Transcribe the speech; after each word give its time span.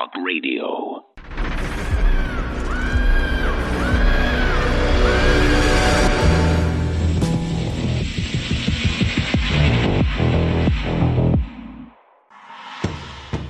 Talk 0.00 0.14
Radio. 0.24 1.04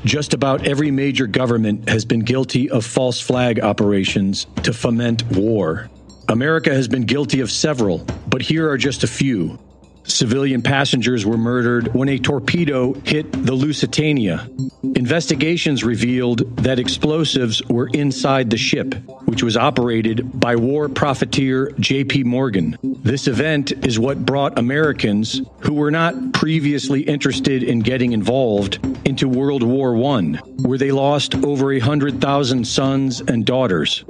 Just 0.05 0.35
about 0.35 0.67
every 0.67 0.91
major 0.91 1.29
government 1.29 1.89
has 1.89 2.05
been 2.05 2.19
guilty 2.21 2.69
of 2.69 2.85
false 2.85 3.21
flag 3.21 3.61
operations 3.61 4.49
to 4.65 4.73
foment 4.73 5.23
war. 5.31 5.89
America 6.29 6.71
has 6.71 6.89
been 6.89 7.03
guilty 7.03 7.39
of 7.39 7.51
several, 7.53 7.99
but 8.29 8.43
here 8.43 8.69
are 8.69 8.79
just 8.79 9.05
a 9.05 9.07
few. 9.07 9.57
Civilian 10.05 10.63
passengers 10.63 11.27
were 11.27 11.37
murdered 11.37 11.95
when 11.95 12.09
a 12.09 12.19
torpedo 12.19 12.95
hit 13.05 13.31
the 13.33 13.53
Lusitania. 13.53 14.49
Investigations 14.97 15.85
revealed 15.85 16.57
that 16.57 16.79
explosives 16.79 17.63
were 17.69 17.89
inside 17.93 18.51
the 18.51 18.57
ship, 18.57 18.95
which 19.27 19.43
was 19.43 19.57
operated 19.57 20.41
by 20.41 20.57
war 20.57 20.89
profiteer 20.89 21.73
J.P. 21.79 22.25
Morgan. 22.25 22.77
This 22.83 23.29
event 23.29 23.73
is 23.85 23.99
what 23.99 24.25
brought 24.25 24.59
Americans 24.59 25.43
who 25.61 25.75
were 25.75 25.91
not 25.91 26.33
previously 26.33 27.03
interested 27.03 27.63
in 27.63 27.81
getting 27.81 28.13
involved 28.13 28.79
into 29.05 29.29
World 29.29 29.63
War 29.63 29.97
I, 29.97 30.23
where 30.63 30.79
they 30.79 30.93
lost 30.93 31.35
over 31.37 31.73
a 31.73 31.79
hundred 31.79 32.21
thousand 32.21 32.67
sons 32.67 33.21
and 33.21 33.45
daughters. 33.45 34.05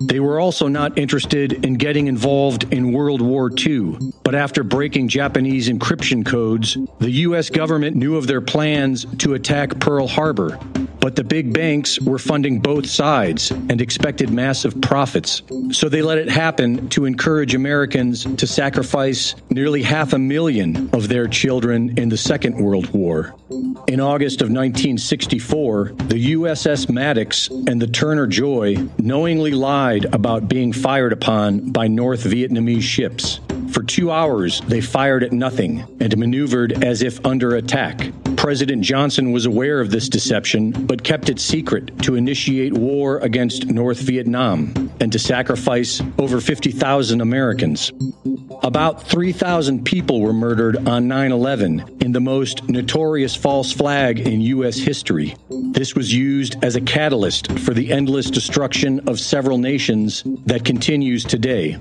They 0.00 0.20
were 0.20 0.40
also 0.40 0.68
not 0.68 0.96
interested 0.98 1.64
in 1.64 1.74
getting 1.74 2.06
involved 2.06 2.72
in 2.72 2.92
World 2.92 3.20
War 3.20 3.50
II, 3.56 3.98
but 4.24 4.34
after 4.34 4.64
breaking 4.64 5.08
Japanese 5.08 5.31
encryption 5.34 6.24
codes, 6.24 6.76
the 6.98 7.10
U.S. 7.10 7.50
government 7.50 7.96
knew 7.96 8.16
of 8.16 8.26
their 8.26 8.40
plans 8.40 9.06
to 9.18 9.34
attack 9.34 9.78
Pearl 9.80 10.06
Harbor. 10.06 10.58
But 11.00 11.16
the 11.16 11.24
big 11.24 11.52
banks 11.52 12.00
were 12.00 12.18
funding 12.18 12.60
both 12.60 12.86
sides 12.86 13.50
and 13.50 13.80
expected 13.80 14.30
massive 14.30 14.80
profits. 14.80 15.42
So 15.72 15.88
they 15.88 16.00
let 16.00 16.18
it 16.18 16.28
happen 16.28 16.88
to 16.90 17.06
encourage 17.06 17.56
Americans 17.56 18.24
to 18.36 18.46
sacrifice 18.46 19.34
nearly 19.50 19.82
half 19.82 20.12
a 20.12 20.18
million 20.18 20.88
of 20.92 21.08
their 21.08 21.26
children 21.26 21.98
in 21.98 22.08
the 22.08 22.16
Second 22.16 22.56
World 22.56 22.88
War. 22.90 23.34
In 23.88 23.98
August 23.98 24.42
of 24.42 24.48
1964, 24.48 25.92
the 26.06 26.34
USS 26.34 26.88
Maddox 26.88 27.48
and 27.48 27.82
the 27.82 27.88
Turner 27.88 28.28
Joy 28.28 28.76
knowingly 28.98 29.50
lied 29.50 30.04
about 30.14 30.48
being 30.48 30.72
fired 30.72 31.12
upon 31.12 31.72
by 31.72 31.88
North 31.88 32.22
Vietnamese 32.22 32.82
ships. 32.82 33.40
For 33.72 33.82
two 33.82 34.10
hours, 34.10 34.60
they 34.68 34.82
fired 34.82 35.22
at 35.22 35.32
nothing 35.32 35.86
and 35.98 36.16
maneuvered 36.18 36.84
as 36.84 37.00
if 37.00 37.24
under 37.24 37.56
attack. 37.56 38.12
President 38.36 38.82
Johnson 38.82 39.32
was 39.32 39.46
aware 39.46 39.80
of 39.80 39.90
this 39.90 40.10
deception, 40.10 40.72
but 40.72 41.02
kept 41.02 41.30
it 41.30 41.40
secret 41.40 41.96
to 42.02 42.14
initiate 42.14 42.74
war 42.74 43.18
against 43.20 43.68
North 43.68 44.00
Vietnam 44.00 44.92
and 45.00 45.10
to 45.10 45.18
sacrifice 45.18 46.02
over 46.18 46.38
50,000 46.38 47.22
Americans. 47.22 47.90
About 48.62 49.02
3,000 49.08 49.86
people 49.86 50.20
were 50.20 50.34
murdered 50.34 50.86
on 50.86 51.08
9 51.08 51.32
11 51.32 51.98
in 52.00 52.12
the 52.12 52.20
most 52.20 52.68
notorious 52.68 53.34
false 53.34 53.72
flag 53.72 54.20
in 54.20 54.42
U.S. 54.42 54.76
history. 54.76 55.34
This 55.48 55.94
was 55.94 56.12
used 56.12 56.62
as 56.62 56.76
a 56.76 56.80
catalyst 56.82 57.50
for 57.60 57.72
the 57.72 57.90
endless 57.90 58.30
destruction 58.30 59.08
of 59.08 59.18
several 59.18 59.56
nations 59.56 60.22
that 60.44 60.66
continues 60.66 61.24
today. 61.24 61.78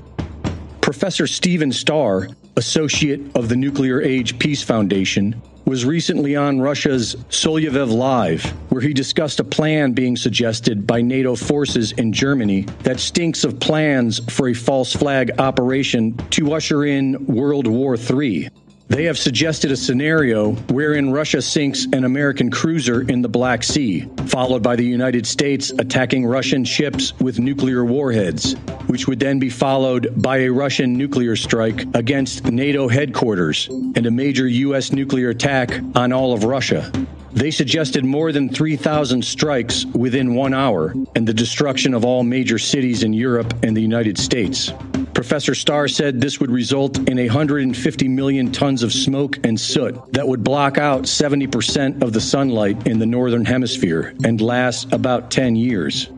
Professor 0.91 1.25
Steven 1.25 1.71
Starr, 1.71 2.27
associate 2.57 3.21
of 3.33 3.47
the 3.47 3.55
Nuclear 3.55 4.01
Age 4.01 4.37
Peace 4.37 4.61
Foundation, 4.61 5.41
was 5.63 5.85
recently 5.85 6.35
on 6.35 6.59
Russia's 6.59 7.15
Soloviev 7.29 7.89
Live, 7.89 8.43
where 8.69 8.81
he 8.81 8.93
discussed 8.93 9.39
a 9.39 9.45
plan 9.45 9.93
being 9.93 10.17
suggested 10.17 10.85
by 10.85 11.01
NATO 11.01 11.37
forces 11.37 11.93
in 11.93 12.11
Germany 12.11 12.63
that 12.83 12.99
stinks 12.99 13.45
of 13.45 13.57
plans 13.57 14.19
for 14.29 14.49
a 14.49 14.53
false 14.53 14.91
flag 14.93 15.31
operation 15.39 16.17
to 16.31 16.51
usher 16.51 16.83
in 16.83 17.25
World 17.25 17.67
War 17.67 17.95
III. 17.95 18.49
They 18.91 19.05
have 19.05 19.17
suggested 19.17 19.71
a 19.71 19.77
scenario 19.77 20.51
wherein 20.67 21.13
Russia 21.13 21.41
sinks 21.41 21.85
an 21.93 22.03
American 22.03 22.51
cruiser 22.51 23.03
in 23.03 23.21
the 23.21 23.29
Black 23.29 23.63
Sea, 23.63 24.05
followed 24.25 24.61
by 24.61 24.75
the 24.75 24.83
United 24.83 25.25
States 25.25 25.71
attacking 25.79 26.25
Russian 26.25 26.65
ships 26.65 27.17
with 27.17 27.39
nuclear 27.39 27.85
warheads, 27.85 28.51
which 28.87 29.07
would 29.07 29.17
then 29.17 29.39
be 29.39 29.49
followed 29.49 30.21
by 30.21 30.39
a 30.39 30.49
Russian 30.49 30.97
nuclear 30.97 31.37
strike 31.37 31.85
against 31.95 32.43
NATO 32.51 32.89
headquarters 32.89 33.69
and 33.69 34.05
a 34.05 34.11
major 34.11 34.45
U.S. 34.45 34.91
nuclear 34.91 35.29
attack 35.29 35.79
on 35.95 36.11
all 36.11 36.33
of 36.33 36.43
Russia. 36.43 36.91
They 37.33 37.51
suggested 37.51 38.03
more 38.03 38.31
than 38.31 38.49
3,000 38.49 39.23
strikes 39.23 39.85
within 39.85 40.35
one 40.35 40.53
hour 40.53 40.93
and 41.15 41.25
the 41.25 41.33
destruction 41.33 41.93
of 41.93 42.03
all 42.03 42.23
major 42.23 42.59
cities 42.59 43.03
in 43.03 43.13
Europe 43.13 43.53
and 43.63 43.75
the 43.75 43.81
United 43.81 44.17
States. 44.17 44.73
Professor 45.13 45.55
Starr 45.55 45.87
said 45.87 46.19
this 46.19 46.39
would 46.39 46.51
result 46.51 46.97
in 47.09 47.17
150 47.17 48.07
million 48.07 48.51
tons 48.51 48.83
of 48.83 48.91
smoke 48.91 49.37
and 49.45 49.59
soot 49.59 49.95
that 50.13 50.27
would 50.27 50.43
block 50.43 50.77
out 50.77 51.03
70% 51.03 52.01
of 52.01 52.11
the 52.11 52.21
sunlight 52.21 52.87
in 52.87 52.99
the 52.99 53.05
northern 53.05 53.45
hemisphere 53.45 54.13
and 54.23 54.41
last 54.41 54.91
about 54.91 55.31
10 55.31 55.55
years. 55.55 56.09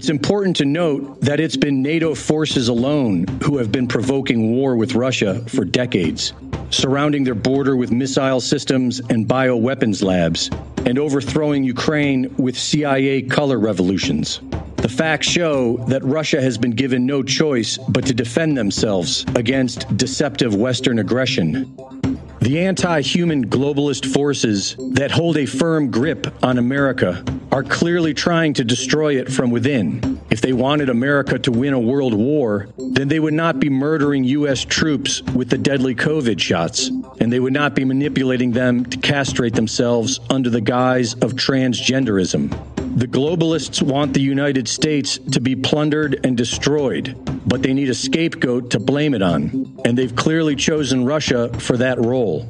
It's 0.00 0.08
important 0.08 0.56
to 0.56 0.64
note 0.64 1.20
that 1.20 1.40
it's 1.40 1.58
been 1.58 1.82
NATO 1.82 2.14
forces 2.14 2.68
alone 2.68 3.26
who 3.42 3.58
have 3.58 3.70
been 3.70 3.86
provoking 3.86 4.52
war 4.52 4.74
with 4.74 4.94
Russia 4.94 5.44
for 5.46 5.62
decades, 5.62 6.32
surrounding 6.70 7.22
their 7.22 7.34
border 7.34 7.76
with 7.76 7.92
missile 7.92 8.40
systems 8.40 9.00
and 9.10 9.28
bioweapons 9.28 10.02
labs, 10.02 10.48
and 10.86 10.98
overthrowing 10.98 11.64
Ukraine 11.64 12.34
with 12.38 12.58
CIA 12.58 13.20
color 13.20 13.58
revolutions. 13.58 14.40
The 14.76 14.88
facts 14.88 15.28
show 15.28 15.76
that 15.88 16.02
Russia 16.02 16.40
has 16.40 16.56
been 16.56 16.70
given 16.70 17.04
no 17.04 17.22
choice 17.22 17.76
but 17.76 18.06
to 18.06 18.14
defend 18.14 18.56
themselves 18.56 19.26
against 19.34 19.94
deceptive 19.98 20.54
Western 20.54 20.98
aggression. 20.98 21.99
The 22.40 22.60
anti 22.60 23.02
human 23.02 23.48
globalist 23.48 24.06
forces 24.14 24.74
that 24.92 25.10
hold 25.10 25.36
a 25.36 25.44
firm 25.44 25.90
grip 25.90 26.26
on 26.42 26.56
America 26.56 27.22
are 27.52 27.62
clearly 27.62 28.14
trying 28.14 28.54
to 28.54 28.64
destroy 28.64 29.20
it 29.20 29.30
from 29.30 29.50
within. 29.50 30.18
If 30.30 30.40
they 30.40 30.54
wanted 30.54 30.88
America 30.88 31.38
to 31.38 31.52
win 31.52 31.74
a 31.74 31.78
world 31.78 32.14
war, 32.14 32.68
then 32.78 33.08
they 33.08 33.20
would 33.20 33.34
not 33.34 33.60
be 33.60 33.68
murdering 33.68 34.24
U.S. 34.24 34.64
troops 34.64 35.20
with 35.34 35.50
the 35.50 35.58
deadly 35.58 35.94
COVID 35.94 36.40
shots, 36.40 36.88
and 37.20 37.30
they 37.30 37.40
would 37.40 37.52
not 37.52 37.74
be 37.74 37.84
manipulating 37.84 38.52
them 38.52 38.86
to 38.86 38.96
castrate 38.96 39.54
themselves 39.54 40.18
under 40.30 40.48
the 40.48 40.62
guise 40.62 41.12
of 41.14 41.34
transgenderism. 41.34 42.79
The 42.96 43.06
globalists 43.06 43.80
want 43.80 44.14
the 44.14 44.20
United 44.20 44.66
States 44.66 45.18
to 45.30 45.40
be 45.40 45.54
plundered 45.54 46.20
and 46.24 46.36
destroyed, 46.36 47.16
but 47.46 47.62
they 47.62 47.72
need 47.72 47.88
a 47.88 47.94
scapegoat 47.94 48.70
to 48.70 48.80
blame 48.80 49.14
it 49.14 49.22
on, 49.22 49.80
and 49.84 49.96
they've 49.96 50.14
clearly 50.14 50.56
chosen 50.56 51.04
Russia 51.04 51.50
for 51.60 51.76
that 51.76 52.00
role. 52.00 52.48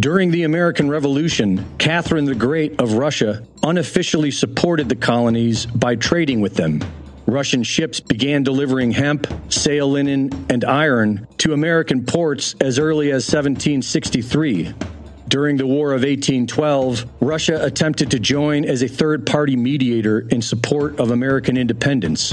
During 0.00 0.30
the 0.30 0.44
American 0.44 0.88
Revolution, 0.88 1.66
Catherine 1.76 2.24
the 2.24 2.34
Great 2.34 2.80
of 2.80 2.94
Russia 2.94 3.42
unofficially 3.62 4.30
supported 4.30 4.88
the 4.88 4.96
colonies 4.96 5.66
by 5.66 5.96
trading 5.96 6.40
with 6.40 6.54
them. 6.54 6.80
Russian 7.26 7.62
ships 7.62 8.00
began 8.00 8.42
delivering 8.42 8.92
hemp, 8.92 9.26
sail 9.50 9.90
linen, 9.90 10.30
and 10.48 10.64
iron 10.64 11.28
to 11.38 11.52
American 11.52 12.06
ports 12.06 12.54
as 12.62 12.78
early 12.78 13.08
as 13.08 13.26
1763. 13.26 14.72
During 15.28 15.58
the 15.58 15.66
War 15.66 15.92
of 15.92 16.04
1812, 16.04 17.04
Russia 17.20 17.62
attempted 17.62 18.10
to 18.12 18.18
join 18.18 18.64
as 18.64 18.80
a 18.82 18.88
third 18.88 19.26
party 19.26 19.56
mediator 19.56 20.20
in 20.30 20.40
support 20.40 20.98
of 20.98 21.10
American 21.10 21.58
independence. 21.58 22.32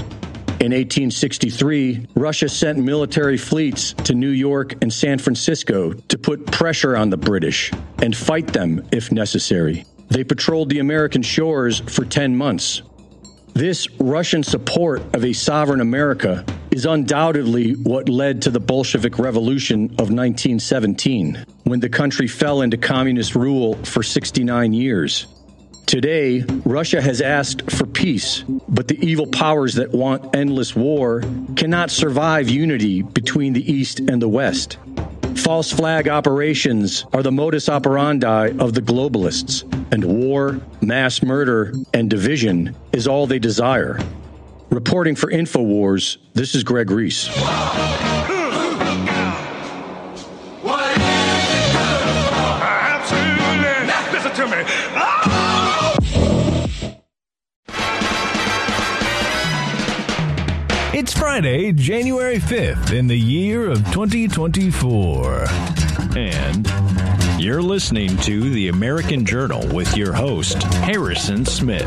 In 0.61 0.72
1863, 0.72 2.07
Russia 2.16 2.47
sent 2.47 2.79
military 2.79 3.35
fleets 3.35 3.91
to 4.05 4.16
New 4.16 4.29
York 4.29 4.81
and 4.81 4.94
San 4.94 5.17
Francisco 5.17 5.91
to 5.91 6.17
put 6.17 6.45
pressure 6.47 6.95
on 6.95 7.09
the 7.09 7.17
British 7.17 7.69
and 8.01 8.16
fight 8.16 8.47
them 8.53 8.87
if 8.93 9.11
necessary. 9.11 9.84
They 10.08 10.23
patrolled 10.23 10.69
the 10.69 10.79
American 10.79 11.22
shores 11.22 11.81
for 11.81 12.05
10 12.05 12.37
months. 12.37 12.81
This 13.55 13.90
Russian 14.02 14.43
support 14.43 15.02
of 15.16 15.23
a 15.23 15.31
sovereign 15.31 15.79
America 15.79 16.43
is 16.72 16.85
undoubtedly 16.85 17.72
what 17.72 18.09
led 18.09 18.41
to 18.41 18.52
the 18.52 18.59
Bolshevik 18.59 19.17
Revolution 19.17 19.85
of 19.91 20.11
1917, 20.11 21.46
when 21.63 21.79
the 21.79 21.87
country 21.87 22.28
fell 22.28 22.61
into 22.61 22.75
communist 22.75 23.34
rule 23.34 23.75
for 23.85 24.03
69 24.03 24.73
years. 24.73 25.28
Today, 25.85 26.43
Russia 26.66 27.02
has 27.02 27.22
asked 27.22 27.72
for 27.72 27.85
peace, 27.85 28.43
but 28.67 28.90
the 28.90 28.99
evil 28.99 29.28
powers 29.28 29.75
that 29.75 29.93
want 29.93 30.35
endless 30.35 30.75
war 30.75 31.23
cannot 31.55 31.91
survive 31.91 32.49
unity 32.49 33.03
between 33.03 33.53
the 33.53 33.72
East 33.72 34.02
and 34.02 34.22
the 34.22 34.28
West. 34.28 34.78
False 35.35 35.72
flag 35.72 36.08
operations 36.08 37.05
are 37.14 37.22
the 37.22 37.32
modus 37.32 37.70
operandi 37.70 38.52
of 38.58 38.73
the 38.73 38.82
globalists, 38.82 39.64
and 39.91 40.03
war, 40.03 40.59
mass 40.82 41.22
murder, 41.22 41.73
and 41.93 42.09
division 42.09 42.76
is 42.93 43.08
all 43.08 43.28
they 43.28 43.40
desire. 43.40 43.99
Reporting 44.70 45.16
for 45.16 45.29
InfoWars, 45.29 46.17
this 46.34 46.55
is 46.55 46.64
Greg 46.64 46.90
Reese. 46.90 47.29
It's 60.95 61.11
Friday, 61.11 61.73
January 61.73 62.37
5th 62.37 62.93
in 62.97 63.07
the 63.07 63.19
year 63.19 63.69
of 63.69 63.79
2024. 63.91 65.45
And 66.15 66.65
you're 67.37 67.61
listening 67.61 68.15
to 68.19 68.49
the 68.49 68.69
American 68.69 69.25
Journal 69.25 69.67
with 69.75 69.97
your 69.97 70.13
host, 70.13 70.63
Harrison 70.63 71.43
Smith. 71.43 71.85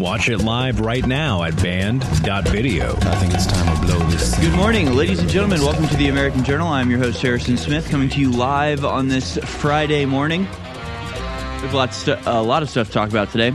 Watch 0.00 0.30
it 0.30 0.38
live 0.38 0.80
right 0.80 1.06
now 1.06 1.42
at 1.42 1.54
band.video. 1.62 2.96
I 2.96 3.16
think 3.16 3.34
it's 3.34 3.44
time 3.44 3.76
to 3.76 3.86
blow 3.86 3.98
this. 4.06 4.34
Good 4.38 4.56
morning, 4.56 4.94
ladies 4.94 5.18
and 5.18 5.28
gentlemen. 5.28 5.60
Welcome 5.60 5.86
to 5.88 5.96
the 5.96 6.08
American 6.08 6.42
Journal. 6.42 6.68
I'm 6.68 6.88
your 6.88 7.00
host, 7.00 7.20
Harrison 7.20 7.58
Smith, 7.58 7.90
coming 7.90 8.08
to 8.08 8.18
you 8.18 8.32
live 8.32 8.86
on 8.86 9.08
this 9.08 9.36
Friday 9.36 10.06
morning. 10.06 10.40
We 10.40 10.46
have 10.46 11.74
a 11.74 11.76
lot, 11.76 12.08
a 12.26 12.42
lot 12.42 12.62
of 12.62 12.70
stuff 12.70 12.86
to 12.86 12.92
talk 12.94 13.10
about 13.10 13.30
today. 13.30 13.48
A 13.48 13.52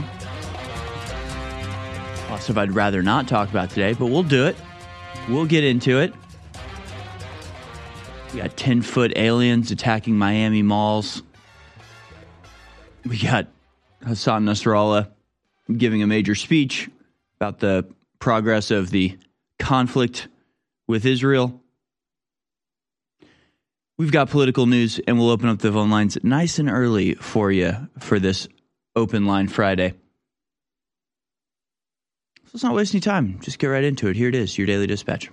lot 2.30 2.36
of 2.36 2.42
stuff 2.42 2.56
I'd 2.56 2.70
rather 2.70 3.02
not 3.02 3.26
talk 3.26 3.50
about 3.50 3.70
today, 3.70 3.94
but 3.94 4.06
we'll 4.06 4.22
do 4.22 4.46
it. 4.46 4.54
We'll 5.28 5.46
get 5.46 5.64
into 5.64 6.00
it. 6.00 6.12
We 8.32 8.40
got 8.40 8.56
10 8.56 8.82
foot 8.82 9.12
aliens 9.16 9.70
attacking 9.70 10.16
Miami 10.16 10.62
malls. 10.62 11.22
We 13.04 13.18
got 13.18 13.46
Hassan 14.04 14.44
Nasrallah 14.44 15.10
giving 15.76 16.02
a 16.02 16.06
major 16.06 16.34
speech 16.34 16.90
about 17.36 17.60
the 17.60 17.86
progress 18.18 18.70
of 18.70 18.90
the 18.90 19.18
conflict 19.58 20.28
with 20.88 21.06
Israel. 21.06 21.60
We've 23.98 24.12
got 24.12 24.30
political 24.30 24.66
news, 24.66 25.00
and 25.06 25.18
we'll 25.18 25.30
open 25.30 25.48
up 25.48 25.58
the 25.58 25.70
phone 25.70 25.90
lines 25.90 26.18
nice 26.22 26.58
and 26.58 26.68
early 26.68 27.14
for 27.14 27.52
you 27.52 27.88
for 27.98 28.18
this 28.18 28.48
open 28.96 29.26
line 29.26 29.48
Friday. 29.48 29.94
So 32.52 32.56
let's 32.56 32.64
not 32.64 32.74
waste 32.74 32.94
any 32.94 33.00
time. 33.00 33.38
Just 33.40 33.58
get 33.58 33.68
right 33.68 33.82
into 33.82 34.08
it. 34.08 34.16
Here 34.16 34.28
it 34.28 34.34
is 34.34 34.58
your 34.58 34.66
daily 34.66 34.86
dispatch. 34.86 35.30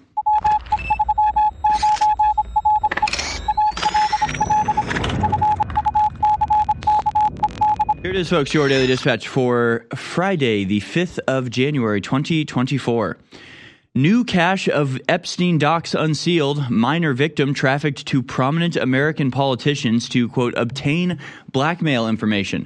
Here 8.02 8.12
it 8.12 8.16
is, 8.16 8.30
folks, 8.30 8.54
your 8.54 8.70
daily 8.70 8.88
dispatch 8.88 9.28
for 9.28 9.86
Friday, 9.94 10.64
the 10.64 10.80
5th 10.80 11.20
of 11.28 11.50
January, 11.50 12.00
2024. 12.00 13.18
New 13.96 14.24
cache 14.24 14.70
of 14.70 14.98
Epstein 15.10 15.58
docs 15.58 15.94
unsealed. 15.94 16.70
Minor 16.70 17.14
victim 17.14 17.54
trafficked 17.54 18.06
to 18.06 18.24
prominent 18.24 18.78
American 18.78 19.30
politicians 19.30 20.08
to, 20.08 20.30
quote, 20.30 20.54
obtain 20.56 21.20
blackmail 21.52 22.08
information. 22.08 22.66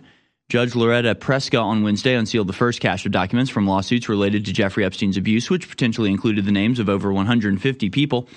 Judge 0.49 0.75
Loretta 0.75 1.15
Preska 1.15 1.59
on 1.59 1.83
Wednesday 1.83 2.13
unsealed 2.13 2.47
the 2.47 2.53
first 2.53 2.79
cache 2.79 3.05
of 3.07 3.11
documents 3.11 3.49
from 3.49 3.65
lawsuits 3.65 4.07
related 4.07 4.45
to 4.45 4.53
Jeffrey 4.53 4.85
Epstein's 4.85 5.17
abuse, 5.17 5.49
which 5.49 5.67
potentially 5.67 6.11
included 6.11 6.45
the 6.45 6.51
names 6.51 6.77
of 6.77 6.89
over 6.89 7.11
150 7.11 7.89
people. 7.89 8.27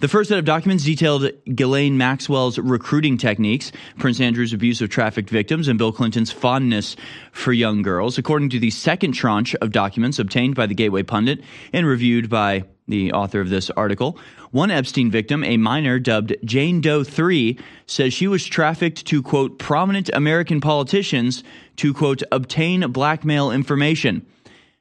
The 0.00 0.08
first 0.08 0.30
set 0.30 0.38
of 0.38 0.46
documents 0.46 0.84
detailed 0.84 1.30
Ghislaine 1.54 1.98
Maxwell's 1.98 2.58
recruiting 2.58 3.18
techniques, 3.18 3.70
Prince 3.98 4.20
Andrew's 4.20 4.54
abuse 4.54 4.80
of 4.80 4.88
trafficked 4.88 5.28
victims, 5.28 5.68
and 5.68 5.78
Bill 5.78 5.92
Clinton's 5.92 6.32
fondness 6.32 6.96
for 7.32 7.52
young 7.52 7.82
girls. 7.82 8.16
According 8.16 8.48
to 8.50 8.58
the 8.58 8.70
second 8.70 9.12
tranche 9.12 9.54
of 9.56 9.70
documents 9.70 10.18
obtained 10.18 10.54
by 10.54 10.66
the 10.66 10.74
Gateway 10.74 11.02
Pundit 11.02 11.42
and 11.74 11.86
reviewed 11.86 12.30
by 12.30 12.64
the 12.88 13.12
author 13.12 13.40
of 13.40 13.50
this 13.50 13.70
article. 13.70 14.18
One 14.50 14.70
Epstein 14.70 15.10
victim, 15.10 15.44
a 15.44 15.56
minor 15.56 15.98
dubbed 15.98 16.34
Jane 16.44 16.80
Doe 16.80 17.04
3, 17.04 17.58
says 17.86 18.14
she 18.14 18.26
was 18.26 18.44
trafficked 18.46 19.06
to, 19.06 19.22
quote, 19.22 19.58
prominent 19.58 20.10
American 20.14 20.60
politicians 20.60 21.44
to, 21.76 21.92
quote, 21.92 22.22
obtain 22.32 22.80
blackmail 22.90 23.50
information. 23.50 24.26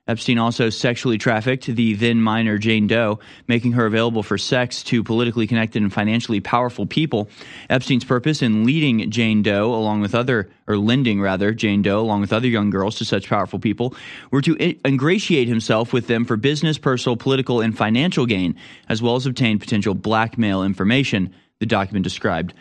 Epstein 0.08 0.38
also 0.38 0.70
sexually 0.70 1.18
trafficked 1.18 1.66
the 1.66 1.94
then 1.96 2.22
minor 2.22 2.58
Jane 2.58 2.88
Doe, 2.88 3.20
making 3.48 3.74
her 3.74 3.86
available 3.86 4.24
for 4.24 4.38
sex 4.38 4.84
to 4.84 5.04
politically 5.04 5.48
connected 5.48 5.82
and 5.82 5.94
financially 5.94 6.40
powerful 6.40 6.86
people. 6.86 7.30
Epstein's 7.70 8.06
purpose 8.06 8.42
in 8.42 8.64
leading 8.66 9.10
Jane 9.12 9.44
Doe, 9.44 9.74
along 9.74 10.02
with 10.02 10.16
other, 10.16 10.50
or 10.68 10.78
lending 10.78 11.22
rather, 11.22 11.54
Jane 11.54 11.82
Doe, 11.82 12.00
along 12.00 12.22
with 12.22 12.34
other 12.34 12.48
young 12.48 12.70
girls 12.70 12.98
to 12.98 13.06
such 13.06 13.30
powerful 13.30 13.60
people, 13.60 13.96
were 14.32 14.42
to 14.42 14.56
ingratiate 14.86 15.48
himself 15.48 15.94
with 15.94 16.08
them 16.08 16.26
for 16.26 16.38
business, 16.38 16.78
personal, 16.78 17.18
political, 17.18 17.62
and 17.62 17.78
financial 17.78 18.26
gain, 18.26 18.56
as 18.90 19.02
well 19.02 19.16
as 19.16 19.26
obtain 19.26 19.60
potential 19.60 19.94
blackmail 19.94 20.64
information, 20.64 21.34
the 21.60 21.66
document 21.66 22.04
described 22.04 22.54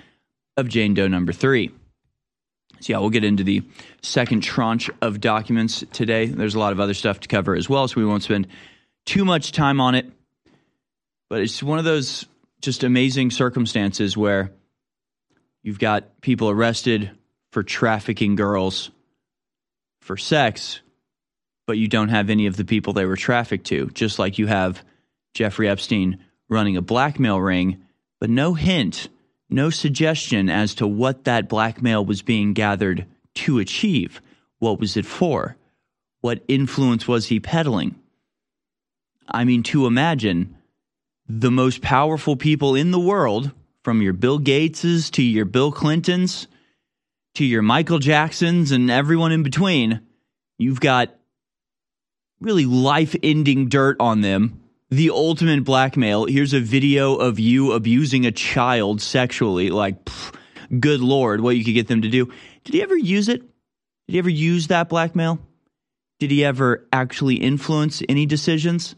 of 0.57 0.69
Jane 0.69 0.95
Doe 0.95 1.09
number 1.09 1.33
three. 1.33 1.71
So, 2.81 2.93
yeah, 2.93 2.99
we'll 2.99 3.11
get 3.11 3.25
into 3.25 3.44
the 3.44 3.62
second 4.02 4.43
tranche 4.43 4.90
of 5.00 5.20
documents 5.20 5.84
today. 5.93 6.26
There's 6.26 6.55
a 6.55 6.58
lot 6.58 6.73
of 6.73 6.81
other 6.81 6.94
stuff 6.94 7.20
to 7.20 7.28
cover 7.28 7.55
as 7.55 7.69
well, 7.69 7.88
so 7.88 8.00
we 8.00 8.06
won't 8.06 8.23
spend 8.23 8.49
too 9.05 9.25
much 9.25 9.52
time 9.52 9.81
on 9.81 9.94
it. 9.94 10.06
But 11.28 11.40
it's 11.40 11.62
one 11.62 11.78
of 11.78 11.84
those 11.84 12.26
just 12.61 12.84
amazing 12.84 13.31
circumstances 13.31 14.17
where 14.17 14.52
you've 15.62 15.78
got 15.78 16.20
people 16.20 16.50
arrested 16.50 17.11
for 17.52 17.62
trafficking 17.62 18.37
girls 18.37 18.90
for 20.02 20.17
sex, 20.17 20.81
but 21.67 21.78
you 21.78 21.88
don't 21.88 22.11
have 22.11 22.31
any 22.31 22.46
of 22.46 22.56
the 22.56 22.64
people 22.64 22.93
they 22.93 23.06
were 23.06 23.17
trafficked 23.17 23.67
to, 23.67 23.87
just 23.90 24.19
like 24.19 24.38
you 24.38 24.46
have 24.46 24.84
Jeffrey 25.34 25.69
Epstein 25.69 26.25
running 26.49 26.76
a 26.76 26.82
blackmail 26.82 27.40
ring, 27.40 27.82
but 28.20 28.31
no 28.31 28.55
hint 28.55 29.08
no 29.49 29.71
suggestion 29.71 30.49
as 30.49 30.75
to 30.77 30.87
what 30.87 31.25
that 31.25 31.49
blackmail 31.49 32.05
was 32.05 32.23
being 32.23 32.53
gathered 32.53 33.07
to 33.35 33.59
achieve. 33.59 34.21
What 34.59 34.81
was 34.81 34.97
it 34.97 35.07
for? 35.07 35.57
What 36.21 36.45
influence 36.49 37.07
was 37.07 37.27
he 37.27 37.41
peddling? 37.41 37.95
I 39.29 39.45
mean, 39.45 39.63
to 39.65 39.87
imagine 39.87 40.57
the 41.29 41.51
most 41.51 41.83
powerful 41.83 42.37
people 42.37 42.75
in 42.75 42.91
the 42.91 43.01
world, 43.01 43.53
from 43.87 44.03
your 44.03 44.13
Bill 44.13 44.41
Gateses 44.41 45.13
to 45.13 45.23
your 45.23 45.45
Bill 45.45 45.71
Clintons 45.71 46.49
to 47.35 47.45
your 47.45 47.63
Michael 47.63 48.01
Jacksons 48.01 48.73
and 48.73 48.91
everyone 48.91 49.31
in 49.31 49.45
between, 49.45 50.01
you've 50.59 50.81
got 50.81 51.15
really 52.41 52.67
life 52.67 53.15
ending 53.23 53.69
dirt 53.69 53.97
on 54.01 54.23
them 54.23 54.61
the 54.91 55.11
ultimate 55.11 55.65
blackmail. 55.65 56.27
Here's 56.27 56.55
a 56.55 56.61
video 56.61 57.17
of 57.17 57.38
you 57.38 57.73
abusing 57.73 58.25
a 58.25 58.33
child 58.33 59.03
sexually. 59.03 59.71
Like, 59.71 60.05
pff, 60.05 60.35
good 60.79 61.00
lord, 61.00 61.41
what 61.41 61.56
you 61.56 61.65
could 61.65 61.75
get 61.75 61.88
them 61.88 62.03
to 62.03 62.09
do. 62.09 62.33
Did 62.65 62.75
he 62.75 62.83
ever 62.83 62.97
use 62.97 63.29
it? 63.29 63.41
Did 63.41 64.12
he 64.12 64.19
ever 64.19 64.31
use 64.31 64.69
that 64.69 64.88
blackmail? 64.88 65.40
Did 66.19 66.31
he 66.31 66.45
ever 66.45 66.87
actually 66.93 67.37
influence 67.37 68.02
any 68.09 68.26
decisions? 68.26 68.95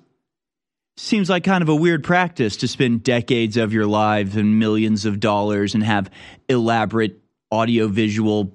Seems 0.96 1.30
like 1.30 1.44
kind 1.44 1.62
of 1.62 1.68
a 1.68 1.74
weird 1.74 2.04
practice 2.04 2.56
to 2.58 2.68
spend 2.68 3.04
decades 3.04 3.56
of 3.56 3.72
your 3.72 3.86
lives 3.86 4.36
and 4.36 4.58
millions 4.58 5.04
of 5.04 5.20
dollars 5.20 5.74
and 5.74 5.82
have 5.84 6.10
elaborate 6.48 7.20
audio-visual 7.50 8.52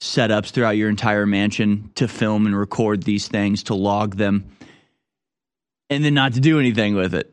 setups 0.00 0.50
throughout 0.50 0.76
your 0.76 0.88
entire 0.88 1.24
mansion 1.24 1.90
to 1.94 2.08
film 2.08 2.46
and 2.46 2.58
record 2.58 3.04
these 3.04 3.28
things, 3.28 3.62
to 3.64 3.74
log 3.74 4.16
them 4.16 4.50
and 5.90 6.04
then 6.04 6.14
not 6.14 6.34
to 6.34 6.40
do 6.40 6.58
anything 6.58 6.94
with 6.94 7.14
it. 7.14 7.30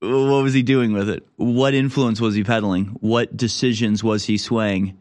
What 0.00 0.42
was 0.42 0.54
he 0.54 0.62
doing 0.62 0.92
with 0.92 1.10
it? 1.10 1.26
What 1.36 1.74
influence 1.74 2.20
was 2.20 2.34
he 2.34 2.42
peddling? 2.42 2.86
What 3.00 3.36
decisions 3.36 4.02
was 4.02 4.24
he 4.24 4.38
swaying? 4.38 4.96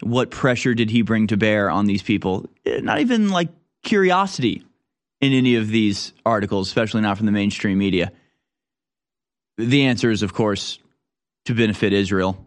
What 0.00 0.30
pressure 0.30 0.74
did 0.74 0.90
he 0.90 1.02
bring 1.02 1.28
to 1.28 1.36
bear 1.36 1.70
on 1.70 1.86
these 1.86 2.02
people? 2.02 2.46
Eh, 2.64 2.80
not 2.82 3.00
even 3.00 3.30
like 3.30 3.48
curiosity 3.82 4.64
in 5.20 5.32
any 5.32 5.54
of 5.56 5.68
these 5.68 6.12
articles, 6.24 6.68
especially 6.68 7.02
not 7.02 7.16
from 7.16 7.26
the 7.26 7.32
mainstream 7.32 7.78
media. 7.78 8.12
The 9.58 9.86
answer 9.86 10.10
is, 10.10 10.22
of 10.22 10.34
course, 10.34 10.78
to 11.46 11.54
benefit 11.54 11.92
Israel. 11.92 12.44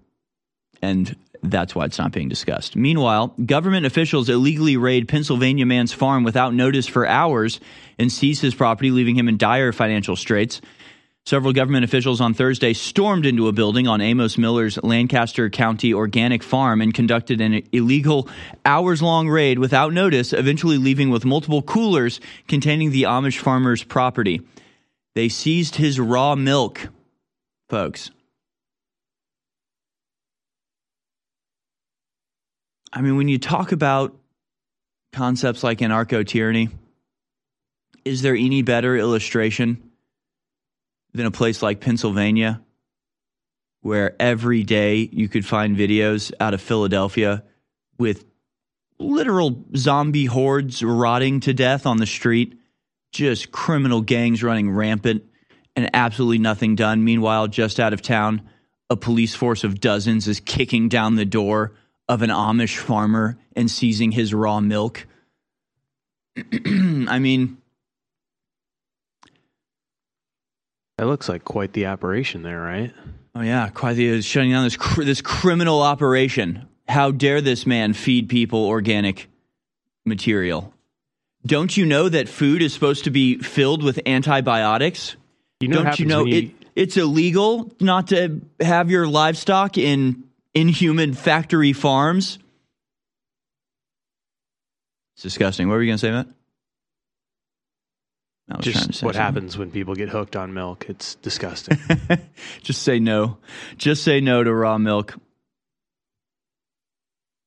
And 0.81 1.15
that's 1.41 1.73
why 1.73 1.85
it's 1.85 1.99
not 1.99 2.11
being 2.11 2.29
discussed. 2.29 2.75
Meanwhile, 2.75 3.33
government 3.45 3.85
officials 3.85 4.29
illegally 4.29 4.77
raid 4.77 5.07
Pennsylvania 5.07 5.65
man's 5.65 5.93
farm 5.93 6.23
without 6.23 6.53
notice 6.53 6.87
for 6.87 7.07
hours 7.07 7.59
and 7.97 8.11
seize 8.11 8.41
his 8.41 8.55
property, 8.55 8.91
leaving 8.91 9.15
him 9.15 9.27
in 9.27 9.37
dire 9.37 9.71
financial 9.71 10.15
straits. 10.15 10.61
Several 11.25 11.53
government 11.53 11.83
officials 11.83 12.21
on 12.21 12.33
Thursday 12.33 12.73
stormed 12.73 13.25
into 13.25 13.47
a 13.47 13.51
building 13.51 13.87
on 13.87 14.01
Amos 14.01 14.37
Miller's 14.37 14.81
Lancaster 14.81 15.49
County 15.49 15.93
organic 15.93 16.41
farm 16.41 16.81
and 16.81 16.93
conducted 16.93 17.39
an 17.39 17.61
illegal 17.71 18.27
hours 18.65 19.01
long 19.01 19.29
raid 19.29 19.59
without 19.59 19.93
notice, 19.93 20.33
eventually 20.33 20.77
leaving 20.77 21.09
with 21.09 21.25
multiple 21.25 21.61
coolers 21.61 22.19
containing 22.47 22.91
the 22.91 23.03
Amish 23.03 23.37
farmer's 23.37 23.83
property. 23.83 24.41
They 25.13 25.29
seized 25.29 25.75
his 25.75 25.99
raw 25.99 26.35
milk, 26.35 26.87
folks. 27.67 28.09
I 32.91 33.01
mean, 33.01 33.17
when 33.17 33.27
you 33.27 33.37
talk 33.37 33.71
about 33.71 34.17
concepts 35.13 35.63
like 35.63 35.79
anarcho 35.79 36.25
tyranny, 36.25 36.69
is 38.03 38.21
there 38.21 38.35
any 38.35 38.61
better 38.61 38.97
illustration 38.97 39.91
than 41.13 41.25
a 41.25 41.31
place 41.31 41.61
like 41.61 41.81
Pennsylvania, 41.81 42.61
where 43.81 44.15
every 44.19 44.63
day 44.63 45.09
you 45.11 45.29
could 45.29 45.45
find 45.45 45.77
videos 45.77 46.31
out 46.39 46.53
of 46.53 46.61
Philadelphia 46.61 47.43
with 47.97 48.25
literal 48.97 49.65
zombie 49.75 50.25
hordes 50.25 50.83
rotting 50.83 51.39
to 51.41 51.53
death 51.53 51.85
on 51.85 51.97
the 51.97 52.05
street, 52.05 52.59
just 53.11 53.51
criminal 53.51 54.01
gangs 54.01 54.43
running 54.43 54.69
rampant, 54.69 55.23
and 55.75 55.89
absolutely 55.93 56.39
nothing 56.39 56.75
done. 56.75 57.03
Meanwhile, 57.03 57.47
just 57.47 57.79
out 57.79 57.93
of 57.93 58.01
town, 58.01 58.41
a 58.89 58.95
police 58.95 59.35
force 59.35 59.63
of 59.63 59.79
dozens 59.79 60.27
is 60.27 60.39
kicking 60.39 60.89
down 60.89 61.15
the 61.15 61.25
door 61.25 61.73
of 62.09 62.21
an 62.23 62.29
Amish 62.31 62.77
farmer 62.77 63.37
and 63.55 63.71
seizing 63.71 64.11
his 64.11 64.33
raw 64.33 64.59
milk. 64.59 65.05
I 66.37 67.19
mean, 67.19 67.57
That 70.97 71.05
looks 71.07 71.29
like 71.29 71.45
quite 71.45 71.71
the 71.73 71.85
operation 71.85 72.43
there, 72.43 72.59
right? 72.59 72.91
oh 73.35 73.41
yeah, 73.41 73.69
Quasi 73.69 74.05
is 74.05 74.25
shutting 74.25 74.51
down 74.51 74.65
this 74.65 74.75
cr- 74.75 75.03
this 75.03 75.21
criminal 75.21 75.81
operation. 75.81 76.67
How 76.89 77.11
dare 77.11 77.39
this 77.41 77.65
man 77.65 77.93
feed 77.93 78.27
people 78.27 78.65
organic 78.65 79.29
material? 80.05 80.73
Don't 81.45 81.77
you 81.77 81.85
know 81.85 82.09
that 82.09 82.27
food 82.27 82.61
is 82.61 82.73
supposed 82.73 83.05
to 83.05 83.11
be 83.11 83.37
filled 83.37 83.81
with 83.83 83.99
antibiotics? 84.05 85.15
You 85.61 85.69
know 85.69 85.83
Don't 85.83 85.99
you 85.99 86.05
know 86.05 86.25
you- 86.25 86.35
it? 86.37 86.51
It's 86.75 86.97
illegal 86.97 87.71
not 87.79 88.07
to 88.07 88.41
have 88.59 88.89
your 88.89 89.05
livestock 89.07 89.77
in 89.77 90.23
inhuman 90.59 91.13
factory 91.13 91.73
farms. 91.73 92.39
It's 95.15 95.23
disgusting. 95.23 95.67
What 95.67 95.75
were 95.75 95.83
you 95.83 95.89
going 95.89 95.97
to 95.97 96.01
say, 96.01 96.11
Matt? 96.11 96.27
I 98.51 98.57
was 98.57 98.63
trying 98.65 98.73
to 98.73 98.87
Just 98.87 98.99
say 98.99 99.05
what 99.05 99.13
something. 99.15 99.21
happens 99.21 99.57
when 99.57 99.69
people 99.71 99.93
get 99.93 100.09
hooked 100.09 100.35
on 100.35 100.53
milk. 100.53 100.85
It's 100.89 101.15
disgusting. 101.15 101.77
Just 102.63 102.81
say 102.81 102.99
no. 102.99 103.37
Just 103.77 104.03
say 104.03 104.21
no 104.21 104.43
to 104.43 104.51
raw 104.53 104.77
milk. 104.77 105.15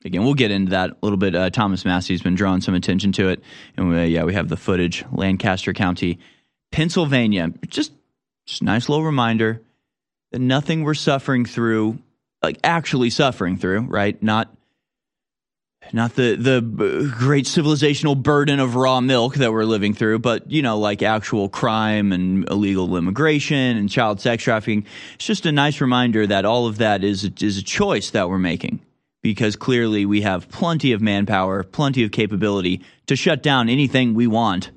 Again, 0.05 0.25
we'll 0.25 0.35
get 0.35 0.51
into 0.51 0.71
that 0.71 0.91
a 0.91 0.97
little 1.03 1.17
bit. 1.17 1.35
Uh, 1.35 1.51
Thomas 1.51 1.85
Massie's 1.85 2.23
been 2.23 2.35
drawing 2.35 2.61
some 2.61 2.75
attention 2.75 3.13
to 3.13 3.29
it, 3.29 3.43
and 3.77 3.89
we, 3.89 4.07
yeah, 4.07 4.25
we 4.25 4.35
have 4.35 4.49
the 4.49 4.57
footage. 4.57 5.05
Lancaster 5.13 5.73
County, 5.73 6.19
Pennsylvania. 6.73 7.53
Just, 7.69 7.93
just 8.47 8.63
nice 8.63 8.89
little 8.89 9.05
reminder 9.05 9.61
that 10.33 10.41
nothing 10.41 10.83
we're 10.83 10.95
suffering 10.95 11.45
through, 11.45 11.99
like 12.43 12.59
actually 12.65 13.11
suffering 13.11 13.57
through, 13.57 13.81
right? 13.83 14.21
Not, 14.23 14.55
not 15.93 16.15
the 16.15 16.37
the 16.37 17.13
great 17.19 17.45
civilizational 17.47 18.21
burden 18.21 18.61
of 18.61 18.77
raw 18.77 19.01
milk 19.01 19.35
that 19.37 19.53
we're 19.53 19.65
living 19.65 19.95
through, 19.95 20.21
but 20.21 20.51
you 20.51 20.63
know, 20.63 20.79
like 20.79 21.03
actual 21.03 21.49
crime 21.49 22.13
and 22.13 22.49
illegal 22.49 22.97
immigration 22.97 23.77
and 23.77 23.91
child 23.91 24.21
sex 24.21 24.43
trafficking. 24.43 24.87
It's 25.15 25.27
just 25.27 25.45
a 25.45 25.53
nice 25.53 25.81
reminder 25.81 26.27
that 26.27 26.45
all 26.45 26.67
of 26.67 26.79
that 26.79 27.05
is 27.05 27.29
is 27.41 27.59
a 27.59 27.63
choice 27.63 28.11
that 28.11 28.29
we're 28.29 28.39
making 28.39 28.81
because 29.23 29.57
clearly 29.57 30.07
we 30.07 30.23
have 30.23 30.49
plenty 30.49 30.93
of 30.93 31.01
manpower, 31.01 31.63
plenty 31.63 32.05
of 32.05 32.11
capability 32.11 32.83
to 33.07 33.17
shut 33.17 33.43
down 33.43 33.69
anything 33.69 34.15
we 34.15 34.27
want. 34.27 34.71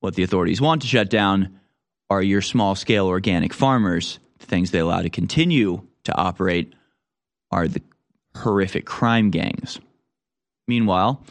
What 0.00 0.14
the 0.14 0.24
authorities 0.24 0.60
want 0.60 0.82
to 0.82 0.88
shut 0.88 1.10
down 1.10 1.60
are 2.10 2.22
your 2.22 2.42
small 2.42 2.74
scale 2.74 3.06
organic 3.06 3.52
farmers. 3.54 4.18
The 4.38 4.46
things 4.46 4.72
they 4.72 4.80
allow 4.80 5.02
to 5.02 5.10
continue 5.10 5.86
to 6.04 6.16
operate 6.16 6.74
are 7.50 7.68
the 7.68 7.82
horrific 8.36 8.86
crime 8.86 9.30
gangs. 9.30 9.78
Meanwhile, 10.66 11.22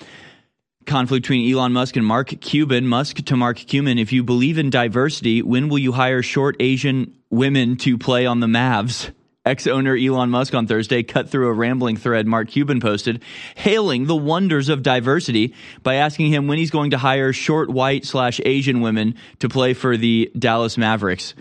conflict 0.86 1.24
between 1.24 1.54
Elon 1.54 1.74
Musk 1.74 1.96
and 1.96 2.06
Mark 2.06 2.28
Cuban. 2.42 2.88
Musk 2.88 3.18
to 3.18 3.36
Mark 3.36 3.58
Cuban, 3.58 3.98
if 3.98 4.12
you 4.12 4.24
believe 4.24 4.58
in 4.58 4.70
diversity, 4.70 5.42
when 5.42 5.70
will 5.70 5.80
you 5.80 5.94
hire 5.94 6.22
short 6.22 6.56
Asian 6.60 7.16
women 7.30 7.78
to 7.78 7.98
play 7.98 8.26
on 8.26 8.40
the 8.40 8.48
Mavs? 8.48 9.12
Ex 9.44 9.66
owner 9.66 9.96
Elon 9.96 10.30
Musk 10.30 10.54
on 10.54 10.68
Thursday 10.68 11.02
cut 11.02 11.30
through 11.30 11.48
a 11.48 11.54
rambling 11.54 11.98
thread 11.98 12.28
Mark 12.28 12.50
Cuban 12.50 12.80
posted, 12.80 13.24
hailing 13.56 14.06
the 14.06 14.16
wonders 14.16 14.70
of 14.70 14.84
diversity 14.84 15.56
by 15.82 15.96
asking 15.96 16.28
him 16.28 16.48
when 16.48 16.60
he's 16.60 16.70
going 16.70 16.92
to 16.92 17.00
hire 17.00 17.34
short 17.34 17.68
white 17.72 18.06
slash 18.06 18.40
Asian 18.46 18.82
women 18.82 19.16
to 19.40 19.50
play 19.50 19.74
for 19.74 19.98
the 19.98 20.32
Dallas 20.38 20.78
Mavericks. 20.78 21.34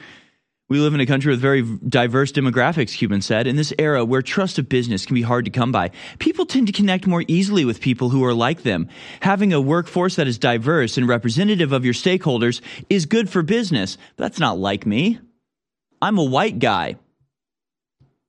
We 0.70 0.78
live 0.78 0.94
in 0.94 1.00
a 1.00 1.06
country 1.06 1.32
with 1.32 1.40
very 1.40 1.62
diverse 1.62 2.30
demographics, 2.30 2.96
Cuban 2.96 3.22
said. 3.22 3.48
In 3.48 3.56
this 3.56 3.72
era 3.76 4.04
where 4.04 4.22
trust 4.22 4.56
of 4.56 4.68
business 4.68 5.04
can 5.04 5.14
be 5.14 5.22
hard 5.22 5.46
to 5.46 5.50
come 5.50 5.72
by, 5.72 5.90
people 6.20 6.46
tend 6.46 6.68
to 6.68 6.72
connect 6.72 7.08
more 7.08 7.24
easily 7.26 7.64
with 7.64 7.80
people 7.80 8.10
who 8.10 8.24
are 8.24 8.32
like 8.32 8.62
them. 8.62 8.88
Having 9.18 9.52
a 9.52 9.60
workforce 9.60 10.14
that 10.14 10.28
is 10.28 10.38
diverse 10.38 10.96
and 10.96 11.08
representative 11.08 11.72
of 11.72 11.84
your 11.84 11.92
stakeholders 11.92 12.60
is 12.88 13.06
good 13.06 13.28
for 13.28 13.42
business. 13.42 13.98
That's 14.16 14.38
not 14.38 14.60
like 14.60 14.86
me. 14.86 15.18
I'm 16.00 16.18
a 16.18 16.24
white 16.24 16.60
guy. 16.60 16.94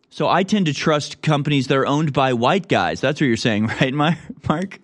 So 0.10 0.27
I 0.27 0.41
tend 0.41 0.65
to 0.65 0.74
trust 0.74 1.21
companies 1.21 1.67
that 1.67 1.77
are 1.77 1.86
owned 1.86 2.12
by 2.12 2.33
white 2.33 2.67
guys. 2.67 3.01
That's 3.01 3.21
what 3.21 3.27
you're 3.27 3.38
saying, 3.38 3.67
right, 3.81 3.93
Mar- 3.93 4.17
Mark? 4.50 4.79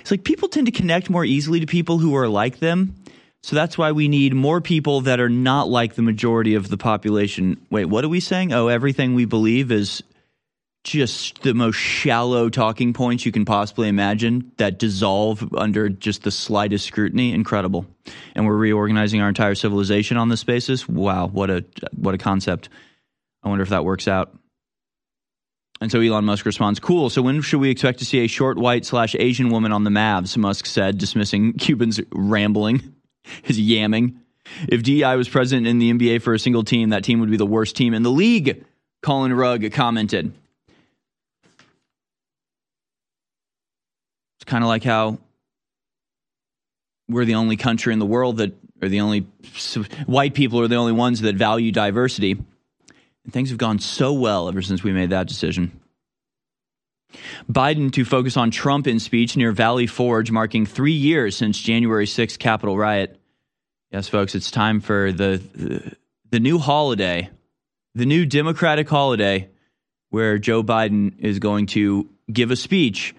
It's 0.00 0.10
like 0.10 0.24
people 0.24 0.48
tend 0.48 0.66
to 0.66 0.72
connect 0.72 1.08
more 1.08 1.24
easily 1.24 1.60
to 1.60 1.66
people 1.66 1.98
who 1.98 2.16
are 2.16 2.28
like 2.28 2.58
them. 2.58 2.96
So 3.42 3.54
that's 3.54 3.78
why 3.78 3.92
we 3.92 4.08
need 4.08 4.34
more 4.34 4.60
people 4.60 5.02
that 5.02 5.20
are 5.20 5.28
not 5.28 5.68
like 5.68 5.94
the 5.94 6.02
majority 6.02 6.54
of 6.54 6.68
the 6.68 6.76
population. 6.76 7.64
Wait, 7.70 7.86
what 7.86 8.04
are 8.04 8.08
we 8.08 8.20
saying? 8.20 8.52
Oh, 8.52 8.68
everything 8.68 9.14
we 9.14 9.24
believe 9.24 9.70
is 9.70 10.02
just 10.84 11.42
the 11.42 11.54
most 11.54 11.76
shallow 11.76 12.48
talking 12.48 12.92
points 12.92 13.26
you 13.26 13.32
can 13.32 13.44
possibly 13.44 13.88
imagine 13.88 14.50
that 14.56 14.78
dissolve 14.78 15.46
under 15.54 15.88
just 15.88 16.22
the 16.22 16.30
slightest 16.30 16.86
scrutiny. 16.86 17.32
Incredible. 17.32 17.86
And 18.34 18.46
we're 18.46 18.56
reorganizing 18.56 19.20
our 19.20 19.28
entire 19.28 19.54
civilization 19.54 20.16
on 20.16 20.28
this 20.28 20.44
basis. 20.44 20.88
Wow, 20.88 21.26
what 21.28 21.50
a 21.50 21.64
what 21.94 22.14
a 22.14 22.18
concept. 22.18 22.68
I 23.42 23.48
wonder 23.48 23.62
if 23.62 23.70
that 23.70 23.84
works 23.84 24.08
out. 24.08 24.34
And 25.80 25.92
so 25.92 26.00
Elon 26.00 26.24
Musk 26.24 26.44
responds, 26.44 26.80
"Cool. 26.80 27.10
So 27.10 27.22
when 27.22 27.40
should 27.42 27.60
we 27.60 27.70
expect 27.70 28.00
to 28.00 28.04
see 28.04 28.20
a 28.20 28.26
short 28.26 28.56
white 28.56 28.84
slash 28.84 29.14
Asian 29.18 29.50
woman 29.50 29.72
on 29.72 29.84
the 29.84 29.90
Mavs?" 29.90 30.36
Musk 30.36 30.66
said, 30.66 30.98
dismissing 30.98 31.52
Cuban's 31.52 32.00
rambling, 32.12 32.94
his 33.42 33.58
yamming. 33.58 34.16
If 34.68 34.82
DEI 34.82 35.16
was 35.16 35.28
present 35.28 35.66
in 35.66 35.78
the 35.78 35.92
NBA 35.92 36.22
for 36.22 36.34
a 36.34 36.38
single 36.38 36.64
team, 36.64 36.90
that 36.90 37.04
team 37.04 37.20
would 37.20 37.30
be 37.30 37.36
the 37.36 37.46
worst 37.46 37.76
team 37.76 37.94
in 37.94 38.02
the 38.02 38.10
league. 38.10 38.64
Colin 39.02 39.32
Rugg 39.32 39.70
commented. 39.72 40.32
It's 44.38 44.44
kind 44.46 44.64
of 44.64 44.68
like 44.68 44.84
how 44.84 45.18
we're 47.08 47.24
the 47.24 47.36
only 47.36 47.56
country 47.56 47.92
in 47.92 47.98
the 47.98 48.06
world 48.06 48.38
that, 48.38 48.52
or 48.82 48.88
the 48.88 49.00
only 49.00 49.26
white 50.06 50.34
people 50.34 50.60
are 50.60 50.68
the 50.68 50.76
only 50.76 50.92
ones 50.92 51.20
that 51.20 51.36
value 51.36 51.72
diversity. 51.72 52.32
And 52.32 53.32
things 53.32 53.50
have 53.50 53.58
gone 53.58 53.78
so 53.78 54.12
well 54.12 54.48
ever 54.48 54.62
since 54.62 54.82
we 54.82 54.92
made 54.92 55.10
that 55.10 55.28
decision. 55.28 55.80
Biden 57.50 57.90
to 57.92 58.04
focus 58.04 58.36
on 58.36 58.50
Trump 58.50 58.86
in 58.86 59.00
speech 59.00 59.36
near 59.36 59.52
Valley 59.52 59.86
Forge, 59.86 60.30
marking 60.30 60.66
three 60.66 60.92
years 60.92 61.36
since 61.36 61.58
January 61.58 62.06
6th 62.06 62.38
Capitol 62.38 62.76
riot. 62.76 63.17
Yes, 63.90 64.06
folks, 64.06 64.34
it's 64.34 64.50
time 64.50 64.80
for 64.80 65.12
the, 65.12 65.42
the, 65.54 65.96
the 66.30 66.40
new 66.40 66.58
holiday, 66.58 67.30
the 67.94 68.04
new 68.04 68.26
Democratic 68.26 68.86
holiday, 68.86 69.48
where 70.10 70.38
Joe 70.38 70.62
Biden 70.62 71.18
is 71.18 71.38
going 71.38 71.66
to 71.68 72.08
give 72.30 72.50
a 72.50 72.56
speech 72.56 73.14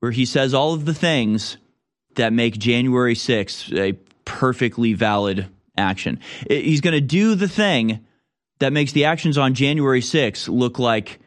where 0.00 0.10
he 0.10 0.24
says 0.24 0.54
all 0.54 0.74
of 0.74 0.86
the 0.86 0.94
things 0.94 1.56
that 2.16 2.32
make 2.32 2.58
January 2.58 3.14
6th 3.14 3.76
a 3.78 3.92
perfectly 4.24 4.92
valid 4.92 5.46
action. 5.76 6.18
He's 6.48 6.80
going 6.80 6.94
to 6.94 7.00
do 7.00 7.36
the 7.36 7.48
thing 7.48 8.04
that 8.58 8.72
makes 8.72 8.92
the 8.92 9.04
actions 9.04 9.38
on 9.38 9.54
January 9.54 10.00
6th 10.00 10.48
look 10.48 10.80
like 10.80 11.20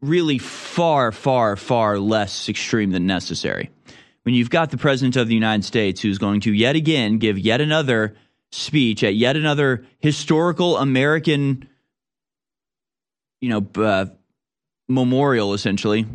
really 0.00 0.38
far, 0.38 1.12
far, 1.12 1.54
far 1.54 1.98
less 1.98 2.48
extreme 2.48 2.90
than 2.90 3.06
necessary. 3.06 3.70
When 4.24 4.34
you've 4.34 4.50
got 4.50 4.70
the 4.70 4.76
President 4.76 5.16
of 5.16 5.28
the 5.28 5.34
United 5.34 5.64
States 5.64 6.00
who's 6.00 6.18
going 6.18 6.40
to 6.42 6.52
yet 6.52 6.76
again 6.76 7.18
give 7.18 7.38
yet 7.38 7.60
another 7.60 8.16
speech 8.50 9.02
at 9.02 9.16
yet 9.16 9.36
another 9.36 9.84
historical 9.98 10.76
American, 10.76 11.68
you 13.40 13.48
know, 13.48 13.82
uh, 13.82 14.06
memorial, 14.88 15.54
essentially, 15.54 16.06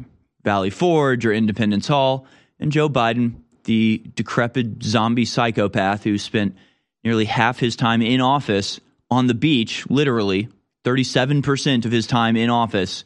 Valley 0.44 0.70
Forge 0.70 1.26
or 1.26 1.34
Independence 1.34 1.88
Hall, 1.88 2.26
and 2.60 2.72
Joe 2.72 2.88
Biden, 2.88 3.42
the 3.66 4.02
decrepit 4.16 4.82
zombie 4.84 5.26
psychopath 5.26 6.04
who 6.04 6.18
spent 6.18 6.56
nearly 7.04 7.26
half 7.26 7.60
his 7.60 7.76
time 7.76 8.02
in 8.02 8.22
office 8.22 8.80
on 9.10 9.28
the 9.28 9.34
beach, 9.34 9.86
literally 9.90 10.48
37% 10.86 11.86
of 11.86 11.92
his 11.92 12.08
time 12.08 12.38
in 12.38 12.50
office 12.50 13.04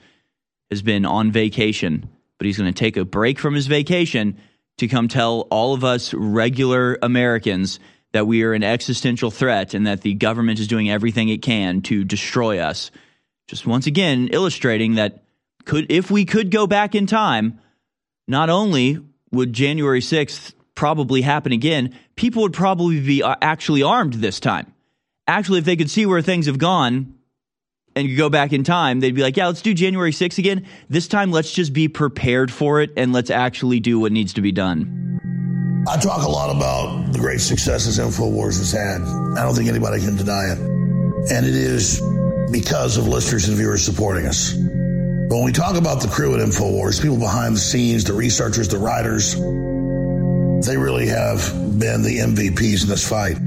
has 0.69 0.81
been 0.81 1.05
on 1.05 1.31
vacation, 1.31 2.07
but 2.37 2.45
he's 2.45 2.57
going 2.57 2.71
to 2.71 2.77
take 2.77 2.97
a 2.97 3.05
break 3.05 3.39
from 3.39 3.55
his 3.55 3.67
vacation 3.67 4.37
to 4.77 4.87
come 4.87 5.07
tell 5.07 5.41
all 5.51 5.73
of 5.73 5.83
us 5.83 6.13
regular 6.13 6.97
Americans 7.01 7.79
that 8.13 8.27
we 8.27 8.43
are 8.43 8.53
an 8.53 8.63
existential 8.63 9.31
threat 9.31 9.73
and 9.73 9.87
that 9.87 10.01
the 10.01 10.13
government 10.13 10.59
is 10.59 10.67
doing 10.67 10.89
everything 10.89 11.29
it 11.29 11.41
can 11.41 11.81
to 11.81 12.03
destroy 12.03 12.59
us. 12.59 12.91
Just 13.47 13.65
once 13.65 13.87
again 13.87 14.29
illustrating 14.31 14.95
that 14.95 15.23
could 15.65 15.91
if 15.91 16.11
we 16.11 16.25
could 16.25 16.51
go 16.51 16.67
back 16.67 16.95
in 16.95 17.05
time, 17.05 17.59
not 18.27 18.49
only 18.49 18.99
would 19.31 19.53
January 19.53 20.01
6th 20.01 20.53
probably 20.75 21.21
happen 21.21 21.51
again, 21.51 21.97
people 22.15 22.41
would 22.43 22.53
probably 22.53 22.99
be 22.99 23.23
uh, 23.23 23.35
actually 23.41 23.83
armed 23.83 24.15
this 24.15 24.39
time. 24.39 24.73
Actually, 25.27 25.59
if 25.59 25.65
they 25.65 25.75
could 25.75 25.89
see 25.89 26.05
where 26.05 26.21
things 26.21 26.47
have 26.47 26.57
gone 26.57 27.13
and 27.95 28.07
could 28.07 28.17
go 28.17 28.29
back 28.29 28.53
in 28.53 28.63
time, 28.63 28.99
they'd 28.99 29.15
be 29.15 29.21
like, 29.21 29.37
yeah, 29.37 29.47
let's 29.47 29.61
do 29.61 29.73
January 29.73 30.11
6th 30.11 30.37
again. 30.37 30.65
This 30.89 31.07
time, 31.07 31.31
let's 31.31 31.51
just 31.51 31.73
be 31.73 31.87
prepared 31.87 32.51
for 32.51 32.81
it 32.81 32.91
and 32.97 33.13
let's 33.13 33.29
actually 33.29 33.79
do 33.79 33.99
what 33.99 34.11
needs 34.11 34.33
to 34.33 34.41
be 34.41 34.51
done. 34.51 35.09
I 35.87 35.97
talk 35.97 36.23
a 36.23 36.29
lot 36.29 36.55
about 36.55 37.11
the 37.11 37.19
great 37.19 37.41
successes 37.41 37.97
InfoWars 37.97 38.57
has 38.59 38.71
had. 38.71 39.01
I 39.37 39.43
don't 39.43 39.55
think 39.55 39.67
anybody 39.67 39.99
can 39.99 40.15
deny 40.15 40.51
it. 40.51 40.59
And 41.31 41.45
it 41.45 41.55
is 41.55 42.01
because 42.51 42.97
of 42.97 43.07
listeners 43.07 43.47
and 43.47 43.57
viewers 43.57 43.83
supporting 43.83 44.27
us. 44.27 44.53
But 44.53 45.37
when 45.37 45.45
we 45.45 45.51
talk 45.51 45.75
about 45.75 46.01
the 46.01 46.07
crew 46.07 46.35
at 46.35 46.39
InfoWars, 46.39 47.01
people 47.01 47.17
behind 47.17 47.55
the 47.55 47.59
scenes, 47.59 48.03
the 48.03 48.13
researchers, 48.13 48.67
the 48.67 48.77
writers, 48.77 49.33
they 50.65 50.77
really 50.77 51.07
have 51.07 51.39
been 51.79 52.03
the 52.03 52.19
MVPs 52.19 52.83
in 52.83 52.89
this 52.89 53.07
fight. 53.07 53.37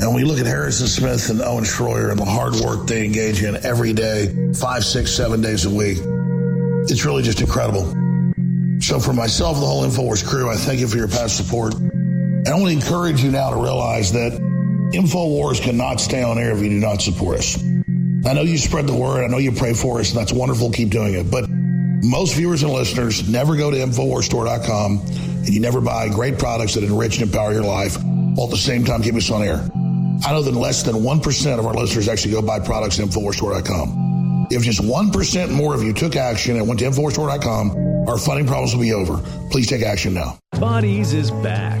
And 0.00 0.08
when 0.08 0.14
we 0.16 0.24
look 0.24 0.40
at 0.40 0.46
Harrison 0.46 0.88
Smith 0.88 1.30
and 1.30 1.40
Owen 1.40 1.62
Schroyer 1.62 2.10
and 2.10 2.18
the 2.18 2.24
hard 2.24 2.56
work 2.56 2.88
they 2.88 3.04
engage 3.04 3.44
in 3.44 3.56
every 3.64 3.92
day, 3.92 4.52
five, 4.54 4.84
six, 4.84 5.12
seven 5.12 5.40
days 5.40 5.66
a 5.66 5.70
week, 5.70 5.98
it's 6.90 7.04
really 7.04 7.22
just 7.22 7.40
incredible. 7.40 7.84
So 8.80 8.98
for 8.98 9.12
myself 9.12 9.54
and 9.54 9.62
the 9.62 9.66
whole 9.66 9.84
InfoWars 9.84 10.26
crew, 10.26 10.50
I 10.50 10.56
thank 10.56 10.80
you 10.80 10.88
for 10.88 10.96
your 10.96 11.06
past 11.06 11.36
support. 11.36 11.74
And 11.74 12.48
I 12.48 12.54
want 12.54 12.66
to 12.66 12.72
encourage 12.72 13.22
you 13.22 13.30
now 13.30 13.50
to 13.50 13.56
realize 13.56 14.12
that 14.12 14.32
InfoWars 14.32 15.62
cannot 15.62 16.00
stay 16.00 16.24
on 16.24 16.38
air 16.38 16.50
if 16.50 16.60
you 16.60 16.70
do 16.70 16.80
not 16.80 17.00
support 17.00 17.38
us. 17.38 17.56
I 18.26 18.32
know 18.32 18.42
you 18.42 18.58
spread 18.58 18.88
the 18.88 18.96
word. 18.96 19.22
I 19.24 19.28
know 19.28 19.38
you 19.38 19.52
pray 19.52 19.74
for 19.74 20.00
us, 20.00 20.10
and 20.10 20.18
that's 20.18 20.32
wonderful. 20.32 20.72
Keep 20.72 20.90
doing 20.90 21.14
it. 21.14 21.30
But 21.30 21.48
most 22.02 22.34
viewers 22.34 22.62
and 22.62 22.72
listeners 22.72 23.28
never 23.28 23.56
go 23.56 23.70
to 23.70 23.76
InfoWarsStore.com 23.76 24.98
and 25.06 25.48
you 25.48 25.60
never 25.60 25.80
buy 25.80 26.08
great 26.08 26.38
products 26.38 26.74
that 26.74 26.84
enrich 26.84 27.20
and 27.20 27.30
empower 27.30 27.52
your 27.52 27.64
life 27.64 27.96
while 28.02 28.46
at 28.46 28.50
the 28.50 28.56
same 28.56 28.84
time 28.84 29.02
keep 29.02 29.14
us 29.14 29.30
on 29.30 29.42
air. 29.42 29.66
I 30.26 30.32
know 30.32 30.42
that 30.42 30.54
less 30.54 30.82
than 30.82 30.96
1% 30.96 31.58
of 31.58 31.66
our 31.66 31.74
listeners 31.74 32.08
actually 32.08 32.32
go 32.32 32.42
buy 32.42 32.60
products 32.60 32.98
at 33.00 33.06
InfoWarsStore.com. 33.06 34.48
If 34.50 34.62
just 34.62 34.80
1% 34.80 35.50
more 35.50 35.74
of 35.74 35.82
you 35.82 35.92
took 35.92 36.16
action 36.16 36.56
and 36.56 36.68
went 36.68 36.80
to 36.80 36.86
InfoWarsStore.com, 36.86 38.08
our 38.08 38.18
funding 38.18 38.46
problems 38.46 38.74
will 38.74 38.82
be 38.82 38.92
over. 38.92 39.18
Please 39.50 39.66
take 39.66 39.82
action 39.82 40.14
now. 40.14 40.38
Bodease 40.54 41.14
is 41.14 41.30
back. 41.30 41.80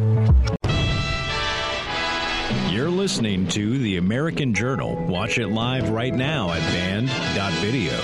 Listening 3.01 3.47
to 3.47 3.79
The 3.79 3.97
American 3.97 4.53
Journal. 4.53 4.95
Watch 5.07 5.39
it 5.39 5.47
live 5.47 5.89
right 5.89 6.13
now 6.13 6.51
at 6.51 6.59
band.video. 6.71 7.97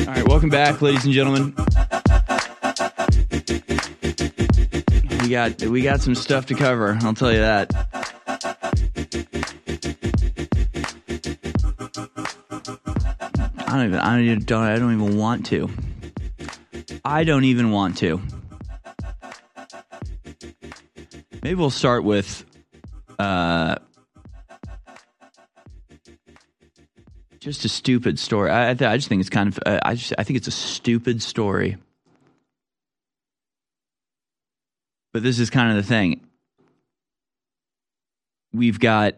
All 0.00 0.12
right, 0.12 0.26
welcome 0.26 0.50
back, 0.50 0.82
ladies 0.82 1.04
and 1.04 1.14
gentlemen. 1.14 1.54
We 5.22 5.28
got 5.28 5.62
we 5.62 5.82
got 5.82 6.00
some 6.00 6.16
stuff 6.16 6.46
to 6.46 6.56
cover. 6.56 6.98
I'll 7.02 7.14
tell 7.14 7.30
you 7.30 7.38
that. 7.38 7.97
Don't 13.78 13.88
even 13.88 14.00
I 14.00 14.34
don't 14.34 14.52
I 14.52 14.78
don't 14.78 14.94
even 14.94 15.16
want 15.16 15.46
to. 15.46 15.70
I 17.04 17.24
don't 17.24 17.44
even 17.44 17.70
want 17.70 17.98
to. 17.98 18.20
Maybe 21.42 21.54
we'll 21.54 21.70
start 21.70 22.04
with 22.04 22.44
uh 23.18 23.76
just 27.38 27.64
a 27.64 27.68
stupid 27.68 28.18
story. 28.18 28.50
I, 28.50 28.70
I, 28.70 28.74
th- 28.74 28.88
I 28.88 28.96
just 28.96 29.08
think 29.08 29.20
it's 29.20 29.30
kind 29.30 29.48
of. 29.48 29.58
Uh, 29.64 29.78
I 29.82 29.94
just. 29.94 30.12
I 30.18 30.24
think 30.24 30.36
it's 30.36 30.48
a 30.48 30.52
stupid 30.52 31.22
story. 31.22 31.76
But 35.12 35.22
this 35.22 35.38
is 35.38 35.48
kind 35.48 35.70
of 35.70 35.76
the 35.76 35.88
thing. 35.88 36.20
We've 38.52 38.78
got 38.78 39.14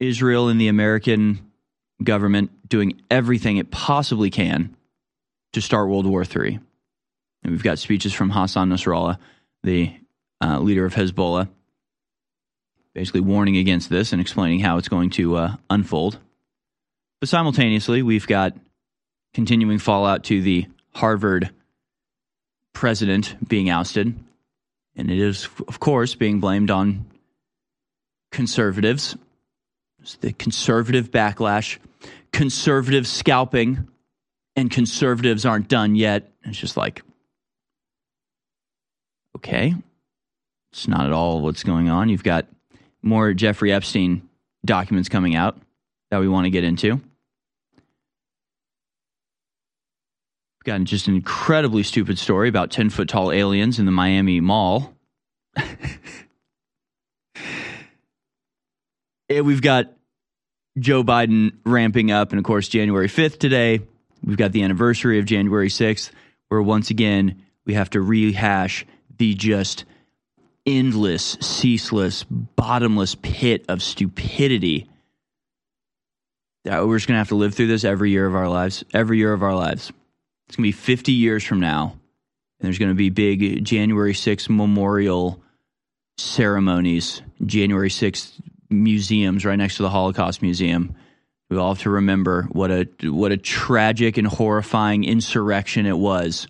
Israel 0.00 0.48
and 0.48 0.60
the 0.60 0.68
American 0.68 1.50
government 2.02 2.50
doing 2.66 3.00
everything 3.10 3.56
it 3.56 3.70
possibly 3.70 4.30
can 4.30 4.76
to 5.52 5.60
start 5.60 5.88
World 5.88 6.06
War 6.06 6.24
III. 6.24 6.58
And 7.42 7.52
we've 7.52 7.62
got 7.62 7.78
speeches 7.78 8.12
from 8.12 8.30
Hassan 8.30 8.70
Nasrallah, 8.70 9.18
the 9.62 9.92
uh, 10.42 10.58
leader 10.58 10.84
of 10.84 10.94
Hezbollah, 10.94 11.48
basically 12.94 13.20
warning 13.20 13.56
against 13.56 13.88
this 13.88 14.12
and 14.12 14.20
explaining 14.20 14.60
how 14.60 14.78
it's 14.78 14.88
going 14.88 15.10
to 15.10 15.36
uh, 15.36 15.56
unfold. 15.70 16.18
But 17.20 17.28
simultaneously, 17.28 18.02
we've 18.02 18.26
got 18.26 18.54
continuing 19.34 19.78
fallout 19.78 20.24
to 20.24 20.42
the 20.42 20.66
Harvard 20.94 21.50
president 22.72 23.36
being 23.46 23.70
ousted. 23.70 24.14
And 24.96 25.10
it 25.10 25.18
is, 25.18 25.48
of 25.68 25.78
course, 25.78 26.14
being 26.14 26.40
blamed 26.40 26.70
on 26.70 27.06
conservatives. 28.32 29.16
It's 30.00 30.16
the 30.16 30.32
conservative 30.32 31.10
backlash, 31.10 31.78
conservative 32.36 33.06
scalping, 33.06 33.88
and 34.56 34.70
conservatives 34.70 35.46
aren't 35.46 35.68
done 35.68 35.94
yet. 35.94 36.30
It's 36.44 36.58
just 36.58 36.76
like, 36.76 37.00
okay, 39.38 39.74
it's 40.70 40.86
not 40.86 41.06
at 41.06 41.12
all 41.12 41.40
what's 41.40 41.62
going 41.62 41.88
on. 41.88 42.10
You've 42.10 42.22
got 42.22 42.46
more 43.00 43.32
Jeffrey 43.32 43.72
Epstein 43.72 44.28
documents 44.66 45.08
coming 45.08 45.34
out 45.34 45.56
that 46.10 46.20
we 46.20 46.28
want 46.28 46.44
to 46.44 46.50
get 46.50 46.62
into. 46.62 46.96
We've 46.96 47.02
got 50.64 50.82
just 50.84 51.08
an 51.08 51.14
incredibly 51.14 51.84
stupid 51.84 52.18
story 52.18 52.50
about 52.50 52.70
10 52.70 52.90
foot 52.90 53.08
tall 53.08 53.32
aliens 53.32 53.78
in 53.78 53.86
the 53.86 53.92
Miami 53.92 54.40
Mall. 54.40 54.94
and 59.30 59.46
we've 59.46 59.62
got 59.62 59.95
Joe 60.78 61.02
Biden 61.02 61.52
ramping 61.64 62.10
up. 62.10 62.30
And 62.30 62.38
of 62.38 62.44
course, 62.44 62.68
January 62.68 63.08
5th 63.08 63.38
today, 63.38 63.80
we've 64.22 64.36
got 64.36 64.52
the 64.52 64.62
anniversary 64.62 65.18
of 65.18 65.24
January 65.24 65.68
6th, 65.68 66.10
where 66.48 66.62
once 66.62 66.90
again, 66.90 67.42
we 67.64 67.74
have 67.74 67.90
to 67.90 68.00
rehash 68.00 68.86
the 69.18 69.34
just 69.34 69.84
endless, 70.66 71.36
ceaseless, 71.40 72.24
bottomless 72.24 73.14
pit 73.14 73.64
of 73.68 73.82
stupidity. 73.82 74.88
That 76.64 76.86
we're 76.86 76.96
just 76.96 77.06
going 77.06 77.14
to 77.14 77.20
have 77.20 77.28
to 77.28 77.36
live 77.36 77.54
through 77.54 77.68
this 77.68 77.84
every 77.84 78.10
year 78.10 78.26
of 78.26 78.34
our 78.34 78.48
lives. 78.48 78.84
Every 78.92 79.18
year 79.18 79.32
of 79.32 79.42
our 79.42 79.54
lives. 79.54 79.92
It's 80.48 80.56
going 80.56 80.64
to 80.64 80.68
be 80.68 80.72
50 80.72 81.12
years 81.12 81.44
from 81.44 81.60
now. 81.60 81.92
And 82.58 82.66
there's 82.66 82.78
going 82.78 82.90
to 82.90 82.94
be 82.94 83.10
big 83.10 83.64
January 83.64 84.14
6th 84.14 84.48
memorial 84.48 85.42
ceremonies, 86.18 87.22
January 87.44 87.90
6th 87.90 88.32
museums 88.70 89.44
right 89.44 89.56
next 89.56 89.76
to 89.76 89.82
the 89.82 89.90
Holocaust 89.90 90.42
Museum. 90.42 90.94
We 91.48 91.56
all 91.56 91.74
have 91.74 91.82
to 91.82 91.90
remember 91.90 92.42
what 92.50 92.70
a 92.70 92.88
what 93.04 93.32
a 93.32 93.36
tragic 93.36 94.16
and 94.16 94.26
horrifying 94.26 95.04
insurrection 95.04 95.86
it 95.86 95.96
was 95.96 96.48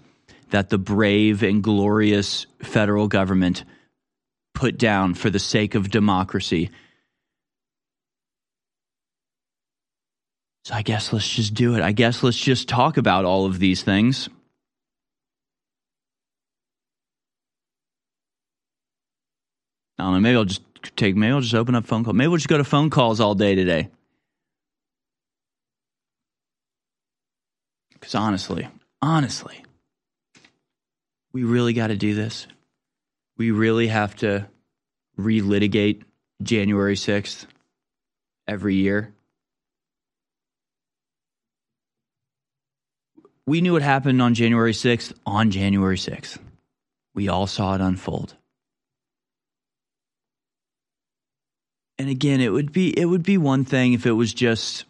that 0.50 0.70
the 0.70 0.78
brave 0.78 1.42
and 1.42 1.62
glorious 1.62 2.46
federal 2.62 3.08
government 3.08 3.64
put 4.54 4.78
down 4.78 5.14
for 5.14 5.28
the 5.28 5.38
sake 5.38 5.74
of 5.74 5.90
democracy. 5.90 6.70
So 10.64 10.74
I 10.74 10.82
guess 10.82 11.12
let's 11.12 11.28
just 11.28 11.54
do 11.54 11.76
it. 11.76 11.82
I 11.82 11.92
guess 11.92 12.22
let's 12.22 12.38
just 12.38 12.68
talk 12.68 12.96
about 12.96 13.24
all 13.24 13.46
of 13.46 13.58
these 13.58 13.82
things. 13.82 14.28
I 19.98 20.04
don't 20.04 20.14
know. 20.14 20.20
Maybe 20.20 20.36
I'll 20.36 20.44
just 20.44 20.62
take. 20.94 21.16
Maybe 21.16 21.32
I'll 21.32 21.40
just 21.40 21.54
open 21.54 21.74
up 21.74 21.86
phone 21.86 22.04
call. 22.04 22.12
Maybe 22.12 22.28
we'll 22.28 22.36
just 22.38 22.48
go 22.48 22.58
to 22.58 22.64
phone 22.64 22.90
calls 22.90 23.20
all 23.20 23.34
day 23.34 23.54
today. 23.54 23.88
Because 27.94 28.14
honestly, 28.14 28.68
honestly, 29.02 29.64
we 31.32 31.44
really 31.44 31.72
got 31.72 31.88
to 31.88 31.96
do 31.96 32.14
this. 32.14 32.46
We 33.36 33.50
really 33.50 33.88
have 33.88 34.14
to 34.16 34.46
relitigate 35.18 36.02
January 36.42 36.94
6th 36.94 37.46
every 38.46 38.76
year. 38.76 39.12
We 43.46 43.60
knew 43.60 43.74
what 43.74 43.82
happened 43.82 44.20
on 44.20 44.34
January 44.34 44.72
6th 44.72 45.12
on 45.24 45.50
January 45.50 45.96
6th. 45.96 46.38
We 47.14 47.28
all 47.28 47.46
saw 47.46 47.74
it 47.74 47.80
unfold. 47.80 48.34
And 51.98 52.08
again, 52.08 52.40
it 52.40 52.50
would 52.50 52.72
be 52.72 52.96
it 52.96 53.06
would 53.06 53.22
be 53.22 53.38
one 53.38 53.64
thing 53.64 53.92
if 53.92 54.06
it 54.06 54.12
was 54.12 54.34
just 54.34 54.84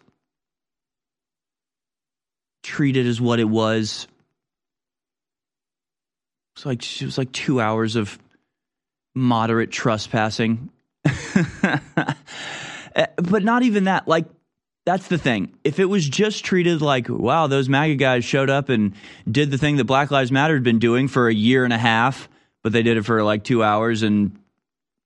treated 2.63 3.07
as 3.07 3.21
what 3.21 3.39
it 3.39 3.49
was. 3.49 4.07
It's 6.55 6.65
like 6.65 7.01
it 7.01 7.05
was 7.05 7.17
like 7.17 7.31
2 7.31 7.61
hours 7.61 7.95
of 7.95 8.17
moderate 9.15 9.71
trespassing. 9.71 10.69
Eh, 12.95 13.05
but 13.17 13.43
not 13.43 13.61
even 13.61 13.83
that. 13.83 14.07
Like 14.07 14.25
that's 14.87 15.07
the 15.07 15.19
thing. 15.19 15.53
If 15.63 15.79
it 15.79 15.85
was 15.85 16.07
just 16.09 16.43
treated 16.43 16.81
like, 16.81 17.09
wow, 17.09 17.45
those 17.45 17.69
MAGA 17.69 17.95
guys 17.95 18.25
showed 18.25 18.49
up 18.49 18.69
and 18.69 18.93
did 19.29 19.51
the 19.51 19.57
thing 19.59 19.75
that 19.75 19.83
Black 19.83 20.09
Lives 20.09 20.31
Matter 20.31 20.55
had 20.55 20.63
been 20.63 20.79
doing 20.79 21.07
for 21.07 21.27
a 21.27 21.33
year 21.33 21.63
and 21.63 21.71
a 21.71 21.77
half, 21.77 22.27
but 22.63 22.71
they 22.71 22.81
did 22.81 22.97
it 22.97 23.03
for 23.03 23.21
like 23.23 23.43
two 23.43 23.63
hours 23.63 24.01
and 24.01 24.39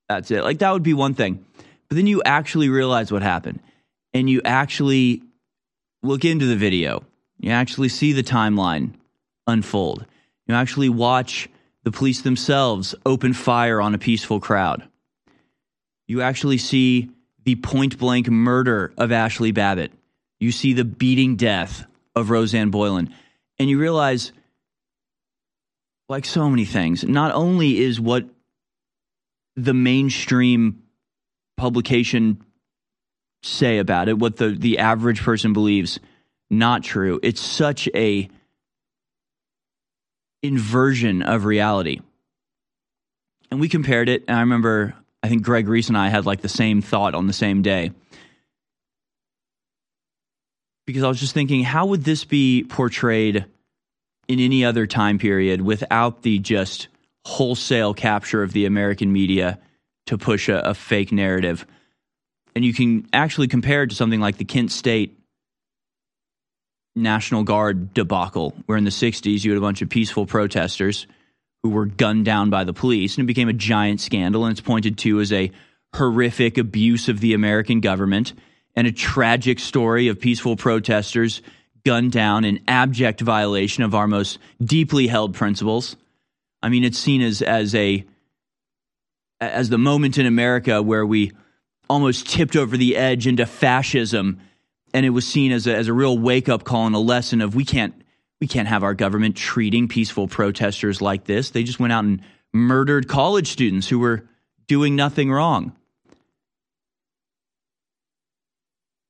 that's 0.08 0.32
it. 0.32 0.44
Like 0.44 0.60
that 0.60 0.72
would 0.72 0.84
be 0.84 0.94
one 0.94 1.16
thing. 1.16 1.44
But 1.92 1.98
then 1.98 2.08
you 2.08 2.24
actually 2.24 2.70
realize 2.70 3.12
what 3.12 3.22
happened 3.22 3.60
and 4.14 4.30
you 4.30 4.42
actually 4.46 5.24
look 6.02 6.24
into 6.24 6.46
the 6.46 6.56
video. 6.56 7.04
You 7.38 7.52
actually 7.52 7.90
see 7.90 8.14
the 8.14 8.24
timeline 8.24 8.94
unfold. 9.46 10.06
You 10.48 10.56
actually 10.56 10.88
watch 10.88 11.50
the 11.84 11.92
police 11.92 12.22
themselves 12.22 12.96
open 13.06 13.34
fire 13.34 13.82
on 13.82 13.94
a 13.94 13.98
peaceful 13.98 14.40
crowd. 14.40 14.88
You 16.08 16.22
actually 16.22 16.60
see 16.60 17.10
the 17.44 17.56
point 17.56 17.98
blank 17.98 18.30
murder 18.30 18.94
of 18.98 19.10
Ashli 19.10 19.54
Babbitt. 19.54 19.92
You 20.40 20.54
see 20.54 20.72
the 20.72 20.86
beating 20.86 21.36
death 21.36 21.86
of 22.16 22.30
Rosanne 22.30 22.70
Boyland. 22.70 23.14
And 23.60 23.70
you 23.70 23.78
realize, 23.78 24.32
like 26.08 26.24
so 26.24 26.50
many 26.50 26.64
things, 26.64 27.04
not 27.04 27.36
only 27.36 27.80
is 27.80 28.00
what 28.00 28.24
the 29.58 29.74
mainstream 29.74 30.81
publication 31.62 32.44
say 33.44 33.78
about 33.78 34.10
it, 34.10 34.18
what 34.18 34.38
the, 34.38 34.50
the 34.50 34.80
average 34.80 35.22
person 35.22 35.54
believes, 35.54 36.00
not 36.50 36.84
true. 36.84 37.20
It's 37.22 37.40
such 37.40 37.88
a 37.94 38.28
inversion 40.42 41.22
of 41.22 41.46
reality. 41.46 42.02
And 43.52 43.60
we 43.60 43.70
compared 43.70 44.10
it, 44.10 44.24
and 44.28 44.38
I 44.38 44.40
remember 44.42 44.96
I 45.22 45.30
think 45.30 45.44
Greg 45.44 45.68
Reese 45.68 45.88
and 45.88 45.98
I 45.98 46.10
had 46.10 46.26
like 46.26 46.42
the 46.42 46.50
same 46.50 46.82
thought 46.82 47.14
on 47.14 47.28
the 47.28 47.34
same 47.34 47.62
day. 47.62 47.92
Because 50.88 51.04
I 51.04 51.08
was 51.08 51.20
just 51.20 51.36
thinking, 51.36 51.64
how 51.64 51.86
would 51.86 52.04
this 52.04 52.26
be 52.26 52.66
portrayed 52.68 53.46
in 54.28 54.40
any 54.40 54.66
other 54.66 54.88
time 54.88 55.20
period 55.20 55.62
without 55.62 56.24
the 56.24 56.40
just 56.40 56.88
wholesale 57.24 57.94
capture 57.94 58.42
of 58.42 58.52
the 58.52 58.66
American 58.66 59.14
media 59.14 59.60
to 60.12 60.18
push 60.18 60.50
a, 60.50 60.60
a 60.60 60.74
fake 60.74 61.12
narrative? 61.12 61.66
And 62.54 62.64
you 62.66 62.74
can 62.74 63.08
actually 63.14 63.48
compare 63.48 63.84
it 63.84 63.90
to 63.90 63.96
something 63.96 64.20
like 64.20 64.38
the 64.38 64.46
Kent 64.46 64.72
State 64.72 65.18
National 66.96 67.44
Guard 67.44 67.94
debacle, 67.94 68.54
where 68.66 68.78
in 68.78 68.84
the 68.84 68.90
60s 68.90 69.44
you 69.44 69.52
had 69.52 69.58
a 69.58 69.62
bunch 69.62 69.82
of 69.82 69.90
peaceful 69.90 70.26
protesters 70.26 71.08
who 71.64 71.70
were 71.70 71.86
gunned 71.86 72.26
down 72.26 72.50
by 72.50 72.66
the 72.66 72.74
police, 72.74 73.16
and 73.16 73.24
it 73.24 73.28
became 73.28 73.48
a 73.48 73.54
giant 73.54 74.02
scandal. 74.02 74.44
And 74.44 74.52
it's 74.52 74.62
pointed 74.62 74.98
to 75.00 75.22
as 75.22 75.32
a 75.32 75.52
horrific 75.96 76.58
abuse 76.58 77.08
of 77.08 77.20
the 77.22 77.34
American 77.34 77.80
government 77.80 78.34
and 78.76 78.88
a 78.88 78.92
tragic 78.92 79.60
story 79.60 80.08
of 80.10 80.20
peaceful 80.20 80.56
protesters 80.56 81.42
gunned 81.86 82.12
down 82.12 82.44
in 82.44 82.60
abject 82.68 83.22
violation 83.22 83.84
of 83.84 83.96
our 83.96 84.08
most 84.08 84.40
deeply 84.64 85.08
held 85.08 85.34
principles. 85.34 85.96
I 86.62 86.70
mean, 86.70 86.84
it's 86.84 87.00
seen 87.00 87.22
as 87.22 87.42
as 87.42 87.74
a 87.76 88.06
as 89.42 89.70
the 89.70 89.78
moment 89.78 90.18
in 90.18 90.26
America 90.26 90.82
where 90.82 91.06
we 91.06 91.32
almost 91.90 92.30
tipped 92.30 92.56
over 92.56 92.78
the 92.78 92.96
edge 92.96 93.28
into 93.28 93.46
fascism, 93.46 94.40
and 94.94 95.06
it 95.06 95.10
was 95.10 95.28
seen 95.28 95.52
as 95.52 95.68
a, 95.68 95.76
as 95.76 95.88
a 95.88 95.94
real 95.94 96.18
wake 96.18 96.48
up 96.48 96.64
call 96.64 96.86
and 96.86 96.96
a 96.96 97.00
lesson 97.00 97.42
of 97.42 97.56
we 97.56 97.66
can't 97.66 97.96
we 98.40 98.48
can't 98.48 98.68
have 98.68 98.84
our 98.84 98.94
government 98.94 99.36
treating 99.36 99.88
peaceful 99.88 100.28
protesters 100.28 101.02
like 101.02 101.26
this. 101.26 101.52
They 101.52 101.64
just 101.64 101.80
went 101.80 101.94
out 101.94 102.04
and 102.04 102.22
murdered 102.54 103.08
college 103.08 103.48
students 103.48 103.88
who 103.88 104.00
were 104.00 104.28
doing 104.68 104.96
nothing 104.96 105.32
wrong. 105.32 105.76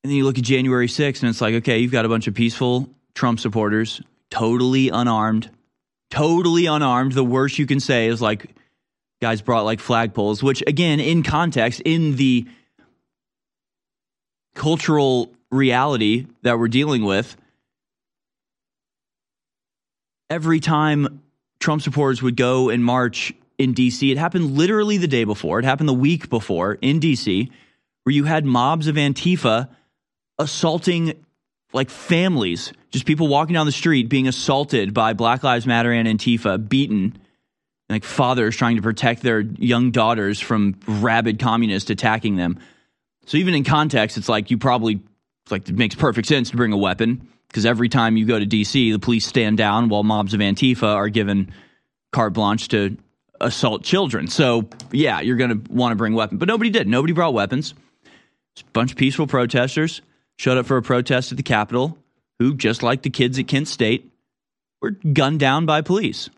And 0.04 0.10
then 0.10 0.17
you 0.17 0.26
look 0.26 0.38
at 0.38 0.44
January 0.44 0.88
6th 0.88 1.22
and 1.22 1.30
it's 1.30 1.39
like, 1.39 1.54
okay, 1.56 1.78
you've 1.78 1.91
got 1.91 2.06
a 2.06 2.10
bunch 2.10 2.28
of 2.28 2.34
peaceful 2.34 2.89
Trump 3.13 3.39
supporters, 3.39 4.02
totally 4.30 4.89
unarmed, 4.89 5.50
totally 6.10 6.65
unarmed. 6.65 7.13
The 7.13 7.24
worst 7.24 7.58
you 7.58 7.65
can 7.65 7.80
say 7.80 8.08
is 8.08 8.22
like 8.22 8.54
guys 9.22 9.42
brought 9.42 9.66
like 9.66 9.80
flagpoles, 9.80 10.42
which 10.42 10.64
again, 10.68 11.00
in 11.00 11.24
context, 11.24 11.82
in 11.86 12.16
the 12.16 12.46
cultural 14.56 15.32
reality 15.52 16.28
that 16.42 16.58
we're 16.58 16.68
dealing 16.68 17.04
with, 17.04 17.38
every 20.30 20.60
time 20.60 21.22
Trump 21.60 21.82
supporters 21.82 22.22
would 22.22 22.36
go 22.36 22.70
and 22.70 22.84
march 22.84 23.34
in 23.58 23.76
DC, 23.76 24.12
it 24.12 24.18
happened 24.18 24.58
literally 24.58 24.98
the 24.98 25.08
day 25.08 25.24
before, 25.24 25.60
it 25.60 25.66
happened 25.66 25.88
the 25.88 25.94
week 25.94 26.30
before 26.30 26.80
in 26.82 27.00
DC, 27.00 27.50
where 28.04 28.14
you 28.14 28.24
had 28.24 28.44
mobs 28.44 28.88
of 28.88 28.96
Antifa 28.96 29.70
assaulting 30.40 31.14
like 31.74 31.90
families, 31.90 32.74
just 32.90 33.06
people 33.06 33.28
walking 33.28 33.54
down 33.54 33.66
the 33.66 33.72
street 33.72 34.10
being 34.10 34.28
assaulted 34.28 34.94
by 34.94 35.14
Black 35.14 35.44
Lives 35.44 35.68
Matter 35.68 35.92
and 35.92 36.08
Antifa, 36.08 36.68
beaten, 36.68 37.18
like 37.91 38.04
fathers 38.04 38.56
trying 38.56 38.77
to 38.77 38.82
protect 38.82 39.21
their 39.21 39.41
young 39.41 39.91
daughters 39.91 40.39
from 40.39 40.80
rabid 40.88 41.39
communists 41.39 41.89
attacking 41.89 42.36
them. 42.36 42.60
So 43.25 43.38
even 43.38 43.54
in 43.54 43.63
context, 43.63 44.17
it's 44.17 44.30
like 44.30 44.51
you 44.51 44.58
probably 44.58 45.01
like 45.49 45.67
it 45.67 45.75
makes 45.75 45.95
perfect 45.95 46.27
sense 46.27 46.51
to 46.51 46.58
bring 46.58 46.73
a 46.73 46.77
weapon 46.77 47.27
because 47.47 47.65
every 47.65 47.89
time 47.89 48.17
you 48.17 48.25
go 48.25 48.39
to 48.39 48.45
DC, 48.45 48.91
the 48.91 48.99
police 48.99 49.25
stand 49.25 49.58
down 49.58 49.89
while 49.89 50.04
mobs 50.04 50.34
of 50.34 50.39
Antifa 50.39 50.95
are 50.95 51.10
given 51.10 51.51
carte 52.12 52.34
blanche 52.34 52.69
to 52.69 52.97
assault 53.41 53.84
children. 53.84 54.27
So, 54.27 54.69
yeah, 54.91 55.19
you're 55.19 55.36
going 55.36 55.63
to 55.63 55.73
want 55.73 55.91
to 55.91 55.95
bring 55.95 56.13
weapons. 56.13 56.39
But 56.39 56.47
nobody 56.47 56.69
did. 56.69 56.88
Nobody 56.88 57.13
brought 57.13 57.34
weapons. 57.34 57.73
a 58.58 58.63
bunch 58.71 58.91
of 58.91 58.97
peaceful 58.97 59.27
protesters 59.27 60.01
showed 60.38 60.58
up 60.58 60.65
for 60.65 60.77
a 60.77 60.82
protest 60.82 61.32
at 61.32 61.38
the 61.38 61.43
Capitol 61.43 61.97
who, 62.39 62.56
just 62.56 62.84
like 62.84 63.01
the 63.01 63.10
kids 63.10 63.38
at 63.38 63.47
Kent 63.47 63.67
State, 63.67 64.10
were 64.82 64.91
gunned 64.91 65.39
down 65.39 65.65
by 65.65 65.82
police. 65.82 66.30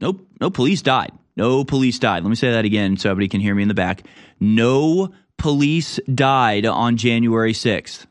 Nope, 0.00 0.26
no 0.40 0.50
police 0.50 0.82
died. 0.82 1.12
No 1.36 1.64
police 1.64 1.98
died. 1.98 2.22
Let 2.22 2.30
me 2.30 2.36
say 2.36 2.50
that 2.50 2.64
again 2.64 2.96
so 2.96 3.10
everybody 3.10 3.28
can 3.28 3.40
hear 3.40 3.54
me 3.54 3.62
in 3.62 3.68
the 3.68 3.74
back. 3.74 4.02
No 4.38 5.12
police 5.36 5.98
died 6.12 6.66
on 6.66 6.96
January 6.96 7.52
6th. 7.52 8.06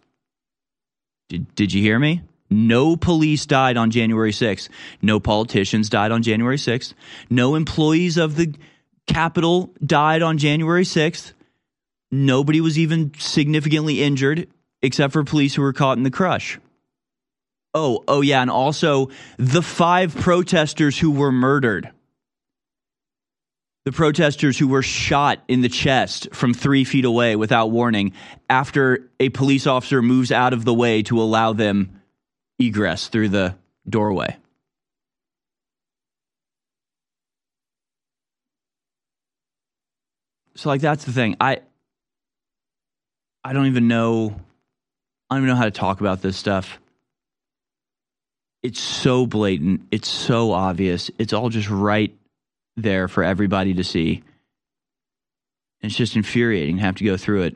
Did, 1.30 1.54
did 1.56 1.74
you 1.74 1.82
hear 1.82 2.00
me? 2.00 2.22
No 2.50 2.96
police 2.96 3.46
died 3.46 3.78
on 3.78 3.92
January 3.92 4.32
6th. 4.32 4.70
No 5.02 5.20
politicians 5.20 5.90
died 5.90 6.12
on 6.12 6.24
January 6.24 6.58
6th. 6.58 6.94
No 7.30 7.56
employees 7.56 8.18
of 8.18 8.36
the 8.36 8.56
Capitol 9.06 9.74
died 9.84 10.22
on 10.22 10.38
January 10.38 10.84
6th. 10.84 11.34
Nobody 12.12 12.62
was 12.62 12.80
even 12.80 13.12
significantly 13.18 14.02
injured 14.02 14.48
except 14.82 15.14
for 15.14 15.24
police 15.24 15.56
who 15.56 15.62
were 15.62 15.74
caught 15.74 15.98
in 15.98 16.04
the 16.04 16.12
crush. 16.12 16.60
Oh, 17.74 18.04
oh 18.08 18.22
yeah, 18.22 18.42
and 18.42 18.50
also 18.50 19.10
the 19.38 19.62
five 19.62 20.16
protesters 20.16 20.98
who 20.98 21.12
were 21.12 21.32
murdered 21.32 21.92
the 23.90 23.92
protesters 23.96 24.56
who 24.56 24.68
were 24.68 24.84
shot 24.84 25.40
in 25.48 25.62
the 25.62 25.68
chest 25.68 26.28
from 26.32 26.54
three 26.54 26.84
feet 26.84 27.06
away 27.06 27.36
without 27.36 27.72
warning 27.72 28.14
after 28.48 29.10
a 29.20 29.30
police 29.30 29.66
officer 29.66 30.02
moves 30.04 30.32
out 30.32 30.54
of 30.54 30.64
the 30.64 30.74
way 30.76 31.02
to 31.02 31.20
allow 31.20 31.54
them 31.54 32.00
egress 32.60 33.08
through 33.08 33.30
the 33.30 33.56
doorway. 33.90 34.38
So 40.56 40.70
like 40.70 40.82
that's 40.82 41.06
the 41.06 41.12
thing. 41.12 41.38
I 41.42 41.62
I 43.44 43.54
don't 43.54 43.66
even 43.66 43.88
know 43.88 44.40
I 45.32 45.36
don't 45.36 45.46
even 45.46 45.50
know 45.50 45.56
how 45.56 45.66
to 45.66 45.72
talk 45.72 46.00
about 46.00 46.22
this 46.22 46.38
stuff 46.38 46.80
it's 48.62 48.80
so 48.80 49.26
blatant, 49.26 49.82
it's 49.92 50.10
so 50.10 50.52
obvious, 50.52 51.10
it's 51.18 51.34
all 51.34 51.50
just 51.50 51.70
right 51.70 52.16
there 52.76 53.08
for 53.08 53.24
everybody 53.24 53.74
to 53.76 53.84
see. 53.84 54.24
It's 55.82 55.96
just 55.96 56.16
infuriating 56.16 56.78
to 56.78 56.84
have 56.84 56.96
to 56.96 57.06
go 57.06 57.16
through 57.16 57.44
it 57.44 57.56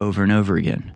over 0.00 0.22
and 0.22 0.32
over 0.32 0.56
again. 0.56 0.94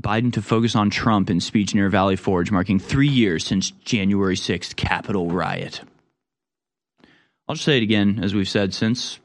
Biden 0.00 0.32
to 0.34 0.42
focus 0.42 0.76
on 0.76 0.90
Trump 0.90 1.28
in 1.28 1.40
speech 1.40 1.74
near 1.74 1.88
Valley 1.88 2.16
Forge, 2.16 2.50
marking 2.50 2.78
three 2.78 3.08
years 3.08 3.44
since 3.44 3.70
January 3.84 4.36
6th 4.36 4.76
Capitol 4.76 5.30
riot. 5.30 5.80
I'll 7.48 7.56
just 7.56 7.64
say 7.64 7.78
it 7.78 7.82
again, 7.82 8.20
as 8.22 8.34
we've 8.34 8.48
said 8.48 8.74
since 8.74 9.18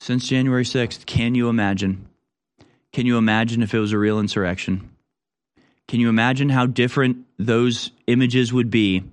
since 0.00 0.26
January 0.26 0.64
6th. 0.64 1.06
Can 1.06 1.34
you 1.34 1.48
imagine? 1.48 2.08
Can 2.92 3.06
you 3.06 3.18
imagine 3.18 3.62
if 3.62 3.74
it 3.74 3.78
was 3.78 3.92
a 3.92 3.98
real 3.98 4.18
insurrection? 4.18 4.90
Can 5.86 6.00
you 6.00 6.08
imagine 6.08 6.48
how 6.48 6.66
different 6.66 7.26
those 7.38 7.90
images 8.06 8.52
would 8.52 8.70
be 8.70 9.04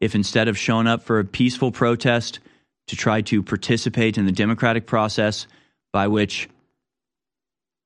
if 0.00 0.14
instead 0.14 0.48
of 0.48 0.58
showing 0.58 0.86
up 0.86 1.02
for 1.02 1.18
a 1.18 1.24
peaceful 1.24 1.72
protest 1.72 2.40
to 2.88 2.96
try 2.96 3.22
to 3.22 3.42
participate 3.42 4.18
in 4.18 4.26
the 4.26 4.32
democratic 4.32 4.86
process 4.86 5.46
by 5.92 6.08
which 6.08 6.48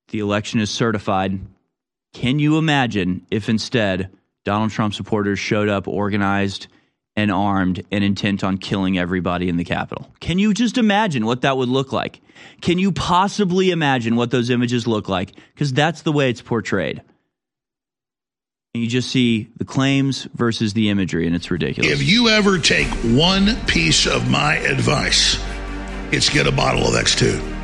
the 0.09 0.19
election 0.19 0.59
is 0.59 0.69
certified, 0.69 1.39
can 2.13 2.39
you 2.39 2.57
imagine 2.57 3.25
if 3.31 3.49
instead 3.49 4.09
Donald 4.43 4.71
Trump 4.71 4.93
supporters 4.93 5.39
showed 5.39 5.69
up 5.69 5.87
organized 5.87 6.67
and 7.19 7.31
armed 7.31 7.83
and 7.91 8.01
intent 8.01 8.43
on 8.43 8.57
killing 8.57 8.97
everybody 8.97 9.49
in 9.49 9.57
the 9.57 9.65
Capitol? 9.65 10.09
Can 10.21 10.39
you 10.39 10.53
just 10.53 10.77
imagine 10.77 11.25
what 11.25 11.41
that 11.41 11.57
would 11.57 11.67
look 11.67 11.91
like? 11.91 12.21
Can 12.61 12.79
you 12.79 12.93
possibly 12.93 13.71
imagine 13.71 14.15
what 14.15 14.31
those 14.31 14.49
images 14.49 14.87
look 14.87 15.09
like? 15.09 15.31
Because 15.53 15.73
that's 15.73 16.03
the 16.03 16.13
way 16.13 16.29
it's 16.29 16.41
portrayed. 16.41 17.01
And 18.73 18.83
you 18.83 18.89
just 18.89 19.09
see 19.09 19.49
the 19.57 19.65
claims 19.65 20.29
versus 20.33 20.73
the 20.73 20.89
imagery, 20.89 21.27
and 21.27 21.35
it's 21.35 21.51
ridiculous. 21.51 21.91
If 21.91 22.07
you 22.07 22.29
ever 22.29 22.57
take 22.57 22.87
one 22.87 23.55
piece 23.65 24.07
of 24.07 24.29
my 24.29 24.55
advice, 24.57 25.43
it's 26.13 26.29
get 26.29 26.47
a 26.47 26.51
bottle 26.51 26.83
of 26.83 26.93
X2. 26.93 27.57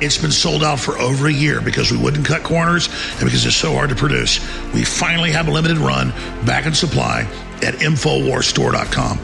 It's 0.00 0.18
been 0.18 0.32
sold 0.32 0.64
out 0.64 0.80
for 0.80 0.98
over 0.98 1.26
a 1.28 1.32
year 1.32 1.60
because 1.60 1.92
we 1.92 1.98
wouldn't 1.98 2.26
cut 2.26 2.42
corners 2.42 2.88
and 3.16 3.24
because 3.24 3.44
it's 3.44 3.56
so 3.56 3.72
hard 3.72 3.90
to 3.90 3.96
produce. 3.96 4.40
We 4.72 4.84
finally 4.84 5.32
have 5.32 5.48
a 5.48 5.50
limited 5.50 5.78
run 5.78 6.10
back 6.44 6.66
in 6.66 6.74
supply 6.74 7.28
at 7.62 7.74
InfoWarsStore.com. 7.74 9.18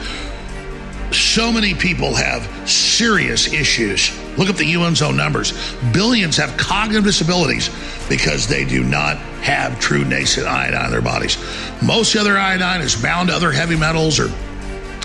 So 1.12 1.50
many 1.50 1.74
people 1.74 2.14
have 2.14 2.68
serious 2.68 3.52
issues. 3.52 4.16
Look 4.36 4.50
up 4.50 4.56
the 4.56 4.74
UN's 4.74 5.00
own 5.00 5.16
numbers. 5.16 5.52
Billions 5.92 6.36
have 6.36 6.56
cognitive 6.58 7.04
disabilities 7.04 7.70
because 8.08 8.46
they 8.46 8.64
do 8.64 8.84
not 8.84 9.16
have 9.42 9.80
true 9.80 10.04
nascent 10.04 10.46
iodine 10.46 10.86
in 10.86 10.90
their 10.90 11.00
bodies. 11.00 11.38
Most 11.82 12.14
of 12.14 12.20
other 12.20 12.38
iodine 12.38 12.82
is 12.82 12.94
bound 12.94 13.30
to 13.30 13.34
other 13.34 13.52
heavy 13.52 13.76
metals 13.76 14.20
or 14.20 14.28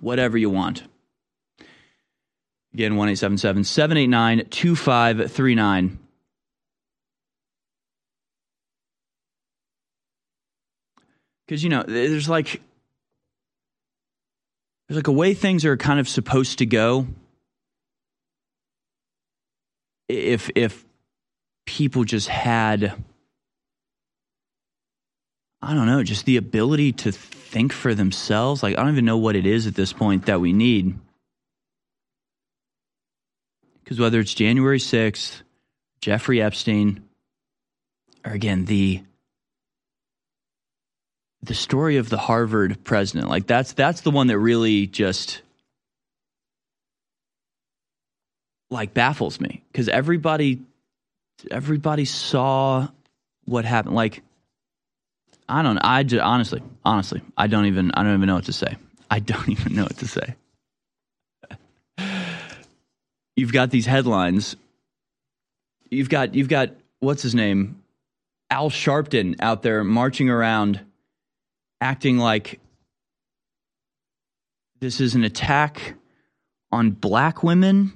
Whatever 0.00 0.36
you 0.36 0.50
want. 0.50 0.82
Again, 2.72 2.96
1 2.96 3.14
789 3.14 4.46
2539. 4.50 6.00
Because, 11.46 11.62
you 11.62 11.70
know, 11.70 11.82
there's 11.86 12.28
like. 12.28 12.62
There's 14.88 14.96
like 14.96 15.08
a 15.08 15.12
way 15.12 15.32
things 15.32 15.64
are 15.64 15.78
kind 15.78 15.98
of 15.98 16.08
supposed 16.08 16.58
to 16.58 16.66
go. 16.66 17.06
If 20.08 20.50
if 20.54 20.84
people 21.64 22.04
just 22.04 22.28
had 22.28 22.94
I 25.64 25.72
don't 25.72 25.86
know, 25.86 26.02
just 26.02 26.26
the 26.26 26.36
ability 26.36 26.92
to 26.92 27.12
think 27.12 27.72
for 27.72 27.94
themselves. 27.94 28.62
Like 28.62 28.76
I 28.76 28.82
don't 28.82 28.92
even 28.92 29.06
know 29.06 29.16
what 29.16 29.34
it 29.34 29.46
is 29.46 29.66
at 29.66 29.74
this 29.74 29.94
point 29.94 30.26
that 30.26 30.40
we 30.40 30.52
need. 30.52 30.98
Because 33.82 33.98
whether 33.98 34.20
it's 34.20 34.34
January 34.34 34.78
6th, 34.78 35.40
Jeffrey 36.00 36.42
Epstein, 36.42 37.02
or 38.26 38.32
again, 38.32 38.66
the 38.66 39.02
the 41.44 41.54
story 41.54 41.96
of 41.96 42.08
the 42.08 42.18
Harvard 42.18 42.82
president, 42.84 43.28
like 43.28 43.46
that's 43.46 43.72
that's 43.72 44.02
the 44.02 44.10
one 44.10 44.28
that 44.28 44.38
really 44.38 44.86
just 44.86 45.42
like 48.70 48.94
baffles 48.94 49.40
me. 49.40 49.62
Because 49.70 49.88
everybody 49.88 50.60
everybody 51.50 52.04
saw 52.04 52.88
what 53.44 53.64
happened. 53.64 53.94
Like 53.94 54.22
i 55.46 55.62
don't 55.62 55.76
i 55.78 56.02
just, 56.02 56.22
honestly 56.22 56.62
honestly 56.86 57.20
i 57.36 57.46
don't 57.46 57.66
even 57.66 57.90
i 57.92 58.02
don't 58.02 58.14
even 58.14 58.26
know 58.26 58.36
what 58.36 58.46
to 58.46 58.52
say. 58.52 58.76
I 59.10 59.20
don't 59.20 59.48
even 59.50 59.76
know 59.76 59.84
what 59.84 59.98
to 59.98 60.08
say. 60.08 60.34
You've 63.36 63.52
got 63.52 63.70
these 63.70 63.86
headlines. 63.86 64.56
You've 65.90 66.08
got 66.08 66.34
you've 66.34 66.48
got 66.48 66.70
what's 67.00 67.22
his 67.22 67.34
name? 67.34 67.82
Al 68.50 68.70
Sharpton 68.70 69.36
out 69.40 69.62
there 69.62 69.84
marching 69.84 70.28
around 70.30 70.80
acting 71.84 72.16
like 72.16 72.60
this 74.80 75.02
is 75.02 75.14
an 75.14 75.22
attack 75.22 75.94
on 76.72 76.90
black 76.90 77.42
women 77.42 77.92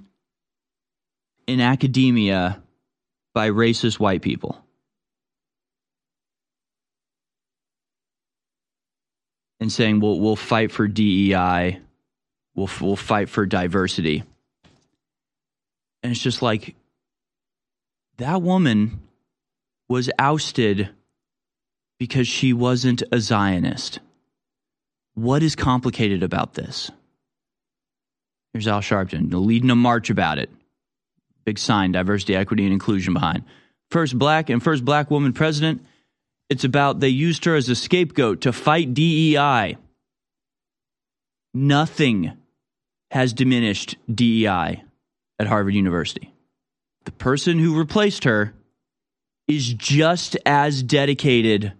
in 1.46 1.62
academia 1.62 2.62
by 3.32 3.48
racist 3.48 3.98
white 3.98 4.20
people. 4.20 4.62
And 9.58 9.72
saying 9.72 10.00
we'll 10.00 10.20
we'll 10.20 10.36
fight 10.36 10.70
for 10.70 10.86
DEI, 10.86 11.80
we'll 12.54 12.70
we'll 12.82 12.94
fight 12.94 13.30
for 13.30 13.46
diversity. 13.46 14.22
And 16.02 16.12
it's 16.12 16.22
just 16.22 16.42
like 16.42 16.76
that 18.18 18.42
woman 18.42 19.00
was 19.88 20.10
ousted 20.18 20.90
because 21.98 22.28
she 22.28 22.52
wasn't 22.52 23.02
a 23.12 23.20
Zionist. 23.20 23.98
What 25.14 25.42
is 25.42 25.56
complicated 25.56 26.22
about 26.22 26.54
this? 26.54 26.90
Here's 28.52 28.68
Al 28.68 28.80
Sharpton 28.80 29.28
leading 29.32 29.70
a 29.70 29.76
march 29.76 30.10
about 30.10 30.38
it. 30.38 30.50
Big 31.44 31.58
sign, 31.58 31.92
diversity, 31.92 32.36
equity, 32.36 32.64
and 32.64 32.72
inclusion 32.72 33.14
behind. 33.14 33.44
First 33.90 34.18
black 34.18 34.50
and 34.50 34.62
first 34.62 34.84
black 34.84 35.10
woman 35.10 35.32
president. 35.32 35.84
It's 36.48 36.64
about 36.64 37.00
they 37.00 37.08
used 37.08 37.44
her 37.44 37.56
as 37.56 37.68
a 37.68 37.74
scapegoat 37.74 38.42
to 38.42 38.52
fight 38.52 38.94
DEI. 38.94 39.76
Nothing 41.52 42.32
has 43.10 43.32
diminished 43.32 43.96
DEI 44.12 44.82
at 45.38 45.46
Harvard 45.46 45.74
University. 45.74 46.32
The 47.04 47.12
person 47.12 47.58
who 47.58 47.78
replaced 47.78 48.24
her 48.24 48.54
is 49.46 49.72
just 49.72 50.36
as 50.44 50.82
dedicated 50.82 51.72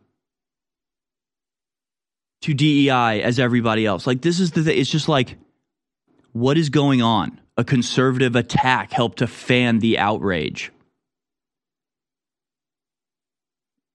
to 2.43 2.55
DEI 2.55 3.23
as 3.23 3.39
everybody 3.39 3.85
else. 3.87 4.07
Like, 4.07 4.21
this 4.21 4.41
is 4.41 4.53
the. 4.53 4.79
It's 4.79 4.91
just 4.91 5.09
like, 5.09 5.37
what 6.33 6.57
is 6.57 6.71
going 6.71 7.03
on? 7.03 7.41
A 7.57 7.65
conservative 7.65 8.37
attack 8.37 8.93
helped 8.93 9.19
to 9.19 9.27
fan 9.27 9.81
the 9.81 9.99
outrage. 9.99 10.71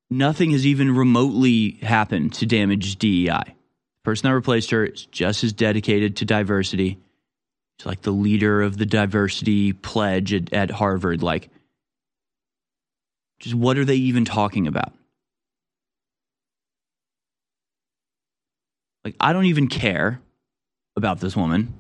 Nothing 0.10 0.52
has 0.52 0.66
even 0.66 0.96
remotely 0.96 1.80
happened 1.82 2.34
to 2.34 2.46
damage 2.46 2.98
DEI. 2.98 3.56
Person 4.04 4.30
that 4.30 4.36
replaced 4.36 4.72
her 4.72 4.86
is 4.86 5.06
just 5.06 5.44
as 5.44 5.54
dedicated 5.54 6.18
to 6.18 6.26
diversity. 6.26 7.00
She's 7.80 7.86
like 7.86 8.02
the 8.02 8.12
leader 8.12 8.62
of 8.62 8.78
the 8.78 8.86
diversity 8.86 9.74
pledge 9.74 10.34
at, 10.34 10.54
at 10.54 10.70
Harvard. 10.70 11.24
Like, 11.24 11.50
just 13.40 13.56
what 13.56 13.78
are 13.78 13.86
they 13.86 13.96
even 13.96 14.26
talking 14.26 14.68
about? 14.68 14.94
Like, 19.04 19.16
I 19.20 19.34
don't 19.34 19.46
even 19.46 19.68
care 19.68 20.22
about 20.96 21.20
this 21.20 21.36
woman. 21.36 21.74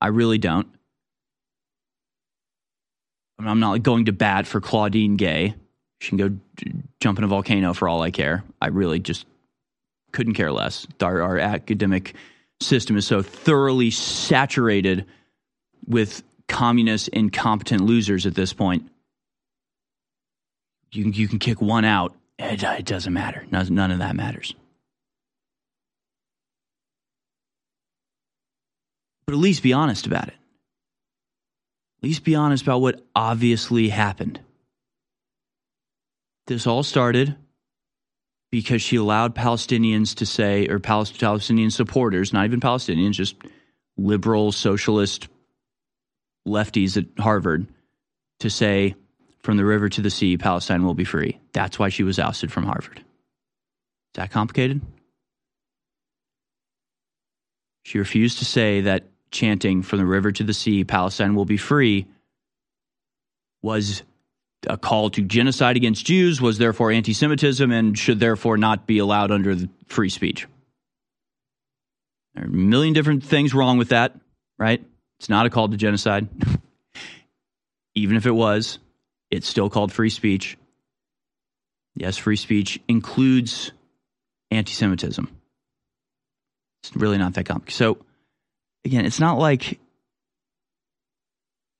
I 0.00 0.08
really 0.08 0.38
don't. 0.38 0.66
I'm 3.38 3.60
not 3.60 3.82
going 3.82 4.06
to 4.06 4.12
bat 4.12 4.46
for 4.46 4.60
Claudine 4.60 5.16
Gay. 5.16 5.54
She 6.00 6.08
can 6.08 6.18
go 6.18 6.28
j- 6.56 6.72
jump 7.00 7.18
in 7.18 7.24
a 7.24 7.28
volcano 7.28 7.74
for 7.74 7.88
all 7.88 8.02
I 8.02 8.10
care. 8.10 8.42
I 8.60 8.68
really 8.68 8.98
just 8.98 9.26
couldn't 10.12 10.34
care 10.34 10.52
less. 10.52 10.86
Our, 11.00 11.22
our 11.22 11.38
academic 11.38 12.14
system 12.60 12.96
is 12.96 13.06
so 13.06 13.22
thoroughly 13.22 13.90
saturated 13.90 15.04
with 15.86 16.22
communist, 16.48 17.08
incompetent 17.08 17.82
losers 17.82 18.24
at 18.26 18.34
this 18.34 18.52
point. 18.52 18.90
You 20.92 21.04
can, 21.04 21.12
you 21.12 21.28
can 21.28 21.38
kick 21.38 21.60
one 21.60 21.84
out, 21.84 22.14
it, 22.38 22.62
it 22.62 22.86
doesn't 22.86 23.12
matter. 23.12 23.44
None, 23.50 23.74
none 23.74 23.90
of 23.90 23.98
that 23.98 24.16
matters. 24.16 24.54
But 29.26 29.34
at 29.34 29.40
least 29.40 29.62
be 29.62 29.72
honest 29.72 30.06
about 30.06 30.28
it. 30.28 30.34
At 31.98 32.04
least 32.04 32.24
be 32.24 32.36
honest 32.36 32.62
about 32.62 32.80
what 32.80 33.04
obviously 33.14 33.88
happened. 33.88 34.40
This 36.46 36.66
all 36.66 36.84
started 36.84 37.34
because 38.52 38.80
she 38.80 38.96
allowed 38.96 39.34
Palestinians 39.34 40.14
to 40.16 40.26
say, 40.26 40.68
or 40.68 40.78
Palestinian 40.78 41.70
supporters, 41.72 42.32
not 42.32 42.44
even 42.44 42.60
Palestinians, 42.60 43.12
just 43.12 43.34
liberal, 43.96 44.52
socialist 44.52 45.26
lefties 46.46 46.96
at 46.96 47.06
Harvard, 47.20 47.66
to 48.38 48.48
say, 48.48 48.94
from 49.40 49.56
the 49.56 49.64
river 49.64 49.88
to 49.88 50.02
the 50.02 50.10
sea, 50.10 50.36
Palestine 50.36 50.84
will 50.84 50.94
be 50.94 51.04
free. 51.04 51.40
That's 51.52 51.78
why 51.78 51.88
she 51.88 52.04
was 52.04 52.20
ousted 52.20 52.52
from 52.52 52.64
Harvard. 52.64 52.98
Is 52.98 53.04
that 54.14 54.30
complicated? 54.30 54.80
She 57.82 57.98
refused 57.98 58.38
to 58.38 58.44
say 58.44 58.82
that 58.82 59.08
chanting 59.36 59.82
from 59.82 59.98
the 59.98 60.06
river 60.06 60.32
to 60.32 60.42
the 60.42 60.54
sea, 60.54 60.82
Palestine 60.84 61.34
will 61.34 61.44
be 61.44 61.56
free, 61.56 62.06
was 63.62 64.02
a 64.66 64.76
call 64.76 65.10
to 65.10 65.22
genocide 65.22 65.76
against 65.76 66.04
Jews, 66.06 66.40
was 66.40 66.58
therefore 66.58 66.90
anti 66.90 67.12
Semitism, 67.12 67.70
and 67.70 67.96
should 67.96 68.18
therefore 68.18 68.56
not 68.56 68.86
be 68.86 68.98
allowed 68.98 69.30
under 69.30 69.56
free 69.86 70.08
speech. 70.08 70.46
There 72.34 72.44
are 72.44 72.48
a 72.48 72.50
million 72.50 72.94
different 72.94 73.22
things 73.24 73.54
wrong 73.54 73.78
with 73.78 73.90
that, 73.90 74.18
right? 74.58 74.84
It's 75.18 75.28
not 75.28 75.46
a 75.46 75.50
call 75.50 75.68
to 75.68 75.76
genocide. 75.76 76.28
Even 77.94 78.16
if 78.16 78.26
it 78.26 78.32
was, 78.32 78.78
it's 79.30 79.48
still 79.48 79.70
called 79.70 79.92
free 79.92 80.10
speech. 80.10 80.58
Yes, 81.94 82.16
free 82.16 82.36
speech 82.36 82.80
includes 82.88 83.72
anti 84.50 84.72
Semitism. 84.72 85.28
It's 86.82 86.94
really 86.94 87.18
not 87.18 87.34
that 87.34 87.44
complicated. 87.44 87.76
So, 87.76 87.98
again, 88.86 89.04
it's 89.04 89.20
not 89.20 89.38
like 89.38 89.78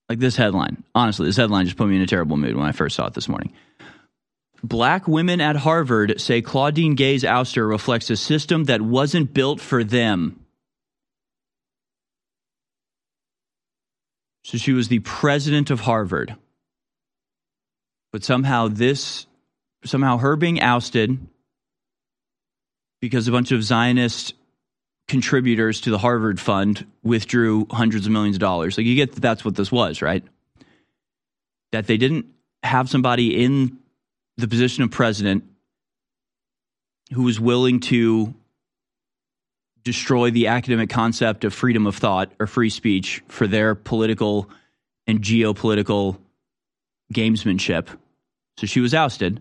like 0.08 0.18
this 0.18 0.36
headline. 0.36 0.84
Honestly, 0.94 1.26
this 1.26 1.36
headline 1.36 1.64
just 1.64 1.78
put 1.78 1.88
me 1.88 1.96
in 1.96 2.02
a 2.02 2.06
terrible 2.06 2.36
mood 2.36 2.54
when 2.54 2.66
I 2.66 2.72
first 2.72 2.94
saw 2.94 3.06
it 3.06 3.14
this 3.14 3.28
morning. 3.28 3.52
Black 4.62 5.08
women 5.08 5.40
at 5.40 5.56
Harvard 5.56 6.20
say 6.20 6.42
Claudine 6.42 6.94
Gay's 6.94 7.22
ouster 7.22 7.68
reflects 7.68 8.10
a 8.10 8.16
system 8.16 8.64
that 8.64 8.82
wasn't 8.82 9.32
built 9.32 9.60
for 9.60 9.82
them. 9.84 10.40
So 14.44 14.58
she 14.58 14.72
was 14.72 14.88
the 14.88 15.00
president 15.00 15.70
of 15.70 15.80
Harvard. 15.80 16.36
But 18.12 18.24
somehow 18.24 18.68
this, 18.68 19.26
somehow 19.84 20.18
her 20.18 20.36
being 20.36 20.60
ousted 20.60 21.18
because 23.00 23.28
a 23.28 23.32
bunch 23.32 23.52
of 23.52 23.62
Zionist 23.62 24.34
contributors 25.08 25.80
to 25.82 25.90
the 25.90 25.98
Harvard 25.98 26.40
Fund 26.40 26.86
withdrew 27.02 27.66
hundreds 27.70 28.06
of 28.06 28.12
millions 28.12 28.36
of 28.36 28.40
dollars. 28.40 28.76
Like 28.76 28.86
you 28.86 28.96
get 28.96 29.12
that 29.12 29.20
that's 29.20 29.44
what 29.44 29.54
this 29.54 29.70
was, 29.70 30.02
right? 30.02 30.24
That 31.72 31.86
they 31.86 31.96
didn't 31.96 32.26
have 32.62 32.88
somebody 32.88 33.42
in 33.44 33.78
the 34.36 34.48
position 34.48 34.82
of 34.82 34.90
president 34.90 35.44
who 37.12 37.22
was 37.22 37.38
willing 37.38 37.80
to 37.80 38.34
destroy 39.84 40.30
the 40.32 40.48
academic 40.48 40.90
concept 40.90 41.44
of 41.44 41.54
freedom 41.54 41.86
of 41.86 41.94
thought 41.94 42.32
or 42.40 42.48
free 42.48 42.70
speech 42.70 43.22
for 43.28 43.46
their 43.46 43.76
political 43.76 44.50
and 45.06 45.22
geopolitical 45.22 46.18
gamesmanship. 47.14 47.86
So 48.58 48.66
she 48.66 48.80
was 48.80 48.94
ousted 48.94 49.40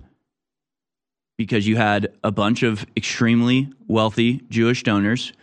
because 1.38 1.68
you 1.68 1.78
had 1.78 2.14
a 2.24 2.32
bunch 2.32 2.62
of 2.62 2.86
extremely 2.96 3.74
wealthy 3.88 4.44
Jewish 4.50 4.84
donors 4.84 5.34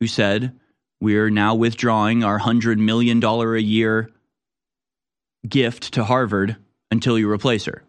who 0.00 0.06
said, 0.06 0.58
We're 1.00 1.30
now 1.30 1.54
withdrawing 1.54 2.24
our 2.24 2.40
$100 2.40 2.78
million 2.78 3.22
a 3.22 3.58
year 3.58 4.10
gift 5.48 5.94
to 5.94 6.04
Harvard 6.04 6.56
until 6.90 7.18
you 7.18 7.30
replace 7.30 7.66
her. 7.66 7.82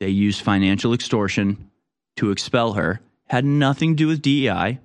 They 0.00 0.08
used 0.08 0.40
financial 0.42 0.94
extortion 0.94 1.70
to 2.16 2.30
expel 2.30 2.74
her. 2.74 3.00
Had 3.28 3.44
nothing 3.44 3.92
to 3.92 3.96
do 3.96 4.06
with 4.06 4.22
DEI, 4.22 4.80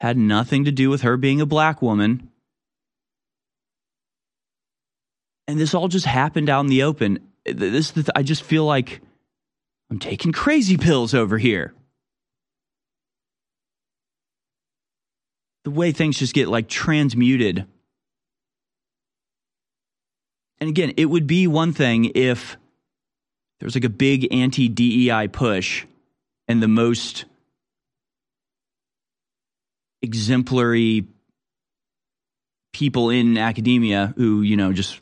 had 0.00 0.16
nothing 0.16 0.64
to 0.64 0.72
do 0.72 0.90
with 0.90 1.02
her 1.02 1.16
being 1.16 1.40
a 1.40 1.46
black 1.46 1.82
woman. 1.82 2.30
And 5.46 5.58
this 5.58 5.74
all 5.74 5.88
just 5.88 6.06
happened 6.06 6.50
out 6.50 6.60
in 6.60 6.66
the 6.66 6.82
open. 6.82 7.20
This, 7.46 7.92
I 8.14 8.22
just 8.22 8.42
feel 8.42 8.64
like 8.64 9.00
I'm 9.90 9.98
taking 9.98 10.32
crazy 10.32 10.76
pills 10.76 11.14
over 11.14 11.38
here. 11.38 11.72
The 15.64 15.70
way 15.70 15.92
things 15.92 16.18
just 16.18 16.34
get 16.34 16.48
like 16.48 16.68
transmuted. 16.68 17.66
And 20.60 20.70
again, 20.70 20.94
it 20.96 21.06
would 21.06 21.26
be 21.26 21.46
one 21.46 21.72
thing 21.72 22.12
if 22.14 22.56
there 23.58 23.66
was 23.66 23.74
like 23.74 23.84
a 23.84 23.90
big 23.90 24.32
anti 24.32 24.68
DEI 24.68 25.28
push 25.28 25.84
and 26.46 26.62
the 26.62 26.68
most 26.68 27.24
exemplary 30.02 31.06
people 32.72 33.10
in 33.10 33.36
academia 33.36 34.14
who, 34.16 34.42
you 34.42 34.56
know, 34.56 34.72
just 34.72 35.00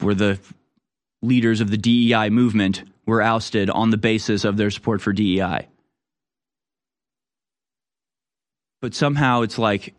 were 0.00 0.14
the 0.14 0.38
leaders 1.22 1.60
of 1.60 1.70
the 1.70 1.76
DEI 1.76 2.30
movement 2.30 2.84
were 3.06 3.22
ousted 3.22 3.70
on 3.70 3.90
the 3.90 3.96
basis 3.96 4.44
of 4.44 4.56
their 4.56 4.70
support 4.70 5.00
for 5.00 5.12
DEI 5.12 5.68
but 8.80 8.94
somehow 8.94 9.42
it's 9.42 9.58
like 9.58 9.94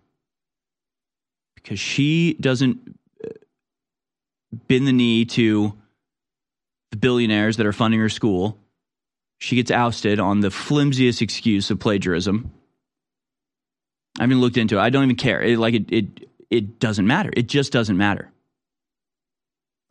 because 1.56 1.80
she 1.80 2.34
doesn't 2.36 2.98
uh, 3.24 3.30
bend 4.68 4.88
the 4.88 4.94
knee 4.94 5.26
to 5.26 5.74
the 6.92 6.98
billionaires 6.98 7.58
that 7.58 7.66
are 7.66 7.74
funding 7.74 8.00
her 8.00 8.10
school, 8.10 8.58
she 9.38 9.56
gets 9.56 9.72
ousted 9.72 10.20
on 10.20 10.40
the 10.40 10.50
flimsiest 10.50 11.22
excuse 11.22 11.70
of 11.70 11.80
plagiarism. 11.80 12.52
I 14.18 14.24
haven't 14.24 14.42
looked 14.42 14.58
into 14.58 14.78
it. 14.78 14.82
I 14.82 14.90
don't 14.90 15.04
even 15.04 15.16
care. 15.16 15.42
It, 15.42 15.60
like 15.60 15.74
it, 15.74 15.92
it, 15.92 16.30
it 16.50 16.80
doesn't 16.80 17.06
matter. 17.06 17.32
It 17.36 17.48
just 17.48 17.72
doesn't 17.72 17.98
matter. 17.98 18.32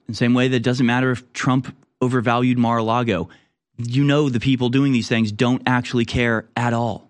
In 0.09 0.13
the 0.13 0.17
same 0.17 0.35
way 0.35 0.49
that 0.49 0.57
it 0.57 0.63
doesn't 0.63 0.87
matter 0.87 1.11
if 1.11 1.33
Trump 1.33 1.77
overvalued 2.01 2.59
Mar-a-Lago. 2.59 3.29
You 3.77 4.05
know 4.05 4.29
the 4.29 4.41
people 4.41 4.69
doing 4.69 4.93
these 4.93 5.09
things 5.09 5.31
don't 5.31 5.63
actually 5.67 6.07
care 6.07 6.49
at 6.57 6.73
all. 6.73 7.06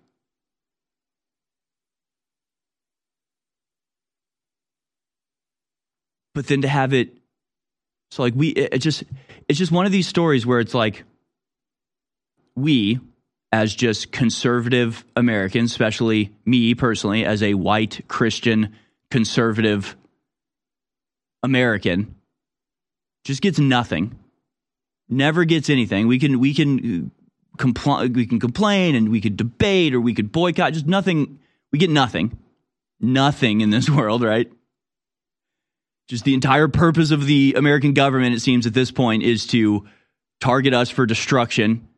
But 6.36 6.46
then 6.46 6.62
to 6.62 6.68
have 6.68 6.92
it 6.92 7.16
so 8.12 8.22
like 8.22 8.34
we 8.36 8.48
it, 8.50 8.74
it 8.74 8.78
just 8.78 9.02
it's 9.48 9.58
just 9.58 9.72
one 9.72 9.86
of 9.86 9.92
these 9.92 10.06
stories 10.06 10.46
where 10.46 10.60
it's 10.60 10.74
like 10.74 11.02
we 12.54 13.00
as 13.52 13.74
just 13.74 14.12
conservative 14.12 15.04
Americans, 15.14 15.70
especially 15.70 16.34
me 16.44 16.74
personally 16.74 17.24
as 17.24 17.42
a 17.42 17.54
white 17.54 18.02
Christian 18.08 18.74
conservative 19.10 19.96
American, 21.42 22.14
just 23.24 23.40
gets 23.40 23.58
nothing. 23.58 24.18
Never 25.08 25.44
gets 25.44 25.70
anything. 25.70 26.08
We 26.08 26.18
can 26.18 26.40
we 26.40 26.52
can 26.52 27.10
uh, 27.54 27.56
compl- 27.56 28.14
we 28.14 28.26
can 28.26 28.40
complain 28.40 28.94
and 28.94 29.08
we 29.10 29.20
could 29.20 29.36
debate 29.36 29.94
or 29.94 30.00
we 30.00 30.14
could 30.14 30.32
boycott. 30.32 30.72
Just 30.72 30.86
nothing. 30.86 31.38
We 31.72 31.78
get 31.78 31.90
nothing. 31.90 32.36
Nothing 33.00 33.60
in 33.60 33.70
this 33.70 33.88
world, 33.98 34.22
right? 34.22 34.50
Just 36.08 36.24
the 36.24 36.34
entire 36.34 36.68
purpose 36.68 37.10
of 37.10 37.26
the 37.26 37.54
American 37.56 37.92
government, 37.92 38.34
it 38.34 38.40
seems 38.40 38.66
at 38.66 38.74
this 38.74 38.90
point, 38.90 39.22
is 39.22 39.46
to 39.48 39.86
target 40.40 40.72
us 40.72 40.88
for 40.88 41.04
destruction 41.04 41.88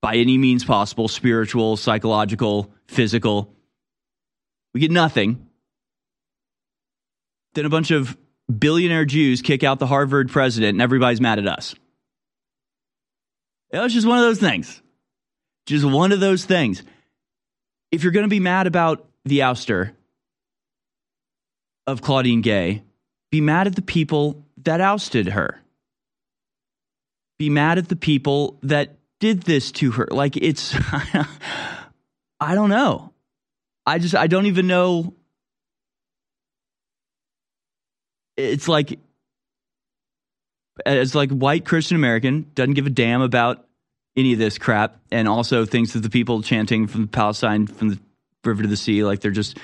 by 0.00 0.16
any 0.16 0.38
means 0.38 0.64
possible 0.64 1.08
spiritual, 1.08 1.76
psychological, 1.76 2.72
physical. 2.86 3.54
We 4.74 4.80
get 4.80 4.90
nothing. 4.90 5.46
Then 7.54 7.64
a 7.64 7.70
bunch 7.70 7.90
of 7.90 8.16
billionaire 8.48 9.04
Jews 9.04 9.42
kick 9.42 9.62
out 9.62 9.78
the 9.78 9.86
Harvard 9.86 10.30
president, 10.30 10.70
and 10.70 10.82
everybody's 10.82 11.20
mad 11.20 11.38
at 11.38 11.46
us. 11.46 11.74
It 13.70 13.78
was 13.78 13.92
just 13.92 14.06
one 14.06 14.18
of 14.18 14.24
those 14.24 14.40
things. 14.40 14.82
Just 15.66 15.84
one 15.84 16.12
of 16.12 16.20
those 16.20 16.44
things. 16.44 16.82
If 17.92 18.02
you're 18.02 18.12
going 18.12 18.24
to 18.24 18.30
be 18.30 18.40
mad 18.40 18.66
about 18.66 19.06
the 19.24 19.40
ouster 19.40 19.92
of 21.86 22.00
Claudine 22.00 22.40
Gay, 22.40 22.82
be 23.30 23.40
mad 23.40 23.66
at 23.66 23.76
the 23.76 23.82
people 23.82 24.44
that 24.58 24.80
ousted 24.80 25.28
her. 25.28 25.60
Be 27.38 27.50
mad 27.50 27.78
at 27.78 27.88
the 27.88 27.96
people 27.96 28.58
that 28.62 28.96
did 29.20 29.42
this 29.42 29.70
to 29.72 29.92
her. 29.92 30.08
Like 30.10 30.36
it's, 30.36 30.74
I 32.40 32.54
don't 32.54 32.70
know. 32.70 33.12
I 33.86 33.98
just, 33.98 34.14
I 34.14 34.26
don't 34.26 34.46
even 34.46 34.66
know. 34.66 35.14
It's 38.36 38.68
like, 38.68 38.98
as 40.86 41.14
like 41.14 41.30
white 41.30 41.64
Christian 41.64 41.96
American 41.96 42.50
doesn't 42.54 42.74
give 42.74 42.86
a 42.86 42.90
damn 42.90 43.20
about 43.20 43.66
any 44.16 44.32
of 44.32 44.38
this 44.38 44.58
crap, 44.58 45.00
and 45.12 45.28
also 45.28 45.64
thinks 45.64 45.92
that 45.92 46.00
the 46.00 46.10
people 46.10 46.42
chanting 46.42 46.88
from 46.88 47.06
Palestine 47.06 47.66
from 47.66 47.90
the 47.90 47.98
river 48.44 48.62
to 48.62 48.68
the 48.68 48.76
sea, 48.76 49.04
like 49.04 49.20
they're 49.20 49.30
just 49.30 49.58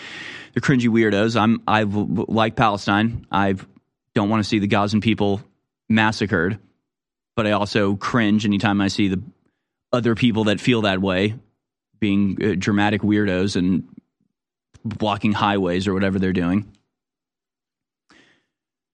they're 0.54 0.60
cringy 0.60 0.88
weirdos. 0.88 1.38
I'm 1.38 1.62
I 1.66 1.82
like 1.82 2.56
Palestine. 2.56 3.26
I 3.30 3.56
don't 4.14 4.28
want 4.28 4.42
to 4.42 4.48
see 4.48 4.60
the 4.60 4.68
Gazan 4.68 5.00
people 5.00 5.42
massacred, 5.88 6.58
but 7.34 7.46
I 7.46 7.52
also 7.52 7.96
cringe 7.96 8.46
anytime 8.46 8.80
I 8.80 8.88
see 8.88 9.08
the 9.08 9.22
other 9.92 10.14
people 10.14 10.44
that 10.44 10.60
feel 10.60 10.82
that 10.82 11.00
way 11.00 11.34
being 11.98 12.38
uh, 12.42 12.54
dramatic 12.56 13.02
weirdos 13.02 13.56
and 13.56 13.84
blocking 14.84 15.32
highways 15.32 15.88
or 15.88 15.94
whatever 15.94 16.18
they're 16.18 16.32
doing. 16.32 16.70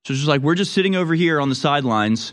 So 0.07 0.13
it's 0.13 0.21
just 0.21 0.29
like 0.29 0.41
we're 0.41 0.55
just 0.55 0.73
sitting 0.73 0.97
over 0.97 1.15
here 1.15 1.41
on 1.41 1.49
the 1.51 1.55
sidelines. 1.55 2.33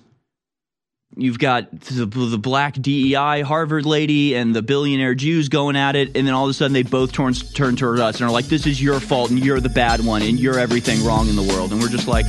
You've 1.18 1.39
got 1.39 1.72
the, 1.82 2.05
the 2.05 2.38
black 2.38 2.76
DEI 2.76 3.41
Harvard 3.41 3.86
lady 3.86 4.36
and 4.36 4.55
the 4.55 4.61
billionaire 4.61 5.15
Jews 5.15 5.49
going 5.49 5.76
at 5.76 5.95
it, 5.95 6.15
and 6.15 6.28
then 6.28 6.34
all 6.34 6.45
of 6.45 6.51
a 6.51 6.53
sudden 6.53 6.74
they 6.74 6.84
both 6.84 7.11
turn, 7.11 7.34
turn 7.34 7.76
toward 7.76 7.99
us 7.99 8.20
and 8.20 8.30
are 8.30 8.32
like, 8.32 8.45
"This 8.45 8.68
is 8.68 8.82
your 8.82 8.99
fault, 8.99 9.32
and 9.32 9.43
you're 9.43 9.59
the 9.59 9.70
bad 9.70 10.05
one, 10.05 10.22
and 10.22 10.39
you're 10.39 10.59
everything 10.59 11.03
wrong 11.03 11.28
in 11.28 11.36
the 11.36 11.43
world." 11.43 11.72
And 11.72 11.82
we're 11.82 11.89
just 11.89 12.07
like, 12.07 12.26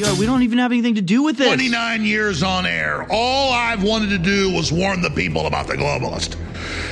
Yo, 0.00 0.14
we 0.14 0.24
don't 0.24 0.42
even 0.42 0.56
have 0.58 0.72
anything 0.72 0.94
to 0.94 1.02
do 1.02 1.22
with 1.22 1.36
this. 1.36 1.46
29 1.46 2.04
years 2.06 2.42
on 2.42 2.64
air. 2.64 3.06
All 3.10 3.52
I've 3.52 3.82
wanted 3.82 4.08
to 4.08 4.18
do 4.18 4.50
was 4.50 4.72
warn 4.72 5.02
the 5.02 5.10
people 5.10 5.46
about 5.46 5.66
the 5.66 5.74
globalist. 5.74 6.36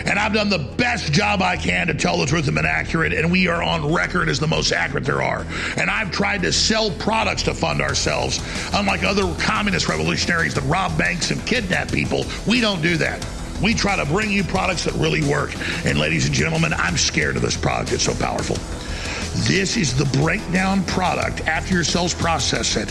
And 0.07 0.19
I've 0.19 0.33
done 0.33 0.49
the 0.49 0.59
best 0.59 1.13
job 1.13 1.43
I 1.43 1.57
can 1.57 1.87
to 1.89 1.95
tell 1.95 2.19
the 2.19 2.27
truth 2.27 2.47
and 2.47 2.55
been 2.55 2.67
accurate, 2.67 3.13
and 3.13 3.31
we 3.31 3.49
are 3.49 3.63
on 3.63 3.93
record 3.93 4.29
as 4.29 4.39
the 4.39 4.47
most 4.47 4.73
accurate 4.73 5.05
there 5.05 5.23
are. 5.23 5.47
And 5.77 5.91
I've 5.91 6.11
tried 6.11 6.43
to 6.43 6.53
sell 6.53 6.91
products 6.93 7.43
to 7.45 7.55
fund 7.55 7.81
ourselves. 7.81 8.41
Unlike 8.73 9.05
other 9.05 9.35
communist 9.41 9.89
revolutionaries 9.89 10.55
that 10.55 10.63
rob 10.63 10.97
banks 10.97 11.31
and 11.31 11.45
kidnap 11.47 11.91
people, 11.91 12.25
we 12.47 12.61
don't 12.61 12.83
do 12.83 12.97
that. 12.99 13.27
We 13.63 13.75
try 13.75 13.97
to 13.97 14.07
bring 14.07 14.31
you 14.31 14.45
products 14.45 14.85
that 14.85 14.95
really 14.95 15.23
work. 15.23 15.53
And 15.85 15.99
ladies 15.99 16.27
and 16.27 16.35
gentlemen, 16.35 16.73
I'm 16.73 16.97
scared 16.97 17.37
of 17.37 17.43
this 17.43 17.57
product. 17.57 17.93
It's 17.93 18.05
so 18.05 18.15
powerful. 18.15 18.57
This 19.47 19.77
is 19.77 19.97
the 19.97 20.05
breakdown 20.19 20.85
product 20.85 21.47
after 21.47 21.75
your 21.75 21.85
cells 21.85 22.15
process 22.15 22.77
it 22.77 22.91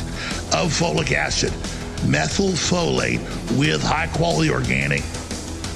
of 0.54 0.72
folic 0.72 1.12
acid, 1.12 1.52
methylfolate 2.06 3.20
with 3.58 3.82
high 3.82 4.08
quality 4.08 4.50
organic 4.50 5.04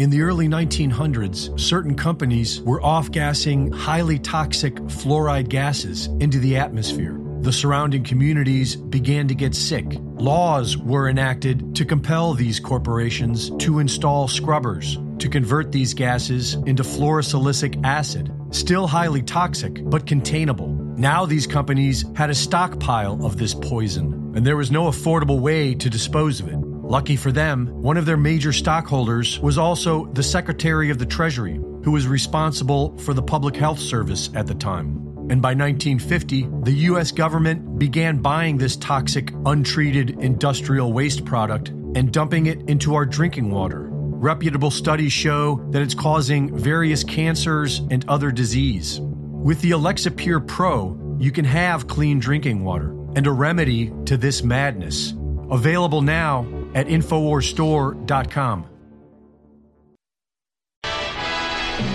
In 0.00 0.08
the 0.08 0.22
early 0.22 0.48
1900s, 0.48 1.60
certain 1.60 1.94
companies 1.94 2.62
were 2.62 2.82
off 2.82 3.10
gassing 3.10 3.70
highly 3.70 4.18
toxic 4.18 4.76
fluoride 4.76 5.50
gases 5.50 6.06
into 6.20 6.38
the 6.38 6.56
atmosphere. 6.56 7.20
The 7.42 7.52
surrounding 7.52 8.02
communities 8.02 8.76
began 8.76 9.28
to 9.28 9.34
get 9.34 9.54
sick. 9.54 9.84
Laws 10.14 10.78
were 10.78 11.10
enacted 11.10 11.76
to 11.76 11.84
compel 11.84 12.32
these 12.32 12.58
corporations 12.58 13.50
to 13.58 13.78
install 13.78 14.26
scrubbers 14.26 14.96
to 15.18 15.28
convert 15.28 15.70
these 15.70 15.92
gases 15.92 16.54
into 16.54 16.82
fluorosilicic 16.82 17.78
acid, 17.84 18.32
still 18.52 18.86
highly 18.86 19.20
toxic 19.20 19.84
but 19.90 20.06
containable. 20.06 20.68
Now 20.96 21.26
these 21.26 21.46
companies 21.46 22.06
had 22.16 22.30
a 22.30 22.34
stockpile 22.34 23.26
of 23.26 23.36
this 23.36 23.52
poison, 23.52 24.32
and 24.34 24.46
there 24.46 24.56
was 24.56 24.70
no 24.70 24.84
affordable 24.84 25.40
way 25.40 25.74
to 25.74 25.90
dispose 25.90 26.40
of 26.40 26.48
it. 26.48 26.59
Lucky 26.90 27.14
for 27.14 27.30
them, 27.30 27.68
one 27.70 27.96
of 27.96 28.04
their 28.04 28.16
major 28.16 28.52
stockholders 28.52 29.38
was 29.38 29.58
also 29.58 30.06
the 30.06 30.24
Secretary 30.24 30.90
of 30.90 30.98
the 30.98 31.06
Treasury, 31.06 31.54
who 31.84 31.92
was 31.92 32.08
responsible 32.08 32.98
for 32.98 33.14
the 33.14 33.22
Public 33.22 33.54
Health 33.54 33.78
Service 33.78 34.28
at 34.34 34.48
the 34.48 34.56
time. 34.56 34.96
And 35.30 35.40
by 35.40 35.54
1950, 35.54 36.48
the 36.64 36.72
U.S. 36.88 37.12
government 37.12 37.78
began 37.78 38.16
buying 38.16 38.58
this 38.58 38.74
toxic, 38.74 39.32
untreated 39.46 40.18
industrial 40.18 40.92
waste 40.92 41.24
product 41.24 41.68
and 41.68 42.12
dumping 42.12 42.46
it 42.46 42.68
into 42.68 42.96
our 42.96 43.06
drinking 43.06 43.52
water. 43.52 43.86
Reputable 43.92 44.72
studies 44.72 45.12
show 45.12 45.64
that 45.70 45.82
it's 45.82 45.94
causing 45.94 46.58
various 46.58 47.04
cancers 47.04 47.82
and 47.92 48.04
other 48.08 48.32
disease. 48.32 48.98
With 49.00 49.60
the 49.60 49.70
Alexa 49.70 50.10
Pure 50.10 50.40
Pro, 50.40 51.16
you 51.20 51.30
can 51.30 51.44
have 51.44 51.86
clean 51.86 52.18
drinking 52.18 52.64
water 52.64 52.90
and 53.14 53.28
a 53.28 53.32
remedy 53.32 53.92
to 54.06 54.16
this 54.16 54.42
madness. 54.42 55.14
Available 55.52 56.02
now 56.02 56.59
at 56.74 56.86
InfoWarsStore.com. 56.86 58.66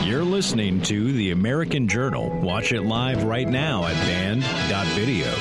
You're 0.04 0.24
listening 0.24 0.82
to 0.84 1.12
The 1.14 1.32
American 1.32 1.88
Journal. 1.88 2.30
Watch 2.42 2.72
it 2.72 2.82
live 2.82 3.24
right 3.24 3.48
now 3.48 3.86
at 3.86 3.94
band.video. 4.06 5.32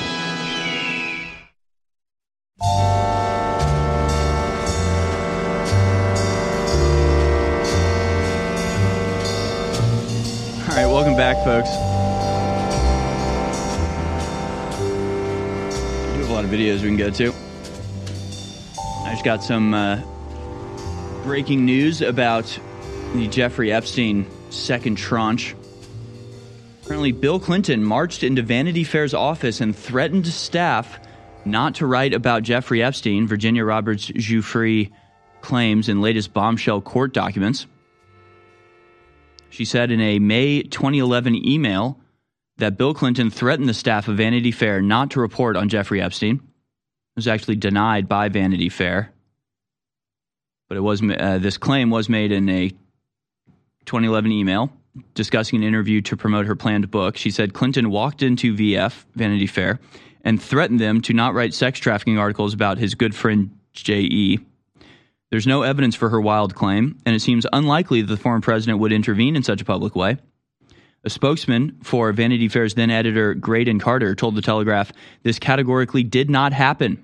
All 10.61 10.75
right, 10.75 10.87
welcome 10.87 11.15
back, 11.15 11.37
folks. 11.43 11.69
We 16.11 16.21
have 16.21 16.29
a 16.29 16.33
lot 16.33 16.43
of 16.43 16.49
videos 16.49 16.81
we 16.81 16.87
can 16.87 16.97
go 16.97 17.09
to. 17.11 17.44
Got 19.25 19.43
some 19.43 19.73
uh, 19.73 20.03
breaking 21.23 21.65
news 21.65 22.03
about 22.03 22.59
the 23.15 23.27
Jeffrey 23.27 23.71
Epstein 23.71 24.27
second 24.51 24.99
tranche. 24.99 25.55
Apparently, 26.83 27.11
Bill 27.11 27.39
Clinton 27.39 27.83
marched 27.83 28.21
into 28.21 28.43
Vanity 28.43 28.83
Fair's 28.83 29.15
office 29.15 29.61
and 29.61 29.75
threatened 29.75 30.27
staff 30.27 30.99
not 31.43 31.73
to 31.73 31.87
write 31.87 32.13
about 32.13 32.43
Jeffrey 32.43 32.83
Epstein, 32.83 33.25
Virginia 33.25 33.65
Roberts 33.65 34.11
Giuffre 34.11 34.91
claims 35.41 35.89
in 35.89 36.01
latest 36.01 36.31
bombshell 36.31 36.81
court 36.81 37.11
documents. 37.11 37.65
She 39.49 39.65
said 39.65 39.89
in 39.89 40.01
a 40.01 40.19
May 40.19 40.61
2011 40.61 41.47
email 41.47 41.99
that 42.57 42.77
Bill 42.77 42.93
Clinton 42.93 43.31
threatened 43.31 43.67
the 43.67 43.73
staff 43.73 44.07
of 44.07 44.17
Vanity 44.17 44.51
Fair 44.51 44.83
not 44.83 45.09
to 45.11 45.19
report 45.19 45.57
on 45.57 45.67
Jeffrey 45.67 45.99
Epstein. 45.99 46.35
It 46.35 47.15
was 47.15 47.27
actually 47.27 47.55
denied 47.55 48.07
by 48.07 48.29
Vanity 48.29 48.69
Fair, 48.69 49.13
but 50.67 50.77
it 50.77 50.81
was 50.81 51.01
uh, 51.01 51.37
this 51.39 51.57
claim 51.57 51.89
was 51.89 52.09
made 52.09 52.31
in 52.31 52.49
a 52.49 52.69
2011 53.85 54.31
email 54.31 54.71
discussing 55.13 55.61
an 55.61 55.67
interview 55.67 56.01
to 56.01 56.15
promote 56.15 56.45
her 56.45 56.55
planned 56.55 56.89
book. 56.89 57.17
She 57.17 57.31
said 57.31 57.53
Clinton 57.53 57.89
walked 57.89 58.23
into 58.23 58.55
VF 58.55 59.05
Vanity 59.15 59.47
Fair 59.47 59.79
and 60.23 60.41
threatened 60.41 60.79
them 60.79 61.01
to 61.01 61.13
not 61.13 61.33
write 61.33 61.53
sex 61.53 61.79
trafficking 61.79 62.17
articles 62.17 62.53
about 62.53 62.77
his 62.77 62.95
good 62.95 63.13
friend 63.13 63.51
J.E. 63.73 64.39
There's 65.31 65.47
no 65.47 65.63
evidence 65.63 65.95
for 65.95 66.09
her 66.09 66.21
wild 66.21 66.55
claim, 66.55 66.97
and 67.05 67.15
it 67.15 67.19
seems 67.19 67.45
unlikely 67.51 68.01
that 68.01 68.07
the 68.07 68.17
former 68.17 68.41
president 68.41 68.79
would 68.79 68.91
intervene 68.93 69.35
in 69.35 69.43
such 69.43 69.61
a 69.61 69.65
public 69.65 69.95
way. 69.95 70.17
A 71.03 71.09
spokesman 71.09 71.77
for 71.83 72.11
Vanity 72.13 72.47
Fair's 72.47 72.73
then 72.73 72.89
editor 72.89 73.35
Graydon 73.35 73.79
Carter 73.79 74.15
told 74.15 74.35
The 74.35 74.41
Telegraph 74.41 74.91
this 75.21 75.37
categorically 75.37 76.03
did 76.03 76.29
not 76.29 76.53
happen. 76.53 77.03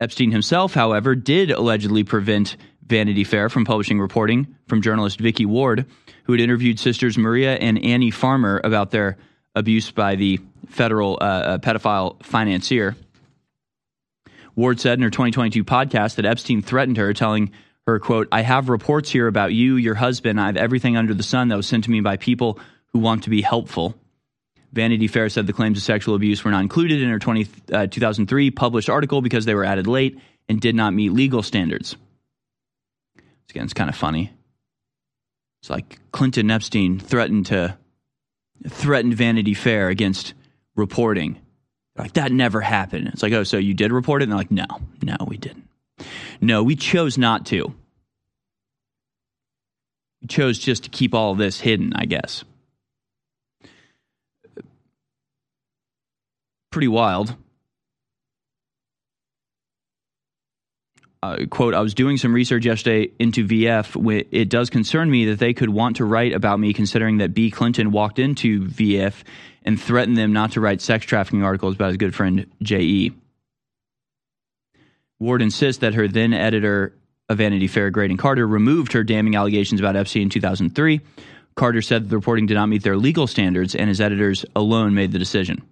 Epstein 0.00 0.30
himself, 0.30 0.74
however, 0.74 1.14
did 1.14 1.50
allegedly 1.50 2.04
prevent 2.04 2.56
Vanity 2.86 3.24
Fair 3.24 3.48
from 3.48 3.64
publishing 3.64 4.00
reporting 4.00 4.56
from 4.66 4.80
journalist 4.80 5.20
Vicky 5.20 5.44
Ward, 5.44 5.86
who 6.24 6.32
had 6.32 6.40
interviewed 6.40 6.78
sisters 6.78 7.18
Maria 7.18 7.56
and 7.56 7.82
Annie 7.84 8.10
Farmer 8.10 8.60
about 8.64 8.90
their 8.90 9.18
abuse 9.54 9.90
by 9.90 10.14
the 10.14 10.40
federal 10.68 11.18
uh, 11.20 11.24
uh 11.24 11.58
pedophile 11.58 12.22
financier. 12.22 12.96
Ward 14.54 14.80
said 14.80 14.98
in 14.98 15.02
her 15.02 15.10
2022 15.10 15.64
podcast 15.64 16.16
that 16.16 16.24
Epstein 16.24 16.62
threatened 16.62 16.96
her, 16.96 17.12
telling 17.12 17.52
her, 17.86 17.98
quote, 17.98 18.28
I 18.32 18.42
have 18.42 18.68
reports 18.68 19.10
here 19.10 19.26
about 19.26 19.52
you, 19.52 19.76
your 19.76 19.94
husband. 19.94 20.40
I 20.40 20.46
have 20.46 20.56
everything 20.56 20.96
under 20.96 21.14
the 21.14 21.22
sun 21.22 21.48
that 21.48 21.56
was 21.56 21.66
sent 21.66 21.84
to 21.84 21.90
me 21.90 22.00
by 22.00 22.16
people 22.16 22.58
who 22.92 22.98
want 22.98 23.24
to 23.24 23.30
be 23.30 23.40
helpful. 23.40 23.94
Vanity 24.72 25.08
Fair 25.08 25.28
said 25.28 25.46
the 25.46 25.52
claims 25.52 25.78
of 25.78 25.84
sexual 25.84 26.14
abuse 26.14 26.44
were 26.44 26.50
not 26.50 26.62
included 26.62 27.00
in 27.00 27.08
her 27.08 27.18
20, 27.18 27.48
uh, 27.72 27.86
2003 27.86 28.50
published 28.50 28.88
article 28.88 29.22
because 29.22 29.44
they 29.44 29.54
were 29.54 29.64
added 29.64 29.86
late 29.86 30.18
and 30.48 30.60
did 30.60 30.74
not 30.74 30.92
meet 30.92 31.12
legal 31.12 31.42
standards. 31.42 31.96
Again, 33.50 33.64
it's 33.64 33.72
kind 33.72 33.88
of 33.88 33.96
funny. 33.96 34.32
It's 35.62 35.70
like 35.70 35.98
Clinton 36.12 36.50
Epstein 36.50 37.00
threatened 37.00 37.46
to 37.46 37.76
threatened 38.68 39.14
Vanity 39.14 39.54
Fair 39.54 39.88
against 39.88 40.34
reporting 40.76 41.40
like, 41.98 42.12
that 42.12 42.30
never 42.30 42.60
happened. 42.60 43.08
It's 43.08 43.22
like, 43.22 43.32
oh, 43.32 43.42
so 43.42 43.58
you 43.58 43.74
did 43.74 43.92
report 43.92 44.22
it? 44.22 44.24
And 44.24 44.32
they're 44.32 44.38
like, 44.38 44.52
no, 44.52 44.66
no, 45.02 45.16
we 45.26 45.36
didn't. 45.36 45.68
No, 46.40 46.62
we 46.62 46.76
chose 46.76 47.18
not 47.18 47.44
to. 47.46 47.74
We 50.22 50.28
chose 50.28 50.58
just 50.58 50.84
to 50.84 50.90
keep 50.90 51.12
all 51.12 51.34
this 51.34 51.60
hidden, 51.60 51.92
I 51.96 52.04
guess. 52.04 52.44
Pretty 56.70 56.88
wild. 56.88 57.34
Uh, 61.20 61.38
quote, 61.50 61.74
I 61.74 61.80
was 61.80 61.94
doing 61.94 62.16
some 62.16 62.32
research 62.32 62.64
yesterday 62.64 63.10
into 63.18 63.44
VF. 63.44 64.26
It 64.30 64.48
does 64.48 64.70
concern 64.70 65.10
me 65.10 65.24
that 65.26 65.40
they 65.40 65.52
could 65.52 65.70
want 65.70 65.96
to 65.96 66.04
write 66.04 66.32
about 66.32 66.60
me, 66.60 66.72
considering 66.72 67.18
that 67.18 67.34
B. 67.34 67.50
Clinton 67.50 67.90
walked 67.90 68.20
into 68.20 68.64
VF 68.66 69.24
and 69.64 69.80
threatened 69.80 70.16
them 70.16 70.32
not 70.32 70.52
to 70.52 70.60
write 70.60 70.80
sex 70.80 71.04
trafficking 71.04 71.42
articles 71.42 71.74
about 71.74 71.88
his 71.88 71.96
good 71.96 72.14
friend 72.14 72.46
J.E. 72.62 73.12
Ward 75.18 75.42
insists 75.42 75.80
that 75.80 75.94
her 75.94 76.06
then 76.06 76.32
editor 76.32 76.94
of 77.28 77.38
Vanity 77.38 77.66
Fair, 77.66 77.90
Graydon 77.90 78.16
Carter, 78.16 78.46
removed 78.46 78.92
her 78.92 79.02
damning 79.02 79.34
allegations 79.34 79.80
about 79.80 79.96
Epstein 79.96 80.22
in 80.22 80.30
2003. 80.30 81.00
Carter 81.56 81.82
said 81.82 82.08
the 82.08 82.16
reporting 82.16 82.46
did 82.46 82.54
not 82.54 82.68
meet 82.68 82.84
their 82.84 82.96
legal 82.96 83.26
standards, 83.26 83.74
and 83.74 83.88
his 83.88 84.00
editors 84.00 84.46
alone 84.54 84.94
made 84.94 85.10
the 85.10 85.18
decision. 85.18 85.62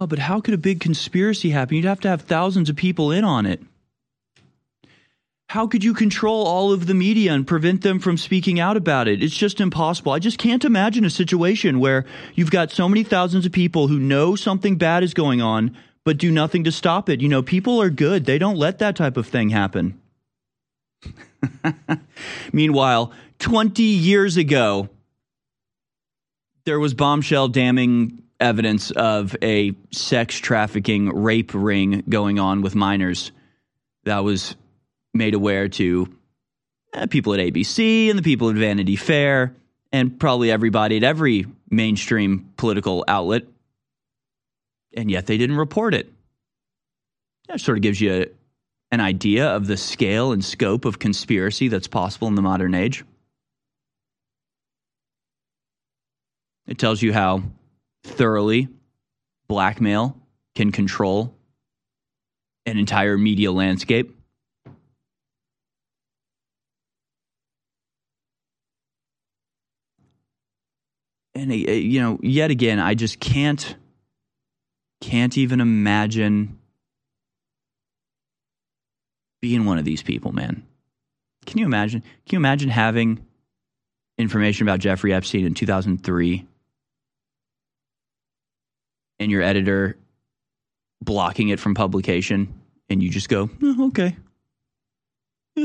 Oh, 0.00 0.06
but 0.06 0.20
how 0.20 0.40
could 0.40 0.54
a 0.54 0.58
big 0.58 0.80
conspiracy 0.80 1.50
happen? 1.50 1.76
You'd 1.76 1.84
have 1.84 2.00
to 2.00 2.08
have 2.08 2.22
thousands 2.22 2.70
of 2.70 2.76
people 2.76 3.10
in 3.10 3.24
on 3.24 3.46
it. 3.46 3.60
How 5.48 5.66
could 5.66 5.82
you 5.82 5.94
control 5.94 6.46
all 6.46 6.72
of 6.72 6.86
the 6.86 6.94
media 6.94 7.32
and 7.32 7.46
prevent 7.46 7.80
them 7.80 7.98
from 7.98 8.18
speaking 8.18 8.60
out 8.60 8.76
about 8.76 9.08
it? 9.08 9.22
It's 9.22 9.36
just 9.36 9.60
impossible. 9.60 10.12
I 10.12 10.18
just 10.18 10.38
can't 10.38 10.64
imagine 10.64 11.06
a 11.06 11.10
situation 11.10 11.80
where 11.80 12.04
you've 12.34 12.50
got 12.50 12.70
so 12.70 12.88
many 12.88 13.02
thousands 13.02 13.46
of 13.46 13.52
people 13.52 13.88
who 13.88 13.98
know 13.98 14.36
something 14.36 14.76
bad 14.76 15.02
is 15.02 15.14
going 15.14 15.40
on, 15.40 15.74
but 16.04 16.18
do 16.18 16.30
nothing 16.30 16.64
to 16.64 16.72
stop 16.72 17.08
it. 17.08 17.22
You 17.22 17.28
know, 17.28 17.42
people 17.42 17.80
are 17.80 17.90
good, 17.90 18.26
they 18.26 18.38
don't 18.38 18.58
let 18.58 18.78
that 18.80 18.94
type 18.94 19.16
of 19.16 19.26
thing 19.26 19.48
happen. 19.48 19.98
Meanwhile, 22.52 23.12
20 23.38 23.82
years 23.82 24.36
ago, 24.36 24.90
there 26.66 26.78
was 26.78 26.92
bombshell 26.92 27.48
damning 27.48 28.22
evidence 28.40 28.90
of 28.92 29.36
a 29.42 29.74
sex 29.90 30.36
trafficking 30.36 31.08
rape 31.10 31.52
ring 31.54 32.04
going 32.08 32.38
on 32.38 32.62
with 32.62 32.74
minors 32.74 33.32
that 34.04 34.24
was 34.24 34.56
made 35.12 35.34
aware 35.34 35.68
to 35.68 36.08
eh, 36.94 37.06
people 37.06 37.34
at 37.34 37.40
ABC 37.40 38.10
and 38.10 38.18
the 38.18 38.22
people 38.22 38.48
at 38.50 38.56
Vanity 38.56 38.96
Fair 38.96 39.54
and 39.92 40.18
probably 40.18 40.50
everybody 40.50 40.96
at 40.96 41.02
every 41.02 41.46
mainstream 41.70 42.52
political 42.56 43.04
outlet. 43.08 43.44
And 44.96 45.10
yet 45.10 45.26
they 45.26 45.36
didn't 45.36 45.56
report 45.56 45.94
it. 45.94 46.10
That 47.48 47.60
sort 47.60 47.78
of 47.78 47.82
gives 47.82 48.00
you 48.00 48.12
a, 48.12 48.26
an 48.90 49.00
idea 49.00 49.48
of 49.48 49.66
the 49.66 49.76
scale 49.76 50.32
and 50.32 50.44
scope 50.44 50.84
of 50.84 50.98
conspiracy 50.98 51.68
that's 51.68 51.88
possible 51.88 52.28
in 52.28 52.34
the 52.34 52.42
modern 52.42 52.74
age. 52.74 53.04
It 56.66 56.78
tells 56.78 57.00
you 57.00 57.14
how 57.14 57.42
thoroughly 58.08 58.68
blackmail 59.48 60.16
can 60.54 60.72
control 60.72 61.34
an 62.66 62.78
entire 62.78 63.16
media 63.16 63.50
landscape. 63.52 64.18
and 71.38 71.52
uh, 71.52 71.54
you 71.54 72.00
know, 72.00 72.18
yet 72.22 72.50
again, 72.50 72.78
I 72.78 72.94
just 72.94 73.20
can't 73.20 73.76
can't 75.00 75.38
even 75.38 75.60
imagine 75.60 76.58
being 79.40 79.64
one 79.64 79.78
of 79.78 79.84
these 79.84 80.02
people, 80.02 80.32
man. 80.32 80.66
Can 81.46 81.58
you 81.58 81.64
imagine? 81.64 82.00
Can 82.00 82.10
you 82.32 82.38
imagine 82.38 82.70
having 82.70 83.24
information 84.18 84.66
about 84.66 84.80
Jeffrey 84.80 85.14
Epstein 85.14 85.46
in 85.46 85.54
2003 85.54 86.46
and 89.18 89.30
your 89.30 89.42
editor 89.42 89.96
blocking 91.02 91.48
it 91.48 91.60
from 91.60 91.74
publication 91.74 92.60
and 92.88 93.02
you 93.02 93.10
just 93.10 93.28
go, 93.28 93.50
oh, 93.62 93.88
okay. 93.88 94.16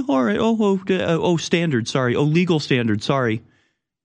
all 0.08 0.24
right. 0.24 0.38
Oh, 0.40 0.58
oh, 0.60 0.80
uh, 0.90 1.18
oh, 1.22 1.38
standard. 1.38 1.88
Sorry. 1.88 2.16
Oh, 2.16 2.24
legal 2.24 2.60
standard. 2.60 3.04
Sorry 3.04 3.42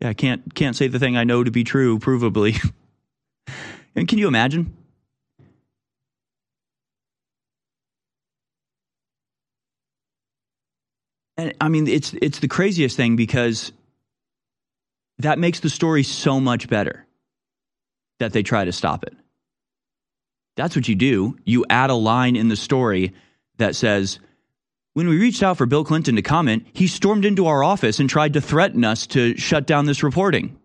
yeah, 0.01 0.11
I 0.11 0.15
can't 0.15 0.55
can't 0.55 0.77
say 0.77 0.89
the 0.89 0.99
thing 0.99 1.17
I 1.17 1.25
know 1.25 1.43
to 1.43 1.51
be 1.51 1.65
true 1.65 1.99
provably. 1.99 2.73
and 3.97 4.07
can 4.07 4.19
you 4.19 4.29
imagine? 4.29 4.77
And 11.37 11.55
I 11.61 11.69
mean, 11.69 11.87
it's 11.89 12.15
it's 12.21 12.39
the 12.39 12.49
craziest 12.49 12.97
thing 12.97 13.17
because 13.17 13.73
that 15.19 15.39
makes 15.39 15.61
the 15.61 15.71
story 15.71 16.05
so 16.05 16.41
much 16.41 16.69
better 16.69 17.07
that 18.21 18.33
they 18.33 18.43
try 18.43 18.65
to 18.65 18.73
stop 18.73 19.05
it. 19.05 19.15
That's 20.59 20.75
what 20.75 20.89
you 20.89 20.97
do. 20.97 21.37
You 21.45 21.65
add 21.71 21.91
a 21.91 21.95
line 21.95 22.35
in 22.35 22.49
the 22.49 22.57
story 22.57 23.15
that 23.59 23.77
says, 23.77 24.19
when 24.93 25.07
we 25.07 25.17
reached 25.17 25.41
out 25.41 25.57
for 25.57 25.67
Bill 25.67 25.85
Clinton 25.85 26.17
to 26.17 26.23
comment, 26.23 26.67
he 26.73 26.89
stormed 26.89 27.25
into 27.25 27.47
our 27.47 27.63
office 27.63 28.01
and 28.01 28.11
tried 28.11 28.33
to 28.33 28.41
threaten 28.41 28.83
us 28.83 29.07
to 29.09 29.37
shut 29.37 29.69
down 29.69 29.87
this 29.87 30.03
reporting. 30.03 30.59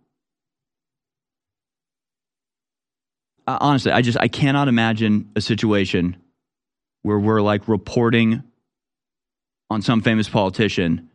Uh, 3.46 3.60
honestly, 3.62 3.92
I 3.92 4.02
just 4.02 4.18
I 4.20 4.30
cannot 4.30 4.68
imagine 4.68 5.30
a 5.36 5.42
situation 5.42 6.18
where 7.04 7.20
we're 7.20 7.42
like 7.42 7.68
reporting 7.68 8.42
on 9.70 9.84
some 9.84 10.02
famous 10.02 10.28
politician 10.28 11.12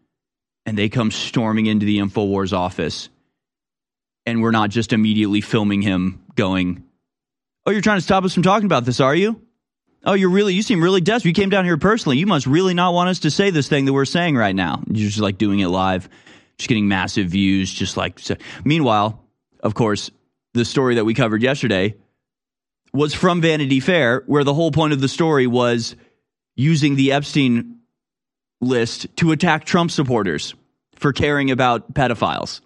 and 0.66 0.78
they 0.78 0.88
come 0.88 1.10
storming 1.10 1.66
into 1.66 1.84
the 1.84 1.98
InfoWars 1.98 2.52
office 2.52 3.08
and 4.24 4.40
we're 4.40 4.52
not 4.52 4.70
just 4.70 4.92
immediately 4.92 5.40
filming 5.40 5.82
him 5.82 6.22
going, 6.36 6.84
"Oh, 7.68 7.70
you're 7.70 7.82
trying 7.82 7.98
to 7.98 8.02
stop 8.02 8.24
us 8.24 8.32
from 8.32 8.42
talking 8.42 8.64
about 8.64 8.86
this, 8.86 8.98
are 8.98 9.14
you?" 9.14 9.42
Oh, 10.04 10.14
you're 10.14 10.30
really, 10.30 10.54
you 10.54 10.62
seem 10.62 10.82
really 10.82 11.02
desperate. 11.02 11.28
You 11.28 11.42
came 11.42 11.50
down 11.50 11.66
here 11.66 11.76
personally. 11.76 12.16
You 12.16 12.26
must 12.26 12.46
really 12.46 12.72
not 12.72 12.94
want 12.94 13.10
us 13.10 13.18
to 13.20 13.30
say 13.30 13.50
this 13.50 13.68
thing 13.68 13.84
that 13.84 13.92
we're 13.92 14.06
saying 14.06 14.36
right 14.36 14.54
now. 14.54 14.82
You're 14.90 15.08
just 15.08 15.20
like 15.20 15.36
doing 15.36 15.60
it 15.60 15.68
live, 15.68 16.08
just 16.56 16.68
getting 16.68 16.88
massive 16.88 17.26
views, 17.28 17.70
just 17.70 17.96
like. 17.96 18.18
So. 18.18 18.36
Meanwhile, 18.64 19.22
of 19.60 19.74
course, 19.74 20.10
the 20.54 20.64
story 20.64 20.94
that 20.94 21.04
we 21.04 21.12
covered 21.12 21.42
yesterday 21.42 21.96
was 22.94 23.12
from 23.12 23.42
Vanity 23.42 23.80
Fair, 23.80 24.22
where 24.26 24.44
the 24.44 24.54
whole 24.54 24.70
point 24.70 24.94
of 24.94 25.00
the 25.00 25.08
story 25.08 25.46
was 25.46 25.94
using 26.56 26.96
the 26.96 27.12
Epstein 27.12 27.80
list 28.62 29.14
to 29.16 29.32
attack 29.32 29.64
Trump 29.64 29.90
supporters 29.90 30.54
for 30.96 31.12
caring 31.12 31.50
about 31.50 31.92
pedophiles, 31.92 32.60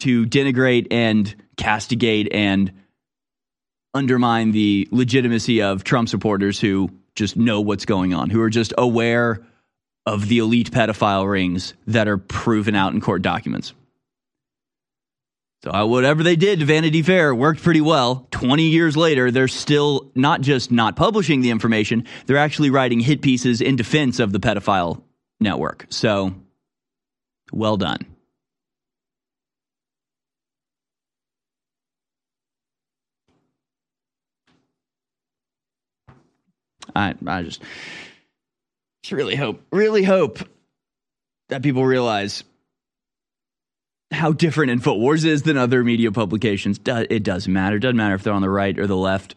to 0.00 0.26
denigrate 0.26 0.88
and 0.90 1.32
castigate 1.56 2.28
and 2.32 2.72
undermine 3.94 4.52
the 4.52 4.88
legitimacy 4.90 5.62
of 5.62 5.84
Trump 5.84 6.08
supporters 6.08 6.60
who 6.60 6.90
just 7.14 7.36
know 7.36 7.60
what's 7.60 7.84
going 7.84 8.14
on, 8.14 8.30
who 8.30 8.40
are 8.40 8.50
just 8.50 8.72
aware 8.78 9.44
of 10.06 10.28
the 10.28 10.38
elite 10.38 10.70
pedophile 10.70 11.30
rings 11.30 11.74
that 11.86 12.08
are 12.08 12.18
proven 12.18 12.74
out 12.74 12.92
in 12.92 13.00
court 13.00 13.22
documents. 13.22 13.74
So 15.62 15.70
uh, 15.72 15.84
whatever 15.84 16.22
they 16.22 16.36
did 16.36 16.60
to 16.60 16.64
Vanity 16.64 17.02
Fair 17.02 17.34
worked 17.34 17.62
pretty 17.62 17.82
well. 17.82 18.26
20 18.30 18.62
years 18.62 18.96
later, 18.96 19.30
they're 19.30 19.48
still 19.48 20.10
not 20.14 20.40
just 20.40 20.72
not 20.72 20.96
publishing 20.96 21.42
the 21.42 21.50
information, 21.50 22.06
they're 22.26 22.38
actually 22.38 22.70
writing 22.70 23.00
hit 23.00 23.20
pieces 23.20 23.60
in 23.60 23.76
defense 23.76 24.20
of 24.20 24.32
the 24.32 24.40
pedophile 24.40 25.02
network. 25.38 25.86
So 25.90 26.34
well 27.52 27.76
done. 27.76 28.09
I 36.94 37.14
I 37.26 37.42
just 37.42 37.62
really 39.10 39.36
hope 39.36 39.62
really 39.72 40.02
hope 40.02 40.38
that 41.48 41.62
people 41.62 41.84
realize 41.84 42.44
how 44.12 44.32
different 44.32 44.72
InfoWars 44.72 45.24
is 45.24 45.42
than 45.42 45.56
other 45.56 45.84
media 45.84 46.10
publications. 46.10 46.80
It 46.84 47.22
doesn't 47.22 47.52
matter. 47.52 47.76
It 47.76 47.80
doesn't 47.80 47.96
matter 47.96 48.14
if 48.14 48.22
they're 48.22 48.32
on 48.32 48.42
the 48.42 48.50
right 48.50 48.76
or 48.78 48.86
the 48.86 48.96
left. 48.96 49.36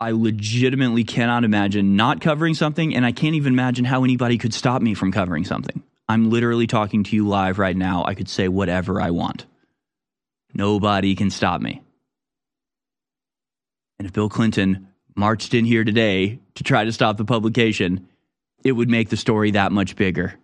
I 0.00 0.10
legitimately 0.10 1.04
cannot 1.04 1.44
imagine 1.44 1.94
not 1.94 2.20
covering 2.20 2.54
something, 2.54 2.96
and 2.96 3.06
I 3.06 3.12
can't 3.12 3.36
even 3.36 3.52
imagine 3.52 3.84
how 3.84 4.02
anybody 4.02 4.36
could 4.36 4.52
stop 4.52 4.82
me 4.82 4.94
from 4.94 5.12
covering 5.12 5.44
something. 5.44 5.82
I'm 6.08 6.30
literally 6.30 6.66
talking 6.66 7.04
to 7.04 7.14
you 7.14 7.28
live 7.28 7.58
right 7.58 7.76
now. 7.76 8.04
I 8.04 8.14
could 8.14 8.28
say 8.28 8.48
whatever 8.48 9.00
I 9.00 9.10
want. 9.10 9.46
Nobody 10.54 11.14
can 11.14 11.30
stop 11.30 11.60
me. 11.60 11.82
And 14.02 14.08
if 14.08 14.14
Bill 14.14 14.28
Clinton 14.28 14.88
marched 15.14 15.54
in 15.54 15.64
here 15.64 15.84
today 15.84 16.40
to 16.56 16.64
try 16.64 16.82
to 16.82 16.90
stop 16.90 17.18
the 17.18 17.24
publication, 17.24 18.08
it 18.64 18.72
would 18.72 18.90
make 18.90 19.10
the 19.10 19.16
story 19.16 19.52
that 19.52 19.70
much 19.70 19.94
bigger. 19.94 20.34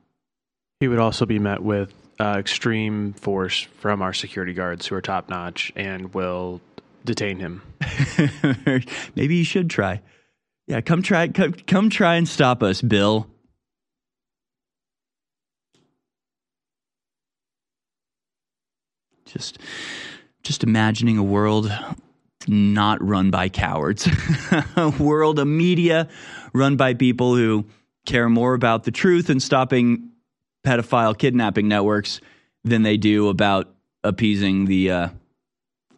He 0.78 0.86
would 0.86 1.00
also 1.00 1.26
be 1.26 1.40
met 1.40 1.60
with 1.60 1.92
uh, 2.20 2.36
extreme 2.38 3.14
force 3.14 3.62
from 3.80 4.00
our 4.00 4.12
security 4.12 4.52
guards 4.52 4.86
who 4.86 4.94
are 4.94 5.00
top 5.00 5.28
notch 5.28 5.72
and 5.74 6.14
will 6.14 6.60
detain 7.04 7.40
him. 7.40 7.62
Maybe 9.16 9.34
you 9.34 9.44
should 9.44 9.68
try. 9.68 10.02
Yeah, 10.68 10.80
come 10.80 11.02
try 11.02 11.26
come, 11.26 11.54
come 11.54 11.90
try 11.90 12.14
and 12.14 12.28
stop 12.28 12.62
us, 12.62 12.80
Bill. 12.80 13.26
Just 19.26 19.58
just 20.44 20.62
imagining 20.62 21.18
a 21.18 21.24
world 21.24 21.72
not 22.48 23.06
run 23.06 23.30
by 23.30 23.48
cowards. 23.48 24.08
a 24.76 24.88
world, 24.98 25.38
of 25.38 25.46
media 25.46 26.08
run 26.52 26.76
by 26.76 26.94
people 26.94 27.34
who 27.34 27.66
care 28.06 28.28
more 28.28 28.54
about 28.54 28.84
the 28.84 28.90
truth 28.90 29.30
and 29.30 29.42
stopping 29.42 30.10
pedophile 30.66 31.16
kidnapping 31.16 31.68
networks 31.68 32.20
than 32.64 32.82
they 32.82 32.96
do 32.96 33.28
about 33.28 33.74
appeasing 34.02 34.64
the 34.64 34.90
uh, 34.90 35.08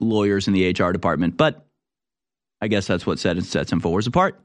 lawyers 0.00 0.48
in 0.48 0.54
the 0.54 0.70
HR 0.70 0.92
department. 0.92 1.36
But 1.36 1.66
I 2.60 2.68
guess 2.68 2.86
that's 2.86 3.06
what 3.06 3.18
set, 3.18 3.36
and 3.36 3.46
sets 3.46 3.70
InfoWars 3.72 4.06
apart. 4.06 4.38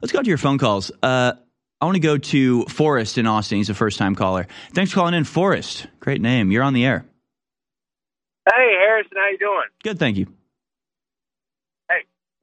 Let's 0.00 0.12
go 0.12 0.22
to 0.22 0.28
your 0.28 0.38
phone 0.38 0.58
calls. 0.58 0.90
Uh, 1.02 1.32
I 1.80 1.84
want 1.84 1.96
to 1.96 2.00
go 2.00 2.18
to 2.18 2.64
Forrest 2.66 3.18
in 3.18 3.26
Austin. 3.26 3.58
He's 3.58 3.70
a 3.70 3.74
first 3.74 3.98
time 3.98 4.14
caller. 4.14 4.46
Thanks 4.72 4.92
for 4.92 4.96
calling 4.96 5.14
in, 5.14 5.24
Forrest. 5.24 5.86
Great 6.00 6.20
name. 6.20 6.50
You're 6.52 6.62
on 6.62 6.74
the 6.74 6.84
air. 6.84 7.04
Hey, 8.48 8.74
Harrison. 8.78 9.16
How 9.16 9.28
you 9.28 9.38
doing? 9.38 9.64
Good, 9.82 9.98
thank 9.98 10.16
you. 10.16 10.26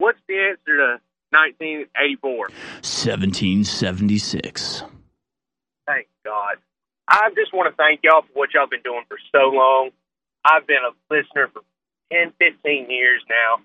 What's 0.00 0.18
the 0.26 0.56
answer 0.56 0.80
to 0.80 0.96
1984? 1.36 2.48
1776. 2.48 4.82
Thank 5.84 6.08
God. 6.24 6.56
I 7.06 7.28
just 7.36 7.52
want 7.52 7.68
to 7.68 7.76
thank 7.76 8.00
y'all 8.02 8.22
for 8.22 8.32
what 8.32 8.54
y'all 8.54 8.66
been 8.66 8.80
doing 8.80 9.04
for 9.12 9.18
so 9.30 9.50
long. 9.52 9.90
I've 10.42 10.66
been 10.66 10.80
a 10.80 10.96
listener 11.12 11.48
for 11.52 11.60
10, 12.16 12.32
15 12.40 12.88
years 12.88 13.20
now, 13.28 13.60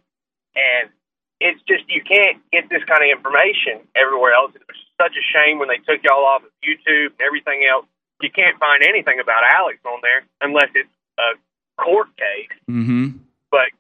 and 0.60 0.92
it's 1.40 1.64
just 1.64 1.88
you 1.88 2.04
can't 2.04 2.44
get 2.52 2.68
this 2.68 2.84
kind 2.84 3.00
of 3.00 3.08
information 3.16 3.88
everywhere 3.96 4.36
else. 4.36 4.52
It 4.60 4.68
was 4.68 4.76
such 5.00 5.16
a 5.16 5.24
shame 5.24 5.56
when 5.56 5.72
they 5.72 5.80
took 5.88 6.04
y'all 6.04 6.28
off 6.28 6.44
of 6.44 6.52
YouTube 6.60 7.16
and 7.16 7.24
everything 7.24 7.64
else. 7.64 7.88
You 8.20 8.28
can't 8.30 8.60
find 8.60 8.84
anything 8.84 9.24
about 9.24 9.48
Alex 9.56 9.80
on 9.88 10.04
there 10.04 10.28
unless 10.44 10.68
it's 10.76 10.92
a 11.16 11.40
court 11.80 12.12
case. 12.20 12.52
Mm-hmm. 12.68 13.24
But 13.52 13.72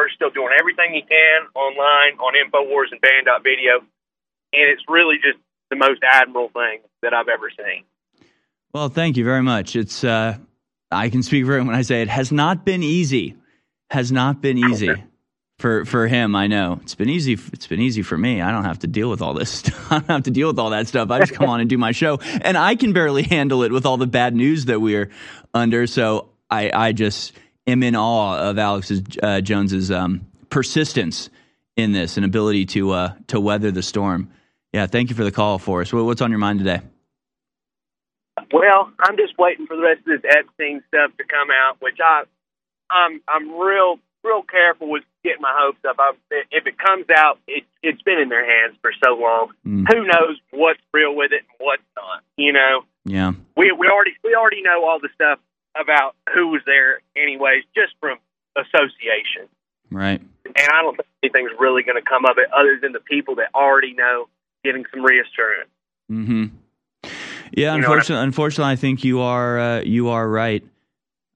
we're 0.00 0.08
still 0.10 0.30
doing 0.30 0.50
everything 0.58 0.94
he 0.94 1.02
can 1.02 1.46
online 1.54 2.18
on 2.18 2.32
Infowars 2.34 2.90
and 2.90 3.00
Band.video, 3.00 3.80
and 3.80 4.70
it's 4.70 4.82
really 4.88 5.16
just 5.16 5.38
the 5.70 5.76
most 5.76 6.00
admirable 6.02 6.48
thing 6.48 6.80
that 7.02 7.12
I've 7.12 7.28
ever 7.28 7.50
seen. 7.50 7.84
Well, 8.72 8.88
thank 8.88 9.16
you 9.16 9.24
very 9.24 9.42
much. 9.42 9.76
It's 9.76 10.04
uh, 10.04 10.38
I 10.90 11.10
can 11.10 11.22
speak 11.22 11.44
for 11.44 11.58
him 11.58 11.66
when 11.66 11.76
I 11.76 11.82
say 11.82 12.02
it 12.02 12.08
has 12.08 12.32
not 12.32 12.64
been 12.64 12.82
easy. 12.82 13.36
Has 13.90 14.12
not 14.12 14.40
been 14.40 14.56
easy 14.56 14.94
for 15.58 15.84
for 15.84 16.06
him. 16.06 16.36
I 16.36 16.46
know 16.46 16.78
it's 16.80 16.94
been 16.94 17.08
easy. 17.08 17.32
It's 17.52 17.66
been 17.66 17.80
easy 17.80 18.02
for 18.02 18.16
me. 18.16 18.40
I 18.40 18.52
don't 18.52 18.64
have 18.64 18.78
to 18.80 18.86
deal 18.86 19.10
with 19.10 19.20
all 19.20 19.34
this. 19.34 19.50
Stuff. 19.60 19.92
I 19.92 19.98
don't 19.98 20.08
have 20.08 20.22
to 20.24 20.30
deal 20.30 20.46
with 20.48 20.58
all 20.58 20.70
that 20.70 20.86
stuff. 20.86 21.10
I 21.10 21.18
just 21.18 21.34
come 21.34 21.48
on 21.48 21.60
and 21.60 21.68
do 21.68 21.76
my 21.76 21.90
show, 21.90 22.18
and 22.40 22.56
I 22.56 22.76
can 22.76 22.92
barely 22.92 23.24
handle 23.24 23.64
it 23.64 23.72
with 23.72 23.84
all 23.84 23.96
the 23.96 24.06
bad 24.06 24.34
news 24.34 24.66
that 24.66 24.80
we're 24.80 25.10
under. 25.52 25.88
So 25.88 26.28
I 26.48 26.70
I 26.72 26.92
just 26.92 27.32
am 27.70 27.82
in 27.82 27.96
awe 27.96 28.38
of 28.50 28.58
Alex's 28.58 29.02
uh, 29.22 29.40
Jones's 29.40 29.90
um, 29.90 30.26
persistence 30.50 31.30
in 31.76 31.92
this 31.92 32.16
and 32.16 32.26
ability 32.26 32.66
to 32.66 32.90
uh, 32.92 33.14
to 33.28 33.40
weather 33.40 33.70
the 33.70 33.82
storm. 33.82 34.30
Yeah, 34.72 34.86
thank 34.86 35.10
you 35.10 35.16
for 35.16 35.24
the 35.24 35.32
call, 35.32 35.58
Forrest. 35.58 35.92
What's 35.92 36.20
on 36.20 36.30
your 36.30 36.38
mind 36.38 36.58
today? 36.60 36.80
Well, 38.52 38.90
I'm 39.00 39.16
just 39.16 39.36
waiting 39.38 39.66
for 39.66 39.76
the 39.76 39.82
rest 39.82 40.00
of 40.06 40.22
this 40.22 40.30
Epstein 40.36 40.82
stuff 40.88 41.10
to 41.18 41.24
come 41.24 41.48
out, 41.50 41.76
which 41.80 41.98
I, 42.02 42.22
I'm 42.90 43.20
I'm 43.28 43.50
real 43.58 43.98
real 44.22 44.42
careful 44.42 44.90
with 44.90 45.02
getting 45.24 45.40
my 45.40 45.52
hopes 45.56 45.78
up. 45.88 45.96
I, 45.98 46.12
if 46.50 46.66
it 46.66 46.76
comes 46.78 47.06
out, 47.14 47.38
it, 47.46 47.64
it's 47.82 48.02
been 48.02 48.18
in 48.18 48.28
their 48.28 48.44
hands 48.44 48.76
for 48.82 48.92
so 49.04 49.14
long. 49.14 49.52
Mm. 49.66 49.86
Who 49.92 50.04
knows 50.04 50.38
what's 50.50 50.80
real 50.92 51.14
with 51.14 51.32
it 51.32 51.40
and 51.48 51.56
what's 51.58 51.82
not? 51.96 52.22
You 52.36 52.52
know, 52.52 52.82
Yeah. 53.04 53.32
we 53.56 53.72
we 53.72 53.88
already 53.88 54.12
we 54.24 54.34
already 54.34 54.62
know 54.62 54.84
all 54.84 54.98
the 55.00 55.10
stuff 55.14 55.38
about 55.76 56.16
who 56.32 56.48
was 56.48 56.62
there, 56.66 57.00
anyways, 57.16 57.64
just 57.74 57.94
from 58.00 58.18
association. 58.56 59.48
Right. 59.90 60.20
And 60.44 60.68
I 60.72 60.82
don't 60.82 60.96
think 60.96 61.08
anything's 61.22 61.58
really 61.58 61.82
going 61.82 62.00
to 62.02 62.08
come 62.08 62.24
of 62.24 62.38
it 62.38 62.48
other 62.52 62.78
than 62.80 62.92
the 62.92 63.00
people 63.00 63.36
that 63.36 63.48
already 63.54 63.94
know 63.94 64.28
getting 64.64 64.84
some 64.92 65.04
reassurance. 65.04 65.70
Hmm. 66.08 66.46
Yeah. 67.52 67.74
You 67.74 67.80
know 67.82 67.88
what 67.88 67.98
Unfortunately, 67.98 68.24
unfortunately, 68.24 68.72
I 68.72 68.76
think 68.76 69.04
you 69.04 69.20
are 69.20 69.58
uh, 69.58 69.80
you 69.80 70.08
are 70.08 70.28
right. 70.28 70.64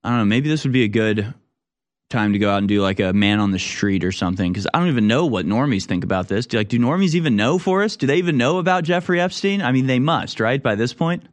I 0.03 0.09
don't 0.09 0.19
know. 0.19 0.25
Maybe 0.25 0.49
this 0.49 0.63
would 0.63 0.73
be 0.73 0.83
a 0.83 0.87
good 0.87 1.33
time 2.09 2.33
to 2.33 2.39
go 2.39 2.49
out 2.49 2.59
and 2.59 2.67
do 2.67 2.81
like 2.81 2.99
a 2.99 3.13
man 3.13 3.39
on 3.39 3.51
the 3.51 3.59
street 3.59 4.03
or 4.03 4.11
something 4.11 4.51
because 4.51 4.67
I 4.73 4.79
don't 4.79 4.89
even 4.89 5.07
know 5.07 5.25
what 5.25 5.45
normies 5.45 5.85
think 5.85 6.03
about 6.03 6.27
this. 6.27 6.45
Do 6.45 6.57
like 6.57 6.69
do 6.69 6.79
normies 6.79 7.15
even 7.15 7.35
know 7.35 7.57
Forrest? 7.57 7.99
Do 7.99 8.07
they 8.07 8.17
even 8.17 8.37
know 8.37 8.59
about 8.59 8.83
Jeffrey 8.83 9.19
Epstein? 9.19 9.61
I 9.61 9.71
mean, 9.71 9.87
they 9.87 9.99
must, 9.99 10.39
right? 10.39 10.61
By 10.61 10.75
this 10.75 10.93
point. 10.93 11.23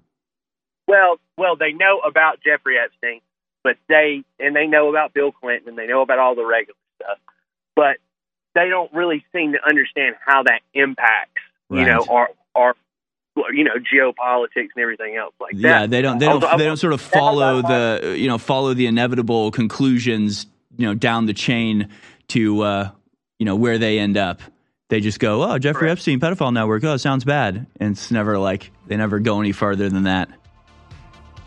Well, 0.88 1.18
well, 1.36 1.56
they 1.56 1.72
know 1.72 1.98
about 1.98 2.40
Jeffrey 2.44 2.76
Epstein, 2.78 3.20
but 3.64 3.76
they 3.88 4.22
and 4.38 4.54
they 4.54 4.66
know 4.66 4.88
about 4.90 5.14
Bill 5.14 5.32
Clinton 5.32 5.70
and 5.70 5.78
they 5.78 5.86
know 5.86 6.02
about 6.02 6.18
all 6.18 6.34
the 6.34 6.44
regular 6.44 6.76
stuff, 7.00 7.18
but 7.76 7.96
they 8.54 8.68
don't 8.68 8.92
really 8.92 9.24
seem 9.32 9.52
to 9.52 9.58
understand 9.66 10.16
how 10.24 10.42
that 10.42 10.60
impacts, 10.74 11.40
you 11.70 11.84
know, 11.84 12.04
our 12.10 12.28
our 12.54 12.74
you 13.52 13.64
know 13.64 13.76
geopolitics 13.76 14.68
and 14.76 14.82
everything 14.82 15.16
else 15.16 15.34
like 15.40 15.52
that. 15.54 15.60
Yeah, 15.60 15.86
they 15.86 16.02
don't. 16.02 16.18
They 16.18 16.26
don't. 16.26 16.42
Although- 16.44 16.58
They 16.58 16.64
don't 16.66 16.76
sort 16.76 16.92
of 16.92 17.00
follow 17.00 17.62
the 17.62 18.14
you 18.18 18.28
know 18.28 18.38
follow 18.38 18.74
the 18.74 18.86
inevitable 18.86 19.50
conclusions 19.50 20.46
you 20.76 20.86
know 20.86 20.94
down 20.94 21.26
the 21.26 21.32
chain 21.34 21.88
to 22.28 22.60
uh, 22.62 22.90
you 23.38 23.46
know 23.46 23.56
where 23.56 23.78
they 23.78 23.98
end 23.98 24.16
up. 24.16 24.40
They 24.90 25.00
just 25.00 25.18
go, 25.20 25.42
oh, 25.50 25.58
Jeffrey 25.58 25.80
Correct. 25.80 25.92
Epstein 26.00 26.20
pedophile 26.20 26.52
network. 26.52 26.84
Oh, 26.84 26.98
sounds 26.98 27.24
bad, 27.24 27.66
and 27.80 27.92
it's 27.92 28.10
never 28.10 28.38
like 28.38 28.70
they 28.88 28.96
never 28.98 29.18
go 29.20 29.40
any 29.40 29.52
further 29.52 29.88
than 29.88 30.02
that. 30.02 30.28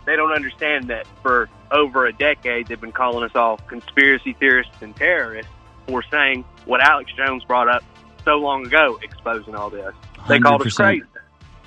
They 0.06 0.16
don't 0.16 0.32
understand 0.32 0.88
that 0.90 1.08
for 1.22 1.50
over 1.72 2.06
a 2.06 2.14
decade 2.14 2.68
they've 2.68 2.80
been 2.80 2.92
calling 2.92 3.24
us 3.24 3.36
all 3.36 3.58
conspiracy 3.68 4.34
theorists 4.34 4.74
and 4.82 4.96
terrorists 4.96 5.52
for 5.88 6.04
saying 6.12 6.44
what 6.66 6.82
Alex 6.82 7.12
Jones 7.16 7.44
brought 7.44 7.68
up 7.70 7.84
so 8.24 8.36
long 8.38 8.66
ago, 8.66 9.00
exposing 9.04 9.56
all 9.56 9.70
this. 9.70 9.94
They 10.28 10.40
called 10.40 10.62
us 10.62 10.74
100%. 10.74 10.76
crazy. 10.76 11.04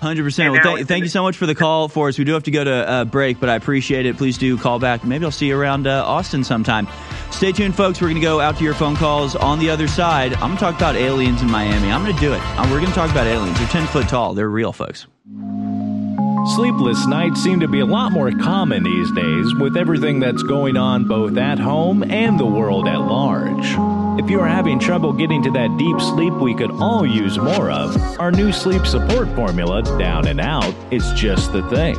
Hundred 0.01 0.23
percent. 0.23 0.53
Well, 0.53 0.59
now 0.59 0.63
thank, 0.63 0.81
it's 0.81 0.89
thank 0.89 0.99
in 1.01 1.05
you 1.07 1.11
so 1.11 1.25
much 1.25 1.37
for 1.37 1.47
the 1.47 1.57
call, 1.57 1.89
Forrest. 1.89 2.21
We 2.21 2.25
do 2.25 2.33
have 2.35 2.45
to 2.45 2.53
go 2.53 2.63
to 2.63 2.71
uh, 2.89 3.05
break, 3.05 3.41
but 3.41 3.49
I 3.49 3.57
appreciate 3.57 4.07
it. 4.07 4.17
Please 4.17 4.39
do 4.39 4.57
call 4.57 4.79
back. 4.79 5.05
Maybe 5.05 5.25
I'll 5.25 5.33
see 5.33 5.49
you 5.49 5.59
around 5.59 5.89
uh, 5.89 6.05
Austin 6.07 6.45
sometime. 6.45 6.87
Stay 7.33 7.51
tuned, 7.51 7.75
folks. 7.75 8.01
We're 8.01 8.07
going 8.07 8.21
to 8.21 8.21
go 8.21 8.39
out 8.41 8.57
to 8.59 8.65
your 8.65 8.75
phone 8.75 8.95
calls 8.95 9.35
on 9.35 9.59
the 9.59 9.71
other 9.71 9.89
side. 9.89 10.35
I'm 10.35 10.41
going 10.41 10.55
to 10.55 10.61
talk 10.61 10.77
about 10.77 10.95
aliens 10.95 11.43
in 11.43 11.51
Miami. 11.51 11.91
I'm 11.91 12.05
going 12.05 12.15
to 12.15 12.21
do 12.21 12.33
it. 12.33 12.41
Uh, 12.41 12.69
We're 12.71 12.79
going 12.79 12.93
to 12.93 12.95
talk 12.95 13.11
about 13.11 13.27
aliens. 13.27 13.59
They're 13.59 13.67
ten 13.67 13.89
foot 13.89 14.09
tall. 14.09 14.35
They're 14.35 14.49
real, 14.49 14.73
folks. 14.73 15.09
Sleepless 16.55 17.07
nights 17.07 17.43
seem 17.43 17.61
to 17.61 17.69
be 17.69 17.81
a 17.81 17.87
lot 17.87 18.11
more 18.11 18.31
common 18.31 18.83
these 18.83 19.13
days 19.13 19.55
with 19.57 19.77
everything 19.77 20.19
that's 20.19 20.43
going 20.43 20.79
on 20.79 21.05
both 21.05 21.37
at 21.37 21.59
home 21.59 22.03
and 22.03 22.41
the 22.41 22.47
world 22.47 22.89
at 22.89 23.01
large. 23.01 23.67
If 24.19 24.31
you 24.31 24.41
are 24.41 24.49
having 24.49 24.79
trouble 24.79 25.13
getting 25.13 25.43
to 25.43 25.51
that 25.51 25.77
deep 25.77 26.01
sleep 26.01 26.33
we 26.33 26.55
could 26.55 26.71
all 26.71 27.05
use 27.05 27.37
more 27.37 27.71
of, 27.71 27.95
our 28.19 28.33
new 28.33 28.51
sleep 28.51 28.87
support 28.87 29.29
formula, 29.35 29.83
Down 29.99 30.27
and 30.27 30.41
Out, 30.41 30.75
is 30.91 31.13
just 31.13 31.53
the 31.53 31.63
thing. 31.69 31.97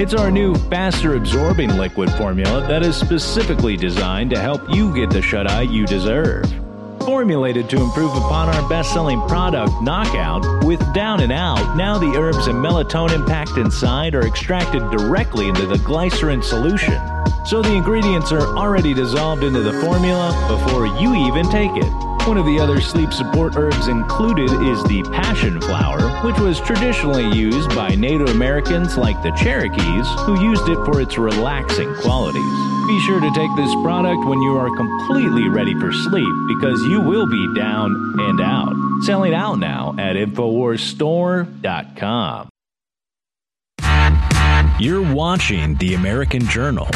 It's 0.00 0.14
our 0.14 0.30
new 0.30 0.54
faster 0.54 1.14
absorbing 1.14 1.76
liquid 1.76 2.10
formula 2.12 2.66
that 2.68 2.82
is 2.82 2.96
specifically 2.96 3.76
designed 3.76 4.30
to 4.30 4.38
help 4.38 4.62
you 4.70 4.94
get 4.94 5.10
the 5.10 5.20
shut 5.20 5.50
eye 5.50 5.62
you 5.62 5.84
deserve. 5.84 6.65
Formulated 7.06 7.70
to 7.70 7.80
improve 7.80 8.10
upon 8.16 8.48
our 8.48 8.68
best 8.68 8.92
selling 8.92 9.20
product, 9.28 9.80
Knockout, 9.80 10.64
with 10.64 10.80
Down 10.92 11.20
and 11.20 11.30
Out, 11.30 11.76
now 11.76 11.98
the 11.98 12.18
herbs 12.18 12.48
and 12.48 12.56
melatonin 12.56 13.24
packed 13.24 13.58
inside 13.58 14.16
are 14.16 14.26
extracted 14.26 14.82
directly 14.90 15.46
into 15.46 15.66
the 15.66 15.78
glycerin 15.78 16.42
solution. 16.42 17.00
So 17.44 17.62
the 17.62 17.72
ingredients 17.72 18.32
are 18.32 18.56
already 18.56 18.92
dissolved 18.92 19.44
into 19.44 19.60
the 19.60 19.72
formula 19.74 20.32
before 20.48 20.86
you 21.00 21.14
even 21.28 21.48
take 21.48 21.70
it. 21.76 22.15
One 22.26 22.38
of 22.38 22.44
the 22.44 22.58
other 22.58 22.80
sleep 22.80 23.12
support 23.12 23.56
herbs 23.56 23.86
included 23.86 24.50
is 24.50 24.82
the 24.84 25.04
passion 25.12 25.60
flower, 25.60 26.00
which 26.26 26.40
was 26.40 26.58
traditionally 26.60 27.30
used 27.30 27.68
by 27.68 27.94
Native 27.94 28.30
Americans 28.30 28.96
like 28.96 29.22
the 29.22 29.30
Cherokees, 29.30 30.08
who 30.26 30.42
used 30.42 30.68
it 30.68 30.74
for 30.84 31.00
its 31.00 31.16
relaxing 31.16 31.94
qualities. 31.94 32.42
Be 32.88 32.98
sure 33.06 33.20
to 33.20 33.30
take 33.32 33.54
this 33.54 33.72
product 33.84 34.26
when 34.26 34.42
you 34.42 34.56
are 34.56 34.74
completely 34.74 35.48
ready 35.48 35.78
for 35.78 35.92
sleep 35.92 36.26
because 36.48 36.82
you 36.86 37.00
will 37.00 37.28
be 37.28 37.54
down 37.54 37.94
and 38.18 38.40
out. 38.40 38.74
Selling 39.02 39.32
out 39.32 39.60
now 39.60 39.94
at 39.96 40.16
InfoWarsStore.com. 40.16 42.48
You're 44.80 45.14
watching 45.14 45.76
The 45.76 45.94
American 45.94 46.44
Journal 46.48 46.88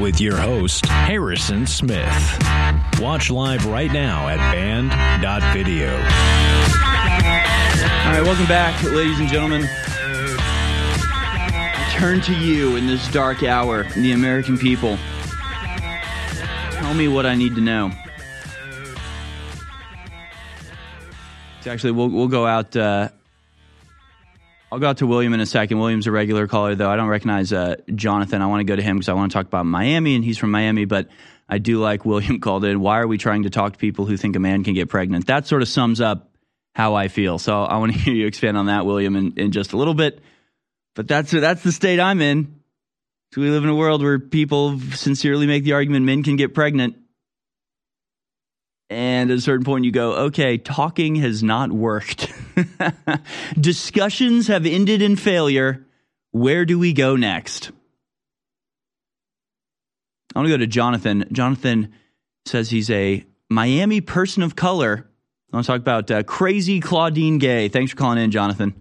with 0.00 0.20
your 0.20 0.36
host, 0.36 0.84
Harrison 0.86 1.64
Smith. 1.64 2.57
Watch 3.00 3.30
live 3.30 3.64
right 3.66 3.92
now 3.92 4.26
at 4.26 4.38
band.video. 4.52 5.88
All 5.88 5.94
right, 8.12 8.22
welcome 8.24 8.46
back, 8.46 8.82
ladies 8.82 9.20
and 9.20 9.28
gentlemen. 9.28 9.68
I 11.70 11.94
turn 11.96 12.20
to 12.22 12.34
you 12.34 12.74
in 12.74 12.88
this 12.88 13.08
dark 13.12 13.44
hour, 13.44 13.84
the 13.94 14.12
American 14.12 14.58
people. 14.58 14.98
Tell 16.72 16.92
me 16.92 17.06
what 17.06 17.24
I 17.24 17.36
need 17.36 17.54
to 17.54 17.60
know. 17.60 17.92
Actually, 21.66 21.92
we'll, 21.92 22.08
we'll 22.08 22.26
go 22.26 22.46
out. 22.46 22.74
Uh, 22.74 23.10
I'll 24.70 24.78
go 24.78 24.88
out 24.88 24.98
to 24.98 25.06
William 25.06 25.32
in 25.32 25.40
a 25.40 25.46
second. 25.46 25.78
William's 25.78 26.06
a 26.06 26.10
regular 26.10 26.46
caller, 26.46 26.74
though. 26.74 26.90
I 26.90 26.96
don't 26.96 27.08
recognize 27.08 27.52
uh, 27.52 27.76
Jonathan. 27.94 28.42
I 28.42 28.46
want 28.46 28.60
to 28.60 28.64
go 28.64 28.76
to 28.76 28.82
him 28.82 28.96
because 28.96 29.08
I 29.08 29.14
want 29.14 29.32
to 29.32 29.34
talk 29.34 29.46
about 29.46 29.64
Miami, 29.64 30.14
and 30.14 30.22
he's 30.22 30.36
from 30.36 30.50
Miami, 30.50 30.84
but 30.84 31.08
I 31.48 31.58
do 31.58 31.78
like 31.78 32.04
William 32.04 32.40
called 32.40 32.64
in. 32.64 32.80
Why 32.80 32.98
are 32.98 33.06
we 33.06 33.16
trying 33.16 33.44
to 33.44 33.50
talk 33.50 33.72
to 33.72 33.78
people 33.78 34.04
who 34.04 34.16
think 34.16 34.36
a 34.36 34.40
man 34.40 34.64
can 34.64 34.74
get 34.74 34.88
pregnant? 34.88 35.26
That 35.26 35.46
sort 35.46 35.62
of 35.62 35.68
sums 35.68 36.00
up 36.00 36.30
how 36.74 36.94
I 36.94 37.08
feel. 37.08 37.38
So 37.38 37.62
I 37.62 37.78
want 37.78 37.92
to 37.92 37.98
hear 37.98 38.14
you 38.14 38.26
expand 38.26 38.58
on 38.58 38.66
that, 38.66 38.84
William, 38.84 39.16
in, 39.16 39.32
in 39.36 39.52
just 39.52 39.72
a 39.72 39.76
little 39.76 39.94
bit. 39.94 40.20
But 40.94 41.08
that's 41.08 41.30
that's 41.30 41.62
the 41.62 41.72
state 41.72 42.00
I'm 42.00 42.20
in. 42.20 42.60
So 43.32 43.40
we 43.40 43.50
live 43.50 43.62
in 43.62 43.70
a 43.70 43.74
world 43.74 44.02
where 44.02 44.18
people 44.18 44.80
sincerely 44.80 45.46
make 45.46 45.64
the 45.64 45.74
argument 45.74 46.04
men 46.04 46.22
can 46.22 46.36
get 46.36 46.54
pregnant. 46.54 46.96
And 48.90 49.30
at 49.30 49.36
a 49.36 49.40
certain 49.40 49.64
point, 49.64 49.84
you 49.84 49.92
go, 49.92 50.14
okay, 50.14 50.56
talking 50.56 51.16
has 51.16 51.42
not 51.42 51.70
worked. 51.70 52.32
Discussions 53.60 54.46
have 54.48 54.64
ended 54.64 55.02
in 55.02 55.16
failure. 55.16 55.86
Where 56.30 56.64
do 56.64 56.78
we 56.78 56.94
go 56.94 57.14
next? 57.14 57.70
I 60.34 60.38
want 60.38 60.46
to 60.46 60.54
go 60.54 60.58
to 60.58 60.66
Jonathan. 60.66 61.26
Jonathan 61.32 61.92
says 62.46 62.70
he's 62.70 62.90
a 62.90 63.24
Miami 63.50 64.00
person 64.00 64.42
of 64.42 64.56
color. 64.56 65.06
I 65.52 65.56
want 65.56 65.66
to 65.66 65.72
talk 65.72 65.80
about 65.80 66.10
uh, 66.10 66.22
crazy 66.22 66.80
Claudine 66.80 67.38
Gay. 67.38 67.68
Thanks 67.68 67.92
for 67.92 67.96
calling 67.96 68.18
in, 68.18 68.30
Jonathan. 68.30 68.74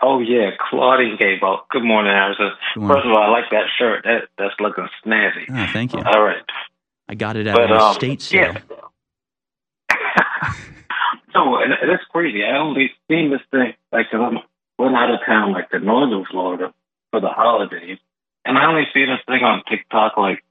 Oh 0.00 0.20
yeah, 0.20 0.50
Claudine 0.70 1.16
Gay. 1.18 1.36
Well, 1.40 1.66
good 1.70 1.82
morning, 1.82 2.12
Harrison. 2.12 2.50
First 2.74 3.04
of 3.04 3.12
all, 3.12 3.18
I 3.18 3.28
like 3.28 3.50
that 3.50 3.66
shirt. 3.78 4.04
That 4.04 4.28
that's 4.38 4.54
looking 4.60 4.88
snazzy. 5.04 5.44
Oh, 5.50 5.66
thank 5.72 5.92
you. 5.92 6.00
All 6.00 6.22
right. 6.22 6.42
I 7.08 7.14
got 7.14 7.36
it 7.36 7.46
at 7.46 7.54
But, 7.56 7.70
an 7.70 7.80
um, 7.80 7.90
estate 7.92 8.22
sale. 8.22 8.54
No, 11.34 11.56
and 11.56 11.72
that's 11.72 12.02
crazy. 12.10 12.42
I 12.42 12.56
only 12.58 12.90
seen 13.08 13.30
this 13.30 13.40
thing 13.52 13.74
like 13.92 14.10
'cause 14.10 14.20
I'm 14.20 14.38
went 14.78 14.96
out 14.96 15.12
of 15.12 15.20
town, 15.24 15.52
like 15.52 15.70
to 15.70 15.78
northern 15.78 16.24
Florida 16.24 16.72
for 17.12 17.20
the 17.20 17.28
holidays, 17.28 17.98
and 18.44 18.58
I 18.58 18.66
only 18.66 18.84
see 18.92 19.04
this 19.04 19.20
thing 19.26 19.44
on 19.44 19.62
TikTok 19.68 20.16
like 20.16 20.42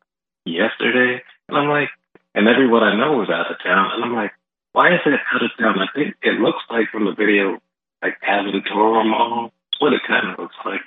yesterday, 0.45 1.21
and 1.49 1.57
I'm 1.57 1.67
like, 1.67 1.89
and 2.35 2.47
everyone 2.47 2.83
I 2.83 2.95
know 2.95 3.17
was 3.17 3.29
out 3.29 3.51
of 3.51 3.57
town, 3.61 3.91
and 3.95 4.03
I'm 4.05 4.13
like, 4.15 4.31
why 4.73 4.93
is 4.93 5.01
it 5.05 5.19
out 5.33 5.43
of 5.43 5.51
town? 5.59 5.79
I 5.79 5.87
think 5.93 6.15
it 6.21 6.39
looks 6.39 6.63
like 6.69 6.89
from 6.89 7.05
the 7.05 7.13
video, 7.13 7.57
like 8.01 8.17
Aventura 8.21 9.03
Mall. 9.09 9.51
What 9.79 9.93
it 9.93 10.01
kind 10.07 10.29
of 10.29 10.39
looks 10.39 10.55
like. 10.63 10.81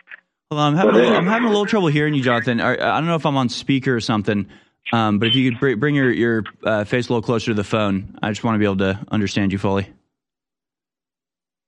Hold 0.50 0.60
on, 0.60 0.72
I'm 0.72 0.76
having, 0.78 0.94
a 0.94 0.98
little, 0.98 1.14
I'm 1.16 1.26
having 1.26 1.46
a 1.46 1.50
little 1.50 1.66
trouble 1.66 1.88
hearing 1.88 2.14
you, 2.14 2.22
Jonathan. 2.22 2.60
I, 2.60 2.72
I 2.72 2.98
don't 2.98 3.06
know 3.06 3.14
if 3.16 3.24
I'm 3.26 3.36
on 3.36 3.48
speaker 3.48 3.94
or 3.94 4.00
something, 4.00 4.48
um, 4.92 5.18
but 5.18 5.28
if 5.28 5.34
you 5.34 5.50
could 5.50 5.60
br- 5.60 5.76
bring 5.76 5.94
your, 5.94 6.10
your 6.10 6.44
uh, 6.64 6.84
face 6.84 7.08
a 7.08 7.12
little 7.12 7.22
closer 7.22 7.46
to 7.46 7.54
the 7.54 7.64
phone, 7.64 8.18
I 8.22 8.30
just 8.30 8.42
want 8.42 8.56
to 8.56 8.58
be 8.58 8.64
able 8.64 8.78
to 8.78 9.00
understand 9.10 9.52
you 9.52 9.58
fully. 9.58 9.88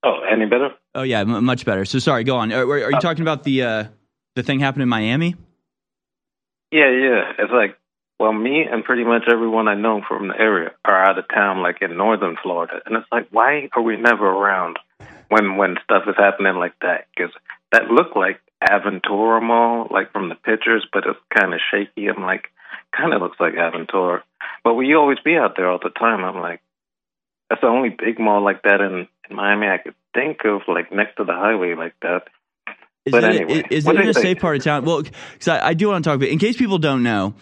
Oh, 0.03 0.21
any 0.31 0.47
better? 0.47 0.71
Oh 0.95 1.03
yeah, 1.03 1.21
m- 1.21 1.45
much 1.45 1.65
better. 1.65 1.85
So 1.85 1.99
sorry, 1.99 2.25
go 2.25 2.37
on. 2.37 2.53
Are, 2.53 2.69
are 2.69 2.91
you 2.91 3.01
talking 3.01 3.23
about 3.23 3.45
the 3.45 3.63
uh, 3.63 3.85
the 4.35 4.43
thing 4.43 4.61
happened 4.61 4.83
in 4.83 4.89
Miami? 4.89 5.37
Yeah, 6.71 6.91
yeah. 6.91 7.33
It's 7.39 7.53
like, 7.53 7.79
well, 8.19 8.33
me 8.33 8.65
and 8.71 8.83
pretty 8.83 9.05
much 9.05 9.25
everyone 9.31 9.69
I 9.69 9.75
know 9.75 10.03
from 10.09 10.29
the 10.29 10.39
area 10.39 10.73
are 10.85 11.05
out 11.05 11.19
of 11.19 11.27
town, 11.29 11.63
like 11.63 11.83
in 11.83 11.97
northern 11.97 12.37
Florida, 12.43 12.81
and 12.87 12.97
it's 12.97 13.07
like, 13.13 13.29
why 13.31 13.69
are 13.75 13.83
we 13.83 13.97
never 13.97 14.27
around 14.27 14.79
when 15.29 15.57
when 15.57 15.77
stuff 15.85 16.05
is 16.09 16.17
happening 16.17 16.57
like 16.57 16.75
that? 16.81 17.07
Because 17.15 17.33
that 17.71 17.89
looked 17.89 18.17
like 18.17 18.41
Aventura 18.63 19.43
Mall, 19.43 19.87
like 19.91 20.13
from 20.13 20.29
the 20.29 20.35
pictures, 20.35 20.87
but 20.93 21.05
it's 21.07 21.19
kind 21.37 21.55
of 21.55 21.61
shaky. 21.71 22.09
I'm 22.09 22.23
like, 22.23 22.49
kind 22.97 23.13
of 23.13 23.21
looks 23.21 23.39
like 23.41 23.55
Aventura, 23.55 24.23
but 24.65 24.75
we 24.75 24.95
always 24.95 25.19
be 25.25 25.37
out 25.37 25.57
there 25.57 25.71
all 25.71 25.79
the 25.83 25.91
time. 25.91 26.25
I'm 26.25 26.41
like, 26.41 26.61
that's 27.49 27.61
the 27.61 27.69
only 27.69 27.91
big 27.91 28.19
mall 28.19 28.43
like 28.43 28.63
that 28.63 28.81
in, 28.81 29.09
in 29.29 29.37
Miami 29.37 29.67
I 29.67 29.79
could 29.79 29.95
think 30.15 30.45
of, 30.45 30.63
like 30.69 30.93
next 30.93 31.17
to 31.17 31.25
the 31.25 31.33
highway 31.33 31.75
like 31.75 31.95
that. 32.03 32.29
Is 33.05 33.13
But 33.13 33.25
it, 33.25 33.41
anyway, 33.43 33.65
is 33.71 33.85
what 33.85 33.97
it 33.97 34.03
in 34.03 34.09
a 34.09 34.15
safe 34.15 34.39
part 34.39 34.57
of 34.57 34.65
town? 34.65 34.85
Well, 34.85 35.03
because 35.03 35.49
I, 35.49 35.69
I 35.69 35.75
do 35.75 35.89
want 35.89 36.05
to 36.05 36.09
talk 36.09 36.17
about. 36.17 36.29
In 36.29 36.39
case 36.39 36.57
people 36.57 36.79
don't 36.79 37.03
know, 37.03 37.35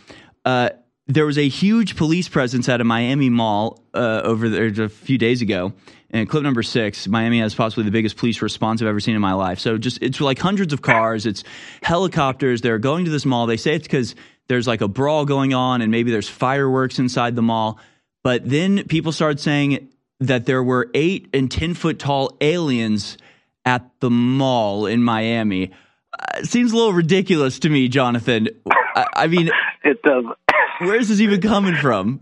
uh, 0.44 0.70
there 1.07 1.26
was 1.26 1.38
a 1.38 1.48
huge 1.48 1.96
police 1.96 2.28
presence 2.28 2.68
at 2.68 2.80
a 2.80 2.84
Miami 2.84 3.28
mall 3.28 3.84
uh, 3.92 4.22
over 4.24 4.48
there 4.48 4.66
a 4.84 4.88
few 4.88 5.18
days 5.18 5.42
ago. 5.42 5.72
And 6.12 6.28
clip 6.28 6.42
number 6.42 6.62
six, 6.62 7.07
Miami 7.07 7.40
has 7.40 7.55
possibly 7.55 7.84
the 7.84 7.90
biggest 7.90 8.16
police 8.16 8.42
response 8.42 8.82
I've 8.82 8.88
ever 8.88 9.01
seen 9.01 9.14
in 9.14 9.20
my 9.20 9.34
life. 9.34 9.61
So 9.61 9.78
just 9.78 10.03
it's 10.03 10.20
like 10.20 10.38
hundreds 10.38 10.72
of 10.72 10.82
cars, 10.82 11.24
it's 11.24 11.44
helicopters. 11.82 12.62
They're 12.62 12.78
going 12.78 13.05
to 13.05 13.11
this 13.11 13.24
mall. 13.24 13.46
They 13.46 13.57
say 13.57 13.74
it's 13.74 13.86
because 13.86 14.16
there's 14.51 14.66
like 14.66 14.80
a 14.80 14.88
brawl 14.88 15.24
going 15.24 15.55
on, 15.55 15.80
and 15.80 15.90
maybe 15.90 16.11
there's 16.11 16.28
fireworks 16.28 16.98
inside 16.98 17.36
the 17.36 17.42
mall. 17.42 17.78
But 18.24 18.46
then 18.48 18.84
people 18.84 19.12
started 19.12 19.38
saying 19.40 19.88
that 20.18 20.44
there 20.44 20.62
were 20.62 20.90
eight 20.92 21.28
and 21.32 21.51
ten 21.51 21.72
foot 21.72 21.98
tall 21.98 22.36
aliens 22.40 23.16
at 23.64 23.88
the 24.01 24.11
mall 24.11 24.86
in 24.86 25.03
Miami. 25.03 25.70
Uh, 26.18 26.42
seems 26.42 26.72
a 26.72 26.76
little 26.76 26.92
ridiculous 26.92 27.61
to 27.61 27.70
me, 27.70 27.86
Jonathan. 27.88 28.48
I, 28.96 29.07
I 29.14 29.26
mean, 29.28 29.51
It 29.84 30.03
does. 30.03 30.24
where's 30.80 31.09
this 31.09 31.20
even 31.20 31.40
coming 31.40 31.76
from? 31.76 32.20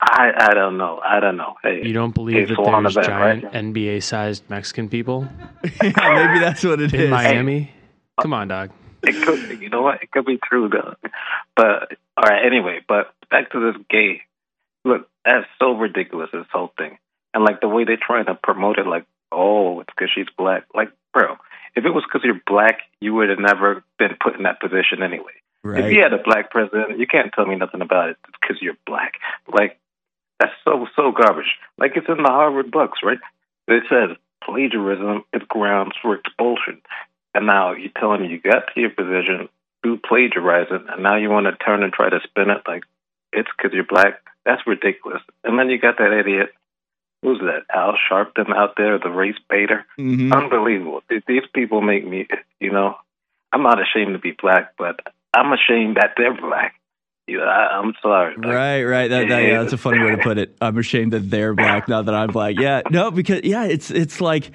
I 0.00 0.30
I 0.36 0.54
don't 0.54 0.78
know. 0.78 1.00
I 1.04 1.20
don't 1.20 1.36
know. 1.36 1.54
Hey, 1.62 1.80
You 1.84 1.92
don't 1.92 2.14
believe 2.14 2.36
it's 2.36 2.50
that 2.50 2.56
there's 2.62 2.96
event, 2.96 3.06
giant 3.06 3.44
right? 3.44 3.52
NBA-sized 3.52 4.44
Mexican 4.48 4.88
people 4.88 5.26
yeah, 5.64 5.70
maybe 5.82 6.38
that's 6.38 6.62
what 6.64 6.80
it 6.80 6.94
in 6.94 7.00
is. 7.00 7.10
Miami? 7.10 7.70
Come 8.20 8.32
on, 8.32 8.48
dog. 8.48 8.70
It 9.02 9.24
could, 9.24 9.60
you 9.60 9.68
know 9.68 9.82
what? 9.82 10.02
It 10.02 10.10
could 10.10 10.26
be 10.26 10.38
true 10.38 10.68
though. 10.68 10.94
But 11.56 11.96
all 12.16 12.24
right, 12.24 12.44
anyway. 12.44 12.80
But 12.86 13.12
back 13.30 13.50
to 13.52 13.72
this 13.72 13.82
gay. 13.88 14.22
Look, 14.84 15.08
that's 15.24 15.46
so 15.58 15.72
ridiculous. 15.72 16.30
This 16.32 16.46
whole 16.52 16.72
thing, 16.78 16.98
and 17.34 17.44
like 17.44 17.60
the 17.60 17.68
way 17.68 17.84
they're 17.84 17.98
trying 18.00 18.26
to 18.26 18.34
promote 18.34 18.78
it, 18.78 18.86
like, 18.86 19.04
oh, 19.30 19.80
it's 19.80 19.90
because 19.94 20.10
she's 20.14 20.26
black. 20.36 20.64
Like, 20.74 20.90
bro, 21.12 21.36
if 21.76 21.84
it 21.84 21.90
was 21.90 22.04
because 22.04 22.24
you're 22.24 22.40
black, 22.46 22.80
you 23.00 23.14
would 23.14 23.28
have 23.28 23.38
never 23.38 23.84
been 23.98 24.16
put 24.22 24.36
in 24.36 24.44
that 24.44 24.60
position 24.60 25.02
anyway. 25.02 25.32
If 25.62 25.92
you 25.92 26.02
had 26.02 26.14
a 26.14 26.22
black 26.22 26.50
president, 26.50 26.98
you 26.98 27.06
can't 27.06 27.30
tell 27.34 27.44
me 27.44 27.54
nothing 27.54 27.82
about 27.82 28.08
it 28.08 28.16
because 28.40 28.56
you're 28.62 28.78
black. 28.86 29.14
Like, 29.46 29.78
that's 30.38 30.54
so 30.64 30.86
so 30.96 31.12
garbage. 31.12 31.58
Like 31.76 31.92
it's 31.96 32.08
in 32.08 32.22
the 32.22 32.30
Harvard 32.30 32.70
books, 32.70 33.00
right? 33.02 33.18
It 33.68 33.84
says 33.90 34.16
plagiarism 34.42 35.24
is 35.34 35.42
grounds 35.48 35.92
for 36.00 36.16
expulsion. 36.16 36.80
And 37.34 37.46
now 37.46 37.72
you're 37.72 37.90
telling 37.98 38.22
me 38.22 38.28
you 38.28 38.40
got 38.40 38.64
to 38.74 38.80
your 38.80 38.90
position 38.90 39.48
through 39.82 39.98
plagiarizing, 40.06 40.86
and 40.90 41.02
now 41.02 41.16
you 41.16 41.30
want 41.30 41.46
to 41.46 41.64
turn 41.64 41.82
and 41.82 41.92
try 41.92 42.08
to 42.10 42.20
spin 42.24 42.50
it 42.50 42.62
like 42.66 42.82
it's 43.32 43.48
because 43.56 43.72
you're 43.72 43.84
black. 43.84 44.20
That's 44.44 44.66
ridiculous. 44.66 45.22
And 45.44 45.58
then 45.58 45.68
you 45.70 45.78
got 45.78 45.98
that 45.98 46.12
idiot. 46.18 46.50
Who's 47.22 47.38
that? 47.40 47.64
Al 47.74 47.94
Sharpton 48.10 48.54
out 48.56 48.74
there, 48.76 48.98
the 48.98 49.10
race 49.10 49.36
baiter. 49.48 49.84
Mhm. 49.98 50.32
Unbelievable. 50.34 51.02
These 51.08 51.42
people 51.54 51.82
make 51.82 52.06
me, 52.06 52.26
you 52.60 52.72
know, 52.72 52.96
I'm 53.52 53.62
not 53.62 53.78
ashamed 53.80 54.14
to 54.14 54.18
be 54.18 54.32
black, 54.40 54.72
but 54.78 55.00
I'm 55.34 55.52
ashamed 55.52 55.96
that 55.96 56.14
they're 56.16 56.34
black. 56.34 56.74
You 57.26 57.38
know, 57.38 57.44
I, 57.44 57.78
I'm 57.78 57.92
sorry. 58.02 58.34
Like, 58.36 58.46
Right, 58.46 58.82
right. 58.82 59.08
That, 59.08 59.28
that, 59.28 59.42
yeah, 59.42 59.48
Yeah. 59.48 59.60
that's 59.60 59.74
a 59.74 59.78
funny 59.78 59.98
way 60.02 60.12
to 60.16 60.22
put 60.22 60.38
it. 60.38 60.56
I'm 60.60 60.76
ashamed 60.78 61.12
that 61.12 61.30
they're 61.30 61.54
black, 61.54 61.86
not 61.88 62.06
that 62.06 62.14
I'm 62.14 62.30
black. 62.30 62.56
Yeah, 62.58 62.82
no, 62.90 63.10
because 63.10 63.42
yeah, 63.44 63.64
it's 63.66 63.90
it's 63.90 64.20
like 64.20 64.50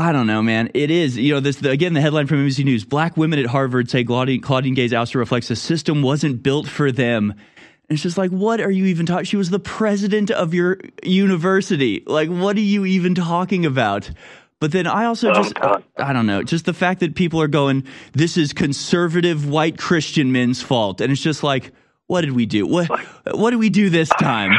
I 0.00 0.12
don't 0.12 0.26
know, 0.26 0.40
man. 0.40 0.70
It 0.72 0.90
is, 0.90 1.18
you 1.18 1.34
know, 1.34 1.40
this 1.40 1.56
the, 1.56 1.68
again. 1.68 1.92
The 1.92 2.00
headline 2.00 2.26
from 2.26 2.38
NBC 2.38 2.64
News: 2.64 2.86
Black 2.86 3.18
women 3.18 3.38
at 3.38 3.44
Harvard 3.44 3.90
say 3.90 4.02
Claudine, 4.02 4.40
Claudine 4.40 4.72
Gay's 4.72 4.92
ouster 4.92 5.16
reflects 5.16 5.48
the 5.48 5.56
system 5.56 6.00
wasn't 6.00 6.42
built 6.42 6.66
for 6.66 6.90
them. 6.90 7.32
And 7.32 7.96
it's 7.96 8.02
just 8.02 8.16
like, 8.16 8.30
what 8.30 8.62
are 8.62 8.70
you 8.70 8.86
even 8.86 9.04
talking? 9.04 9.26
She 9.26 9.36
was 9.36 9.50
the 9.50 9.58
president 9.58 10.30
of 10.30 10.54
your 10.54 10.78
university. 11.02 12.02
Like, 12.06 12.30
what 12.30 12.56
are 12.56 12.60
you 12.60 12.86
even 12.86 13.14
talking 13.14 13.66
about? 13.66 14.10
But 14.58 14.72
then 14.72 14.86
I 14.86 15.04
also 15.04 15.34
just, 15.34 15.52
I 15.98 16.12
don't 16.14 16.26
know, 16.26 16.44
just 16.44 16.64
the 16.64 16.72
fact 16.72 17.00
that 17.00 17.14
people 17.14 17.42
are 17.42 17.48
going, 17.48 17.84
this 18.12 18.38
is 18.38 18.54
conservative 18.54 19.46
white 19.46 19.76
Christian 19.76 20.32
men's 20.32 20.62
fault. 20.62 21.02
And 21.02 21.12
it's 21.12 21.20
just 21.20 21.42
like, 21.42 21.72
what 22.06 22.22
did 22.22 22.32
we 22.32 22.46
do? 22.46 22.66
What, 22.66 22.88
what 23.34 23.50
did 23.50 23.58
we 23.58 23.68
do 23.68 23.90
this 23.90 24.08
time? 24.20 24.52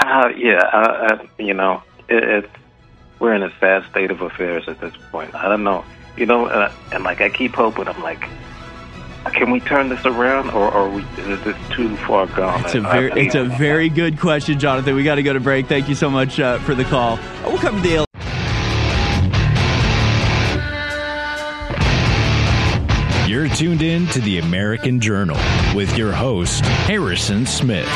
Uh, 0.00 0.28
yeah, 0.34 0.60
uh, 0.72 1.08
uh, 1.10 1.26
you 1.38 1.52
know, 1.52 1.82
it, 2.08 2.22
it's 2.22 2.48
we're 3.24 3.32
in 3.32 3.42
a 3.42 3.50
sad 3.58 3.82
state 3.90 4.10
of 4.10 4.20
affairs 4.20 4.64
at 4.68 4.78
this 4.82 4.92
point. 5.10 5.34
I 5.34 5.48
don't 5.48 5.64
know, 5.64 5.82
you 6.14 6.26
know, 6.26 6.44
uh, 6.44 6.70
and 6.92 7.04
like 7.04 7.22
I 7.22 7.30
keep 7.30 7.54
hoping. 7.54 7.88
I'm 7.88 8.02
like, 8.02 8.28
can 9.32 9.50
we 9.50 9.60
turn 9.60 9.88
this 9.88 10.04
around, 10.04 10.50
or, 10.50 10.70
or 10.70 10.90
we, 10.90 11.02
is 11.16 11.42
this 11.42 11.56
too 11.70 11.96
far 11.96 12.26
gone? 12.26 12.62
It's 12.66 12.74
a 12.74 12.82
very, 12.82 13.12
I, 13.12 13.14
I, 13.14 13.18
it's 13.20 13.34
a 13.34 13.44
very 13.44 13.88
good 13.88 14.20
question, 14.20 14.58
Jonathan. 14.58 14.94
We 14.94 15.04
got 15.04 15.14
to 15.14 15.22
go 15.22 15.32
to 15.32 15.40
break. 15.40 15.68
Thank 15.68 15.88
you 15.88 15.94
so 15.94 16.10
much 16.10 16.38
uh, 16.38 16.58
for 16.58 16.74
the 16.74 16.84
call. 16.84 17.18
We'll 17.46 17.56
cover 17.56 17.80
the. 17.80 18.04
You're 23.26 23.48
tuned 23.48 23.80
in 23.80 24.06
to 24.08 24.20
the 24.20 24.38
American 24.38 25.00
Journal 25.00 25.38
with 25.74 25.96
your 25.96 26.12
host 26.12 26.62
Harrison 26.62 27.46
Smith. 27.46 27.88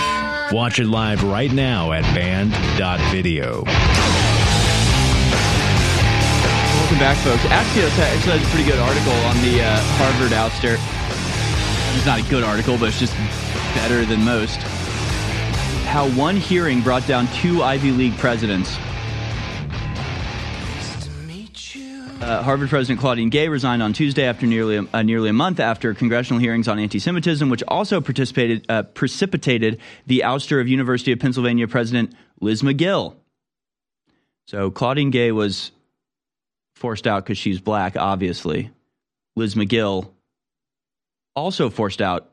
Watch 0.52 0.78
it 0.78 0.86
live 0.86 1.22
right 1.22 1.52
now 1.52 1.92
at 1.92 2.02
band.video. 2.14 3.64
Welcome 6.98 7.14
back, 7.14 7.24
folks. 7.24 7.44
Axios 7.52 7.96
actually 8.00 8.38
has 8.38 8.42
a 8.42 8.50
pretty 8.50 8.68
good 8.68 8.80
article 8.80 9.12
on 9.12 9.36
the 9.42 9.62
uh, 9.62 9.78
Harvard 9.98 10.32
ouster. 10.32 10.74
It's 11.96 12.04
not 12.04 12.18
a 12.18 12.28
good 12.28 12.42
article, 12.42 12.76
but 12.76 12.88
it's 12.88 12.98
just 12.98 13.14
better 13.72 14.04
than 14.04 14.24
most. 14.24 14.56
How 15.86 16.10
one 16.18 16.36
hearing 16.36 16.80
brought 16.80 17.06
down 17.06 17.28
two 17.28 17.62
Ivy 17.62 17.92
League 17.92 18.16
presidents. 18.18 18.76
Uh, 22.20 22.42
Harvard 22.42 22.68
President 22.68 22.98
Claudine 22.98 23.30
Gay 23.30 23.48
resigned 23.48 23.80
on 23.80 23.92
Tuesday 23.92 24.24
after 24.24 24.46
nearly 24.46 24.78
a, 24.78 24.86
uh, 24.92 25.02
nearly 25.02 25.30
a 25.30 25.32
month 25.32 25.60
after 25.60 25.94
congressional 25.94 26.40
hearings 26.40 26.66
on 26.66 26.80
anti-Semitism, 26.80 27.48
which 27.48 27.62
also 27.68 28.00
participated 28.00 28.66
uh, 28.68 28.82
precipitated 28.82 29.78
the 30.08 30.24
ouster 30.24 30.60
of 30.60 30.66
University 30.66 31.12
of 31.12 31.20
Pennsylvania 31.20 31.68
President 31.68 32.12
Liz 32.40 32.62
Magill. 32.62 33.14
So 34.46 34.72
Claudine 34.72 35.10
Gay 35.10 35.30
was 35.30 35.70
forced 36.78 37.06
out 37.06 37.24
because 37.24 37.38
she's 37.38 37.60
black, 37.60 37.96
obviously. 37.96 38.70
Liz 39.36 39.54
Magill, 39.54 40.10
also 41.36 41.70
forced 41.70 42.00
out 42.00 42.30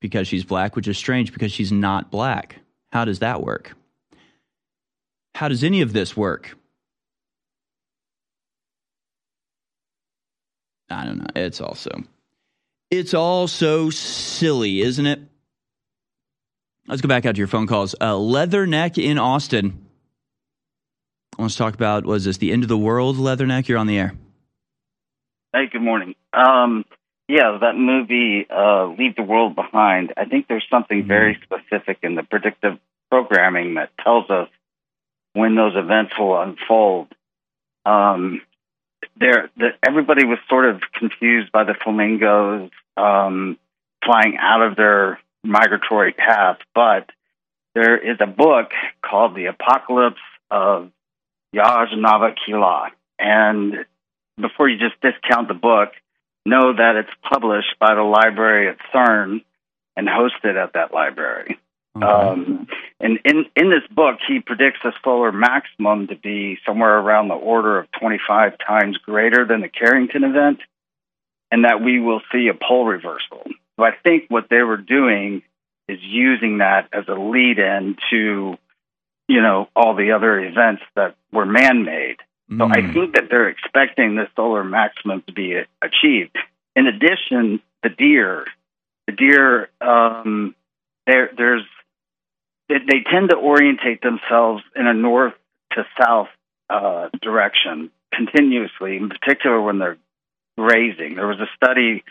because 0.00 0.26
she's 0.26 0.44
black, 0.44 0.74
which 0.74 0.88
is 0.88 0.96
strange 0.96 1.32
because 1.32 1.52
she's 1.52 1.70
not 1.72 2.10
black. 2.10 2.58
How 2.92 3.04
does 3.04 3.20
that 3.20 3.42
work? 3.42 3.74
How 5.34 5.48
does 5.48 5.64
any 5.64 5.82
of 5.82 5.92
this 5.92 6.16
work? 6.16 6.56
I 10.90 11.04
don't 11.04 11.18
know. 11.18 11.26
It's 11.34 11.60
also 11.60 12.04
it's 12.90 13.14
all 13.14 13.48
so 13.48 13.88
silly, 13.88 14.82
isn't 14.82 15.06
it? 15.06 15.20
Let's 16.86 17.00
go 17.00 17.08
back 17.08 17.24
out 17.24 17.34
to 17.34 17.38
your 17.38 17.48
phone 17.48 17.66
calls. 17.66 17.94
Uh, 17.98 18.12
Leatherneck 18.12 19.02
in 19.02 19.18
Austin. 19.18 19.81
I 21.36 21.42
want 21.42 21.52
to 21.52 21.58
talk 21.58 21.74
about 21.74 22.04
was 22.04 22.24
this 22.24 22.36
the 22.36 22.52
end 22.52 22.62
of 22.62 22.68
the 22.68 22.78
world, 22.78 23.16
Leatherneck? 23.16 23.68
You're 23.68 23.78
on 23.78 23.86
the 23.86 23.98
air. 23.98 24.14
Hey, 25.52 25.66
good 25.70 25.82
morning. 25.82 26.14
Um, 26.32 26.84
yeah, 27.28 27.58
that 27.60 27.74
movie, 27.74 28.46
uh, 28.50 28.86
Leave 28.88 29.16
the 29.16 29.22
World 29.22 29.54
Behind. 29.54 30.12
I 30.16 30.26
think 30.26 30.46
there's 30.48 30.66
something 30.70 31.00
mm-hmm. 31.00 31.08
very 31.08 31.40
specific 31.42 31.98
in 32.02 32.14
the 32.14 32.22
predictive 32.22 32.78
programming 33.10 33.74
that 33.74 33.90
tells 34.02 34.28
us 34.28 34.48
when 35.32 35.54
those 35.54 35.74
events 35.74 36.12
will 36.18 36.40
unfold. 36.40 37.08
Um, 37.86 38.42
there, 39.18 39.50
the, 39.56 39.70
everybody 39.86 40.24
was 40.24 40.38
sort 40.48 40.66
of 40.66 40.82
confused 40.92 41.50
by 41.52 41.64
the 41.64 41.74
flamingos 41.74 42.70
um, 42.96 43.58
flying 44.04 44.36
out 44.38 44.62
of 44.62 44.76
their 44.76 45.18
migratory 45.42 46.12
path, 46.12 46.58
but 46.74 47.10
there 47.74 47.96
is 47.96 48.18
a 48.20 48.26
book 48.26 48.72
called 49.02 49.34
The 49.34 49.46
Apocalypse 49.46 50.20
of 50.50 50.90
Yaj 51.54 51.94
Navakila. 51.94 52.88
And 53.18 53.84
before 54.40 54.68
you 54.68 54.78
just 54.78 55.00
discount 55.00 55.48
the 55.48 55.54
book, 55.54 55.90
know 56.44 56.72
that 56.72 56.96
it's 56.96 57.30
published 57.30 57.78
by 57.78 57.94
the 57.94 58.02
library 58.02 58.68
at 58.68 58.78
CERN 58.92 59.42
and 59.96 60.08
hosted 60.08 60.56
at 60.56 60.72
that 60.74 60.92
library. 60.92 61.58
Okay. 61.96 62.06
Um, 62.06 62.66
and 63.00 63.18
in, 63.24 63.44
in 63.54 63.70
this 63.70 63.86
book, 63.90 64.18
he 64.26 64.40
predicts 64.40 64.80
the 64.82 64.92
solar 65.04 65.32
maximum 65.32 66.06
to 66.06 66.16
be 66.16 66.58
somewhere 66.66 66.98
around 66.98 67.28
the 67.28 67.34
order 67.34 67.78
of 67.78 67.86
25 68.00 68.52
times 68.66 68.96
greater 68.98 69.44
than 69.46 69.60
the 69.60 69.68
Carrington 69.68 70.24
event, 70.24 70.60
and 71.50 71.64
that 71.64 71.82
we 71.82 72.00
will 72.00 72.22
see 72.32 72.48
a 72.48 72.54
pole 72.54 72.86
reversal. 72.86 73.44
So 73.76 73.84
I 73.84 73.90
think 74.02 74.24
what 74.28 74.48
they 74.48 74.62
were 74.62 74.78
doing 74.78 75.42
is 75.88 75.98
using 76.00 76.58
that 76.58 76.88
as 76.92 77.04
a 77.08 77.14
lead 77.14 77.58
in 77.58 77.96
to, 78.10 78.56
you 79.28 79.40
know, 79.40 79.68
all 79.74 79.94
the 79.94 80.12
other 80.12 80.38
events 80.38 80.82
that 80.96 81.16
were 81.32 81.46
man 81.46 81.84
made. 81.84 82.16
So 82.58 82.64
I 82.66 82.80
mm. 82.80 82.92
think 82.92 83.14
that 83.14 83.24
they're 83.30 83.48
expecting 83.48 84.16
the 84.16 84.26
solar 84.36 84.62
maximum 84.62 85.22
to 85.26 85.32
be 85.32 85.54
achieved. 85.80 86.36
In 86.76 86.86
addition, 86.86 87.60
the 87.82 87.88
deer, 87.88 88.44
the 89.06 89.12
deer, 89.12 89.70
um, 89.80 90.54
there, 91.06 91.30
there's, 91.36 91.64
they, 92.68 92.76
they, 92.86 93.04
tend 93.10 93.30
to 93.30 93.36
orientate 93.36 94.02
themselves 94.02 94.62
in 94.76 94.86
a 94.86 94.92
north 94.92 95.34
to 95.72 95.86
south 95.98 96.28
uh, 96.68 97.08
direction 97.22 97.90
continuously, 98.12 98.96
in 98.96 99.08
particular 99.08 99.60
when 99.60 99.78
they're 99.78 99.98
grazing. 100.58 101.14
There 101.14 101.26
was 101.26 101.40
a 101.40 101.48
study 101.56 102.04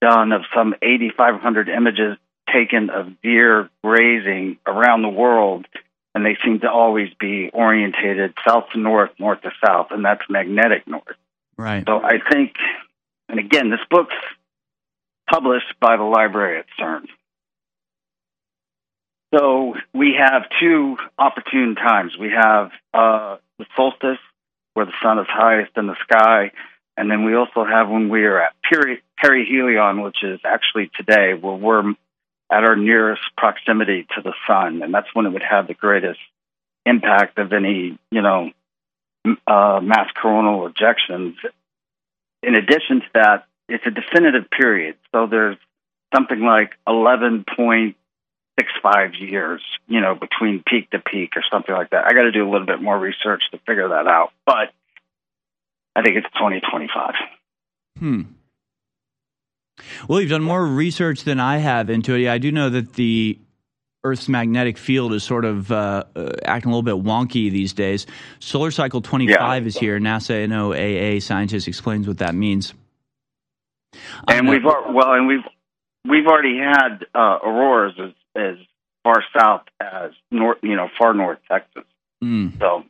done 0.00 0.30
of 0.30 0.42
some 0.54 0.74
8,500 0.80 1.68
images 1.68 2.16
taken 2.52 2.90
of 2.90 3.20
deer 3.20 3.68
grazing 3.82 4.58
around 4.64 5.02
the 5.02 5.08
world 5.08 5.66
and 6.14 6.24
they 6.24 6.36
seem 6.44 6.60
to 6.60 6.70
always 6.70 7.08
be 7.20 7.50
orientated 7.52 8.34
south 8.46 8.64
to 8.72 8.78
north, 8.78 9.10
north 9.18 9.42
to 9.42 9.50
south, 9.64 9.88
and 9.90 10.04
that's 10.04 10.22
magnetic 10.28 10.86
north. 10.86 11.16
Right. 11.56 11.84
So 11.86 12.00
I 12.02 12.18
think, 12.30 12.54
and 13.28 13.38
again, 13.38 13.70
this 13.70 13.80
book's 13.90 14.14
published 15.30 15.74
by 15.80 15.96
the 15.96 16.04
library 16.04 16.58
at 16.58 16.66
CERN. 16.80 17.06
So 19.34 19.74
we 19.92 20.16
have 20.18 20.44
two 20.60 20.96
opportune 21.18 21.74
times. 21.74 22.16
We 22.18 22.30
have 22.30 22.70
uh, 22.94 23.36
the 23.58 23.66
solstice, 23.76 24.18
where 24.74 24.86
the 24.86 24.92
sun 25.02 25.18
is 25.18 25.26
highest 25.28 25.72
in 25.76 25.86
the 25.86 25.96
sky, 26.02 26.52
and 26.96 27.10
then 27.10 27.24
we 27.24 27.34
also 27.34 27.64
have 27.64 27.88
when 27.88 28.08
we 28.08 28.24
are 28.24 28.40
at 28.40 28.52
peri- 28.62 29.02
perihelion, 29.22 30.02
which 30.02 30.22
is 30.22 30.40
actually 30.44 30.90
today, 30.96 31.34
where 31.34 31.54
we're 31.54 31.94
at 32.50 32.64
our 32.64 32.76
nearest 32.76 33.22
proximity 33.36 34.06
to 34.16 34.22
the 34.22 34.32
sun, 34.46 34.82
and 34.82 34.92
that's 34.92 35.08
when 35.14 35.26
it 35.26 35.30
would 35.30 35.42
have 35.42 35.66
the 35.66 35.74
greatest 35.74 36.20
impact 36.86 37.38
of 37.38 37.52
any, 37.52 37.98
you 38.10 38.22
know, 38.22 38.50
uh, 39.46 39.80
mass 39.82 40.08
coronal 40.20 40.68
ejections. 40.70 41.34
In 42.42 42.54
addition 42.54 43.00
to 43.00 43.06
that, 43.14 43.46
it's 43.68 43.84
a 43.86 43.90
definitive 43.90 44.50
period, 44.50 44.96
so 45.12 45.26
there's 45.26 45.58
something 46.14 46.40
like 46.40 46.72
11.65 46.88 47.94
years, 49.20 49.62
you 49.86 50.00
know, 50.00 50.14
between 50.14 50.62
peak 50.66 50.88
to 50.90 51.00
peak 51.00 51.32
or 51.36 51.42
something 51.50 51.74
like 51.74 51.90
that. 51.90 52.06
I 52.06 52.14
got 52.14 52.22
to 52.22 52.32
do 52.32 52.48
a 52.48 52.50
little 52.50 52.66
bit 52.66 52.80
more 52.80 52.98
research 52.98 53.42
to 53.50 53.58
figure 53.66 53.88
that 53.88 54.06
out, 54.06 54.32
but 54.46 54.72
I 55.94 56.02
think 56.02 56.16
it's 56.16 56.32
2025. 56.34 57.14
Hmm. 57.98 58.22
Well, 60.08 60.20
you've 60.20 60.30
done 60.30 60.42
more 60.42 60.66
research 60.66 61.24
than 61.24 61.40
I 61.40 61.58
have 61.58 61.90
into 61.90 62.14
it. 62.14 62.28
I 62.28 62.38
do 62.38 62.52
know 62.52 62.70
that 62.70 62.94
the 62.94 63.38
Earth's 64.04 64.28
magnetic 64.28 64.78
field 64.78 65.12
is 65.12 65.24
sort 65.24 65.44
of 65.44 65.72
uh, 65.72 66.04
uh, 66.14 66.30
acting 66.44 66.70
a 66.70 66.76
little 66.76 66.82
bit 66.82 67.04
wonky 67.04 67.50
these 67.50 67.72
days. 67.72 68.06
Solar 68.38 68.70
cycle 68.70 69.00
25 69.00 69.62
yeah. 69.62 69.66
is 69.66 69.76
here. 69.76 69.98
NASA 69.98 70.44
and 70.44 70.52
NOAA 70.52 71.20
scientist 71.22 71.66
explains 71.66 72.06
what 72.06 72.18
that 72.18 72.34
means. 72.34 72.74
And 74.28 74.48
we've 74.48 74.64
well, 74.64 75.12
and 75.12 75.26
we've 75.26 75.44
we've 76.08 76.26
already 76.26 76.58
had 76.58 77.06
uh, 77.14 77.38
auroras 77.42 77.94
as, 77.98 78.12
as 78.36 78.56
far 79.02 79.24
south 79.36 79.62
as 79.80 80.12
north, 80.30 80.58
you 80.62 80.76
know, 80.76 80.88
far 80.98 81.14
north 81.14 81.38
Texas. 81.50 81.84
Mm. 82.22 82.58
So 82.58 82.84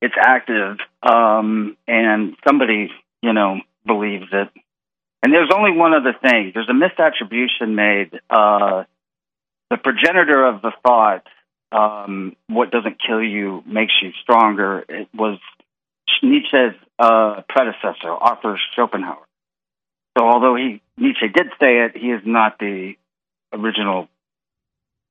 it's 0.00 0.14
active, 0.18 0.78
um, 1.02 1.76
and 1.86 2.36
somebody, 2.46 2.90
you 3.22 3.32
know, 3.32 3.60
believes 3.86 4.26
that 4.32 4.50
and 5.22 5.32
there's 5.32 5.50
only 5.54 5.72
one 5.72 5.94
other 5.94 6.14
thing. 6.20 6.52
There's 6.54 6.68
a 6.68 6.72
misattribution 6.72 7.74
made. 7.74 8.20
Uh, 8.30 8.84
the 9.70 9.76
progenitor 9.76 10.46
of 10.46 10.62
the 10.62 10.72
thought, 10.82 11.26
um, 11.72 12.36
what 12.46 12.70
doesn't 12.70 12.96
kill 13.04 13.22
you 13.22 13.62
makes 13.66 13.92
you 14.00 14.10
stronger, 14.22 14.84
it 14.88 15.08
was 15.14 15.38
Nietzsche's 16.22 16.74
uh, 16.98 17.42
predecessor, 17.48 18.08
Arthur 18.08 18.58
Schopenhauer. 18.74 19.26
So 20.16 20.24
although 20.24 20.56
he 20.56 20.80
Nietzsche 20.96 21.28
did 21.28 21.46
say 21.60 21.84
it, 21.84 21.96
he 21.96 22.08
is 22.08 22.22
not 22.24 22.58
the 22.58 22.94
original 23.52 24.08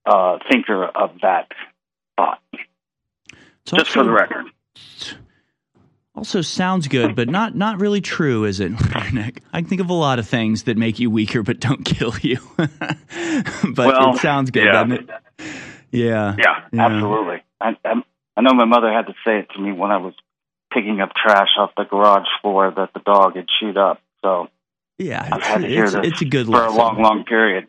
uh, 0.05 0.39
thinker 0.51 0.83
of 0.85 1.11
that 1.21 1.51
thought. 2.17 2.41
Just 3.65 3.91
for 3.91 4.03
the 4.03 4.11
record. 4.11 4.45
Also 6.17 6.41
sounds 6.41 6.87
good, 6.87 7.15
but 7.15 7.29
not 7.29 7.55
not 7.55 7.79
really 7.79 8.01
true, 8.01 8.45
is 8.45 8.59
it, 8.59 8.71
Nick? 9.13 9.43
I 9.53 9.61
can 9.61 9.69
think 9.69 9.81
of 9.81 9.89
a 9.91 9.93
lot 9.93 10.17
of 10.17 10.27
things 10.27 10.63
that 10.63 10.75
make 10.75 10.97
you 10.97 11.11
weaker 11.11 11.43
but 11.43 11.59
don't 11.59 11.83
kill 11.85 12.13
you. 12.21 12.39
but 12.57 13.77
Well, 13.77 14.15
it 14.15 14.19
sounds 14.19 14.49
good, 14.49 14.65
yeah. 14.65 14.71
doesn't 14.71 14.91
it? 14.93 15.09
Yeah. 15.91 16.35
Yeah, 16.39 16.61
absolutely. 16.79 17.43
I, 17.61 17.77
I, 17.85 18.01
I 18.35 18.41
know 18.41 18.53
my 18.55 18.65
mother 18.65 18.91
had 18.91 19.05
to 19.05 19.13
say 19.23 19.39
it 19.39 19.47
to 19.55 19.61
me 19.61 19.71
when 19.73 19.91
I 19.91 19.97
was 19.97 20.15
picking 20.73 20.99
up 21.01 21.11
trash 21.15 21.49
off 21.59 21.71
the 21.77 21.83
garage 21.83 22.25
floor 22.41 22.73
that 22.75 22.89
the 22.95 22.99
dog 22.99 23.35
had 23.35 23.45
chewed 23.59 23.77
up. 23.77 24.01
So 24.23 24.47
Yeah, 24.97 25.27
I've 25.31 25.43
had 25.43 25.61
to 25.61 25.67
hear 25.67 25.83
it's, 25.83 25.93
this 25.93 26.01
it's 26.07 26.21
a 26.21 26.25
good 26.25 26.47
for 26.47 26.53
lesson. 26.53 26.75
a 26.75 26.77
long, 26.77 27.01
long 27.01 27.23
period. 27.25 27.67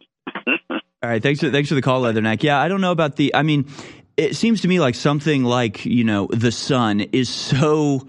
All 0.70 0.80
right, 1.10 1.22
thanks 1.22 1.40
for 1.40 1.50
thanks 1.50 1.68
for 1.68 1.74
the 1.74 1.82
call, 1.82 2.00
Leatherneck. 2.02 2.42
Yeah, 2.42 2.58
I 2.60 2.68
don't 2.68 2.80
know 2.80 2.92
about 2.92 3.16
the. 3.16 3.34
I 3.34 3.42
mean, 3.42 3.68
it 4.16 4.34
seems 4.36 4.62
to 4.62 4.68
me 4.68 4.80
like 4.80 4.94
something 4.94 5.44
like 5.44 5.84
you 5.84 6.02
know 6.04 6.28
the 6.32 6.50
sun 6.50 7.00
is 7.00 7.28
so 7.28 8.08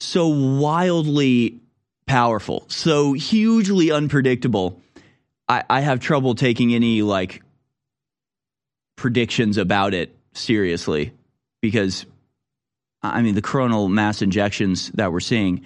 so 0.00 0.28
wildly 0.28 1.60
powerful, 2.06 2.64
so 2.68 3.12
hugely 3.12 3.90
unpredictable. 3.90 4.80
I, 5.48 5.64
I 5.68 5.80
have 5.80 6.00
trouble 6.00 6.34
taking 6.34 6.74
any 6.74 7.02
like 7.02 7.42
predictions 8.96 9.58
about 9.58 9.94
it 9.94 10.14
seriously 10.32 11.12
because 11.62 12.04
I 13.02 13.22
mean 13.22 13.34
the 13.34 13.42
coronal 13.42 13.88
mass 13.88 14.18
ejections 14.18 14.92
that 14.92 15.12
we're 15.12 15.20
seeing 15.20 15.64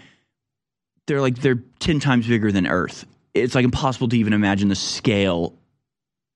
they're 1.07 1.21
like 1.21 1.39
they're 1.39 1.63
10 1.81 1.99
times 1.99 2.27
bigger 2.27 2.53
than 2.53 2.67
earth 2.67 3.07
it's 3.33 3.55
like 3.55 3.65
impossible 3.65 4.09
to 4.09 4.19
even 4.19 4.35
imagine 4.35 4.69
the 4.69 4.75
scale 4.75 5.55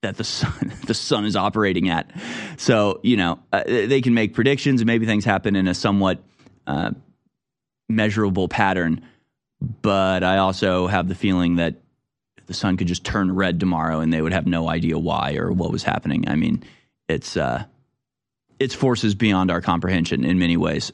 that 0.03 0.17
the 0.17 0.25
sun 0.25 0.73
the 0.87 0.95
sun 0.95 1.27
is 1.27 1.37
operating 1.37 1.91
at 1.91 2.11
so 2.57 2.99
you 3.03 3.19
know 3.19 3.39
uh, 3.53 3.63
they 3.67 4.01
can 4.01 4.15
make 4.15 4.33
predictions 4.33 4.81
and 4.81 4.87
maybe 4.87 5.05
things 5.05 5.25
happen 5.25 5.55
in 5.55 5.69
a 5.69 5.75
somewhat 5.75 6.19
uh, 6.67 6.91
measurable 7.89 8.49
pattern 8.49 9.03
but 9.83 10.23
i 10.23 10.39
also 10.39 10.87
have 10.87 11.09
the 11.09 11.15
feeling 11.15 11.57
that 11.57 11.77
the 12.47 12.55
sun 12.55 12.77
could 12.77 12.87
just 12.87 13.05
turn 13.05 13.35
red 13.35 13.59
tomorrow 13.59 14.01
and 14.01 14.13
they 14.13 14.21
would 14.21 14.33
have 14.33 14.47
no 14.47 14.69
idea 14.69 14.99
why 14.99 15.35
or 15.35 15.51
what 15.53 15.71
was 15.71 15.83
happening 15.83 16.29
i 16.29 16.37
mean 16.37 16.63
it's 17.09 17.37
uh 17.37 17.65
it's 18.59 18.75
forces 18.75 19.15
beyond 19.15 19.51
our 19.51 19.61
comprehension 19.61 20.25
in 20.25 20.39
many 20.39 20.57
ways 20.57 20.93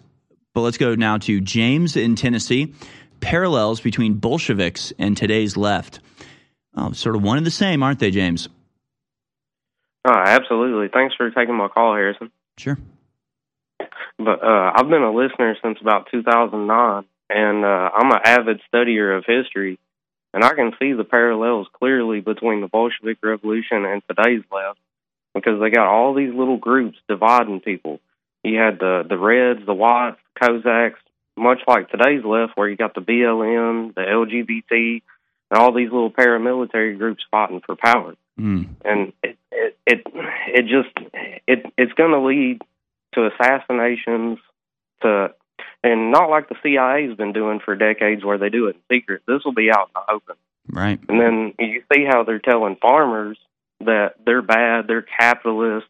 but 0.55 0.61
let's 0.61 0.79
go 0.79 0.95
now 0.95 1.19
to 1.19 1.41
james 1.41 1.97
in 1.97 2.15
tennessee 2.15 2.73
parallels 3.21 3.81
between 3.81 4.15
bolsheviks 4.15 4.93
and 4.99 5.17
today's 5.17 5.57
left 5.57 6.01
oh, 6.77 6.93
sort 6.93 7.17
of 7.17 7.23
one 7.23 7.39
and 7.39 7.47
the 7.47 7.51
same 7.51 7.83
aren't 7.83 7.99
they 7.99 8.11
james 8.11 8.49
Oh, 10.05 10.13
absolutely. 10.13 10.89
Thanks 10.93 11.15
for 11.15 11.31
taking 11.31 11.55
my 11.55 11.69
call, 11.69 11.95
Harrison. 11.95 12.31
Sure. 12.59 12.77
But 14.19 14.43
uh, 14.43 14.73
I've 14.75 14.89
been 14.89 15.03
a 15.03 15.13
listener 15.13 15.57
since 15.63 15.79
about 15.81 16.09
2009, 16.11 17.05
and 17.31 17.65
uh, 17.65 17.91
I'm 17.95 18.11
an 18.11 18.21
avid 18.25 18.61
studier 18.73 19.17
of 19.17 19.25
history, 19.27 19.79
and 20.35 20.45
I 20.45 20.55
can 20.55 20.73
see 20.79 20.93
the 20.93 21.05
parallels 21.05 21.67
clearly 21.73 22.21
between 22.21 22.61
the 22.61 22.69
Bolshevik 22.69 23.19
Revolution 23.23 23.85
and 23.85 24.03
today's 24.09 24.43
left, 24.53 24.79
because 25.35 25.61
they 25.61 25.71
got 25.71 25.89
all 25.89 26.15
these 26.15 26.33
little 26.35 26.59
groups 26.59 26.99
dividing 27.09 27.61
people. 27.61 28.01
You 28.45 28.59
had 28.59 28.79
the 28.79 29.05
the 29.09 29.19
Reds, 29.19 29.65
the 29.67 29.75
Whites, 29.75 30.19
the 30.35 30.47
Cossacks, 30.47 31.01
much 31.37 31.61
like 31.67 31.91
today's 31.91 32.25
left, 32.25 32.57
where 32.57 32.69
you 32.69 32.77
got 32.77 32.95
the 32.95 33.01
BLM, 33.01 33.95
the 33.95 34.03
LGBT, 34.03 35.03
and 35.51 35.59
all 35.59 35.73
these 35.73 35.91
little 35.91 36.11
paramilitary 36.11 36.99
groups 36.99 37.25
fighting 37.31 37.63
for 37.65 37.77
power 37.77 38.15
Mm. 38.41 38.69
and 38.83 39.13
it 39.23 39.37
it 39.51 39.77
it, 39.87 40.07
it 40.49 40.63
just 40.63 40.89
it 41.47 41.71
it's 41.77 41.93
going 41.93 42.13
to 42.13 42.21
lead 42.21 42.63
to 43.15 43.27
assassinations 43.27 44.39
to 45.03 45.35
and 45.85 46.13
not 46.13 46.31
like 46.31 46.49
the 46.49 46.55
CIA's 46.63 47.17
been 47.17 47.33
doing 47.33 47.61
for 47.65 47.75
decades 47.75 48.25
where 48.25 48.39
they 48.39 48.49
do 48.49 48.69
it 48.69 48.77
in 48.77 48.97
secret. 48.97 49.23
This 49.27 49.45
will 49.45 49.53
be 49.53 49.71
out 49.71 49.89
in 49.89 49.95
the 49.95 50.13
open. 50.13 50.37
right 50.69 51.01
And 51.09 51.21
then 51.21 51.55
you 51.59 51.83
see 51.93 52.05
how 52.09 52.23
they're 52.25 52.39
telling 52.39 52.77
farmers 52.77 53.39
that 53.81 54.15
they're 54.25 54.43
bad, 54.43 54.87
they're 54.87 55.03
capitalists, 55.03 55.89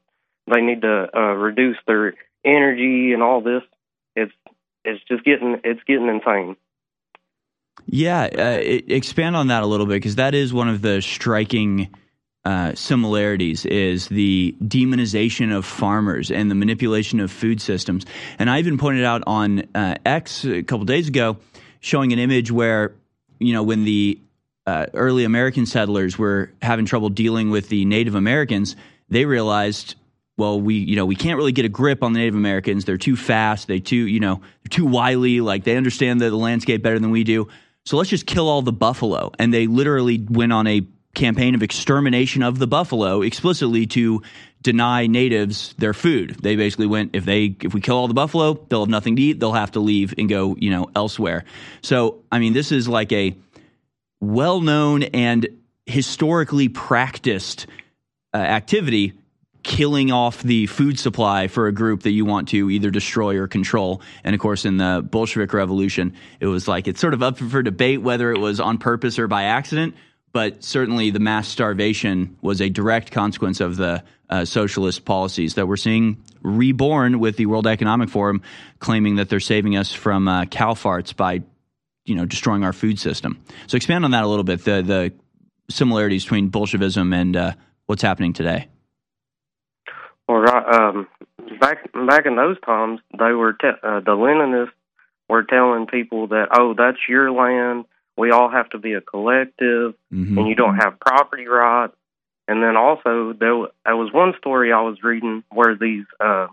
they 0.53 0.61
need 0.61 0.83
to 0.83 1.09
uh, 1.15 1.35
reduce 1.35 1.77
their 1.87 2.15
energy 2.45 3.13
and 3.13 3.23
all 3.23 3.41
this. 3.41 3.63
It's 4.17 4.33
it's 4.85 5.03
just 5.09 5.25
getting 5.25 5.61
it's 5.65 5.83
getting 5.87 6.09
insane. 6.09 6.57
Yeah, 7.87 8.25
uh, 8.25 8.59
expand 8.61 9.37
on 9.37 9.49
that 9.49 9.63
a 9.63 9.67
little 9.67 9.87
bit 9.87 9.95
because 9.95 10.17
that 10.17 10.35
is 10.35 10.53
one 10.53 10.69
of 10.69 10.83
the 10.83 11.01
striking 11.01 11.89
uh, 12.45 12.75
similarities 12.75 13.65
is 13.67 14.09
the 14.09 14.55
demonization 14.63 15.55
of 15.57 15.65
farmers 15.65 16.31
and 16.31 16.51
the 16.51 16.55
manipulation 16.55 17.21
of 17.21 17.31
food 17.31 17.61
systems. 17.61 18.05
And 18.39 18.51
I 18.51 18.59
even 18.59 18.79
pointed 18.79 19.05
out 19.05 19.23
on 19.27 19.63
uh, 19.75 19.95
X 20.05 20.45
a 20.45 20.63
couple 20.63 20.85
days 20.85 21.09
ago, 21.09 21.37
showing 21.81 22.13
an 22.13 22.19
image 22.19 22.51
where 22.51 22.95
you 23.39 23.53
know 23.53 23.63
when 23.63 23.85
the 23.85 24.19
uh, 24.67 24.87
early 24.95 25.25
American 25.25 25.67
settlers 25.67 26.19
were 26.19 26.53
having 26.63 26.85
trouble 26.85 27.11
dealing 27.11 27.51
with 27.51 27.69
the 27.69 27.85
Native 27.85 28.15
Americans, 28.15 28.77
they 29.09 29.25
realized. 29.25 29.95
Well, 30.39 30.59
we 30.61 30.77
you 30.77 30.97
know 30.97 31.05
we 31.05 31.15
can't 31.15 31.37
really 31.37 31.53
get 31.53 31.67
a 31.67 31.69
grip 31.69 32.03
on 32.03 32.15
the 32.15 32.19
Native 32.21 32.35
Americans. 32.35 32.87
They're 32.87 32.97
too 32.97 33.17
fast. 33.17 33.69
They 33.69 33.79
too 33.79 33.97
you 34.09 34.19
know 34.19 34.37
they're 34.37 34.71
too 34.71 34.87
wily. 34.87 35.41
Like 35.41 35.63
they 35.65 35.77
understand 35.77 36.21
the, 36.21 36.31
the 36.31 36.37
landscape 36.37 36.83
better 36.83 36.99
than 36.99 37.11
we 37.11 37.23
do. 37.23 37.49
So 37.85 37.97
let's 37.97 38.11
just 38.11 38.27
kill 38.27 38.49
all 38.49 38.63
the 38.63 38.73
buffalo. 38.73 39.33
And 39.39 39.53
they 39.53 39.67
literally 39.67 40.25
went 40.31 40.53
on 40.53 40.67
a 40.67 40.87
campaign 41.15 41.55
of 41.55 41.63
extermination 41.63 42.43
of 42.43 42.59
the 42.59 42.67
buffalo 42.67 43.23
explicitly 43.23 43.87
to 43.87 44.23
deny 44.63 45.07
natives 45.07 45.75
their 45.79 45.93
food. 45.93 46.37
They 46.41 46.57
basically 46.57 46.87
went 46.87 47.15
if 47.15 47.25
they 47.25 47.57
if 47.61 47.75
we 47.75 47.81
kill 47.81 47.97
all 47.97 48.09
the 48.09 48.15
buffalo, 48.15 48.55
they'll 48.69 48.81
have 48.81 48.89
nothing 48.89 49.17
to 49.17 49.23
eat. 49.23 49.41
They'll 49.41 49.53
have 49.53 49.73
to 49.73 49.81
leave 49.81 50.15
and 50.17 50.29
go 50.29 50.57
you 50.59 50.71
know 50.71 50.91
elsewhere. 50.95 51.45
So 51.83 52.23
I 52.31 52.39
mean, 52.39 52.53
this 52.53 52.73
is 52.73 52.89
like 52.89 53.13
a 53.13 53.37
well-known 54.21 55.03
and 55.03 55.49
historically 55.85 56.69
practiced 56.69 57.67
uh, 58.33 58.37
activity 58.37 59.15
killing 59.63 60.11
off 60.11 60.43
the 60.43 60.67
food 60.67 60.99
supply 60.99 61.49
for 61.49 61.67
a 61.67 61.73
group 61.73 62.03
that 62.03 62.11
you 62.11 62.25
want 62.25 62.49
to 62.49 62.71
either 62.71 62.91
destroy 62.91 63.37
or 63.37 63.47
control. 63.47 64.01
And 64.25 64.35
of 64.35 64.41
course, 64.41 64.65
in 64.65 64.77
the 64.77 65.07
Bolshevik 65.09 65.53
Revolution, 65.53 66.15
it 66.41 66.47
was 66.47 66.67
like 66.67 66.89
it's 66.89 67.01
sort 67.01 67.15
of 67.15 67.23
up 67.23 67.39
for 67.39 67.63
debate 67.63 68.03
whether 68.03 68.33
it 68.33 68.39
was 68.39 68.61
on 68.61 68.79
purpose 68.79 69.19
or 69.19 69.29
by 69.29 69.45
accident. 69.45 69.95
But 70.33 70.65
certainly, 70.65 71.11
the 71.11 71.21
mass 71.21 71.49
starvation 71.49 72.37
was 72.41 72.61
a 72.61 72.71
direct 72.71 73.11
consequence 73.11 73.61
of 73.61 73.77
the 73.77 74.03
uh, 74.31 74.45
socialist 74.47 75.05
policies 75.05 75.55
that 75.55 75.69
we're 75.69 75.77
seeing 75.77 76.23
reborn 76.41 77.19
with 77.19 77.37
the 77.37 77.47
World 77.47 77.67
Economic 77.67 78.09
Forum 78.09 78.41
claiming 78.79 79.17
that 79.17 79.29
they're 79.29 79.41
saving 79.41 79.77
us 79.77 79.93
from 79.93 80.29
uh, 80.29 80.47
cow 80.47 80.73
farts 80.73 81.15
by, 81.15 81.43
you 82.07 82.15
know, 82.15 82.25
destroying 82.25 82.65
our 82.65 82.73
food 82.73 82.99
system. 82.99 83.43
So 83.67 83.77
expand 83.77 84.05
on 84.07 84.13
that 84.13 84.25
a 84.25 84.27
little 84.27 84.45
bit. 84.45 84.65
The 84.65 84.83
the 84.83 85.13
similarities 85.71 86.25
between 86.25 86.49
Bolshevism 86.49 87.13
and 87.13 87.37
uh, 87.37 87.53
what's 87.87 88.03
happening 88.03 88.33
today. 88.33 88.69
Well, 90.29 90.45
um, 90.49 91.09
back 91.61 91.93
back 91.93 92.27
in 92.27 92.37
those 92.37 92.59
times, 92.61 93.01
they 93.19 93.33
were 93.33 93.53
te- 93.53 93.69
uh, 93.83 94.01
the 94.01 94.13
Leninists 94.13 94.71
were 95.29 95.45
telling 95.45 95.87
people 95.87 96.29
that 96.29 96.49
oh, 96.59 96.75
that's 96.77 96.99
your 97.09 97.31
land. 97.33 97.85
We 98.17 98.31
all 98.31 98.51
have 98.51 98.69
to 98.71 98.79
be 98.79 98.93
a 98.95 99.01
collective, 99.01 99.95
Mm-hmm. 100.13 100.39
and 100.39 100.49
you 100.49 100.55
don't 100.55 100.77
have 100.77 101.01
property 101.01 101.47
rights. 101.47 101.95
And 102.49 102.63
then 102.63 102.77
also 102.77 103.33
there, 103.33 103.69
there 103.85 103.97
was 103.97 104.13
one 104.13 104.35
story 104.37 104.73
I 104.73 104.83
was 104.83 105.03
reading 105.03 105.43
where 105.51 105.75
these 105.75 106.05
uh, 106.21 106.49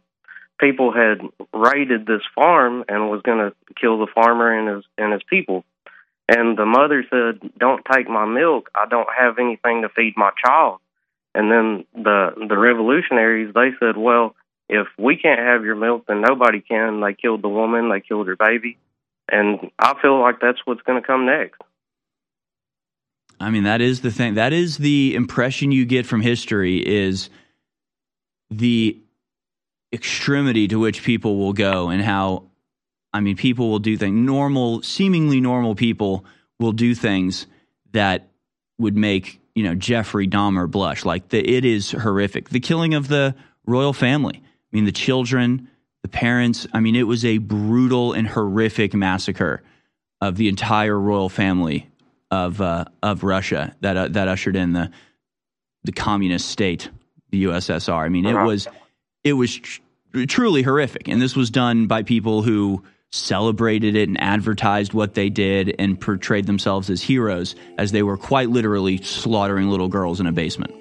people 0.60 0.93
had 0.93 1.20
raided 1.53 2.05
this 2.05 2.22
farm 2.34 2.86
and 2.88 3.10
was 3.10 3.22
going 3.22 3.39
to 3.39 3.53
kill 3.80 3.99
the 3.99 4.07
farmer 4.14 4.57
and 4.57 4.76
his 4.78 4.86
and 4.97 5.12
his 5.12 5.24
people. 5.30 5.66
And 6.30 6.57
the 6.57 6.66
mother 6.66 7.03
said, 7.10 7.51
"Don't 7.57 7.84
take 7.91 8.07
my 8.07 8.26
milk. 8.26 8.70
I 8.76 8.86
don't 8.88 9.10
have 9.18 9.39
anything 9.39 9.82
to 9.82 9.89
feed 9.89 10.14
my 10.16 10.32
child." 10.45 10.80
And 11.34 11.51
then 11.51 11.86
the 11.95 12.34
the 12.47 12.57
revolutionaries 12.57 13.53
they 13.53 13.72
said, 13.80 13.97
"Well, 13.97 14.36
if 14.70 14.88
we 14.97 15.18
can't 15.18 15.39
have 15.39 15.66
your 15.66 15.76
milk, 15.76 16.05
then 16.07 16.22
nobody 16.22 16.62
can." 16.62 17.01
They 17.01 17.14
killed 17.14 17.41
the 17.41 17.49
woman. 17.49 17.89
They 17.89 17.99
killed 17.99 18.28
her 18.28 18.36
baby. 18.36 18.78
And 19.32 19.71
I 19.80 19.95
feel 20.01 20.19
like 20.19 20.39
that's 20.41 20.59
what's 20.65 20.82
going 20.82 21.01
to 21.01 21.05
come 21.05 21.25
next. 21.25 21.61
I 23.39 23.49
mean, 23.49 23.63
that 23.63 23.82
is 23.82 24.01
the 24.01 24.11
thing. 24.11 24.34
That 24.34 24.51
is 24.51 24.77
the 24.77 25.15
impression 25.15 25.71
you 25.71 25.86
get 25.86 26.05
from 26.05 26.21
history 26.21 26.77
is 26.86 27.30
the 28.49 28.97
extremity 29.93 30.67
to 30.67 30.80
which 30.80 31.03
people 31.03 31.38
will 31.38 31.53
go 31.53 31.89
and 31.89 32.01
how 32.01 32.49
I 33.13 33.21
mean, 33.21 33.36
people 33.36 33.69
will 33.69 33.80
do 33.80 33.97
things 33.97 34.15
normal, 34.15 34.82
seemingly 34.84 35.41
normal 35.41 35.75
people 35.75 36.25
will 36.59 36.73
do 36.73 36.93
things 36.93 37.47
that 37.91 38.30
would 38.77 38.95
make, 38.95 39.41
you 39.55 39.63
know, 39.63 39.73
Jeffrey 39.73 40.27
Dahmer 40.27 40.69
blush. 40.69 41.05
Like 41.05 41.30
the, 41.30 41.39
it 41.39 41.65
is 41.65 41.91
horrific. 41.91 42.49
The 42.49 42.59
killing 42.59 42.93
of 42.93 43.07
the 43.07 43.36
royal 43.65 43.93
family. 43.93 44.41
I 44.43 44.75
mean, 44.75 44.86
the 44.86 44.91
children, 44.91 45.67
the 46.04 46.08
parents. 46.10 46.68
I 46.74 46.80
mean, 46.80 46.95
it 46.95 47.04
was 47.08 47.26
a 47.26 47.38
brutal 47.39 48.14
and 48.14 48.28
horrific 48.28 48.93
massacre 48.93 49.62
of 50.22 50.36
the 50.38 50.47
entire 50.50 51.00
royal 51.00 51.30
family 51.30 51.89
of 52.32 52.62
uh, 52.62 52.86
of 53.04 53.24
Russia 53.24 53.76
that 53.82 53.97
uh, 53.97 54.08
that 54.10 54.28
ushered 54.28 54.56
in 54.56 54.74
the 54.74 54.91
the 55.84 55.91
communist 55.91 56.50
state, 56.50 56.89
the 57.32 57.45
USSR. 57.45 58.04
I 58.06 58.10
mean, 58.10 58.26
it 58.26 58.36
Uh-huh. 58.36 58.45
was 58.45 58.68
it 59.24 59.34
was 59.34 59.56
tr- 59.56 59.82
truly 60.28 60.62
horrific, 60.62 61.08
and 61.08 61.22
this 61.22 61.36
was 61.36 61.50
done 61.50 61.88
by 61.88 62.04
people 62.04 62.41
who 62.43 62.84
celebrated 63.12 63.95
it 63.95 64.08
and 64.08 64.22
advertised 64.22 64.93
what 64.93 65.16
they 65.16 65.30
did 65.30 65.76
and 65.80 66.00
portrayed 66.00 66.45
themselves 66.45 66.91
as 66.91 67.02
heroes 67.02 67.56
as 67.80 67.91
they 67.91 68.04
were 68.04 68.18
quite 68.18 68.50
literally 68.52 68.97
slaughtering 69.02 69.68
little 69.68 69.88
girls 69.88 70.20
in 70.20 70.28
a 70.28 70.32
basement. 70.32 70.72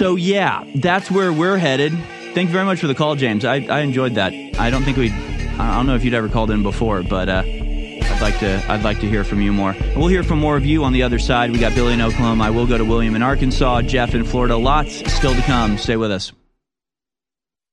So 0.00 0.16
yeah, 0.16 0.64
that's 0.76 1.10
where 1.10 1.30
we're 1.30 1.58
headed. 1.58 1.92
Thank 2.32 2.48
you 2.48 2.52
very 2.54 2.64
much 2.64 2.80
for 2.80 2.86
the 2.86 2.94
call, 2.94 3.16
James. 3.16 3.44
I, 3.44 3.56
I 3.56 3.80
enjoyed 3.80 4.14
that. 4.14 4.32
I 4.58 4.70
don't 4.70 4.82
think 4.82 4.96
we, 4.96 5.10
I 5.10 5.76
don't 5.76 5.86
know 5.86 5.94
if 5.94 6.06
you'd 6.06 6.14
ever 6.14 6.30
called 6.30 6.50
in 6.50 6.62
before, 6.62 7.02
but 7.02 7.28
uh, 7.28 7.42
I'd 7.44 8.18
like 8.22 8.38
to, 8.38 8.64
I'd 8.66 8.82
like 8.82 9.00
to 9.00 9.06
hear 9.06 9.24
from 9.24 9.42
you 9.42 9.52
more. 9.52 9.76
We'll 9.94 10.08
hear 10.08 10.22
from 10.22 10.38
more 10.38 10.56
of 10.56 10.64
you 10.64 10.84
on 10.84 10.94
the 10.94 11.02
other 11.02 11.18
side. 11.18 11.50
We 11.50 11.58
got 11.58 11.74
Billy 11.74 11.92
in 11.92 12.00
Oklahoma. 12.00 12.44
I 12.44 12.48
will 12.48 12.66
go 12.66 12.78
to 12.78 12.84
William 12.86 13.14
in 13.14 13.22
Arkansas, 13.22 13.82
Jeff 13.82 14.14
in 14.14 14.24
Florida. 14.24 14.56
Lots 14.56 15.12
still 15.12 15.34
to 15.34 15.42
come. 15.42 15.76
Stay 15.76 15.98
with 15.98 16.10
us. 16.10 16.32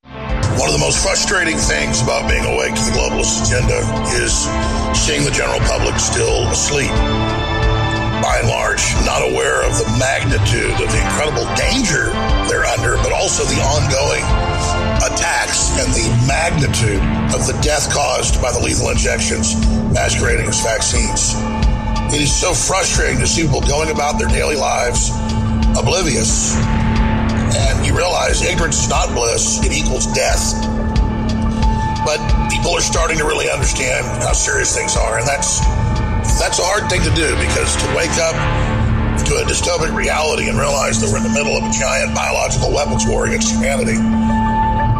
One 0.03 0.67
of 0.67 0.73
the 0.73 0.83
most 0.83 1.01
frustrating 1.01 1.55
things 1.55 2.01
about 2.01 2.27
being 2.27 2.43
awake 2.43 2.75
to 2.75 2.81
the 2.81 2.91
globalist 2.91 3.47
agenda 3.47 3.79
is 4.21 4.33
seeing 4.99 5.23
the 5.23 5.31
general 5.31 5.59
public 5.61 5.97
still 5.97 6.45
asleep. 6.49 6.91
By 8.27 8.43
and 8.43 8.49
large, 8.51 8.83
not 9.07 9.23
aware 9.23 9.63
of 9.63 9.71
the 9.79 9.87
magnitude 9.95 10.75
of 10.75 10.91
the 10.91 10.99
incredible 10.99 11.47
danger 11.55 12.11
they're 12.51 12.67
under, 12.67 12.99
but 12.99 13.15
also 13.15 13.47
the 13.47 13.55
ongoing 13.63 14.19
attacks 14.99 15.71
and 15.79 15.87
the 15.95 16.11
magnitude 16.27 16.99
of 17.31 17.47
the 17.47 17.57
death 17.63 17.87
caused 17.87 18.41
by 18.41 18.51
the 18.51 18.59
lethal 18.59 18.89
injections 18.89 19.55
masquerading 19.95 20.45
as 20.45 20.59
vaccines. 20.59 21.39
It 22.13 22.19
is 22.19 22.35
so 22.35 22.51
frustrating 22.51 23.17
to 23.23 23.27
see 23.27 23.43
people 23.43 23.61
going 23.61 23.91
about 23.91 24.19
their 24.19 24.27
daily 24.27 24.57
lives 24.57 25.07
oblivious 25.79 26.59
and 27.55 27.85
you 27.87 27.95
realize 27.95 28.43
ignorance 28.43 28.83
is 28.83 28.89
not 28.89 29.07
bliss, 29.15 29.63
it 29.63 29.71
equals 29.71 30.05
death. 30.11 30.51
But 32.03 32.19
people 32.51 32.75
are 32.75 32.83
starting 32.83 33.19
to 33.19 33.23
really 33.23 33.49
understand 33.49 34.03
how 34.19 34.33
serious 34.33 34.75
things 34.75 34.97
are, 34.97 35.17
and 35.17 35.25
that's 35.25 35.63
that's 36.35 36.59
a 36.59 36.67
hard 36.67 36.91
thing 36.91 37.01
to 37.07 37.13
do 37.15 37.31
because 37.39 37.71
to 37.79 37.87
wake 37.95 38.13
up 38.19 38.35
to 39.27 39.33
a 39.39 39.43
dystopic 39.47 39.95
reality 39.95 40.47
and 40.51 40.59
realize 40.59 40.99
that 40.99 41.07
we're 41.07 41.17
in 41.17 41.27
the 41.27 41.35
middle 41.35 41.55
of 41.55 41.63
a 41.63 41.71
giant 41.71 42.11
biological 42.13 42.71
weapons 42.71 43.07
war 43.07 43.27
against 43.27 43.51
humanity 43.51 43.95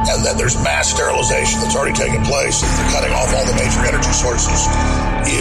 and 0.08 0.24
that 0.24 0.40
there's 0.40 0.56
mass 0.64 0.92
sterilization 0.92 1.60
that's 1.60 1.76
already 1.76 1.96
taken 1.96 2.24
place 2.24 2.64
and 2.64 2.72
they're 2.80 2.92
cutting 2.96 3.12
off 3.12 3.28
all 3.36 3.44
the 3.44 3.58
major 3.60 3.84
energy 3.84 4.14
sources 4.16 4.68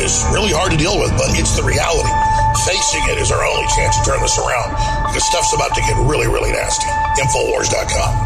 is 0.02 0.26
really 0.34 0.50
hard 0.50 0.74
to 0.74 0.78
deal 0.78 0.98
with, 0.98 1.14
but 1.14 1.30
it's 1.38 1.54
the 1.54 1.62
reality. 1.62 2.10
Facing 2.66 3.06
it 3.14 3.22
is 3.22 3.30
our 3.30 3.42
only 3.46 3.66
chance 3.78 3.94
to 3.98 4.02
turn 4.02 4.18
this 4.18 4.38
around 4.38 4.74
because 5.06 5.22
stuff's 5.22 5.54
about 5.54 5.70
to 5.74 5.82
get 5.86 5.94
really, 6.02 6.26
really 6.26 6.50
nasty. 6.50 6.90
Infowars.com. 7.22 8.25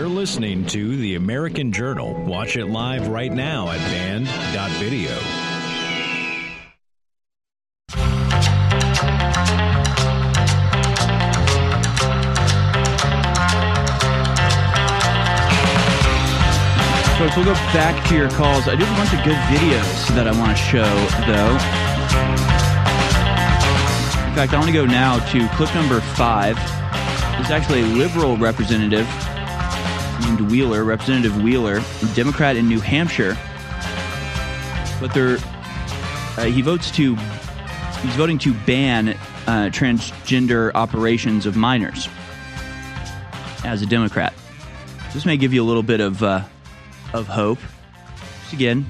You're 0.00 0.08
listening 0.08 0.64
to 0.68 0.96
The 0.96 1.16
American 1.16 1.72
Journal. 1.72 2.14
Watch 2.24 2.56
it 2.56 2.64
live 2.64 3.08
right 3.08 3.30
now 3.30 3.70
at 3.70 3.76
band.video. 3.80 5.10
Folks, 17.18 17.36
we'll 17.36 17.44
go 17.44 17.52
back 17.74 18.08
to 18.08 18.16
your 18.16 18.30
calls. 18.30 18.68
I 18.68 18.76
do 18.76 18.84
have 18.86 18.94
a 18.94 18.96
bunch 18.96 19.12
of 19.12 19.22
good 19.22 19.36
videos 19.52 20.08
that 20.14 20.26
I 20.26 20.32
want 20.38 20.56
to 20.56 20.56
show, 20.56 20.94
though. 21.26 21.52
In 24.30 24.34
fact, 24.34 24.54
I 24.54 24.56
want 24.56 24.68
to 24.68 24.72
go 24.72 24.86
now 24.86 25.18
to 25.32 25.46
clip 25.48 25.74
number 25.74 26.00
five. 26.00 26.56
It's 27.38 27.50
actually 27.50 27.82
a 27.82 27.86
liberal 27.86 28.38
representative 28.38 29.06
named 30.20 30.50
Wheeler, 30.50 30.84
Representative 30.84 31.42
Wheeler, 31.42 31.80
Democrat 32.14 32.56
in 32.56 32.68
New 32.68 32.80
Hampshire. 32.80 33.36
But 35.00 35.14
they're, 35.14 35.38
uh, 36.36 36.44
he 36.44 36.62
votes 36.62 36.90
to, 36.92 37.16
he's 37.16 38.16
voting 38.16 38.38
to 38.40 38.52
ban 38.52 39.08
uh, 39.46 39.70
transgender 39.72 40.72
operations 40.74 41.46
of 41.46 41.56
minors 41.56 42.08
as 43.64 43.82
a 43.82 43.86
Democrat. 43.86 44.34
This 45.12 45.26
may 45.26 45.36
give 45.36 45.52
you 45.52 45.62
a 45.62 45.66
little 45.66 45.82
bit 45.82 46.00
of 46.00 46.22
uh, 46.22 46.44
of 47.12 47.26
hope. 47.26 47.58
Just 48.42 48.52
again, 48.52 48.86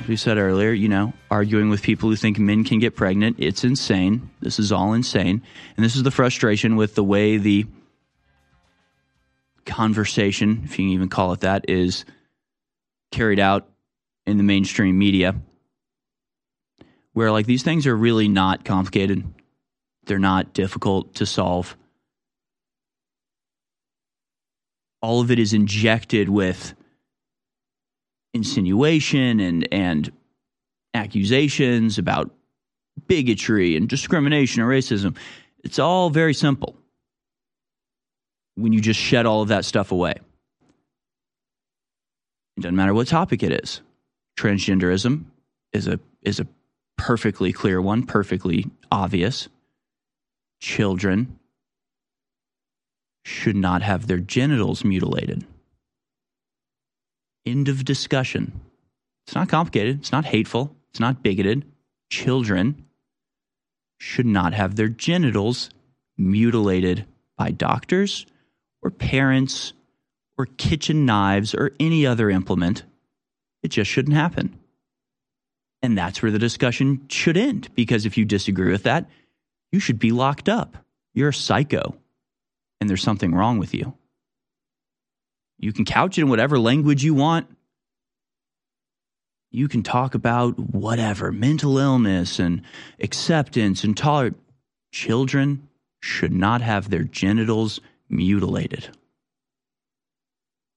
as 0.00 0.08
we 0.08 0.16
said 0.16 0.38
earlier, 0.38 0.72
you 0.72 0.88
know, 0.88 1.12
arguing 1.30 1.70
with 1.70 1.82
people 1.82 2.08
who 2.08 2.16
think 2.16 2.38
men 2.38 2.64
can 2.64 2.78
get 2.78 2.96
pregnant, 2.96 3.36
it's 3.38 3.64
insane. 3.64 4.30
This 4.40 4.58
is 4.58 4.72
all 4.72 4.92
insane. 4.94 5.42
And 5.76 5.84
this 5.84 5.96
is 5.96 6.02
the 6.02 6.10
frustration 6.10 6.76
with 6.76 6.94
the 6.94 7.04
way 7.04 7.36
the 7.36 7.66
conversation, 9.64 10.62
if 10.64 10.72
you 10.72 10.84
can 10.84 10.88
even 10.88 11.08
call 11.08 11.32
it 11.32 11.40
that, 11.40 11.68
is 11.68 12.04
carried 13.10 13.40
out 13.40 13.68
in 14.26 14.36
the 14.36 14.42
mainstream 14.42 14.98
media. 14.98 15.34
Where, 17.12 17.30
like, 17.30 17.46
these 17.46 17.62
things 17.62 17.86
are 17.86 17.96
really 17.96 18.28
not 18.28 18.64
complicated, 18.64 19.24
they're 20.06 20.18
not 20.18 20.54
difficult 20.54 21.14
to 21.16 21.26
solve. 21.26 21.76
All 25.02 25.20
of 25.20 25.30
it 25.30 25.38
is 25.38 25.52
injected 25.52 26.28
with 26.28 26.74
insinuation 28.34 29.40
and 29.40 29.68
and 29.72 30.10
accusations 30.94 31.98
about 31.98 32.30
bigotry 33.06 33.76
and 33.76 33.88
discrimination 33.88 34.62
and 34.62 34.70
racism. 34.70 35.16
It's 35.64 35.78
all 35.78 36.10
very 36.10 36.34
simple 36.34 36.76
when 38.56 38.72
you 38.72 38.80
just 38.80 39.00
shed 39.00 39.26
all 39.26 39.42
of 39.42 39.48
that 39.48 39.64
stuff 39.64 39.92
away. 39.92 40.14
It 42.56 42.60
doesn't 42.60 42.76
matter 42.76 42.94
what 42.94 43.08
topic 43.08 43.42
it 43.42 43.52
is. 43.64 43.80
Transgenderism 44.38 45.24
is 45.72 45.86
a 45.86 45.98
is 46.22 46.40
a 46.40 46.46
perfectly 46.96 47.52
clear 47.52 47.80
one, 47.80 48.04
perfectly 48.04 48.66
obvious. 48.90 49.48
Children 50.60 51.38
should 53.24 53.56
not 53.56 53.82
have 53.82 54.06
their 54.06 54.18
genitals 54.18 54.84
mutilated. 54.84 55.44
End 57.44 57.68
of 57.68 57.84
discussion. 57.84 58.60
It's 59.26 59.34
not 59.34 59.48
complicated. 59.48 60.00
It's 60.00 60.12
not 60.12 60.24
hateful. 60.26 60.76
It's 60.90 61.00
not 61.00 61.22
bigoted. 61.22 61.64
Children 62.10 62.84
should 63.98 64.26
not 64.26 64.52
have 64.52 64.76
their 64.76 64.88
genitals 64.88 65.70
mutilated 66.18 67.06
by 67.36 67.50
doctors 67.50 68.26
or 68.82 68.90
parents 68.90 69.72
or 70.38 70.46
kitchen 70.46 71.06
knives 71.06 71.54
or 71.54 71.72
any 71.80 72.06
other 72.06 72.30
implement. 72.30 72.84
It 73.62 73.68
just 73.68 73.90
shouldn't 73.90 74.16
happen. 74.16 74.58
And 75.82 75.98
that's 75.98 76.22
where 76.22 76.32
the 76.32 76.38
discussion 76.38 77.06
should 77.08 77.36
end 77.36 77.68
because 77.74 78.06
if 78.06 78.18
you 78.18 78.24
disagree 78.24 78.72
with 78.72 78.84
that, 78.84 79.08
you 79.72 79.80
should 79.80 79.98
be 79.98 80.12
locked 80.12 80.48
up. 80.48 80.76
You're 81.14 81.30
a 81.30 81.34
psycho. 81.34 81.96
and 82.80 82.90
there's 82.90 83.02
something 83.02 83.32
wrong 83.32 83.58
with 83.58 83.74
you. 83.74 83.94
You 85.58 85.72
can 85.72 85.84
couch 85.84 86.18
it 86.18 86.22
in 86.22 86.28
whatever 86.28 86.58
language 86.58 87.04
you 87.04 87.14
want. 87.14 87.48
You 89.52 89.68
can 89.68 89.84
talk 89.84 90.16
about 90.16 90.58
whatever 90.58 91.30
mental 91.30 91.78
illness 91.78 92.40
and 92.40 92.62
acceptance 93.00 93.84
and 93.84 93.96
tolerance. 93.96 94.36
Children 94.92 95.68
should 96.00 96.32
not 96.32 96.60
have 96.60 96.90
their 96.90 97.04
genitals 97.04 97.80
mutilated. 98.12 98.88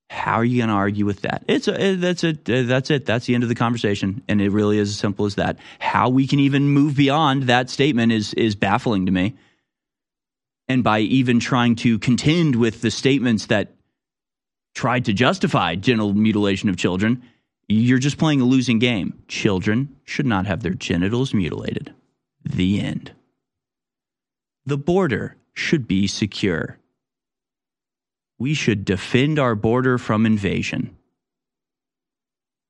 How 0.09 0.35
are 0.35 0.45
you 0.45 0.59
going 0.59 0.69
to 0.69 0.75
argue 0.75 1.05
with 1.05 1.21
that? 1.21 1.43
It's 1.47 1.67
a, 1.67 1.95
that's 1.95 2.23
it. 2.23 2.45
That's 2.45 2.89
it. 2.89 3.05
That's 3.05 3.25
the 3.25 3.35
end 3.35 3.43
of 3.43 3.49
the 3.49 3.55
conversation, 3.55 4.23
and 4.27 4.39
it 4.39 4.51
really 4.51 4.77
is 4.77 4.89
as 4.89 4.97
simple 4.97 5.25
as 5.25 5.35
that. 5.35 5.57
How 5.79 6.09
we 6.09 6.27
can 6.27 6.39
even 6.39 6.69
move 6.69 6.95
beyond 6.95 7.43
that 7.43 7.69
statement 7.69 8.11
is 8.11 8.33
is 8.35 8.55
baffling 8.55 9.07
to 9.07 9.11
me. 9.11 9.35
And 10.67 10.83
by 10.83 10.99
even 10.99 11.39
trying 11.39 11.75
to 11.77 11.99
contend 11.99 12.55
with 12.55 12.81
the 12.81 12.91
statements 12.91 13.47
that 13.47 13.73
tried 14.73 15.05
to 15.05 15.13
justify 15.13 15.75
genital 15.75 16.13
mutilation 16.13 16.69
of 16.69 16.77
children, 16.77 17.23
you're 17.67 17.99
just 17.99 18.17
playing 18.17 18.41
a 18.41 18.45
losing 18.45 18.79
game. 18.79 19.21
Children 19.27 19.95
should 20.05 20.25
not 20.25 20.45
have 20.45 20.63
their 20.63 20.73
genitals 20.73 21.33
mutilated. 21.33 21.93
The 22.43 22.79
end. 22.79 23.11
The 24.65 24.77
border 24.77 25.35
should 25.53 25.87
be 25.87 26.07
secure. 26.07 26.77
We 28.37 28.53
should 28.53 28.85
defend 28.85 29.39
our 29.39 29.55
border 29.55 29.97
from 29.97 30.25
invasion. 30.25 30.97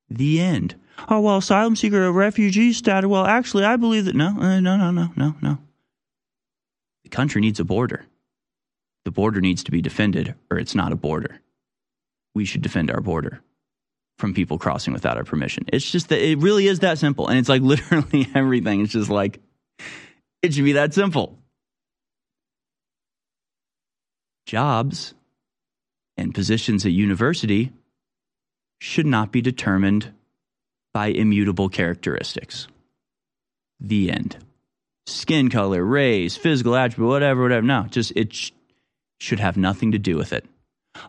The 0.10 0.40
end. 0.40 0.76
Oh, 1.10 1.20
well, 1.20 1.38
asylum 1.38 1.76
seeker, 1.76 2.06
or 2.06 2.12
refugee 2.12 2.74
status. 2.74 3.08
Well, 3.08 3.26
actually, 3.26 3.66
I 3.66 3.76
believe 3.76 4.06
that. 4.06 4.16
No, 4.16 4.28
uh, 4.28 4.60
no, 4.60 4.78
no, 4.78 4.92
no, 4.92 5.12
no, 5.16 5.36
no. 5.42 5.58
The 7.04 7.10
country 7.10 7.42
needs 7.42 7.60
a 7.60 7.66
border. 7.66 8.06
The 9.04 9.12
border 9.12 9.42
needs 9.42 9.64
to 9.64 9.72
be 9.72 9.82
defended, 9.82 10.36
or 10.50 10.58
it's 10.58 10.76
not 10.76 10.92
a 10.92 10.96
border. 10.96 11.42
We 12.34 12.46
should 12.46 12.62
defend 12.62 12.92
our 12.92 13.02
border 13.02 13.42
from 14.18 14.34
people 14.34 14.58
crossing 14.58 14.94
without 14.94 15.18
our 15.18 15.24
permission. 15.24 15.66
It's 15.68 15.90
just 15.90 16.10
that 16.10 16.26
it 16.26 16.38
really 16.40 16.68
is 16.68 16.80
that 16.80 16.98
simple. 16.98 17.28
And 17.28 17.38
it's 17.38 17.50
like 17.50 17.62
literally 17.64 18.28
everything. 18.34 18.82
It's 18.82 18.94
just 18.94 19.10
like, 19.10 19.40
it 20.42 20.54
should 20.54 20.64
be 20.66 20.74
that 20.74 20.94
simple. 20.94 21.40
Jobs 24.46 25.15
and 26.18 26.34
positions 26.34 26.86
at 26.86 26.92
university 26.92 27.72
should 28.80 29.06
not 29.06 29.32
be 29.32 29.42
determined 29.42 30.14
by 30.94 31.08
immutable 31.08 31.70
characteristics. 31.70 32.68
The 33.80 34.12
end. 34.12 34.38
Skin 35.08 35.50
color, 35.50 35.84
race, 35.84 36.38
physical 36.38 36.76
attribute, 36.76 37.10
whatever, 37.10 37.44
whatever. 37.44 37.66
No, 37.66 37.86
just 37.90 38.14
it 38.16 38.34
sh- 38.34 38.52
should 39.20 39.40
have 39.40 39.58
nothing 39.58 39.92
to 39.92 40.00
do 40.00 40.18
with 40.18 40.34
it. 40.34 40.46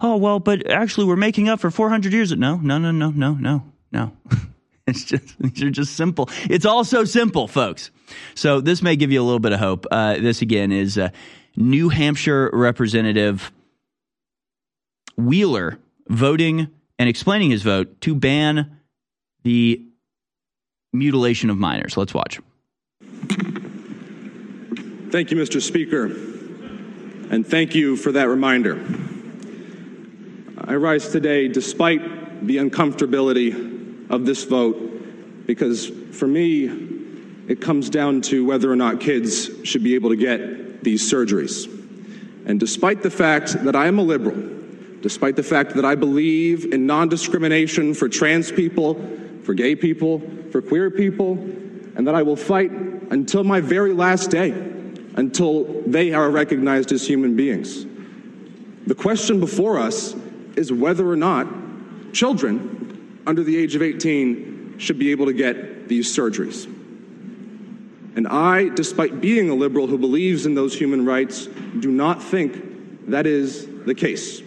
Oh, 0.00 0.16
well, 0.16 0.40
but 0.40 0.68
actually, 0.68 1.06
we're 1.06 1.16
making 1.16 1.48
up 1.48 1.60
for 1.60 1.70
400 1.70 2.12
years. 2.12 2.32
No, 2.32 2.56
no, 2.56 2.78
no, 2.78 2.90
no, 2.90 3.10
no, 3.10 3.34
no, 3.34 3.62
no. 3.92 4.12
it's 4.86 5.04
just, 5.04 5.38
these 5.38 5.62
are 5.62 5.70
just 5.70 5.94
simple. 5.94 6.28
It's 6.50 6.66
all 6.66 6.84
so 6.84 7.04
simple, 7.04 7.46
folks. 7.46 7.90
So, 8.34 8.60
this 8.60 8.82
may 8.82 8.96
give 8.96 9.12
you 9.12 9.22
a 9.22 9.24
little 9.24 9.38
bit 9.38 9.52
of 9.52 9.60
hope. 9.60 9.86
Uh, 9.90 10.14
this, 10.14 10.42
again, 10.42 10.72
is 10.72 10.98
uh, 10.98 11.10
New 11.56 11.88
Hampshire 11.88 12.50
Representative 12.52 13.52
Wheeler 15.16 15.78
voting 16.08 16.68
and 16.98 17.08
explaining 17.08 17.50
his 17.50 17.62
vote 17.62 18.00
to 18.02 18.14
ban 18.14 18.78
the 19.42 19.82
mutilation 20.92 21.50
of 21.50 21.56
minors. 21.56 21.96
Let's 21.96 22.14
watch. 22.14 22.40
Thank 25.10 25.30
you, 25.30 25.36
Mr. 25.36 25.62
Speaker, 25.62 26.06
and 27.30 27.46
thank 27.46 27.74
you 27.74 27.96
for 27.96 28.12
that 28.12 28.28
reminder. 28.28 28.74
I 30.58 30.74
rise 30.74 31.08
today 31.10 31.48
despite 31.48 32.46
the 32.46 32.56
uncomfortability 32.56 34.10
of 34.10 34.26
this 34.26 34.44
vote 34.44 35.46
because 35.46 35.88
for 36.12 36.26
me, 36.26 36.64
it 37.48 37.60
comes 37.60 37.88
down 37.88 38.20
to 38.22 38.44
whether 38.44 38.70
or 38.70 38.76
not 38.76 39.00
kids 39.00 39.48
should 39.62 39.84
be 39.84 39.94
able 39.94 40.10
to 40.10 40.16
get 40.16 40.82
these 40.82 41.08
surgeries. 41.08 41.72
And 42.46 42.58
despite 42.58 43.02
the 43.02 43.10
fact 43.10 43.52
that 43.64 43.76
I 43.76 43.86
am 43.86 43.98
a 43.98 44.02
liberal, 44.02 44.55
despite 45.06 45.36
the 45.36 45.42
fact 45.44 45.74
that 45.74 45.84
I 45.84 45.94
believe 45.94 46.72
in 46.74 46.84
non 46.84 47.08
discrimination 47.08 47.94
for 47.94 48.08
trans 48.08 48.50
people, 48.50 48.94
for 49.44 49.54
gay 49.54 49.76
people, 49.76 50.20
for 50.50 50.60
queer 50.60 50.90
people, 50.90 51.34
and 51.94 52.08
that 52.08 52.16
I 52.16 52.22
will 52.22 52.34
fight 52.34 52.72
until 52.72 53.44
my 53.44 53.60
very 53.60 53.92
last 53.92 54.32
day, 54.32 54.50
until 55.14 55.80
they 55.86 56.12
are 56.12 56.28
recognized 56.28 56.90
as 56.90 57.06
human 57.06 57.36
beings. 57.36 57.86
The 58.88 58.96
question 58.96 59.38
before 59.38 59.78
us 59.78 60.16
is 60.56 60.72
whether 60.72 61.08
or 61.08 61.14
not 61.14 61.46
children 62.12 63.22
under 63.28 63.44
the 63.44 63.56
age 63.56 63.76
of 63.76 63.82
18 63.82 64.74
should 64.78 64.98
be 64.98 65.12
able 65.12 65.26
to 65.26 65.32
get 65.32 65.86
these 65.86 66.12
surgeries. 66.12 66.64
And 68.16 68.26
I, 68.26 68.70
despite 68.70 69.20
being 69.20 69.50
a 69.50 69.54
liberal 69.54 69.86
who 69.86 69.98
believes 69.98 70.46
in 70.46 70.56
those 70.56 70.76
human 70.76 71.06
rights, 71.06 71.46
do 71.78 71.92
not 71.92 72.20
think 72.20 73.08
that 73.08 73.24
is 73.24 73.68
the 73.84 73.94
case. 73.94 74.42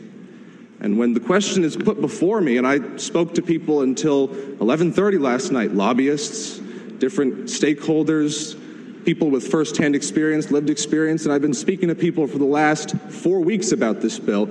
And 0.82 0.98
when 0.98 1.14
the 1.14 1.20
question 1.20 1.64
is 1.64 1.76
put 1.76 2.00
before 2.00 2.40
me, 2.40 2.58
and 2.58 2.66
I 2.66 2.98
spoke 2.98 3.34
to 3.36 3.42
people 3.42 3.82
until 3.82 4.30
11:30 4.30 5.20
last 5.20 5.52
night, 5.52 5.74
lobbyists, 5.74 6.60
different 7.00 7.46
stakeholders, 7.46 8.58
people 9.04 9.30
with 9.30 9.48
firsthand 9.48 9.96
experience, 9.96 10.52
lived 10.52 10.70
experience, 10.70 11.26
and 11.26 11.34
I've 11.34 11.42
been 11.42 11.54
speaking 11.54 11.90
to 11.90 11.96
people 11.96 12.28
for 12.28 12.38
the 12.38 12.46
last 12.46 12.96
four 13.10 13.42
weeks 13.42 13.72
about 13.72 14.02
this 14.02 14.20
bill. 14.20 14.48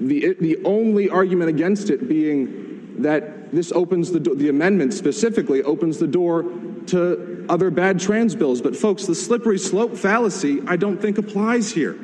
The, 0.00 0.36
the 0.40 0.58
only 0.64 1.10
argument 1.10 1.50
against 1.50 1.90
it 1.90 2.08
being 2.08 3.02
that 3.02 3.52
this 3.52 3.72
opens 3.72 4.12
the, 4.12 4.20
the 4.20 4.48
amendment 4.48 4.94
specifically 4.94 5.62
opens 5.62 5.98
the 5.98 6.06
door 6.06 6.44
to 6.86 7.46
other 7.48 7.70
bad 7.70 7.98
trans 7.98 8.34
bills. 8.34 8.60
But 8.60 8.76
folks, 8.76 9.06
the 9.06 9.14
slippery 9.14 9.58
slope 9.58 9.96
fallacy 9.96 10.60
I 10.66 10.76
don't 10.76 11.00
think 11.00 11.18
applies 11.18 11.72
here. 11.72 11.98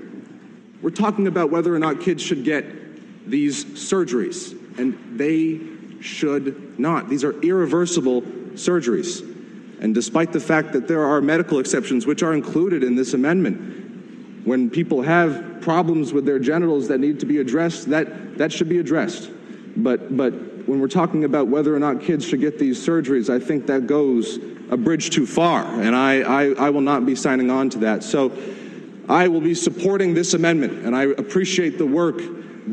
We're 0.82 0.90
talking 0.90 1.26
about 1.26 1.51
whether 1.51 1.74
or 1.74 1.78
not 1.78 2.01
kids 2.01 2.22
should 2.22 2.44
get 2.44 2.64
these 3.26 3.64
surgeries, 3.64 4.52
and 4.78 5.18
they 5.18 5.60
should 6.02 6.78
not. 6.78 7.09
These 7.09 7.24
are 7.24 7.40
irreversible 7.40 8.22
surgeries. 8.22 9.30
And 9.80 9.94
despite 9.94 10.32
the 10.32 10.40
fact 10.40 10.72
that 10.72 10.88
there 10.88 11.05
are 11.05 11.20
medical 11.20 11.59
exceptions 11.59 12.06
which 12.06 12.22
are 12.22 12.34
included 12.34 12.82
in 12.82 12.94
this 12.94 13.14
amendment, 13.14 14.46
when 14.46 14.70
people 14.70 15.02
have 15.02 15.60
problems 15.60 16.12
with 16.12 16.26
their 16.26 16.38
genitals 16.38 16.88
that 16.88 16.98
need 16.98 17.20
to 17.20 17.26
be 17.26 17.38
addressed, 17.38 17.88
that, 17.90 18.38
that 18.38 18.52
should 18.52 18.68
be 18.68 18.78
addressed. 18.78 19.30
But, 19.76 20.16
but 20.16 20.32
when 20.68 20.80
we're 20.80 20.88
talking 20.88 21.24
about 21.24 21.48
whether 21.48 21.74
or 21.74 21.78
not 21.78 22.01
kids 22.01 22.26
should 22.26 22.40
get 22.40 22.59
these 22.59 22.86
surgeries, 22.86 23.28
I 23.34 23.44
think 23.44 23.66
that 23.66 23.86
goes 23.86 24.38
a 24.70 24.76
bridge 24.76 25.10
too 25.10 25.26
far, 25.26 25.64
and 25.64 25.94
I, 25.94 26.20
I, 26.20 26.66
I 26.66 26.70
will 26.70 26.80
not 26.80 27.05
be 27.05 27.14
signing 27.14 27.51
on 27.51 27.70
to 27.70 27.78
that. 27.80 28.02
So 28.02 28.32
I 29.09 29.28
will 29.28 29.40
be 29.40 29.55
supporting 29.55 30.14
this 30.14 30.34
amendment, 30.34 30.84
and 30.86 30.96
I 30.96 31.05
appreciate 31.05 31.76
the 31.76 31.86
work 31.86 32.20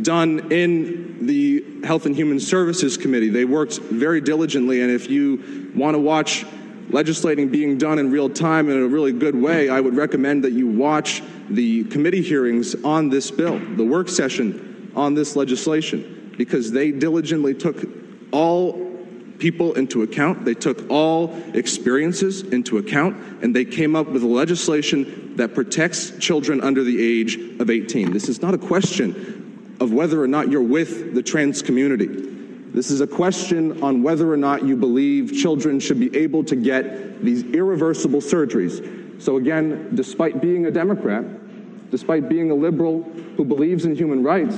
done 0.02 0.52
in 0.52 1.26
the 1.28 1.64
Health 1.84 2.06
and 2.06 2.16
Human 2.16 2.40
Services 2.40 2.98
Committee. 2.98 3.30
They 3.30 3.46
worked 3.46 3.80
very 3.80 4.22
diligently, 4.22 4.82
and 4.82 4.92
if 4.92 5.10
you 5.10 5.72
want 5.76 5.96
to 5.96 6.00
watch 6.00 6.46
legislating 6.90 7.50
being 7.50 7.78
done 7.78 8.00
in 8.00 8.12
real 8.12 8.30
time 8.30 8.70
in 8.70 8.78
a 8.78 8.88
really 8.88 9.12
good 9.12 9.36
way, 9.36 9.70
I 9.70 9.80
would 9.80 9.96
recommend 9.96 10.44
that 10.44 10.52
you 10.52 10.68
watch 10.68 11.22
the 11.50 11.84
committee 11.86 12.22
hearings 12.22 12.76
on 12.84 13.10
this 13.10 13.32
bill, 13.32 13.60
the 13.76 13.86
work 13.86 14.10
session 14.10 14.92
on 14.96 15.14
this 15.14 15.36
legislation, 15.36 16.34
because 16.38 16.72
they 16.72 16.92
diligently 16.92 17.54
took 17.54 17.78
all 18.32 18.90
people 19.40 19.74
into 19.74 20.04
account, 20.04 20.46
they 20.46 20.54
took 20.54 20.90
all 20.90 21.36
experiences 21.54 22.42
into 22.44 22.78
account, 22.78 23.16
and 23.44 23.56
they 23.56 23.66
came 23.66 23.96
up 23.96 24.08
with 24.08 24.24
legislation 24.24 25.36
that 25.38 25.56
protects 25.56 26.12
children 26.20 26.62
under 26.62 26.84
the 26.84 27.02
age 27.02 27.38
of 27.60 27.70
18. 27.70 28.12
This 28.12 28.30
is 28.30 28.42
not 28.42 28.54
a 28.54 28.58
question 28.58 29.41
of 29.82 29.92
whether 29.92 30.22
or 30.22 30.28
not 30.28 30.50
you're 30.50 30.62
with 30.62 31.14
the 31.14 31.24
trans 31.24 31.62
community. 31.62 32.08
This 32.08 32.90
is 32.90 33.02
a 33.02 33.08
question 33.08 33.84
on 33.84 34.02
whether 34.04 34.32
or 34.32 34.38
not 34.38 34.64
you 34.64 34.78
believe 34.78 35.34
children 35.34 35.80
should 35.80 36.00
be 36.00 36.16
able 36.16 36.44
to 36.46 36.56
get 36.56 37.22
these 37.22 37.44
irreversible 37.44 38.22
surgeries. 38.22 39.22
So, 39.22 39.36
again, 39.36 39.90
despite 39.94 40.40
being 40.40 40.68
a 40.68 40.72
Democrat, 40.72 41.26
despite 41.92 42.30
being 42.30 42.50
a 42.50 42.56
liberal 42.56 43.04
who 43.36 43.44
believes 43.44 43.84
in 43.84 43.96
human 43.96 44.24
rights, 44.24 44.56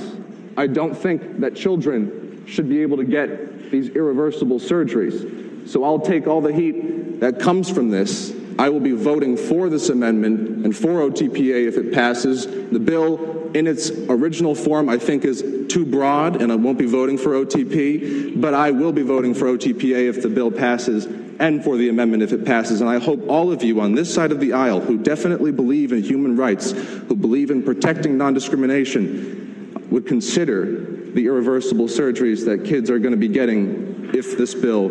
I 0.56 0.68
don't 0.68 0.94
think 0.94 1.40
that 1.40 1.56
children 1.56 2.44
should 2.46 2.68
be 2.68 2.82
able 2.82 2.98
to 2.98 3.04
get 3.04 3.70
these 3.70 3.88
irreversible 3.90 4.60
surgeries. 4.60 5.68
So 5.68 5.82
I'll 5.84 5.98
take 5.98 6.26
all 6.26 6.40
the 6.40 6.52
heat 6.52 7.20
that 7.20 7.40
comes 7.40 7.70
from 7.70 7.90
this. 7.90 8.30
I 8.58 8.68
will 8.68 8.80
be 8.80 8.92
voting 8.92 9.36
for 9.36 9.68
this 9.68 9.88
amendment 9.88 10.64
and 10.64 10.76
for 10.76 11.00
OTPA 11.10 11.66
if 11.66 11.76
it 11.76 11.92
passes. 11.92 12.46
The 12.46 12.78
bill 12.78 13.50
in 13.54 13.66
its 13.66 13.90
original 13.90 14.54
form, 14.54 14.88
I 14.88 14.98
think, 14.98 15.24
is 15.24 15.42
too 15.68 15.84
broad, 15.84 16.40
and 16.40 16.52
I 16.52 16.56
won't 16.56 16.78
be 16.78 16.86
voting 16.86 17.18
for 17.18 17.30
OTP, 17.30 18.40
but 18.40 18.54
I 18.54 18.70
will 18.70 18.92
be 18.92 19.02
voting 19.02 19.34
for 19.34 19.46
OTPA 19.46 20.08
if 20.08 20.22
the 20.22 20.28
bill 20.28 20.50
passes 20.50 21.06
and 21.40 21.64
for 21.64 21.76
the 21.76 21.88
amendment 21.88 22.22
if 22.22 22.32
it 22.32 22.44
passes. 22.44 22.80
And 22.80 22.88
I 22.88 22.98
hope 22.98 23.28
all 23.28 23.50
of 23.50 23.62
you 23.62 23.80
on 23.80 23.94
this 23.94 24.12
side 24.12 24.32
of 24.32 24.40
the 24.40 24.52
aisle 24.52 24.80
who 24.80 24.98
definitely 24.98 25.52
believe 25.52 25.92
in 25.92 26.02
human 26.02 26.36
rights, 26.36 26.72
who 26.72 27.16
believe 27.16 27.50
in 27.50 27.62
protecting 27.62 28.16
non 28.16 28.34
discrimination, 28.34 29.86
would 29.90 30.06
consider 30.06 30.80
the 31.14 31.26
irreversible 31.26 31.86
surgeries 31.86 32.44
that 32.44 32.64
kids 32.64 32.90
are 32.90 32.98
going 32.98 33.12
to 33.12 33.18
be 33.18 33.28
getting 33.28 34.10
if 34.14 34.36
this 34.36 34.54
bill 34.54 34.88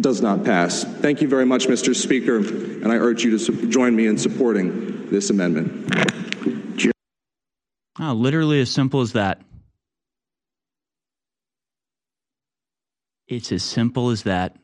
does 0.00 0.20
not 0.20 0.44
pass. 0.44 0.84
Thank 0.84 1.22
you 1.22 1.28
very 1.28 1.46
much, 1.46 1.66
Mr. 1.66 1.94
Speaker, 1.94 2.38
and 2.38 2.92
I 2.92 2.96
urge 2.96 3.24
you 3.24 3.38
to 3.38 3.66
join 3.68 3.96
me 3.96 4.06
in 4.06 4.18
supporting 4.18 5.08
this 5.10 5.30
amendment. 5.30 5.86
Oh, 7.98 8.12
literally 8.12 8.60
as 8.60 8.70
simple 8.70 9.00
as 9.00 9.12
that. 9.12 9.40
It's 13.26 13.50
as 13.52 13.62
simple 13.62 14.10
as 14.10 14.24
that. 14.24 14.56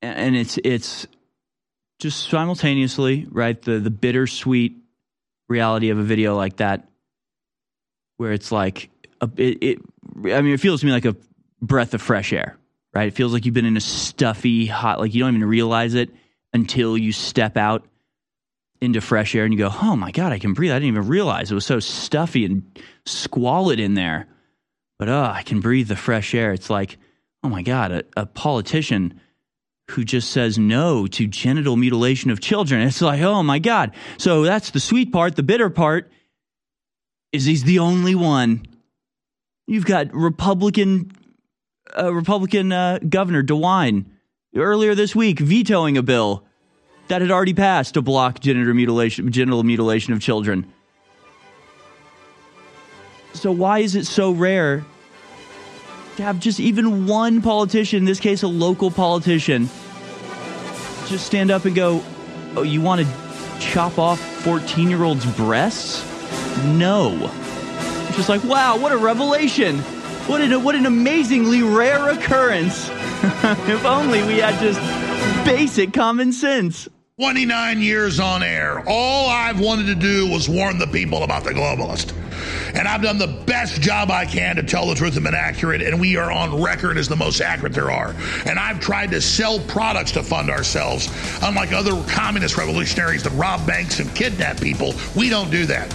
And 0.00 0.36
it's 0.36 0.58
it's 0.58 1.08
just 1.98 2.30
simultaneously, 2.30 3.26
right? 3.30 3.60
The 3.60 3.80
the 3.80 3.90
bittersweet 3.90 4.76
reality 5.48 5.90
of 5.90 5.98
a 5.98 6.04
video 6.04 6.36
like 6.36 6.58
that 6.58 6.88
where 8.16 8.32
it's 8.32 8.52
like 8.52 8.90
a, 9.20 9.28
it, 9.36 9.58
it 9.60 9.78
I 10.24 10.42
mean 10.42 10.54
it 10.54 10.60
feels 10.60 10.80
to 10.80 10.86
me 10.86 10.92
like 10.92 11.04
a 11.04 11.16
breath 11.60 11.94
of 11.94 12.02
fresh 12.02 12.32
air, 12.32 12.56
right? 12.94 13.08
It 13.08 13.14
feels 13.14 13.32
like 13.32 13.44
you've 13.44 13.54
been 13.54 13.64
in 13.64 13.76
a 13.76 13.80
stuffy 13.80 14.66
hot 14.66 15.00
like 15.00 15.14
you 15.14 15.22
don't 15.22 15.34
even 15.36 15.48
realize 15.48 15.94
it 15.94 16.10
until 16.52 16.96
you 16.96 17.12
step 17.12 17.56
out 17.56 17.86
into 18.80 19.00
fresh 19.00 19.34
air 19.34 19.44
and 19.44 19.52
you 19.52 19.58
go, 19.58 19.70
oh 19.82 19.96
my 19.96 20.10
God, 20.10 20.32
I 20.32 20.38
can 20.38 20.54
breathe. 20.54 20.70
I 20.70 20.74
didn't 20.74 20.88
even 20.88 21.08
realize 21.08 21.50
it 21.50 21.54
was 21.54 21.66
so 21.66 21.80
stuffy 21.80 22.44
and 22.44 22.62
squalid 23.06 23.80
in 23.80 23.94
there. 23.94 24.28
But 24.98 25.08
oh, 25.08 25.22
I 25.22 25.42
can 25.42 25.60
breathe 25.60 25.88
the 25.88 25.96
fresh 25.96 26.34
air. 26.34 26.52
It's 26.52 26.70
like, 26.70 26.96
oh 27.42 27.48
my 27.48 27.62
God, 27.62 27.92
a, 27.92 28.04
a 28.16 28.26
politician 28.26 29.20
who 29.90 30.04
just 30.04 30.30
says 30.30 30.58
no 30.58 31.06
to 31.06 31.26
genital 31.26 31.76
mutilation 31.76 32.30
of 32.30 32.40
children. 32.40 32.82
It's 32.82 33.00
like, 33.00 33.20
oh 33.22 33.42
my 33.42 33.58
God. 33.58 33.94
So 34.18 34.42
that's 34.42 34.70
the 34.70 34.80
sweet 34.80 35.12
part. 35.12 35.36
The 35.36 35.42
bitter 35.42 35.70
part 35.70 36.10
is 37.32 37.44
he's 37.44 37.64
the 37.64 37.78
only 37.78 38.14
one. 38.14 38.66
You've 39.68 39.84
got 39.84 40.14
Republican 40.14 41.12
uh, 41.96 42.12
Republican 42.12 42.72
uh, 42.72 43.00
Governor 43.06 43.42
DeWine 43.42 44.06
earlier 44.56 44.94
this 44.94 45.14
week 45.14 45.40
vetoing 45.40 45.98
a 45.98 46.02
bill 46.02 46.46
that 47.08 47.20
had 47.20 47.30
already 47.30 47.52
passed 47.52 47.94
to 47.94 48.02
block 48.02 48.40
genital 48.40 48.72
mutilation, 48.72 49.30
genital 49.30 49.62
mutilation 49.62 50.14
of 50.14 50.22
children. 50.22 50.72
So 53.34 53.52
why 53.52 53.80
is 53.80 53.94
it 53.94 54.06
so 54.06 54.30
rare 54.30 54.86
to 56.16 56.22
have 56.22 56.40
just 56.40 56.60
even 56.60 57.06
one 57.06 57.42
politician, 57.42 57.98
in 57.98 58.04
this 58.06 58.20
case 58.20 58.42
a 58.42 58.48
local 58.48 58.90
politician, 58.90 59.68
just 61.08 61.26
stand 61.26 61.50
up 61.50 61.66
and 61.66 61.76
go, 61.76 62.02
"Oh, 62.56 62.62
you 62.62 62.80
want 62.80 63.02
to 63.02 63.06
chop 63.60 63.98
off 63.98 64.18
14-year-olds' 64.44 65.26
breasts?" 65.36 66.02
No. 66.64 67.30
Just 68.18 68.28
like, 68.28 68.42
"Wow, 68.42 68.76
what 68.76 68.90
a 68.90 68.96
revelation. 68.96 69.78
What 70.26 70.40
an 70.40 70.64
what 70.64 70.74
an 70.74 70.86
amazingly 70.86 71.62
rare 71.62 72.08
occurrence." 72.08 72.88
if 73.68 73.84
only 73.84 74.24
we 74.24 74.38
had 74.38 74.58
just 74.58 74.80
basic 75.44 75.92
common 75.92 76.32
sense. 76.32 76.88
29 77.20 77.80
years 77.80 78.18
on 78.18 78.42
air. 78.42 78.82
All 78.88 79.30
I've 79.30 79.60
wanted 79.60 79.86
to 79.86 79.94
do 79.94 80.28
was 80.28 80.48
warn 80.48 80.78
the 80.78 80.88
people 80.88 81.22
about 81.22 81.44
the 81.44 81.50
globalist. 81.50 82.12
And 82.74 82.88
I've 82.88 83.02
done 83.02 83.18
the 83.18 83.28
best 83.46 83.80
job 83.80 84.10
I 84.10 84.24
can 84.24 84.56
to 84.56 84.64
tell 84.64 84.88
the 84.88 84.96
truth 84.96 85.14
and 85.14 85.24
been 85.24 85.34
accurate, 85.34 85.80
and 85.80 86.00
we 86.00 86.16
are 86.16 86.32
on 86.32 86.60
record 86.60 86.98
as 86.98 87.06
the 87.06 87.14
most 87.14 87.40
accurate 87.40 87.72
there 87.72 87.92
are. 87.92 88.16
And 88.46 88.58
I've 88.58 88.80
tried 88.80 89.12
to 89.12 89.20
sell 89.20 89.60
products 89.60 90.10
to 90.12 90.24
fund 90.24 90.50
ourselves. 90.50 91.08
Unlike 91.42 91.72
other 91.72 92.02
communist 92.08 92.56
revolutionaries 92.56 93.22
that 93.22 93.30
rob 93.34 93.64
banks 93.64 94.00
and 94.00 94.12
kidnap 94.16 94.60
people, 94.60 94.94
we 95.14 95.28
don't 95.28 95.52
do 95.52 95.66
that. 95.66 95.94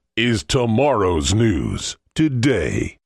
is 0.17 0.43
tomorrow's 0.43 1.33
news 1.33 1.95
today. 2.15 2.97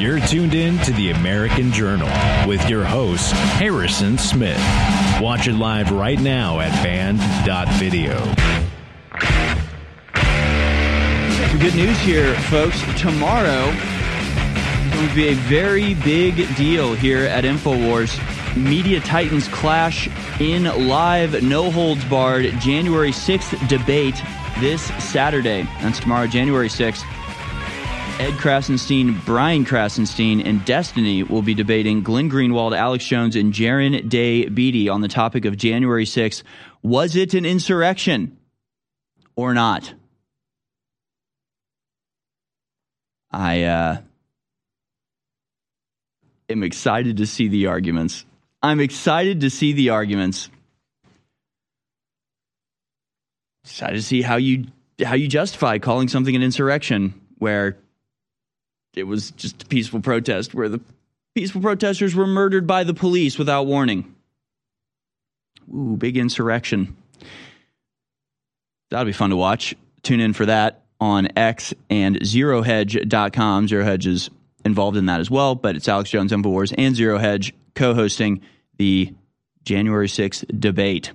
You're 0.00 0.20
tuned 0.20 0.54
in 0.54 0.78
to 0.84 0.92
the 0.92 1.10
American 1.10 1.70
Journal 1.70 2.08
with 2.48 2.66
your 2.70 2.82
host, 2.82 3.32
Harrison 3.32 4.16
Smith. 4.16 4.56
Watch 5.20 5.48
it 5.48 5.54
live 5.54 5.90
right 5.90 6.18
now 6.18 6.60
at 6.60 6.72
band.video. 6.82 8.16
Some 11.48 11.58
good 11.58 11.74
news 11.74 11.98
here, 11.98 12.34
folks. 12.44 12.80
Tomorrow 12.98 13.68
is 13.68 14.94
going 14.94 15.08
to 15.08 15.14
be 15.14 15.28
a 15.28 15.34
very 15.34 15.92
big 15.94 16.56
deal 16.56 16.94
here 16.94 17.24
at 17.24 17.44
InfoWars. 17.44 18.37
Media 18.58 19.00
Titans 19.00 19.48
clash 19.48 20.08
in 20.40 20.64
live, 20.88 21.42
no 21.42 21.70
holds 21.70 22.04
barred, 22.06 22.46
January 22.60 23.10
6th 23.10 23.68
debate 23.68 24.20
this 24.58 24.82
Saturday. 25.02 25.62
That's 25.80 26.00
tomorrow, 26.00 26.26
January 26.26 26.68
6th. 26.68 27.04
Ed 28.20 28.32
Krassenstein, 28.32 29.24
Brian 29.24 29.64
Krassenstein, 29.64 30.44
and 30.44 30.64
Destiny 30.64 31.22
will 31.22 31.42
be 31.42 31.54
debating 31.54 32.02
Glenn 32.02 32.28
Greenwald, 32.28 32.76
Alex 32.76 33.06
Jones, 33.06 33.36
and 33.36 33.52
Jaron 33.52 34.08
Day 34.08 34.48
Beatty 34.48 34.88
on 34.88 35.02
the 35.02 35.08
topic 35.08 35.44
of 35.44 35.56
January 35.56 36.04
6th. 36.04 36.42
Was 36.82 37.14
it 37.14 37.34
an 37.34 37.46
insurrection 37.46 38.36
or 39.36 39.54
not? 39.54 39.94
I 43.30 43.62
uh, 43.62 43.98
am 46.48 46.62
excited 46.64 47.18
to 47.18 47.26
see 47.26 47.46
the 47.46 47.66
arguments. 47.66 48.24
I'm 48.62 48.80
excited 48.80 49.40
to 49.42 49.50
see 49.50 49.72
the 49.72 49.90
arguments. 49.90 50.48
Excited 53.64 53.96
to 53.96 54.02
see 54.02 54.22
how 54.22 54.36
you 54.36 54.66
how 55.04 55.14
you 55.14 55.28
justify 55.28 55.78
calling 55.78 56.08
something 56.08 56.34
an 56.34 56.42
insurrection 56.42 57.14
where 57.38 57.76
it 58.94 59.04
was 59.04 59.30
just 59.32 59.62
a 59.62 59.66
peaceful 59.66 60.00
protest 60.00 60.54
where 60.54 60.68
the 60.68 60.80
peaceful 61.34 61.60
protesters 61.60 62.14
were 62.14 62.26
murdered 62.26 62.66
by 62.66 62.82
the 62.82 62.94
police 62.94 63.38
without 63.38 63.66
warning. 63.66 64.14
Ooh, 65.72 65.96
big 65.96 66.16
insurrection. 66.16 66.96
That'll 68.90 69.06
be 69.06 69.12
fun 69.12 69.30
to 69.30 69.36
watch. 69.36 69.74
Tune 70.02 70.20
in 70.20 70.32
for 70.32 70.46
that 70.46 70.82
on 71.00 71.28
X 71.36 71.74
and 71.90 72.16
ZeroHedge.com. 72.20 73.68
Zero 73.68 73.84
Hedge 73.84 74.06
is 74.06 74.30
involved 74.64 74.96
in 74.96 75.06
that 75.06 75.20
as 75.20 75.30
well, 75.30 75.54
but 75.54 75.76
it's 75.76 75.88
Alex 75.88 76.10
Jones, 76.10 76.32
InfoWars, 76.32 76.74
and 76.76 76.96
Zero 76.96 77.18
Hedge 77.18 77.54
co 77.78 77.94
hosting 77.94 78.42
the 78.76 79.14
January 79.64 80.08
6th 80.08 80.60
debate. 80.60 81.12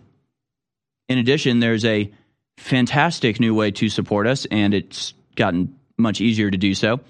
In 1.10 1.18
addition, 1.18 1.60
there's 1.60 1.86
a 1.86 2.12
fantastic 2.58 3.40
new 3.40 3.54
way 3.54 3.72
to 3.72 3.90
support 3.90 4.26
us, 4.26 4.46
and 4.50 4.74
it's 4.74 5.14
gotten 5.36 5.76
much 5.98 6.22
easier 6.22 6.50
to 6.50 6.58
do 6.58 6.74
so. 6.74 7.02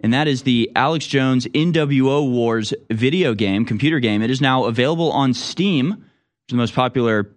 And 0.00 0.12
that 0.12 0.28
is 0.28 0.42
the 0.42 0.70
Alex 0.76 1.06
Jones 1.06 1.46
NWO 1.46 2.30
Wars 2.30 2.74
video 2.90 3.34
game, 3.34 3.64
computer 3.64 3.98
game. 3.98 4.22
It 4.22 4.30
is 4.30 4.40
now 4.40 4.64
available 4.64 5.10
on 5.10 5.34
Steam, 5.34 6.04
the 6.48 6.56
most 6.56 6.74
popular 6.74 7.30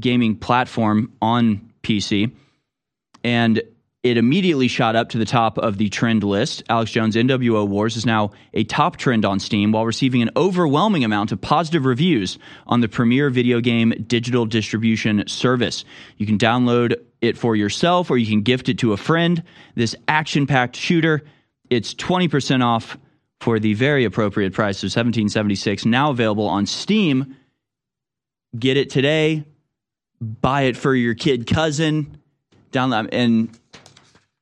gaming 0.00 0.36
platform 0.36 1.12
on 1.20 1.72
PC. 1.82 2.32
And 3.22 3.62
it 4.02 4.16
immediately 4.16 4.68
shot 4.68 4.94
up 4.94 5.08
to 5.08 5.18
the 5.18 5.24
top 5.24 5.58
of 5.58 5.76
the 5.76 5.88
trend 5.88 6.22
list. 6.22 6.62
Alex 6.68 6.92
Jones 6.92 7.16
NWO 7.16 7.66
Wars 7.66 7.96
is 7.96 8.06
now 8.06 8.30
a 8.54 8.62
top 8.64 8.96
trend 8.96 9.24
on 9.24 9.40
Steam 9.40 9.72
while 9.72 9.84
receiving 9.84 10.22
an 10.22 10.30
overwhelming 10.36 11.02
amount 11.02 11.32
of 11.32 11.40
positive 11.40 11.84
reviews 11.84 12.38
on 12.66 12.80
the 12.80 12.88
premier 12.88 13.28
video 13.28 13.60
game 13.60 13.92
digital 14.06 14.46
distribution 14.46 15.26
service. 15.26 15.84
You 16.16 16.26
can 16.26 16.38
download 16.38 16.94
it 17.20 17.36
for 17.36 17.56
yourself 17.56 18.10
or 18.10 18.18
you 18.18 18.26
can 18.26 18.42
gift 18.42 18.68
it 18.68 18.78
to 18.78 18.92
a 18.92 18.96
friend. 18.96 19.42
This 19.74 19.96
action 20.06 20.46
packed 20.46 20.76
shooter, 20.76 21.22
it's 21.68 21.92
20% 21.94 22.64
off 22.64 22.96
for 23.40 23.58
the 23.58 23.74
very 23.74 24.04
appropriate 24.04 24.52
price 24.52 24.78
of 24.82 24.86
1776 24.86 25.84
now 25.86 26.10
available 26.10 26.46
on 26.46 26.66
Steam. 26.66 27.36
Get 28.56 28.76
it 28.76 28.90
today. 28.90 29.44
Buy 30.20 30.62
it 30.62 30.76
for 30.76 30.94
your 30.94 31.14
kid 31.14 31.46
cousin. 31.46 32.18
Download 32.72 33.08
and 33.12 33.58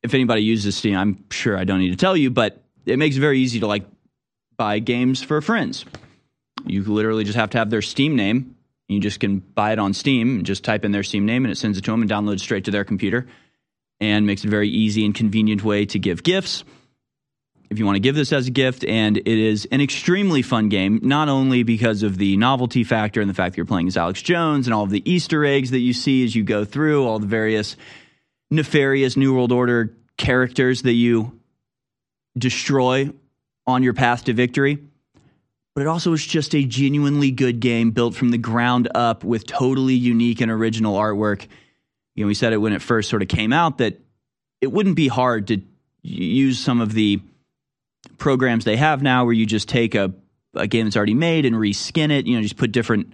if 0.07 0.15
anybody 0.15 0.43
uses 0.43 0.77
Steam, 0.77 0.97
I'm 0.97 1.24
sure 1.31 1.59
I 1.59 1.65
don't 1.65 1.81
need 1.81 1.91
to 1.91 1.97
tell 1.97 2.16
you, 2.16 2.31
but 2.31 2.62
it 2.87 2.97
makes 2.97 3.16
it 3.16 3.20
very 3.20 3.41
easy 3.41 3.61
to 3.61 3.66
like 3.66 3.85
buy 4.57 4.78
games 4.78 5.20
for 5.20 5.41
friends. 5.41 5.85
You 6.65 6.85
literally 6.85 7.24
just 7.24 7.37
have 7.37 7.51
to 7.51 7.59
have 7.59 7.70
their 7.70 7.83
Steam 7.83 8.15
name. 8.15 8.57
You 8.89 9.01
just 9.01 9.19
can 9.19 9.41
buy 9.41 9.73
it 9.73 9.81
on 9.81 9.93
Steam 9.93 10.39
and 10.39 10.47
just 10.47 10.62
type 10.62 10.85
in 10.85 10.93
their 10.93 11.03
Steam 11.03 11.27
name 11.27 11.45
and 11.45 11.51
it 11.51 11.57
sends 11.57 11.77
it 11.77 11.83
to 11.83 11.91
them 11.91 12.03
and 12.03 12.11
downloads 12.11 12.41
straight 12.41 12.65
to 12.66 12.70
their 12.70 12.85
computer 12.85 13.27
and 14.01 14.27
makes 14.27 14.45
it 14.45 14.47
a 14.47 14.51
very 14.51 14.69
easy 14.69 15.05
and 15.05 15.12
convenient 15.12 15.65
way 15.65 15.85
to 15.87 15.99
give 15.99 16.23
gifts. 16.23 16.62
If 17.69 17.81
you 17.81 17.85
want 17.85 17.97
to 17.97 18.01
give 18.01 18.15
this 18.15 18.33
as 18.33 18.47
a 18.47 18.53
gift, 18.53 18.85
and 18.85 19.16
it 19.16 19.27
is 19.27 19.66
an 19.73 19.81
extremely 19.81 20.43
fun 20.43 20.69
game, 20.69 21.01
not 21.03 21.28
only 21.28 21.65
because 21.65 22.05
of 22.05 22.16
the 22.16 22.37
novelty 22.37 22.85
factor 22.85 23.20
and 23.20 23.28
the 23.28 23.35
fact 23.35 23.55
that 23.55 23.57
you're 23.57 23.66
playing 23.66 23.89
as 23.89 23.97
Alex 23.97 24.23
Jones 24.23 24.69
and 24.69 24.74
all 24.74 24.85
of 24.85 24.91
the 24.91 25.03
Easter 25.11 25.45
eggs 25.45 25.73
that 25.73 25.81
you 25.81 25.93
see 25.93 26.24
as 26.24 26.37
you 26.37 26.45
go 26.45 26.65
through, 26.65 27.05
all 27.05 27.19
the 27.19 27.27
various 27.27 27.77
nefarious 28.51 29.16
New 29.16 29.35
World 29.35 29.52
Order 29.52 29.97
characters 30.16 30.82
that 30.82 30.93
you 30.93 31.40
destroy 32.36 33.10
on 33.66 33.82
your 33.82 33.94
path 33.94 34.24
to 34.24 34.32
victory. 34.32 34.78
But 35.74 35.82
it 35.82 35.89
also 35.89 36.12
is 36.14 36.24
just 36.24 36.55
a 36.55 36.64
genuinely 36.64 37.31
good 37.31 37.60
game 37.60 37.90
built 37.90 38.14
from 38.14 38.31
the 38.31 38.39
ground 38.39 38.89
up 38.94 39.24
with 39.24 39.47
totally 39.47 39.94
unique 39.94 40.40
and 40.40 40.51
original 40.51 40.97
artwork. 40.97 41.47
You 42.14 42.24
know, 42.24 42.28
we 42.28 42.35
said 42.35 42.55
it 42.55 42.59
when 42.59 42.73
it 42.73 42.81
first 42.81 43.10
sort 43.10 43.20
of 43.20 43.28
came 43.28 43.52
out 43.52 43.78
that 43.78 44.01
it 44.62 44.73
wouldn't 44.73 44.97
be 44.97 45.09
hard 45.09 45.48
to 45.48 45.60
use 46.02 46.59
some 46.59 46.81
of 46.81 46.94
the 46.94 47.20
programs 48.16 48.64
they 48.64 48.77
have 48.77 49.02
now 49.02 49.24
where 49.24 49.35
you 49.35 49.44
just 49.44 49.68
take 49.68 49.94
a, 49.94 50.14
a 50.55 50.66
game 50.66 50.86
that's 50.86 50.97
already 50.97 51.14
made 51.14 51.44
and 51.44 51.56
reskin 51.56 52.10
it, 52.10 52.27
you 52.27 52.36
know, 52.36 52.43
just 52.43 52.56
put 52.56 52.73
different 52.73 53.12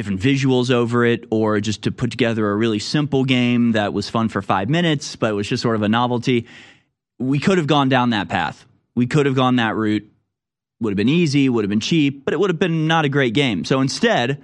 different 0.00 0.22
visuals 0.22 0.70
over 0.70 1.04
it 1.04 1.26
or 1.30 1.60
just 1.60 1.82
to 1.82 1.92
put 1.92 2.10
together 2.10 2.50
a 2.50 2.56
really 2.56 2.78
simple 2.78 3.22
game 3.22 3.72
that 3.72 3.92
was 3.92 4.08
fun 4.08 4.30
for 4.30 4.40
five 4.40 4.70
minutes, 4.70 5.14
but 5.14 5.34
was 5.34 5.46
just 5.46 5.62
sort 5.62 5.76
of 5.76 5.82
a 5.82 5.90
novelty. 5.90 6.46
We 7.18 7.38
could 7.38 7.58
have 7.58 7.66
gone 7.66 7.90
down 7.90 8.10
that 8.10 8.30
path. 8.30 8.64
We 8.94 9.06
could 9.06 9.26
have 9.26 9.34
gone 9.34 9.56
that 9.56 9.76
route. 9.76 10.10
Would 10.80 10.92
have 10.92 10.96
been 10.96 11.10
easy, 11.10 11.50
would 11.50 11.64
have 11.64 11.68
been 11.68 11.80
cheap, 11.80 12.24
but 12.24 12.32
it 12.32 12.40
would 12.40 12.48
have 12.48 12.58
been 12.58 12.86
not 12.86 13.04
a 13.04 13.10
great 13.10 13.34
game. 13.34 13.66
So 13.66 13.82
instead, 13.82 14.42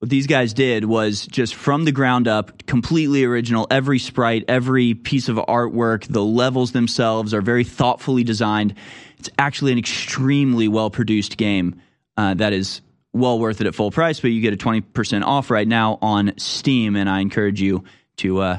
what 0.00 0.10
these 0.10 0.26
guys 0.26 0.52
did 0.52 0.84
was 0.84 1.24
just 1.24 1.54
from 1.54 1.84
the 1.84 1.92
ground 1.92 2.26
up, 2.26 2.66
completely 2.66 3.22
original. 3.22 3.68
Every 3.70 4.00
sprite, 4.00 4.44
every 4.48 4.94
piece 4.94 5.28
of 5.28 5.36
artwork, 5.36 6.08
the 6.08 6.24
levels 6.24 6.72
themselves 6.72 7.32
are 7.32 7.42
very 7.42 7.62
thoughtfully 7.62 8.24
designed. 8.24 8.74
It's 9.20 9.30
actually 9.38 9.70
an 9.70 9.78
extremely 9.78 10.66
well 10.66 10.90
produced 10.90 11.36
game 11.36 11.80
uh, 12.16 12.34
that 12.34 12.52
is 12.52 12.80
well 13.14 13.38
worth 13.38 13.60
it 13.60 13.66
at 13.66 13.74
full 13.74 13.90
price, 13.90 14.20
but 14.20 14.32
you 14.32 14.40
get 14.40 14.52
a 14.52 14.56
20% 14.56 15.22
off 15.22 15.50
right 15.50 15.66
now 15.66 15.98
on 16.02 16.34
Steam, 16.36 16.96
and 16.96 17.08
I 17.08 17.20
encourage 17.20 17.60
you 17.62 17.84
to 18.16 18.40
uh, 18.40 18.58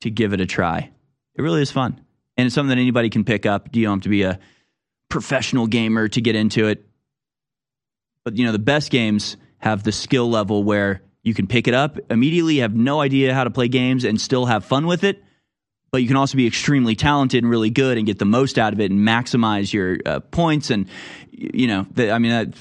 to 0.00 0.10
give 0.10 0.32
it 0.32 0.40
a 0.40 0.46
try. 0.46 0.90
It 1.34 1.42
really 1.42 1.62
is 1.62 1.70
fun. 1.70 2.00
And 2.36 2.46
it's 2.46 2.54
something 2.54 2.70
that 2.70 2.80
anybody 2.80 3.10
can 3.10 3.24
pick 3.24 3.46
up. 3.46 3.74
You 3.74 3.84
don't 3.84 3.98
have 3.98 4.02
to 4.02 4.08
be 4.08 4.22
a 4.22 4.38
professional 5.08 5.66
gamer 5.66 6.08
to 6.08 6.20
get 6.20 6.34
into 6.34 6.66
it. 6.66 6.86
But 8.24 8.36
you 8.36 8.44
know, 8.44 8.52
the 8.52 8.58
best 8.58 8.90
games 8.90 9.36
have 9.58 9.82
the 9.82 9.92
skill 9.92 10.28
level 10.28 10.64
where 10.64 11.02
you 11.22 11.34
can 11.34 11.46
pick 11.46 11.68
it 11.68 11.74
up 11.74 11.98
immediately, 12.10 12.58
have 12.58 12.74
no 12.74 13.00
idea 13.00 13.34
how 13.34 13.44
to 13.44 13.50
play 13.50 13.68
games, 13.68 14.04
and 14.04 14.20
still 14.20 14.46
have 14.46 14.64
fun 14.64 14.86
with 14.86 15.04
it. 15.04 15.22
But 15.90 16.02
you 16.02 16.08
can 16.08 16.16
also 16.16 16.36
be 16.36 16.46
extremely 16.46 16.94
talented 16.94 17.42
and 17.42 17.50
really 17.50 17.70
good 17.70 17.96
and 17.96 18.06
get 18.06 18.18
the 18.18 18.24
most 18.24 18.58
out 18.58 18.72
of 18.72 18.80
it 18.80 18.90
and 18.90 19.00
maximize 19.00 19.72
your 19.72 19.98
uh, 20.04 20.20
points. 20.20 20.70
And 20.70 20.88
you 21.30 21.66
know, 21.66 21.86
the, 21.92 22.10
I 22.10 22.18
mean, 22.18 22.52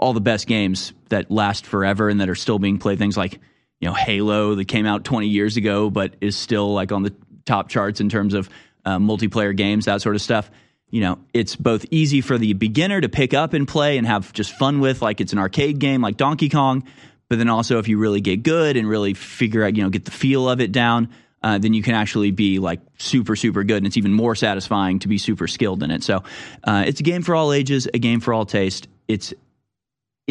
all 0.00 0.12
the 0.12 0.20
best 0.20 0.46
games 0.46 0.92
that 1.10 1.30
last 1.30 1.66
forever 1.66 2.08
and 2.08 2.20
that 2.20 2.28
are 2.28 2.34
still 2.34 2.58
being 2.58 2.78
played. 2.78 2.98
Things 2.98 3.16
like 3.16 3.34
you 3.80 3.88
know 3.88 3.94
Halo 3.94 4.56
that 4.56 4.66
came 4.66 4.86
out 4.86 5.04
20 5.04 5.28
years 5.28 5.56
ago, 5.56 5.90
but 5.90 6.14
is 6.20 6.36
still 6.36 6.72
like 6.72 6.90
on 6.90 7.02
the 7.02 7.14
top 7.44 7.68
charts 7.68 8.00
in 8.00 8.08
terms 8.08 8.34
of 8.34 8.48
uh, 8.84 8.98
multiplayer 8.98 9.56
games, 9.56 9.84
that 9.84 10.02
sort 10.02 10.16
of 10.16 10.22
stuff. 10.22 10.50
You 10.88 11.02
know, 11.02 11.18
it's 11.32 11.54
both 11.54 11.86
easy 11.90 12.20
for 12.20 12.36
the 12.36 12.52
beginner 12.54 13.00
to 13.00 13.08
pick 13.08 13.32
up 13.32 13.52
and 13.52 13.68
play 13.68 13.96
and 13.96 14.06
have 14.06 14.32
just 14.32 14.52
fun 14.52 14.80
with, 14.80 15.02
like 15.02 15.20
it's 15.20 15.32
an 15.32 15.38
arcade 15.38 15.78
game 15.78 16.00
like 16.00 16.16
Donkey 16.16 16.48
Kong. 16.48 16.84
But 17.28 17.38
then 17.38 17.48
also, 17.48 17.78
if 17.78 17.86
you 17.86 17.98
really 17.98 18.20
get 18.20 18.42
good 18.42 18.76
and 18.76 18.88
really 18.88 19.14
figure 19.14 19.64
out, 19.64 19.76
you 19.76 19.84
know, 19.84 19.90
get 19.90 20.04
the 20.04 20.10
feel 20.10 20.48
of 20.48 20.60
it 20.60 20.72
down, 20.72 21.10
uh, 21.44 21.58
then 21.58 21.74
you 21.74 21.82
can 21.82 21.94
actually 21.94 22.32
be 22.32 22.58
like 22.58 22.80
super, 22.98 23.36
super 23.36 23.62
good. 23.62 23.76
And 23.76 23.86
it's 23.86 23.96
even 23.96 24.12
more 24.12 24.34
satisfying 24.34 24.98
to 25.00 25.08
be 25.08 25.16
super 25.16 25.46
skilled 25.46 25.84
in 25.84 25.92
it. 25.92 26.02
So 26.02 26.24
uh, 26.64 26.84
it's 26.86 26.98
a 26.98 27.04
game 27.04 27.22
for 27.22 27.36
all 27.36 27.52
ages, 27.52 27.86
a 27.94 27.98
game 27.98 28.18
for 28.18 28.34
all 28.34 28.44
taste. 28.44 28.88
It's 29.06 29.32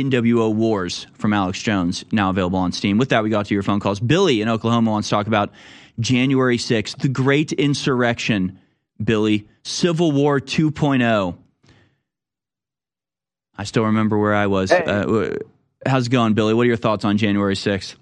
NWO 0.03 0.53
Wars 0.53 1.07
from 1.13 1.34
Alex 1.34 1.61
Jones, 1.61 2.05
now 2.11 2.30
available 2.30 2.59
on 2.59 2.71
Steam. 2.71 2.97
With 2.97 3.09
that, 3.09 3.23
we 3.23 3.30
got 3.30 3.47
to 3.47 3.53
your 3.53 3.63
phone 3.63 3.80
calls. 3.80 3.99
Billy 3.99 4.41
in 4.41 4.49
Oklahoma 4.49 4.91
wants 4.91 5.09
to 5.09 5.15
talk 5.15 5.27
about 5.27 5.51
January 5.99 6.57
6th, 6.57 6.97
the 6.99 7.09
Great 7.09 7.51
Insurrection. 7.51 8.59
Billy, 9.01 9.47
Civil 9.63 10.11
War 10.11 10.39
2.0. 10.39 11.38
I 13.57 13.63
still 13.63 13.85
remember 13.85 14.17
where 14.17 14.34
I 14.34 14.47
was. 14.47 14.71
Hey. 14.71 14.84
Uh, 14.85 15.38
how's 15.85 16.07
it 16.07 16.09
going, 16.09 16.34
Billy? 16.34 16.53
What 16.53 16.63
are 16.63 16.67
your 16.67 16.77
thoughts 16.77 17.05
on 17.05 17.17
January 17.17 17.55
6th? 17.55 17.95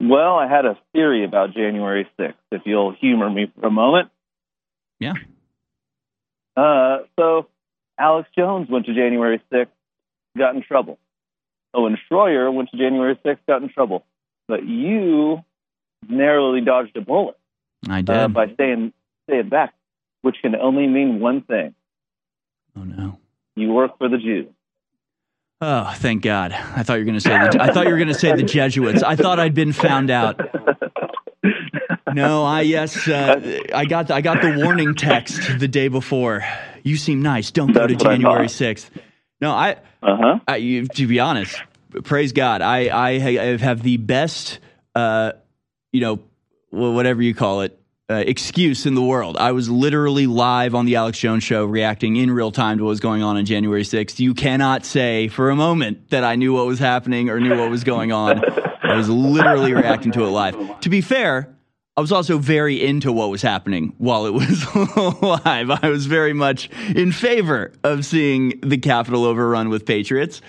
Well, 0.00 0.36
I 0.36 0.46
had 0.46 0.66
a 0.66 0.78
theory 0.92 1.24
about 1.24 1.54
January 1.54 2.06
6th, 2.18 2.34
if 2.52 2.62
you'll 2.66 2.92
humor 2.92 3.30
me 3.30 3.50
for 3.58 3.66
a 3.66 3.70
moment. 3.70 4.10
Yeah. 5.00 5.14
Uh, 6.56 6.98
so, 7.18 7.48
Alex 7.98 8.28
Jones 8.36 8.68
went 8.68 8.86
to 8.86 8.94
January 8.94 9.42
6th 9.52 9.68
got 10.36 10.54
in 10.54 10.62
trouble. 10.62 10.98
Owen 11.74 11.98
Schroyer 12.10 12.52
went 12.52 12.70
to 12.70 12.76
January 12.76 13.18
6th, 13.24 13.38
got 13.46 13.62
in 13.62 13.68
trouble. 13.68 14.04
But 14.48 14.64
you 14.64 15.44
narrowly 16.08 16.60
dodged 16.60 16.96
a 16.96 17.00
bullet. 17.00 17.36
I 17.88 18.02
did. 18.02 18.16
Uh, 18.16 18.28
by 18.28 18.52
staying, 18.54 18.92
staying 19.28 19.48
back, 19.48 19.74
which 20.22 20.36
can 20.40 20.54
only 20.56 20.86
mean 20.86 21.20
one 21.20 21.42
thing. 21.42 21.74
Oh, 22.76 22.84
no. 22.84 23.18
You 23.54 23.72
work 23.72 23.98
for 23.98 24.08
the 24.08 24.18
Jews. 24.18 24.48
Oh, 25.62 25.90
thank 25.96 26.22
God! 26.22 26.52
I 26.52 26.82
thought 26.82 26.94
you 26.94 27.00
were 27.00 27.06
going 27.06 27.14
to 27.14 27.20
say. 27.20 27.30
The, 27.30 27.62
I 27.62 27.72
thought 27.72 27.86
you 27.86 27.92
were 27.92 27.96
going 27.96 28.08
to 28.08 28.14
say 28.14 28.36
the 28.36 28.42
Jesuits. 28.42 29.02
I 29.02 29.16
thought 29.16 29.40
I'd 29.40 29.54
been 29.54 29.72
found 29.72 30.10
out. 30.10 30.38
No, 32.12 32.44
I 32.44 32.62
yes, 32.62 33.06
uh, 33.08 33.60
I 33.74 33.84
got 33.84 34.08
the, 34.08 34.14
I 34.14 34.22
got 34.22 34.40
the 34.40 34.62
warning 34.64 34.94
text 34.94 35.58
the 35.58 35.68
day 35.68 35.88
before. 35.88 36.44
You 36.82 36.96
seem 36.96 37.20
nice. 37.20 37.50
Don't 37.50 37.72
go 37.72 37.86
That's 37.86 37.92
to 37.92 38.08
January 38.08 38.48
sixth. 38.48 38.90
No, 39.40 39.50
I, 39.50 39.76
uh-huh. 40.02 40.38
To 40.94 41.06
be 41.06 41.20
honest, 41.20 41.60
praise 42.04 42.32
God, 42.32 42.62
I, 42.62 42.88
I 42.88 43.18
have 43.58 43.82
the 43.82 43.96
best, 43.98 44.60
uh, 44.94 45.32
you 45.92 46.00
know, 46.00 46.20
whatever 46.70 47.22
you 47.22 47.34
call 47.34 47.62
it, 47.62 47.78
uh, 48.08 48.22
excuse 48.26 48.86
in 48.86 48.94
the 48.94 49.02
world. 49.02 49.36
I 49.36 49.52
was 49.52 49.68
literally 49.68 50.26
live 50.26 50.74
on 50.74 50.86
the 50.86 50.96
Alex 50.96 51.18
Jones 51.18 51.42
show 51.42 51.64
reacting 51.64 52.16
in 52.16 52.30
real 52.30 52.52
time 52.52 52.78
to 52.78 52.84
what 52.84 52.90
was 52.90 53.00
going 53.00 53.22
on 53.22 53.36
on 53.36 53.44
January 53.44 53.82
6th. 53.82 54.20
You 54.20 54.32
cannot 54.32 54.84
say 54.84 55.28
for 55.28 55.50
a 55.50 55.56
moment 55.56 56.10
that 56.10 56.22
I 56.22 56.36
knew 56.36 56.54
what 56.54 56.66
was 56.66 56.78
happening 56.78 57.30
or 57.30 57.40
knew 57.40 57.58
what 57.58 57.68
was 57.68 57.82
going 57.82 58.12
on. 58.12 58.42
I 58.82 58.94
was 58.96 59.08
literally 59.08 59.74
reacting 59.74 60.12
to 60.12 60.22
it 60.24 60.28
live. 60.28 60.80
To 60.80 60.88
be 60.88 61.00
fair, 61.00 61.55
I 61.96 62.02
was 62.02 62.12
also 62.12 62.36
very 62.36 62.84
into 62.84 63.10
what 63.10 63.30
was 63.30 63.40
happening 63.40 63.94
while 63.96 64.26
it 64.26 64.34
was 64.34 64.66
live. 65.22 65.70
I 65.70 65.88
was 65.88 66.04
very 66.04 66.34
much 66.34 66.68
in 66.94 67.10
favor 67.10 67.72
of 67.82 68.04
seeing 68.04 68.60
the 68.60 68.76
Capitol 68.76 69.24
overrun 69.24 69.70
with 69.70 69.86
Patriots. 69.86 70.42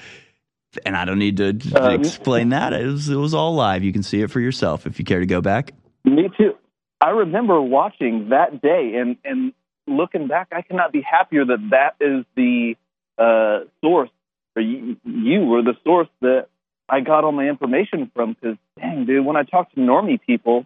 And 0.86 0.98
I 0.98 1.06
don't 1.06 1.20
need 1.20 1.38
to 1.38 1.58
um, 1.82 2.02
explain 2.02 2.50
that. 2.50 2.74
It 2.74 2.86
was, 2.86 3.08
it 3.08 3.16
was 3.16 3.34
all 3.34 3.56
live. 3.56 3.82
You 3.82 3.94
can 3.94 4.04
see 4.04 4.22
it 4.22 4.30
for 4.30 4.42
yourself 4.42 4.86
if 4.86 5.00
you 5.00 5.06
care 5.06 5.22
to 5.22 5.26
go 5.26 5.40
back. 5.40 5.72
Me 6.04 6.30
too. 6.38 6.54
I 7.00 7.12
remember 7.12 7.62
watching 7.62 8.30
that 8.30 8.62
day 8.62 8.96
and, 8.96 9.16
and 9.24 9.54
looking 9.88 10.28
back, 10.28 10.50
I 10.52 10.62
cannot 10.64 10.92
be 10.92 11.02
happier 11.02 11.46
that 11.46 11.70
that 11.72 11.96
is 12.06 12.26
the 12.36 12.76
uh, 13.18 13.70
source, 13.82 14.10
or 14.56 14.62
you, 14.62 14.98
you 15.06 15.46
were 15.46 15.62
the 15.62 15.76
source 15.86 16.10
that 16.20 16.48
I 16.90 17.00
got 17.00 17.24
all 17.24 17.32
my 17.32 17.48
information 17.48 18.12
from. 18.14 18.34
Because, 18.34 18.58
dang, 18.78 19.06
dude, 19.06 19.26
when 19.26 19.38
I 19.38 19.44
talk 19.44 19.72
to 19.72 19.80
normie 19.80 20.20
people, 20.20 20.66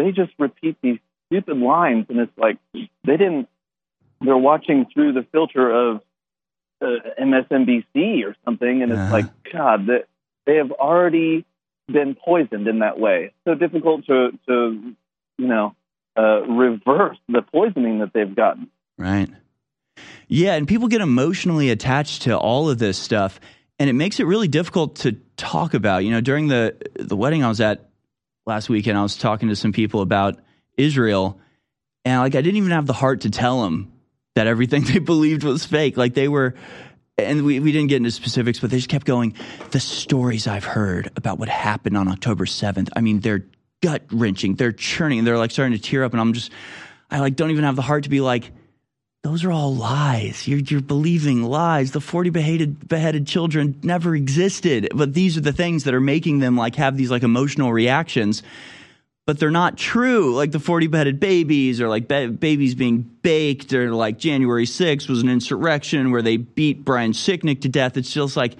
they 0.00 0.12
just 0.12 0.32
repeat 0.38 0.76
these 0.82 0.98
stupid 1.26 1.56
lines, 1.56 2.06
and 2.08 2.18
it's 2.18 2.36
like 2.36 2.58
they 2.74 2.88
didn't. 3.16 3.48
They're 4.20 4.36
watching 4.36 4.86
through 4.92 5.14
the 5.14 5.26
filter 5.32 5.70
of 5.70 6.02
uh, 6.82 6.86
MSNBC 7.20 8.24
or 8.24 8.36
something, 8.44 8.82
and 8.82 8.92
uh-huh. 8.92 9.02
it's 9.02 9.12
like 9.12 9.52
God, 9.52 9.86
that 9.86 10.06
they 10.46 10.56
have 10.56 10.72
already 10.72 11.44
been 11.86 12.14
poisoned 12.14 12.68
in 12.68 12.80
that 12.80 12.98
way. 12.98 13.32
So 13.44 13.54
difficult 13.54 14.06
to 14.06 14.38
to 14.46 14.94
you 15.40 15.46
know, 15.46 15.74
uh, 16.16 16.42
reverse 16.42 17.16
the 17.28 17.42
poisoning 17.42 18.00
that 18.00 18.12
they've 18.12 18.34
gotten. 18.34 18.68
Right. 18.98 19.30
Yeah, 20.28 20.54
and 20.54 20.68
people 20.68 20.88
get 20.88 21.00
emotionally 21.00 21.70
attached 21.70 22.22
to 22.22 22.38
all 22.38 22.70
of 22.70 22.78
this 22.78 22.98
stuff, 22.98 23.40
and 23.78 23.90
it 23.90 23.94
makes 23.94 24.20
it 24.20 24.24
really 24.24 24.48
difficult 24.48 24.96
to 24.96 25.12
talk 25.36 25.74
about. 25.74 26.04
You 26.04 26.10
know, 26.10 26.20
during 26.20 26.48
the 26.48 26.76
the 26.94 27.16
wedding 27.16 27.42
I 27.42 27.48
was 27.48 27.60
at 27.60 27.89
last 28.50 28.68
weekend, 28.68 28.98
I 28.98 29.02
was 29.02 29.16
talking 29.16 29.48
to 29.48 29.56
some 29.56 29.72
people 29.72 30.02
about 30.02 30.40
Israel, 30.76 31.38
and 32.04 32.20
like 32.20 32.34
I 32.34 32.42
didn't 32.42 32.56
even 32.56 32.72
have 32.72 32.86
the 32.86 32.92
heart 32.92 33.22
to 33.22 33.30
tell 33.30 33.62
them 33.62 33.92
that 34.34 34.46
everything 34.46 34.82
they 34.92 34.98
believed 34.98 35.44
was 35.44 35.64
fake. 35.64 35.96
Like 35.96 36.14
they 36.14 36.28
were, 36.28 36.54
and 37.16 37.44
we, 37.44 37.60
we 37.60 37.70
didn't 37.72 37.88
get 37.88 37.98
into 37.98 38.10
specifics, 38.10 38.58
but 38.58 38.70
they 38.70 38.76
just 38.76 38.88
kept 38.88 39.06
going. 39.06 39.34
The 39.70 39.80
stories 39.80 40.46
I've 40.46 40.64
heard 40.64 41.10
about 41.16 41.38
what 41.38 41.48
happened 41.48 41.96
on 41.96 42.08
October 42.08 42.44
7th, 42.44 42.88
I 42.96 43.00
mean, 43.00 43.20
they're 43.20 43.46
gut 43.82 44.02
wrenching, 44.10 44.56
they're 44.56 44.72
churning, 44.72 45.24
they're 45.24 45.38
like 45.38 45.52
starting 45.52 45.78
to 45.78 45.82
tear 45.82 46.02
up. 46.02 46.12
And 46.12 46.20
I'm 46.20 46.32
just, 46.32 46.50
I 47.08 47.20
like 47.20 47.36
don't 47.36 47.50
even 47.52 47.64
have 47.64 47.76
the 47.76 47.82
heart 47.82 48.02
to 48.04 48.10
be 48.10 48.20
like, 48.20 48.50
those 49.22 49.44
are 49.44 49.52
all 49.52 49.74
lies. 49.74 50.48
You're, 50.48 50.60
you're 50.60 50.80
believing 50.80 51.42
lies. 51.42 51.92
The 51.92 52.00
40 52.00 52.30
beheaded, 52.30 52.88
beheaded 52.88 53.26
children 53.26 53.78
never 53.82 54.14
existed. 54.14 54.88
But 54.94 55.12
these 55.12 55.36
are 55.36 55.42
the 55.42 55.52
things 55.52 55.84
that 55.84 55.94
are 55.94 56.00
making 56.00 56.38
them 56.38 56.56
like 56.56 56.76
have 56.76 56.96
these 56.96 57.10
like 57.10 57.22
emotional 57.22 57.72
reactions 57.72 58.42
but 59.30 59.38
they're 59.38 59.52
not 59.52 59.76
true. 59.76 60.34
Like 60.34 60.50
the 60.50 60.58
40 60.58 60.88
beheaded 60.88 61.20
babies 61.20 61.80
or 61.80 61.88
like 61.88 62.08
ba- 62.08 62.26
babies 62.26 62.74
being 62.74 63.02
baked 63.22 63.72
or 63.72 63.94
like 63.94 64.18
January 64.18 64.64
6th 64.64 65.08
was 65.08 65.22
an 65.22 65.28
insurrection 65.28 66.10
where 66.10 66.20
they 66.20 66.36
beat 66.36 66.84
Brian 66.84 67.12
Sicknick 67.12 67.60
to 67.60 67.68
death. 67.68 67.96
It's 67.96 68.12
just 68.12 68.36
like 68.36 68.56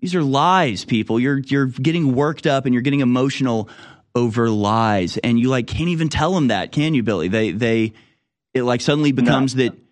these 0.00 0.14
are 0.14 0.22
lies, 0.22 0.86
people. 0.86 1.20
You're 1.20 1.40
you're 1.40 1.66
getting 1.66 2.14
worked 2.14 2.46
up 2.46 2.64
and 2.64 2.72
you're 2.72 2.80
getting 2.80 3.00
emotional 3.00 3.68
over 4.14 4.48
lies 4.48 5.18
and 5.18 5.38
you 5.38 5.50
like 5.50 5.66
can't 5.66 5.90
even 5.90 6.08
tell 6.08 6.32
them 6.32 6.48
that, 6.48 6.72
can 6.72 6.94
you, 6.94 7.02
Billy? 7.02 7.28
They 7.28 7.50
they 7.50 7.92
it 8.54 8.62
like 8.62 8.80
suddenly 8.80 9.12
becomes 9.12 9.54
no. 9.54 9.64
that 9.64 9.83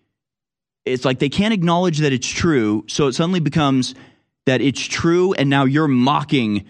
it's 0.85 1.05
like 1.05 1.19
they 1.19 1.29
can't 1.29 1.53
acknowledge 1.53 1.99
that 1.99 2.13
it's 2.13 2.27
true, 2.27 2.85
so 2.87 3.07
it 3.07 3.13
suddenly 3.13 3.39
becomes 3.39 3.95
that 4.45 4.61
it's 4.61 4.81
true 4.81 5.33
and 5.33 5.49
now 5.49 5.63
you're 5.65 5.87
mocking 5.87 6.65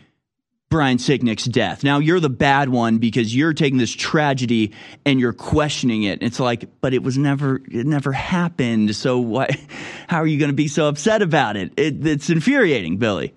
Brian 0.70 0.98
Sicknick's 0.98 1.46
death. 1.46 1.84
Now 1.84 2.00
you're 2.00 2.20
the 2.20 2.32
bad 2.32 2.70
one 2.70 2.98
because 2.98 3.36
you're 3.36 3.54
taking 3.54 3.78
this 3.78 3.92
tragedy 3.92 4.74
and 5.06 5.20
you're 5.20 5.34
questioning 5.34 6.02
it. 6.02 6.24
It's 6.24 6.40
like, 6.40 6.66
but 6.82 6.96
it 6.96 7.04
was 7.04 7.16
never, 7.16 7.62
it 7.72 7.86
never 7.86 8.12
happened. 8.12 8.96
So 8.96 9.20
what? 9.20 9.56
How 10.08 10.18
are 10.18 10.26
you 10.26 10.40
going 10.40 10.50
to 10.50 10.56
be 10.56 10.68
so 10.68 10.88
upset 10.88 11.22
about 11.22 11.58
it? 11.58 11.74
it? 11.78 12.06
It's 12.06 12.30
infuriating, 12.30 12.98
Billy. 12.98 13.36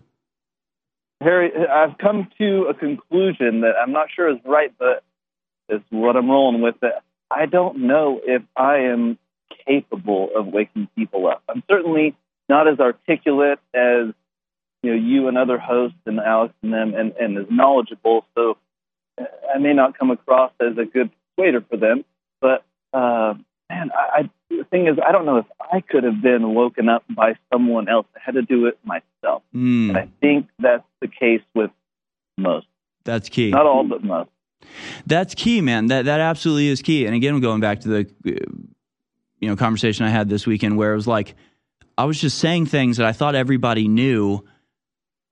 Harry, 1.20 1.52
I've 1.54 1.98
come 1.98 2.28
to 2.38 2.68
a 2.70 2.74
conclusion 2.74 3.62
that 3.62 3.72
I'm 3.82 3.92
not 3.92 4.08
sure 4.14 4.30
is 4.30 4.38
right, 4.44 4.72
but 4.78 5.02
it's 5.68 5.84
what 5.90 6.16
I'm 6.16 6.30
rolling 6.30 6.62
with. 6.62 6.76
I 7.30 7.44
don't 7.44 7.86
know 7.86 8.20
if 8.24 8.42
I 8.56 8.78
am 8.78 9.18
capable 9.66 10.30
of 10.34 10.46
waking 10.46 10.88
people 10.96 11.26
up. 11.26 11.42
I'm 11.48 11.62
certainly 11.68 12.16
not 12.48 12.68
as 12.68 12.78
articulate 12.78 13.58
as 13.74 14.12
you 14.82 14.90
know 14.90 14.94
you 14.94 15.28
and 15.28 15.36
other 15.36 15.58
hosts 15.58 15.98
and 16.06 16.20
Alex 16.20 16.54
and 16.62 16.72
them 16.72 16.94
and, 16.94 17.12
and 17.16 17.38
is 17.38 17.46
knowledgeable. 17.50 18.24
So 18.36 18.56
I 19.18 19.58
may 19.58 19.72
not 19.72 19.98
come 19.98 20.10
across 20.10 20.52
as 20.60 20.78
a 20.78 20.84
good 20.84 21.10
persuader 21.36 21.64
for 21.68 21.76
them, 21.76 22.04
but 22.40 22.64
uh, 22.92 23.34
man, 23.68 23.90
I, 23.94 24.20
I 24.20 24.30
the 24.48 24.64
thing 24.64 24.86
is, 24.86 24.96
I 25.04 25.12
don't 25.12 25.26
know 25.26 25.38
if 25.38 25.46
I 25.60 25.80
could 25.80 26.04
have 26.04 26.22
been 26.22 26.54
woken 26.54 26.88
up 26.88 27.04
by 27.10 27.34
someone 27.52 27.88
else. 27.88 28.06
I 28.14 28.20
had 28.24 28.34
to 28.34 28.42
do 28.42 28.66
it 28.66 28.78
myself, 28.84 29.42
mm. 29.54 29.88
and 29.88 29.96
I 29.96 30.08
think 30.20 30.48
that's 30.58 30.86
the 31.00 31.08
case 31.08 31.42
with 31.54 31.70
most. 32.38 32.66
That's 33.04 33.28
key. 33.28 33.50
Not 33.50 33.66
all, 33.66 33.84
but 33.84 34.04
most. 34.04 34.30
That's 35.06 35.34
key, 35.34 35.60
man. 35.60 35.86
That 35.86 36.04
that 36.04 36.20
absolutely 36.20 36.68
is 36.68 36.82
key. 36.82 37.06
And 37.06 37.14
again, 37.14 37.38
going 37.40 37.60
back 37.60 37.80
to 37.80 37.88
the 37.88 38.44
you 39.46 39.52
know 39.52 39.56
conversation 39.56 40.04
I 40.04 40.08
had 40.08 40.28
this 40.28 40.44
weekend, 40.44 40.76
where 40.76 40.92
it 40.92 40.96
was 40.96 41.06
like 41.06 41.36
I 41.96 42.04
was 42.04 42.20
just 42.20 42.38
saying 42.38 42.66
things 42.66 42.96
that 42.96 43.06
I 43.06 43.12
thought 43.12 43.36
everybody 43.36 43.86
knew 43.86 44.44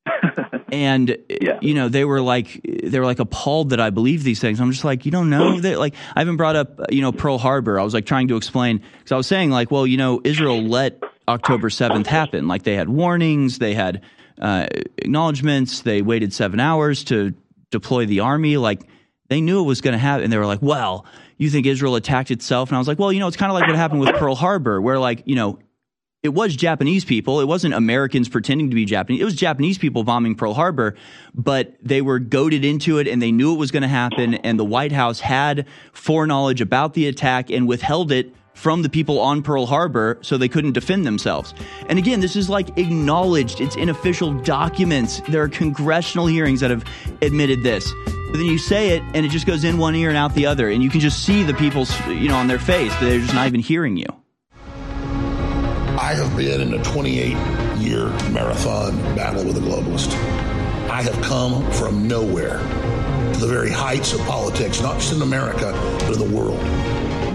and 0.73 1.19
yeah. 1.29 1.59
you 1.61 1.75
know 1.75 1.89
they 1.89 2.05
were 2.05 2.21
like 2.21 2.61
they 2.63 3.01
were 3.01 3.07
like 3.07 3.19
appalled 3.19 3.71
that 3.71 3.81
I 3.81 3.91
believe 3.91 4.23
these 4.23 4.39
things. 4.41 4.61
I'm 4.61 4.71
just 4.71 4.85
like 4.85 5.05
you 5.05 5.11
don't 5.11 5.31
know 5.31 5.59
that 5.61 5.81
like 5.81 5.97
I 6.15 6.21
haven't 6.21 6.37
brought 6.37 6.55
up 6.55 6.93
you 6.93 7.03
know 7.03 7.11
Pearl 7.11 7.39
Harbor. 7.39 7.81
I 7.81 7.83
was 7.83 7.93
like 7.93 8.07
trying 8.07 8.29
to 8.29 8.37
explain 8.37 8.79
because 8.99 9.11
I 9.11 9.17
was 9.17 9.27
saying 9.27 9.51
like 9.51 9.73
well 9.73 9.85
you 9.85 9.97
know 9.97 10.21
Israel 10.23 10.63
let 10.63 11.03
October 11.27 11.71
7th 11.71 12.07
happen. 12.07 12.47
Like 12.47 12.63
they 12.63 12.77
had 12.77 12.89
warnings, 12.89 13.59
they 13.59 13.75
had 13.75 14.03
uh, 14.41 14.67
acknowledgments, 14.99 15.81
they 15.81 16.03
waited 16.03 16.33
seven 16.33 16.61
hours 16.61 17.03
to 17.05 17.35
deploy 17.71 18.07
the 18.07 18.21
army. 18.21 18.57
Like 18.59 18.83
they 19.29 19.41
knew 19.41 19.61
it 19.61 19.67
was 19.67 19.81
going 19.81 19.93
to 19.93 19.99
happen, 19.99 20.25
and 20.25 20.33
they 20.33 20.39
were 20.39 20.47
like 20.47 20.63
well. 20.63 21.07
You 21.37 21.51
think 21.51 21.67
Israel 21.67 21.97
attacked 21.97 22.31
itself? 22.31 22.69
And 22.71 22.77
I 22.77 22.79
was 22.79 22.89
like, 22.89 22.99
well, 22.99 23.13
you 23.13 23.21
know, 23.21 23.29
it's 23.29 23.37
kind 23.37 23.51
of 23.51 23.55
like 23.55 23.67
what 23.67 23.77
happened 23.77 24.01
with 24.01 24.15
Pearl 24.17 24.35
Harbor, 24.35 24.81
where 24.81 24.99
like, 24.99 25.23
you 25.27 25.35
know, 25.35 25.59
it 26.23 26.33
was 26.33 26.57
Japanese 26.57 27.05
people. 27.05 27.41
It 27.41 27.45
wasn't 27.45 27.75
Americans 27.75 28.31
pretending 28.31 28.71
to 28.71 28.75
be 28.75 28.87
Japanese. 28.87 29.21
It 29.21 29.25
was 29.25 29.35
Japanese 29.35 29.77
people 29.77 30.05
bombing 30.05 30.35
Pearl 30.35 30.55
Harbor, 30.55 30.97
but 31.35 31.77
they 31.83 32.01
were 32.01 32.19
goaded 32.19 32.65
into 32.65 32.97
it 32.99 33.07
and 33.07 33.21
they 33.21 33.31
knew 33.31 33.53
it 33.53 33.59
was 33.59 33.71
going 33.71 33.83
to 33.83 33.89
happen. 33.89 34.35
And 34.37 34.59
the 34.59 34.65
White 34.65 34.93
House 34.93 35.21
had 35.21 35.67
foreknowledge 35.93 36.63
about 36.63 36.95
the 36.95 37.09
attack 37.09 37.51
and 37.51 37.69
withheld 37.69 38.11
it 38.11 38.35
from 38.55 38.83
the 38.83 38.89
people 38.89 39.21
on 39.21 39.43
Pearl 39.43 39.67
Harbor 39.67 40.19
so 40.23 40.39
they 40.39 40.49
couldn't 40.49 40.73
defend 40.73 41.07
themselves. 41.07 41.53
And 41.89 41.99
again, 41.99 42.21
this 42.21 42.35
is 42.37 42.49
like 42.49 42.79
acknowledged. 42.79 43.61
It's 43.61 43.77
in 43.77 43.89
official 43.89 44.33
documents. 44.43 45.21
There 45.29 45.43
are 45.43 45.49
congressional 45.49 46.27
hearings 46.27 46.61
that 46.61 46.71
have 46.71 46.85
admitted 47.21 47.63
this. 47.63 47.93
But 48.07 48.39
then 48.39 48.47
you 48.47 48.59
say 48.59 48.97
it 48.97 49.03
and 49.15 49.27
it 49.27 49.29
just 49.29 49.47
goes 49.47 49.65
in 49.65 49.79
one 49.79 49.95
ear 49.95 50.09
and 50.09 50.17
out 50.17 50.35
the 50.35 50.47
other. 50.47 50.71
And 50.71 50.83
you 50.83 50.91
can 50.91 51.01
just 51.01 51.25
see 51.25 51.43
the 51.43 51.55
people's, 51.55 51.95
you 52.07 52.29
know, 52.29 52.37
on 52.37 52.47
their 52.47 52.59
face. 52.59 52.95
They're 53.01 53.21
just 53.21 53.35
not 53.35 53.47
even 53.47 53.61
hearing 53.61 53.97
you. 53.97 54.07
I 55.97 56.15
have 56.15 56.37
been 56.37 56.61
in 56.61 56.75
a 56.75 56.83
28 56.83 57.37
year 57.79 58.09
marathon 58.31 58.97
battle 59.15 59.45
with 59.45 59.57
a 59.57 59.61
globalist. 59.61 60.13
I 60.91 61.03
have 61.03 61.21
come 61.23 61.71
from 61.73 62.07
nowhere 62.07 62.59
to 63.33 63.41
the 63.41 63.47
very 63.47 63.71
heights 63.71 64.13
of 64.13 64.21
politics, 64.21 64.81
not 64.81 65.01
just 65.01 65.15
in 65.15 65.23
America, 65.23 65.73
but 66.01 66.13
in 66.13 66.19
the 66.19 66.37
world. 66.37 66.61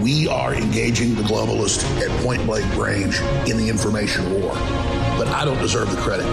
We 0.00 0.26
are 0.28 0.54
engaging 0.54 1.14
the 1.14 1.22
globalists 1.22 1.84
at 2.00 2.08
point 2.24 2.46
blank 2.46 2.64
range 2.76 3.20
in 3.50 3.58
the 3.58 3.68
information 3.68 4.32
war. 4.32 4.52
But 5.18 5.28
I 5.28 5.44
don't 5.44 5.58
deserve 5.58 5.90
the 5.90 6.00
credit. 6.00 6.24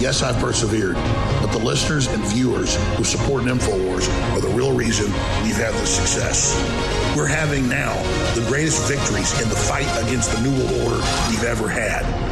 Yes, 0.00 0.22
I've 0.22 0.38
persevered, 0.38 0.94
but 0.94 1.52
the 1.52 1.58
listeners 1.58 2.06
and 2.06 2.24
viewers 2.24 2.76
who 2.96 3.04
support 3.04 3.42
InfoWars 3.42 4.08
are 4.32 4.40
the 4.40 4.48
real 4.48 4.72
reason 4.72 5.06
we've 5.42 5.56
had 5.56 5.74
this 5.74 5.94
success. 5.94 6.56
We're 7.14 7.26
having 7.26 7.68
now 7.68 7.94
the 8.34 8.46
greatest 8.48 8.88
victories 8.88 9.38
in 9.42 9.50
the 9.50 9.56
fight 9.56 9.88
against 10.06 10.32
the 10.32 10.40
New 10.40 10.56
World 10.56 10.72
Order 10.88 11.06
we've 11.28 11.44
ever 11.44 11.68
had. 11.68 12.31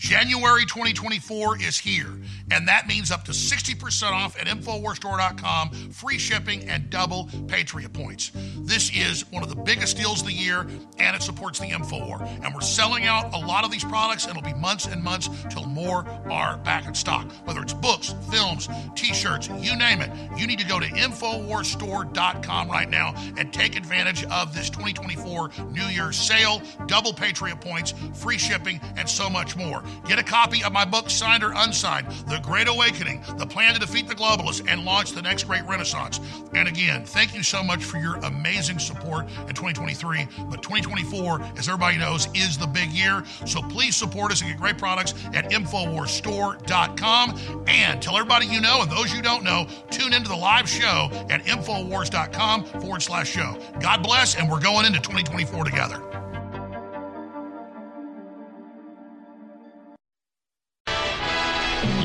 January 0.00 0.64
2024 0.64 1.60
is 1.60 1.76
here, 1.76 2.08
and 2.50 2.66
that 2.66 2.88
means 2.88 3.10
up 3.10 3.22
to 3.22 3.32
60% 3.32 4.12
off 4.12 4.34
at 4.40 4.46
InfoWarsStore.com, 4.46 5.70
free 5.92 6.16
shipping, 6.16 6.66
and 6.70 6.88
double 6.88 7.28
Patriot 7.48 7.92
points. 7.92 8.32
This 8.60 8.90
is 8.96 9.30
one 9.30 9.42
of 9.42 9.50
the 9.50 9.56
biggest 9.56 9.98
deals 9.98 10.22
of 10.22 10.26
the 10.26 10.32
year, 10.32 10.66
and 10.98 11.14
it 11.14 11.20
supports 11.20 11.58
the 11.58 11.66
InfoWar. 11.66 12.26
And 12.42 12.54
we're 12.54 12.62
selling 12.62 13.04
out 13.04 13.34
a 13.34 13.38
lot 13.38 13.66
of 13.66 13.70
these 13.70 13.84
products, 13.84 14.26
it'll 14.26 14.40
be 14.40 14.54
months 14.54 14.86
and 14.86 15.04
months 15.04 15.28
till 15.50 15.66
more 15.66 16.08
are 16.30 16.56
back 16.56 16.86
in 16.86 16.94
stock. 16.94 17.30
Whether 17.44 17.60
it's 17.60 17.74
books, 17.74 18.14
films, 18.30 18.70
t 18.94 19.12
shirts, 19.12 19.48
you 19.58 19.76
name 19.76 20.00
it, 20.00 20.10
you 20.34 20.46
need 20.46 20.60
to 20.60 20.66
go 20.66 20.80
to 20.80 20.86
InfoWarsStore.com 20.86 22.70
right 22.70 22.88
now 22.88 23.14
and 23.36 23.52
take 23.52 23.76
advantage 23.76 24.24
of 24.24 24.54
this 24.54 24.70
2024 24.70 25.50
New 25.72 25.84
Year's 25.88 26.16
sale, 26.16 26.62
double 26.86 27.12
Patriot 27.12 27.60
points, 27.60 27.92
free 28.14 28.38
shipping, 28.38 28.80
and 28.96 29.06
so 29.06 29.28
much 29.28 29.56
more. 29.56 29.84
Get 30.06 30.18
a 30.18 30.22
copy 30.22 30.62
of 30.64 30.72
my 30.72 30.84
book, 30.84 31.10
signed 31.10 31.42
or 31.42 31.52
unsigned, 31.54 32.06
The 32.26 32.40
Great 32.42 32.68
Awakening, 32.68 33.22
The 33.36 33.46
Plan 33.46 33.74
to 33.74 33.80
Defeat 33.80 34.08
the 34.08 34.14
Globalists 34.14 34.66
and 34.68 34.84
Launch 34.84 35.12
the 35.12 35.22
Next 35.22 35.44
Great 35.44 35.64
Renaissance. 35.66 36.20
And 36.54 36.68
again, 36.68 37.04
thank 37.04 37.34
you 37.34 37.42
so 37.42 37.62
much 37.62 37.84
for 37.84 37.98
your 37.98 38.16
amazing 38.16 38.78
support 38.78 39.26
in 39.48 39.54
2023. 39.54 40.26
But 40.48 40.62
2024, 40.62 41.42
as 41.56 41.68
everybody 41.68 41.98
knows, 41.98 42.28
is 42.34 42.58
the 42.58 42.66
big 42.66 42.90
year. 42.90 43.24
So 43.46 43.62
please 43.62 43.96
support 43.96 44.32
us 44.32 44.40
and 44.40 44.50
get 44.50 44.58
great 44.58 44.78
products 44.78 45.14
at 45.34 45.50
InfoWarsStore.com. 45.50 47.64
And 47.68 48.02
tell 48.02 48.16
everybody 48.16 48.46
you 48.46 48.60
know 48.60 48.82
and 48.82 48.90
those 48.90 49.14
you 49.14 49.22
don't 49.22 49.44
know, 49.44 49.66
tune 49.90 50.12
into 50.12 50.28
the 50.28 50.36
live 50.36 50.68
show 50.68 51.08
at 51.30 51.44
InfoWars.com 51.44 52.64
forward 52.64 53.02
slash 53.02 53.30
show. 53.30 53.56
God 53.80 54.02
bless, 54.02 54.36
and 54.36 54.50
we're 54.50 54.60
going 54.60 54.86
into 54.86 55.00
2024 55.00 55.64
together. 55.64 56.19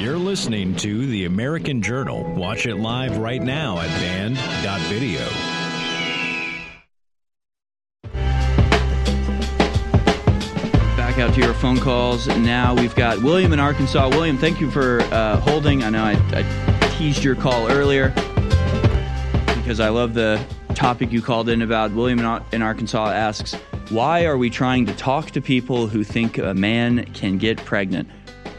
You're 0.06 0.19
listening 0.19 0.76
to 0.76 1.07
the 1.07 1.26
American 1.26 1.82
Journal. 1.82 2.32
Watch 2.36 2.68
it 2.68 2.76
live 2.76 3.18
right 3.18 3.41
now 3.41 3.80
at 3.80 3.88
band.video. 3.99 5.27
Back 10.95 11.18
out 11.18 11.34
to 11.34 11.41
your 11.41 11.56
phone 11.56 11.80
calls. 11.80 12.27
Now 12.27 12.76
we've 12.76 12.94
got 12.94 13.23
William 13.23 13.52
in 13.52 13.60
Arkansas. 13.60 14.10
William, 14.10 14.38
thank 14.38 14.61
you 14.61 14.69
for 14.69 15.02
uh, 15.11 15.38
holding. 15.38 15.84
I 15.84 15.90
know 15.90 16.03
I, 16.03 16.11
I 16.34 16.90
teased 16.99 17.23
your 17.23 17.36
call 17.36 17.68
earlier 17.72 18.10
because 19.56 19.80
I 19.80 19.90
love 19.90 20.14
the 20.14 20.40
topic 20.76 21.11
you 21.11 21.23
called 21.23 21.49
in 21.49 21.64
about. 21.64 21.90
William 21.94 22.19
in, 22.19 22.44
in 22.52 22.61
Arkansas 22.61 23.10
asks, 23.10 23.56
Why 23.90 24.26
are 24.26 24.38
we 24.38 24.52
trying 24.52 24.86
to 24.86 24.94
talk 24.94 25.32
to 25.32 25.41
people 25.41 25.88
who 25.88 26.03
think 26.03 26.38
a 26.38 26.53
man 26.53 27.06
can 27.14 27.40
get 27.40 27.57
pregnant? 27.65 28.07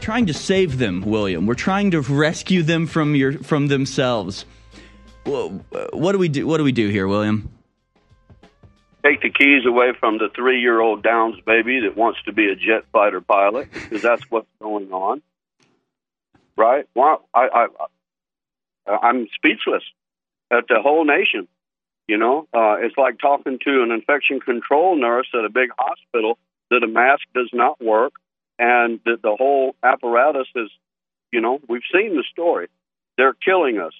Trying 0.01 0.25
to 0.27 0.33
save 0.33 0.77
them, 0.77 1.01
William. 1.01 1.45
We're 1.45 1.55
trying 1.55 1.91
to 1.91 2.01
rescue 2.01 2.63
them 2.63 2.87
from 2.87 3.15
your 3.15 3.33
from 3.39 3.67
themselves. 3.67 4.45
What 5.25 6.13
do 6.13 6.17
we 6.17 6.29
do? 6.29 6.47
What 6.47 6.57
do 6.57 6.63
we 6.63 6.71
do 6.71 6.87
here, 6.87 7.07
William? 7.07 7.49
take 9.07 9.21
the 9.21 9.29
keys 9.29 9.65
away 9.65 9.93
from 9.99 10.17
the 10.17 10.29
three 10.35 10.61
year 10.61 10.79
old 10.79 11.03
Downs 11.03 11.35
baby 11.45 11.81
that 11.81 11.95
wants 11.95 12.19
to 12.23 12.33
be 12.33 12.49
a 12.49 12.55
jet 12.55 12.83
fighter 12.91 13.21
pilot 13.21 13.71
because 13.71 14.01
that's 14.01 14.23
what's 14.29 14.47
going 14.61 14.91
on. 14.91 15.21
Right? 16.55 16.85
Well, 16.95 17.27
I, 17.33 17.67
I, 18.87 18.95
I'm 19.01 19.27
speechless 19.35 19.83
at 20.51 20.67
the 20.67 20.81
whole 20.81 21.05
nation. 21.05 21.47
You 22.07 22.17
know, 22.17 22.47
uh, 22.53 22.77
it's 22.79 22.97
like 22.97 23.19
talking 23.19 23.59
to 23.65 23.83
an 23.83 23.91
infection 23.91 24.39
control 24.39 24.95
nurse 24.95 25.27
at 25.33 25.43
a 25.43 25.49
big 25.49 25.69
hospital 25.77 26.37
that 26.71 26.83
a 26.83 26.87
mask 26.87 27.23
does 27.35 27.49
not 27.53 27.81
work 27.81 28.13
and 28.59 28.99
that 29.05 29.21
the 29.21 29.35
whole 29.37 29.75
apparatus 29.83 30.47
is, 30.55 30.69
you 31.31 31.41
know, 31.41 31.59
we've 31.67 31.81
seen 31.93 32.15
the 32.15 32.23
story. 32.31 32.67
They're 33.17 33.33
killing 33.33 33.79
us 33.79 33.93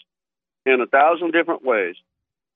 in 0.66 0.82
a 0.82 0.88
thousand 0.88 1.32
different 1.32 1.64
ways. 1.64 1.96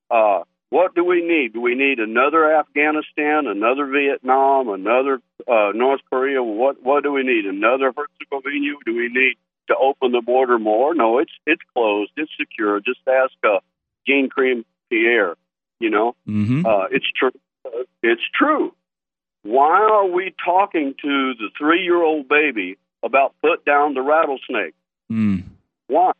Uh, 0.09 0.43
what 0.69 0.95
do 0.95 1.03
we 1.03 1.21
need? 1.21 1.53
Do 1.53 1.61
we 1.61 1.75
need 1.75 1.99
another 1.99 2.55
Afghanistan, 2.55 3.45
another 3.45 3.85
Vietnam, 3.87 4.69
another 4.69 5.19
uh, 5.47 5.71
North 5.75 5.99
Korea? 6.09 6.41
What 6.41 6.81
what 6.81 7.03
do 7.03 7.11
we 7.11 7.23
need? 7.23 7.45
Another 7.45 7.91
Herzegovina? 7.95 8.75
Do 8.85 8.95
we 8.95 9.09
need 9.09 9.35
to 9.67 9.75
open 9.75 10.13
the 10.13 10.21
border 10.21 10.57
more? 10.57 10.95
No, 10.95 11.19
it's 11.19 11.31
it's 11.45 11.61
closed. 11.73 12.11
It's 12.15 12.31
secure. 12.39 12.79
Just 12.79 12.99
ask 13.05 13.33
uh, 13.43 13.59
Jean 14.07 14.29
Cream 14.29 14.63
Pierre. 14.89 15.35
You 15.79 15.89
know, 15.89 16.15
mm-hmm. 16.27 16.65
uh, 16.65 16.85
it's 16.89 17.07
true. 17.19 17.31
It's 18.01 18.21
true. 18.33 18.73
Why 19.43 19.79
are 19.79 20.07
we 20.07 20.33
talking 20.43 20.93
to 21.01 21.33
the 21.33 21.49
three-year-old 21.57 22.27
baby 22.27 22.77
about 23.03 23.33
put 23.41 23.65
down 23.65 23.93
the 23.93 24.01
rattlesnake? 24.01 24.75
Mm. 25.11 25.43
Why? 25.87 26.11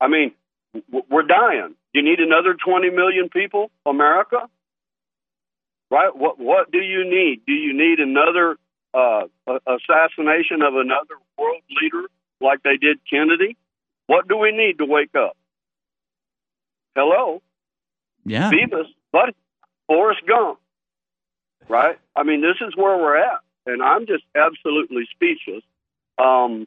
I 0.00 0.08
mean, 0.08 0.32
we're 1.10 1.22
dying. 1.22 1.74
Do 1.92 2.00
you 2.00 2.02
need 2.02 2.20
another 2.20 2.54
20 2.54 2.90
million 2.90 3.28
people, 3.28 3.70
America? 3.84 4.48
Right? 5.90 6.14
What 6.14 6.38
What 6.38 6.70
do 6.70 6.78
you 6.78 7.04
need? 7.04 7.42
Do 7.46 7.52
you 7.52 7.72
need 7.76 7.98
another 7.98 8.56
uh, 8.94 9.22
assassination 9.66 10.62
of 10.62 10.74
another 10.74 11.16
world 11.36 11.62
leader 11.80 12.06
like 12.40 12.62
they 12.62 12.76
did 12.76 13.00
Kennedy? 13.08 13.56
What 14.06 14.28
do 14.28 14.36
we 14.36 14.52
need 14.52 14.78
to 14.78 14.84
wake 14.84 15.14
up? 15.16 15.36
Hello? 16.94 17.42
Yeah. 18.24 18.50
Beavis, 18.50 18.86
but 19.10 19.34
Forrest 19.88 20.20
Gump. 20.26 20.59
Right? 21.70 21.98
I 22.16 22.24
mean, 22.24 22.40
this 22.42 22.56
is 22.66 22.74
where 22.76 22.96
we're 22.98 23.16
at. 23.16 23.40
And 23.66 23.82
I'm 23.82 24.06
just 24.06 24.24
absolutely 24.34 25.06
speechless. 25.14 25.62
Um, 26.18 26.66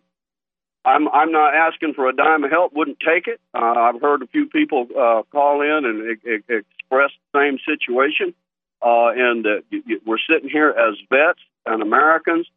I'm 0.86 1.08
I'm 1.10 1.32
not 1.32 1.54
asking 1.56 1.94
for 1.94 2.08
a 2.10 2.16
dime 2.16 2.44
of 2.44 2.52
help. 2.52 2.74
Wouldn't 2.74 3.00
take 3.00 3.28
it. 3.28 3.40
Uh, 3.54 3.60
I've 3.60 4.02
heard 4.02 4.22
a 4.22 4.28
few 4.28 4.48
people 4.48 4.88
uh, 4.98 5.24
call 5.32 5.62
in 5.62 5.86
and 5.86 6.18
e- 6.18 6.30
e- 6.30 6.58
express 6.58 7.12
the 7.32 7.40
same 7.40 7.58
situation, 7.66 8.34
uh, 8.82 9.10
and 9.16 9.46
uh, 9.46 9.50
y- 9.72 9.82
y- 9.88 10.00
we're 10.06 10.18
sitting 10.30 10.50
here 10.50 10.70
as 10.70 10.96
vets 11.10 11.40
and 11.66 11.82
Americans, 11.82 12.48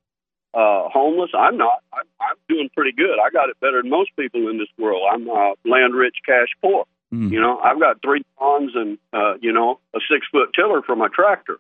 uh, 0.55 0.89
homeless. 0.89 1.31
I'm 1.39 1.57
not. 1.57 1.83
I'm, 1.93 2.07
I'm 2.21 2.37
doing 2.49 2.69
pretty 2.75 2.93
good. 2.93 3.19
I 3.25 3.31
got 3.31 3.49
it 3.49 3.61
better 3.61 3.81
than 3.81 3.91
most 3.91 4.11
people 4.17 4.49
in 4.51 4.59
this 4.59 4.69
world. 4.77 5.03
I'm 5.13 5.29
uh, 5.31 5.53
land 5.65 5.95
rich, 5.95 6.17
cash 6.27 6.49
poor. 6.61 6.85
You 7.31 7.41
know, 7.41 7.59
I've 7.61 7.79
got 7.79 8.03
three 8.03 8.23
lawns 8.41 8.73
and 8.75 8.99
uh, 9.13 9.35
you 9.41 9.53
know 9.53 9.79
a 9.95 10.01
six 10.11 10.27
foot 10.33 10.51
tiller 10.53 10.83
for 10.83 10.97
my 10.97 11.09
tractor. 11.15 11.59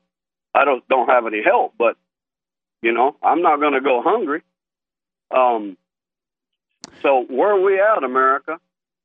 I 0.56 0.64
don't 0.64 0.86
don't 0.88 1.08
have 1.08 1.26
any 1.26 1.42
help, 1.44 1.74
but 1.78 1.96
you 2.82 2.92
know 2.92 3.16
I'm 3.22 3.42
not 3.42 3.60
going 3.60 3.74
to 3.74 3.80
go 3.80 4.02
hungry. 4.02 4.42
Um, 5.30 5.76
so 7.02 7.24
where 7.28 7.50
are 7.50 7.60
we 7.60 7.80
at, 7.80 8.02
America? 8.02 8.58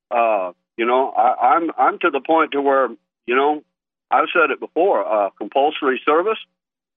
Uh, 0.10 0.53
you 0.78 0.86
know, 0.86 1.10
I, 1.10 1.56
I'm 1.56 1.72
I'm 1.78 1.99
to 1.99 2.10
the 2.10 2.22
point 2.22 2.52
to 2.52 2.61
where 2.61 2.88
you 3.26 3.36
know 3.36 3.64
I've 4.10 4.30
said 4.34 4.52
it 4.52 4.60
before. 4.60 5.06
Uh, 5.06 5.30
compulsory 5.38 6.02
service. 6.06 6.40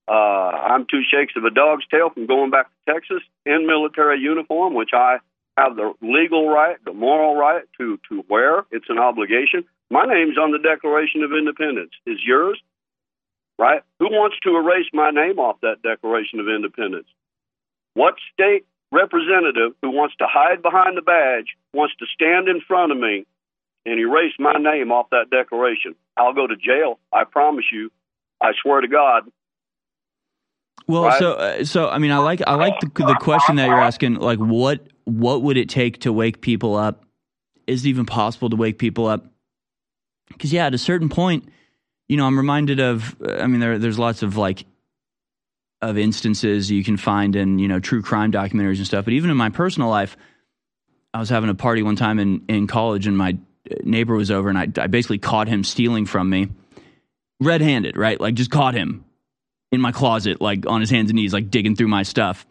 Uh, 0.06 0.12
I'm 0.12 0.86
two 0.90 1.00
shakes 1.10 1.32
of 1.36 1.44
a 1.44 1.50
dog's 1.50 1.86
tail 1.90 2.10
from 2.10 2.26
going 2.26 2.50
back 2.50 2.66
to 2.68 2.92
Texas 2.92 3.22
in 3.46 3.66
military 3.66 4.20
uniform, 4.20 4.74
which 4.74 4.90
I 4.92 5.18
have 5.56 5.76
the 5.76 5.94
legal 6.02 6.48
right, 6.48 6.76
the 6.84 6.92
moral 6.92 7.34
right 7.36 7.62
to 7.78 7.98
to 8.10 8.24
wear. 8.28 8.64
It's 8.70 8.88
an 8.88 8.98
obligation. 8.98 9.64
My 9.90 10.04
name's 10.04 10.38
on 10.38 10.52
the 10.52 10.58
Declaration 10.58 11.22
of 11.22 11.32
Independence. 11.32 11.92
Is 12.06 12.18
yours? 12.24 12.60
Right? 13.58 13.82
Who 14.00 14.06
wants 14.06 14.36
to 14.42 14.56
erase 14.56 14.86
my 14.92 15.10
name 15.10 15.38
off 15.38 15.60
that 15.62 15.82
Declaration 15.82 16.40
of 16.40 16.48
Independence? 16.48 17.06
What 17.94 18.14
state 18.32 18.66
representative 18.90 19.72
who 19.82 19.90
wants 19.90 20.16
to 20.16 20.26
hide 20.28 20.62
behind 20.62 20.96
the 20.96 21.02
badge 21.02 21.56
wants 21.72 21.94
to 21.98 22.06
stand 22.14 22.48
in 22.48 22.60
front 22.66 22.92
of 22.92 22.98
me 22.98 23.26
and 23.86 24.00
erase 24.00 24.32
my 24.38 24.54
name 24.54 24.90
off 24.90 25.10
that 25.10 25.30
declaration, 25.30 25.94
I'll 26.16 26.32
go 26.32 26.46
to 26.46 26.56
jail. 26.56 26.98
I 27.12 27.24
promise 27.24 27.66
you. 27.72 27.90
I 28.40 28.52
swear 28.62 28.80
to 28.80 28.88
God. 28.88 29.24
Well, 30.86 31.04
Right. 31.04 31.18
so 31.18 31.32
uh, 31.32 31.64
so 31.64 31.88
I 31.88 31.98
mean, 31.98 32.10
I 32.10 32.18
like 32.18 32.42
I 32.46 32.54
like 32.54 32.78
the, 32.80 32.88
the 33.04 33.16
question 33.20 33.56
that 33.56 33.68
you're 33.68 33.80
asking. 33.80 34.16
Like, 34.16 34.38
what 34.38 34.88
what 35.04 35.42
would 35.42 35.56
it 35.56 35.68
take 35.68 36.00
to 36.00 36.12
wake 36.12 36.40
people 36.40 36.74
up? 36.74 37.04
Is 37.66 37.86
it 37.86 37.88
even 37.88 38.04
possible 38.04 38.50
to 38.50 38.56
wake 38.56 38.78
people 38.78 39.06
up? 39.06 39.26
Because 40.28 40.52
yeah, 40.52 40.66
at 40.66 40.74
a 40.74 40.78
certain 40.78 41.08
point, 41.08 41.48
you 42.08 42.16
know, 42.16 42.26
I'm 42.26 42.36
reminded 42.36 42.80
of. 42.80 43.16
I 43.26 43.46
mean, 43.46 43.60
there 43.60 43.78
there's 43.78 43.98
lots 43.98 44.22
of 44.22 44.36
like 44.36 44.64
of 45.80 45.98
instances 45.98 46.70
you 46.70 46.84
can 46.84 46.96
find 46.96 47.36
in 47.36 47.58
you 47.58 47.68
know 47.68 47.80
true 47.80 48.02
crime 48.02 48.32
documentaries 48.32 48.78
and 48.78 48.86
stuff. 48.86 49.04
But 49.04 49.14
even 49.14 49.30
in 49.30 49.36
my 49.36 49.50
personal 49.50 49.88
life, 49.88 50.16
I 51.12 51.20
was 51.20 51.28
having 51.28 51.50
a 51.50 51.54
party 51.54 51.82
one 51.82 51.96
time 51.96 52.18
in 52.18 52.44
in 52.48 52.66
college, 52.66 53.06
and 53.06 53.16
my 53.16 53.38
neighbor 53.82 54.14
was 54.14 54.30
over, 54.30 54.48
and 54.48 54.58
I 54.58 54.68
I 54.82 54.86
basically 54.86 55.18
caught 55.18 55.48
him 55.48 55.64
stealing 55.64 56.06
from 56.06 56.28
me, 56.28 56.48
red 57.40 57.60
handed, 57.60 57.96
right? 57.96 58.20
Like 58.20 58.34
just 58.34 58.50
caught 58.50 58.74
him 58.74 59.04
in 59.74 59.80
my 59.80 59.92
closet, 59.92 60.40
like 60.40 60.66
on 60.66 60.80
his 60.80 60.90
hands 60.90 61.10
and 61.10 61.16
knees, 61.16 61.32
like 61.32 61.50
digging 61.50 61.76
through 61.76 61.88
my 61.88 62.04
stuff. 62.04 62.46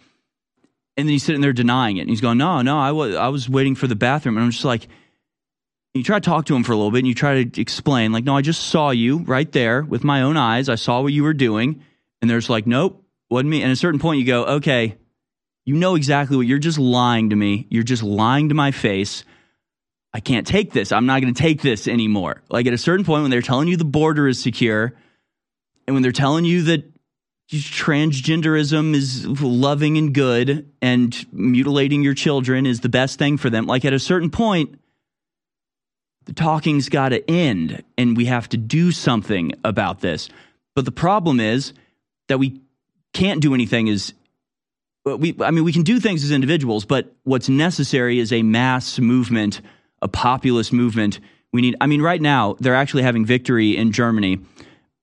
And 0.95 1.07
then 1.07 1.13
he's 1.13 1.23
sitting 1.23 1.41
there 1.41 1.53
denying 1.53 1.97
it. 1.97 2.01
And 2.01 2.09
he's 2.09 2.21
going, 2.21 2.37
No, 2.37 2.61
no, 2.61 2.77
I 2.77 2.91
was, 2.91 3.15
I 3.15 3.29
was 3.29 3.49
waiting 3.49 3.73
for 3.73 3.87
the 3.87 3.95
bathroom. 3.95 4.37
And 4.37 4.43
I'm 4.43 4.51
just 4.51 4.65
like, 4.65 4.87
you 5.93 6.03
try 6.03 6.19
to 6.19 6.29
talk 6.29 6.45
to 6.45 6.55
him 6.55 6.63
for 6.63 6.71
a 6.71 6.75
little 6.75 6.91
bit 6.91 6.99
and 6.99 7.07
you 7.07 7.13
try 7.13 7.43
to 7.43 7.61
explain, 7.61 8.11
like, 8.11 8.23
No, 8.23 8.35
I 8.35 8.41
just 8.41 8.67
saw 8.67 8.89
you 8.89 9.19
right 9.19 9.51
there 9.51 9.83
with 9.83 10.03
my 10.03 10.21
own 10.21 10.37
eyes. 10.37 10.69
I 10.69 10.75
saw 10.75 11.01
what 11.01 11.13
you 11.13 11.23
were 11.23 11.33
doing. 11.33 11.83
And 12.21 12.29
there's 12.29 12.49
like, 12.49 12.65
Nope, 12.65 13.03
wasn't 13.29 13.49
me. 13.49 13.61
And 13.61 13.69
at 13.69 13.73
a 13.73 13.77
certain 13.77 13.99
point, 13.99 14.19
you 14.19 14.25
go, 14.25 14.45
Okay, 14.45 14.97
you 15.65 15.75
know 15.75 15.95
exactly 15.95 16.35
what 16.35 16.47
you're 16.47 16.59
just 16.59 16.79
lying 16.79 17.29
to 17.29 17.35
me. 17.35 17.67
You're 17.69 17.83
just 17.83 18.03
lying 18.03 18.49
to 18.49 18.55
my 18.55 18.71
face. 18.71 19.23
I 20.13 20.19
can't 20.19 20.45
take 20.45 20.71
this. 20.71 20.91
I'm 20.91 21.05
not 21.05 21.21
going 21.21 21.33
to 21.33 21.41
take 21.41 21.61
this 21.61 21.87
anymore. 21.87 22.43
Like 22.49 22.67
at 22.67 22.73
a 22.73 22.77
certain 22.77 23.05
point, 23.05 23.23
when 23.23 23.31
they're 23.31 23.41
telling 23.41 23.67
you 23.67 23.77
the 23.77 23.85
border 23.85 24.27
is 24.27 24.41
secure, 24.41 24.93
and 25.87 25.95
when 25.95 26.03
they're 26.03 26.11
telling 26.11 26.45
you 26.45 26.63
that 26.63 26.91
transgenderism 27.51 28.95
is 28.95 29.25
loving 29.41 29.97
and 29.97 30.13
good 30.13 30.71
and 30.81 31.25
mutilating 31.31 32.01
your 32.01 32.13
children 32.13 32.65
is 32.65 32.79
the 32.79 32.89
best 32.89 33.19
thing 33.19 33.37
for 33.37 33.49
them, 33.49 33.65
like 33.65 33.85
at 33.85 33.93
a 33.93 33.99
certain 33.99 34.29
point, 34.29 34.79
the 36.25 36.33
talking's 36.33 36.89
got 36.89 37.09
to 37.09 37.29
end 37.29 37.83
and 37.97 38.15
we 38.15 38.25
have 38.25 38.49
to 38.49 38.57
do 38.57 38.91
something 38.91 39.53
about 39.63 40.01
this. 40.01 40.29
But 40.75 40.85
the 40.85 40.91
problem 40.91 41.39
is 41.39 41.73
that 42.27 42.39
we 42.39 42.61
can't 43.13 43.41
do 43.41 43.53
anything 43.53 43.89
as 43.89 44.13
we 45.05 45.35
I 45.41 45.51
mean 45.51 45.63
we 45.63 45.73
can 45.73 45.83
do 45.83 45.99
things 45.99 46.23
as 46.23 46.31
individuals, 46.31 46.85
but 46.85 47.13
what's 47.23 47.49
necessary 47.49 48.19
is 48.19 48.31
a 48.31 48.41
mass 48.41 48.99
movement, 48.99 49.61
a 50.01 50.07
populist 50.07 50.71
movement. 50.71 51.19
We 51.51 51.61
need 51.61 51.75
I 51.81 51.87
mean 51.87 52.01
right 52.01 52.21
now 52.21 52.55
they're 52.59 52.75
actually 52.75 53.03
having 53.03 53.25
victory 53.25 53.75
in 53.75 53.91
Germany 53.91 54.39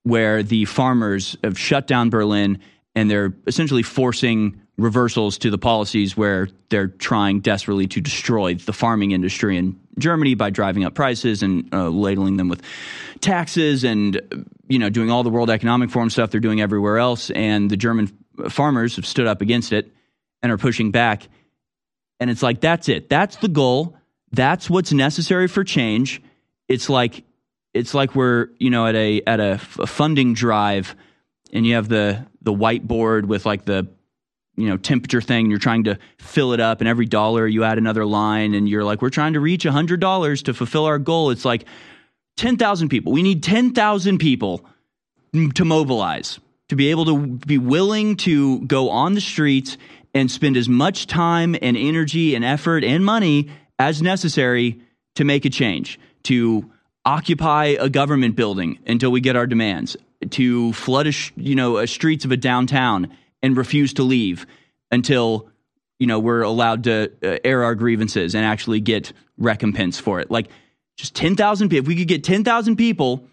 where 0.03 0.43
the 0.43 0.65
farmers 0.65 1.37
have 1.45 1.59
shut 1.59 1.87
down 1.87 2.11
Berlin 2.11 2.59
and 2.95 3.11
they're 3.11 3.35
essentially 3.47 3.83
forcing 3.83 4.61
reversals 4.79 5.39
to 5.39 5.51
the 5.51 5.59
policies 5.59 6.17
where 6.17 6.49
they're 6.71 6.89
trying 6.89 7.41
desperately 7.41 7.87
to 7.87 8.01
destroy 8.01 8.55
the 8.55 8.73
farming 8.73 9.13
industry 9.13 9.57
in 9.57 9.79
Germany 9.99 10.35
by 10.35 10.51
driving 10.51 10.85
up 10.85 10.95
prices 10.95 11.43
and 11.43 11.69
uh, 11.75 11.89
ladling 11.91 12.37
them 12.37 12.49
with 12.49 12.63
taxes 13.21 13.85
and 13.85 14.21
you 14.69 14.79
know 14.79 14.91
doing 14.91 15.11
all 15.11 15.23
the 15.23 15.31
World 15.31 15.51
Economic 15.51 15.91
Forum 15.91 16.11
stuff 16.11 16.31
they're 16.31 16.41
doing 16.41 16.61
everywhere 16.61 16.99
else 16.99 17.31
and 17.31 17.71
the 17.71 17.77
German 17.77 18.11
farmers 18.49 18.97
have 18.97 19.07
stood 19.07 19.27
up 19.27 19.41
against 19.43 19.73
it 19.73 19.93
and 20.43 20.51
are 20.53 20.59
pushing 20.59 20.91
back 20.91 21.29
And 22.19 22.31
it's 22.31 22.43
like, 22.43 22.61
that's 22.61 22.89
it. 22.89 23.09
That's 23.09 23.37
the 23.37 23.49
goal. 23.49 23.97
That's 24.33 24.69
what's 24.71 24.93
necessary 24.93 25.49
for 25.49 25.65
change. 25.65 26.23
It's 26.69 26.89
like, 26.89 27.25
it's 27.75 27.95
like 27.95 28.15
we're, 28.15 28.49
you 28.59 28.71
know, 28.71 28.87
at 28.87 28.95
a, 28.95 29.23
at 29.27 29.41
a, 29.41 29.53
f- 29.55 29.79
a 29.79 29.87
funding 29.87 30.35
drive 30.35 30.95
and 31.53 31.67
you 31.67 31.75
have 31.75 31.89
the, 31.89 32.27
the 32.43 32.53
whiteboard 32.53 33.25
with 33.25 33.47
like 33.47 33.65
the, 33.65 33.89
you 34.61 34.69
know, 34.69 34.77
temperature 34.77 35.21
thing. 35.21 35.47
And 35.47 35.51
you're 35.51 35.59
trying 35.59 35.85
to 35.85 35.99
fill 36.19 36.53
it 36.53 36.61
up 36.61 36.81
and 36.81 36.89
every 36.89 37.07
dollar 37.07 37.47
you 37.47 37.65
add 37.65 37.79
another 37.79 38.05
line 38.05 38.55
and 38.55 38.69
you're 38.69 38.85
like, 38.85 39.03
we're 39.03 39.11
trying 39.11 39.33
to 39.33 39.41
reach 39.41 39.65
a 39.65 39.73
hundred 39.73 40.01
dollars 40.01 40.43
to 40.45 40.55
fulfill 40.55 40.85
our 40.85 40.99
goal. 40.99 41.31
It's 41.31 41.45
like 41.45 41.67
10,000 42.37 42.89
people. 42.89 43.13
We 43.13 43.23
need 43.23 43.43
10,000 43.43 44.19
people 44.19 44.65
to 45.55 45.65
mobilize 45.65 46.41
to 46.71 46.77
be 46.77 46.91
able 46.91 47.05
to 47.05 47.19
be 47.19 47.59
willing 47.59 48.17
to 48.17 48.61
go 48.61 48.91
on 48.91 49.15
the 49.15 49.21
streets 49.21 49.77
and 50.15 50.31
spend 50.31 50.57
as 50.57 50.69
much 50.69 51.09
time 51.09 51.57
and 51.61 51.77
energy 51.77 52.37
and 52.37 52.45
effort 52.45 52.85
and 52.85 53.05
money 53.05 53.51
as 53.79 54.01
necessary 54.01 54.81
to 55.17 55.25
make 55.25 55.45
a 55.45 55.51
change, 55.51 55.99
to 56.23 56.71
occupy 57.05 57.77
a 57.81 57.89
government 57.89 58.37
building 58.37 58.79
until 58.87 59.11
we 59.11 59.21
get 59.21 59.35
our 59.35 59.49
demands, 59.49 59.97
to 60.31 60.73
flood 60.73 61.09
a 61.09 61.13
sh- 61.13 61.33
you 61.37 61.57
know 61.57 61.79
a 61.79 61.89
streets 61.89 62.25
of 62.25 62.31
a 62.31 62.37
downtown 62.37 63.17
and 63.43 63.57
refuse 63.57 63.95
to 63.95 64.03
leave 64.03 64.47
until 64.91 65.49
you 65.99 66.07
know 66.07 66.19
we're 66.19 66.43
allowed 66.43 66.85
to 66.85 67.11
uh, 67.23 67.39
air 67.45 67.65
our 67.65 67.75
grievances 67.75 68.35
and 68.35 68.45
actually 68.45 68.81
get 68.81 69.13
recompense 69.39 69.99
for 69.99 70.21
it. 70.21 70.31
Like 70.31 70.49
just 70.97 71.15
10,000 71.15 71.69
people. 71.69 71.85
If 71.85 71.89
we 71.89 71.97
could 71.97 72.09
get 72.09 72.23
10,000 72.23 72.77
people 72.77 73.27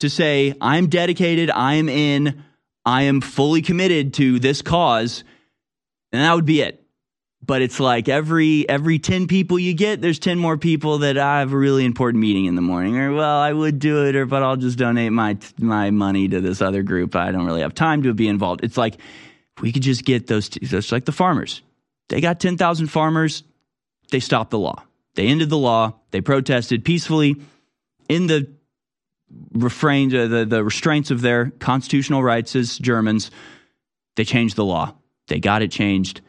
to 0.00 0.10
say, 0.10 0.54
I'm 0.60 0.88
dedicated, 0.88 1.50
I 1.50 1.74
am 1.74 1.88
in, 1.88 2.44
I 2.84 3.02
am 3.02 3.20
fully 3.20 3.62
committed 3.62 4.14
to 4.14 4.38
this 4.38 4.62
cause, 4.62 5.24
and 6.12 6.22
that 6.22 6.34
would 6.34 6.44
be 6.44 6.60
it. 6.60 6.82
But 7.44 7.62
it's 7.62 7.78
like 7.78 8.08
every 8.08 8.68
every 8.68 8.98
10 8.98 9.28
people 9.28 9.58
you 9.58 9.72
get, 9.72 10.00
there's 10.00 10.18
10 10.18 10.38
more 10.38 10.56
people 10.56 10.98
that 10.98 11.16
I 11.16 11.40
have 11.40 11.52
a 11.52 11.56
really 11.56 11.84
important 11.84 12.20
meeting 12.20 12.46
in 12.46 12.56
the 12.56 12.62
morning, 12.62 12.96
or 12.96 13.14
well, 13.14 13.38
I 13.38 13.52
would 13.52 13.78
do 13.78 14.06
it, 14.06 14.16
or 14.16 14.26
but 14.26 14.42
I'll 14.42 14.56
just 14.56 14.78
donate 14.78 15.12
my 15.12 15.36
my 15.58 15.90
money 15.90 16.28
to 16.28 16.40
this 16.40 16.60
other 16.60 16.82
group. 16.82 17.14
I 17.14 17.30
don't 17.30 17.46
really 17.46 17.60
have 17.60 17.74
time 17.74 18.02
to 18.02 18.14
be 18.14 18.26
involved. 18.26 18.64
It's 18.64 18.76
like 18.76 18.96
if 19.56 19.62
we 19.62 19.72
could 19.72 19.82
just 19.82 20.04
get 20.04 20.26
those, 20.26 20.48
just 20.48 20.92
like 20.92 21.04
the 21.04 21.12
farmers. 21.12 21.62
They 22.08 22.20
got 22.20 22.40
10,000 22.40 22.86
farmers, 22.86 23.42
they 24.10 24.20
stopped 24.20 24.50
the 24.50 24.58
law. 24.58 24.82
They 25.14 25.26
ended 25.26 25.50
the 25.50 25.58
law. 25.58 25.94
They 26.10 26.20
protested 26.20 26.84
peacefully 26.84 27.36
in 28.08 28.26
the 28.26 28.48
refrain, 29.52 30.14
uh, 30.14 30.26
the, 30.28 30.44
the 30.44 30.62
restraints 30.62 31.10
of 31.10 31.22
their 31.22 31.50
constitutional 31.58 32.22
rights 32.22 32.54
as 32.54 32.78
Germans. 32.78 33.30
They 34.14 34.24
changed 34.24 34.56
the 34.56 34.64
law. 34.64 34.94
They 35.28 35.40
got 35.40 35.62
it 35.62 35.72
changed. 35.72 36.20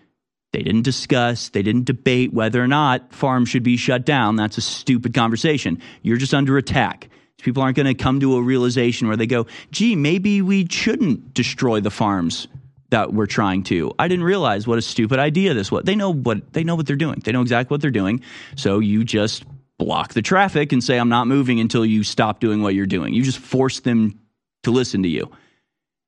They 0.54 0.64
didn't 0.64 0.84
discuss, 0.84 1.50
they 1.50 1.62
didn't 1.62 1.86
debate 1.86 2.34
whether 2.34 2.64
or 2.64 2.68
not 2.68 3.14
farms 3.14 3.50
should 3.50 3.64
be 3.64 3.78
shut 3.78 4.06
down. 4.06 4.38
That's 4.38 4.58
a 4.58 4.62
stupid 4.62 5.14
conversation. 5.14 5.82
You're 6.02 6.18
just 6.18 6.34
under 6.34 6.58
attack. 6.58 7.10
People 7.42 7.62
aren't 7.62 7.76
going 7.76 7.86
to 7.86 7.94
come 7.94 8.22
to 8.22 8.38
a 8.38 8.42
realization 8.42 9.08
where 9.08 9.18
they 9.18 9.28
go, 9.28 9.46
gee, 9.72 9.96
maybe 9.96 10.42
we 10.42 10.66
shouldn't 10.68 11.34
destroy 11.34 11.82
the 11.82 11.92
farms 11.92 12.48
that 12.90 13.14
we're 13.14 13.26
trying 13.26 13.64
to. 13.64 13.94
I 14.00 14.08
didn't 14.08 14.26
realize 14.26 14.68
what 14.68 14.78
a 14.78 14.82
stupid 14.82 15.20
idea 15.20 15.54
this 15.54 15.72
was. 15.72 15.84
They 15.84 15.96
know 15.96 16.14
what 16.14 16.54
they 16.54 16.64
know 16.64 16.76
what 16.76 16.88
they're 16.88 16.96
doing. 16.96 17.22
They 17.24 17.32
know 17.32 17.42
exactly 17.42 17.74
what 17.74 17.82
they're 17.82 17.92
doing. 17.92 18.22
So 18.56 18.80
you 18.80 19.04
just 19.04 19.44
block 19.78 20.14
the 20.14 20.22
traffic 20.22 20.72
and 20.72 20.84
say 20.84 20.98
I'm 20.98 21.10
not 21.10 21.28
moving 21.28 21.60
until 21.60 21.86
you 21.86 22.04
stop 22.04 22.40
doing 22.40 22.62
what 22.62 22.74
you're 22.74 22.86
doing. 22.86 23.14
You 23.14 23.24
just 23.24 23.40
force 23.40 23.80
them 23.82 24.20
to 24.64 24.72
listen 24.72 25.04
to 25.04 25.10
you. 25.10 25.32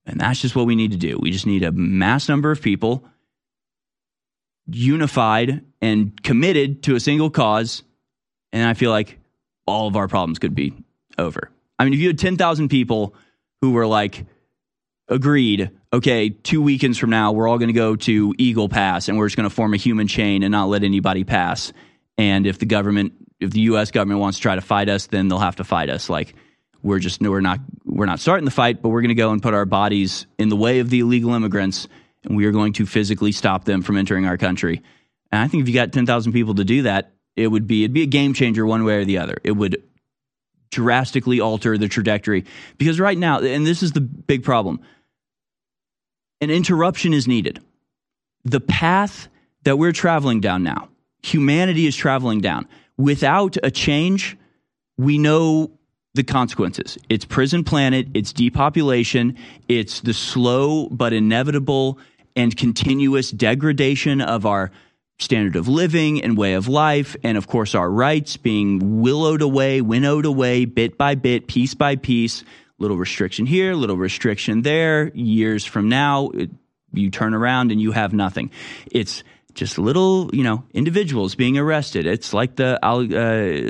And 0.06 0.20
that's 0.20 0.42
just 0.42 0.56
what 0.56 0.66
we 0.66 0.76
need 0.76 0.92
to 0.92 0.98
do. 0.98 1.20
We 1.20 1.32
just 1.32 1.46
need 1.46 1.64
a 1.64 1.72
mass 1.72 2.30
number 2.30 2.52
of 2.52 2.62
people 2.62 3.06
unified 4.66 5.64
and 5.82 6.22
committed 6.24 6.84
to 6.84 6.96
a 6.96 7.00
single 7.00 7.30
cause 7.30 7.84
and 8.52 8.68
I 8.68 8.74
feel 8.74 8.92
like 8.92 9.20
all 9.66 9.88
of 9.88 9.96
our 9.96 10.08
problems 10.08 10.40
could 10.40 10.56
be 10.56 10.74
over. 11.18 11.52
I 11.78 11.84
mean, 11.84 11.94
if 11.94 12.00
you 12.00 12.08
had 12.08 12.20
10,000 12.20 12.70
people 12.70 13.14
who 13.62 13.72
were 13.72 13.88
like 13.88 14.26
agreed, 15.08 15.72
okay, 15.92 16.30
two 16.30 16.62
weekends 16.62 16.98
from 16.98 17.10
now, 17.10 17.32
we're 17.32 17.48
all 17.48 17.58
going 17.58 17.70
to 17.70 17.74
go 17.74 17.96
to 17.96 18.34
Eagle 18.38 18.70
Pass 18.70 19.08
and 19.08 19.18
we're 19.18 19.28
just 19.28 19.38
going 19.38 19.50
to 19.50 19.56
form 19.56 19.74
a 19.74 19.78
human 19.78 20.08
chain 20.08 20.44
and 20.44 20.52
not 20.52 20.66
let 20.66 20.84
anybody 20.84 21.24
pass. 21.24 21.74
And 22.18 22.46
if 22.46 22.60
the 22.60 22.66
government, 22.66 23.14
if 23.40 23.52
the 23.52 23.62
U.S. 23.62 23.92
government 23.92 24.20
wants 24.20 24.38
to 24.38 24.42
try 24.42 24.56
to 24.56 24.62
fight 24.62 24.90
us, 24.90 25.08
then 25.08 25.28
they'll 25.28 25.40
have 25.40 25.56
to 25.58 25.64
fight 25.64 25.90
us. 25.90 26.10
Like 26.10 26.36
we're 26.84 27.00
just 27.00 27.22
we're 27.22 27.42
not 27.42 27.60
we're 27.86 28.06
not 28.06 28.20
starting 28.20 28.46
the 28.46 28.52
fight, 28.52 28.82
but 28.82 28.90
we're 28.90 29.02
going 29.02 29.10
to 29.10 29.16
go 29.16 29.32
and 29.32 29.42
put 29.42 29.54
our 29.54 29.66
bodies 29.66 30.28
in 30.38 30.50
the 30.50 30.56
way 30.56 30.80
of 30.80 30.90
the 30.90 31.00
illegal 31.00 31.34
immigrants, 31.34 31.88
and 32.24 32.36
we 32.36 32.46
are 32.46 32.52
going 32.52 32.74
to 32.74 32.86
physically 32.86 33.32
stop 33.32 33.66
them 33.66 33.82
from 33.82 33.98
entering 33.98 34.26
our 34.26 34.38
country. 34.38 34.82
And 35.32 35.42
I 35.42 35.48
think 35.48 35.62
if 35.62 35.70
you 35.70 35.74
got 35.74 35.94
ten 35.94 36.06
thousand 36.06 36.34
people 36.34 36.56
to 36.56 36.66
do 36.66 36.84
that, 36.84 37.14
it 37.36 37.48
would 37.48 37.68
be 37.68 37.84
it'd 37.84 37.94
be 37.94 38.04
a 38.04 38.08
game 38.08 38.34
changer 38.34 38.66
one 38.66 38.84
way 38.84 38.98
or 38.98 39.06
the 39.06 39.18
other. 39.20 39.38
It 39.44 39.54
would 39.54 39.82
drastically 40.72 41.40
alter 41.40 41.78
the 41.78 41.88
trajectory 41.88 42.46
because 42.78 43.00
right 43.00 43.18
now, 43.18 43.40
and 43.40 43.66
this 43.66 43.82
is 43.82 43.94
the 43.94 44.02
big 44.02 44.44
problem 44.44 44.82
an 46.42 46.50
interruption 46.50 47.14
is 47.14 47.28
needed. 47.28 47.60
The 48.46 48.62
path 48.62 49.28
that 49.64 49.78
we're 49.78 49.92
traveling 49.92 50.40
down 50.40 50.64
now, 50.64 50.90
humanity 51.22 51.86
is 51.86 51.96
traveling 51.96 52.42
down. 52.42 52.68
Without 52.98 53.58
a 53.64 53.72
change, 53.72 54.38
we 54.98 55.18
know 55.18 55.72
the 56.14 56.24
consequences. 56.24 56.98
It's 57.10 57.26
prison 57.26 57.64
planet, 57.64 58.08
it's 58.14 58.34
depopulation, 58.34 59.38
it's 59.68 60.02
the 60.02 60.14
slow 60.14 60.88
but 60.90 61.14
inevitable 61.14 62.00
and 62.36 62.56
continuous 62.56 63.32
degradation 63.32 64.22
of 64.22 64.46
our 64.46 64.72
standard 65.20 65.58
of 65.58 65.68
living 65.68 66.24
and 66.24 66.38
way 66.38 66.54
of 66.54 66.68
life, 66.68 67.16
and 67.24 67.38
of 67.38 67.48
course, 67.48 67.76
our 67.76 67.92
rights 67.92 68.38
being 68.38 69.02
willowed 69.02 69.42
away, 69.42 69.82
winnowed 69.82 70.26
away, 70.26 70.64
bit 70.66 70.98
by 70.98 71.16
bit, 71.16 71.48
piece 71.48 71.74
by 71.74 71.96
piece 71.98 72.44
little 72.80 72.98
restriction 72.98 73.46
here, 73.46 73.74
little 73.76 73.98
restriction 73.98 74.62
there. 74.62 75.12
Years 75.14 75.66
from 75.66 75.90
now, 75.90 76.30
it, 76.30 76.50
you 76.94 77.12
turn 77.12 77.34
around 77.34 77.72
and 77.72 77.82
you 77.82 77.92
have 77.92 78.14
nothing. 78.14 78.52
It's 78.92 79.24
just 79.54 79.78
little, 79.78 80.30
you 80.34 80.44
know, 80.44 80.64
individuals 80.74 81.36
being 81.36 81.58
arrested. 81.58 82.08
It's 82.08 82.34
like 82.34 82.56
the 82.56 82.84
uh, 82.84 82.98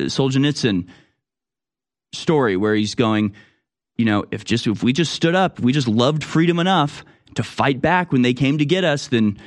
Solzhenitsyn 0.07 0.88
story 2.14 2.57
where 2.57 2.76
he's 2.76 2.95
going, 2.95 3.34
you 3.98 4.06
know, 4.06 4.26
if 4.31 4.45
just 4.45 4.68
if 4.68 4.84
we 4.84 4.94
just 4.94 5.14
stood 5.14 5.36
up, 5.36 5.60
we 5.60 5.73
just 5.73 5.88
loved 5.88 6.23
freedom 6.23 6.60
enough 6.60 7.03
to 7.36 7.44
fight 7.44 7.81
back 7.81 8.11
when 8.11 8.22
they 8.22 8.34
came 8.34 8.57
to 8.57 8.65
get 8.65 8.84
us, 8.84 9.07
then 9.07 9.40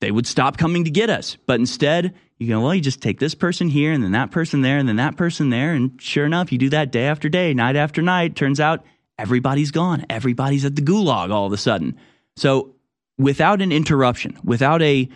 they 0.00 0.10
would 0.10 0.26
stop 0.26 0.58
coming 0.58 0.84
to 0.84 0.90
get 0.90 1.10
us. 1.10 1.36
But 1.46 1.60
instead, 1.60 2.14
you 2.42 2.48
go, 2.48 2.60
well, 2.60 2.74
you 2.74 2.80
just 2.80 3.00
take 3.00 3.20
this 3.20 3.34
person 3.34 3.68
here 3.68 3.92
and 3.92 4.02
then 4.02 4.12
that 4.12 4.32
person 4.32 4.62
there 4.62 4.78
and 4.78 4.88
then 4.88 4.96
that 4.96 5.16
person 5.16 5.50
there. 5.50 5.72
And 5.72 6.00
sure 6.02 6.26
enough, 6.26 6.50
you 6.50 6.58
do 6.58 6.70
that 6.70 6.90
day 6.90 7.04
after 7.04 7.28
day, 7.28 7.54
night 7.54 7.76
after 7.76 8.02
night. 8.02 8.34
Turns 8.34 8.58
out 8.58 8.84
everybody's 9.16 9.70
gone. 9.70 10.04
Everybody's 10.10 10.64
at 10.64 10.74
the 10.74 10.82
gulag 10.82 11.30
all 11.30 11.46
of 11.46 11.52
a 11.52 11.56
sudden. 11.56 11.96
So 12.36 12.74
without 13.16 13.62
an 13.62 13.70
interruption, 13.70 14.36
without 14.42 14.82
a 14.82 15.08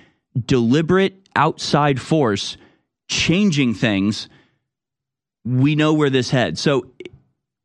deliberate 0.46 1.14
outside 1.34 2.00
force 2.00 2.56
changing 3.08 3.74
things, 3.74 4.28
we 5.44 5.74
know 5.74 5.94
where 5.94 6.10
this 6.10 6.30
heads. 6.30 6.60
So 6.60 6.92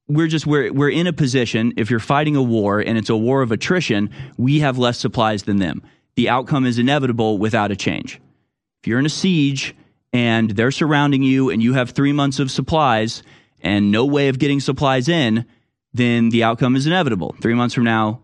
we're 0.08 0.28
just 0.28 0.48
we're 0.48 0.74
we're 0.74 0.90
in 0.90 1.06
a 1.06 1.14
position 1.14 1.74
if 1.78 1.92
you're 1.92 2.00
fighting 2.00 2.36
a 2.36 2.42
war 2.44 2.80
and 2.80 2.98
it's 2.98 3.10
a 3.10 3.16
war 3.16 3.44
of 3.44 3.52
attrition, 3.52 4.10
we 4.38 4.60
have 4.60 4.80
less 4.80 4.98
supplies 4.98 5.44
than 5.44 5.58
them. 5.58 5.84
The 6.16 6.30
outcome 6.30 6.66
is 6.66 6.80
inevitable 6.80 7.38
without 7.38 7.72
a 7.72 7.76
change. 7.76 8.20
If 8.82 8.88
you're 8.88 9.00
in 9.00 9.06
a 9.06 9.10
siege 9.10 9.76
and 10.12 10.50
they're 10.50 10.72
surrounding 10.72 11.22
you 11.22 11.52
and 11.52 11.62
you 11.62 11.74
have 11.74 11.92
3 11.92 12.14
months 12.14 12.40
of 12.40 12.50
supplies 12.50 13.22
and 13.62 13.92
no 13.92 14.06
way 14.06 14.28
of 14.28 14.40
getting 14.40 14.60
supplies 14.60 15.08
in, 15.08 15.46
then 15.94 16.30
the 16.30 16.44
outcome 16.44 16.76
is 16.76 16.88
inevitable. 16.88 17.36
3 17.42 17.54
months 17.54 17.76
from 17.76 17.84
now, 17.84 18.22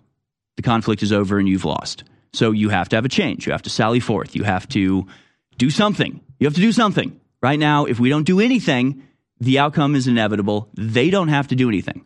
the 0.56 0.64
conflict 0.64 1.04
is 1.04 1.14
over 1.14 1.38
and 1.38 1.48
you've 1.48 1.66
lost. 1.66 2.04
So 2.34 2.52
you 2.52 2.70
have 2.70 2.90
to 2.90 2.96
have 2.96 3.06
a 3.06 3.10
change. 3.10 3.46
You 3.46 3.52
have 3.52 3.62
to 3.64 3.70
sally 3.70 4.00
forth. 4.00 4.36
You 4.36 4.44
have 4.44 4.68
to 4.70 5.06
do 5.58 5.70
something. 5.70 6.22
You 6.40 6.48
have 6.48 6.56
to 6.56 6.62
do 6.62 6.72
something. 6.72 7.20
Right 7.42 7.60
now, 7.60 7.86
if 7.86 8.00
we 8.00 8.10
don't 8.10 8.26
do 8.26 8.40
anything, 8.40 9.04
the 9.40 9.60
outcome 9.60 9.96
is 9.96 10.08
inevitable. 10.08 10.70
They 10.76 11.12
don't 11.12 11.28
have 11.28 11.50
to 11.50 11.56
do 11.56 11.70
anything, 11.70 12.04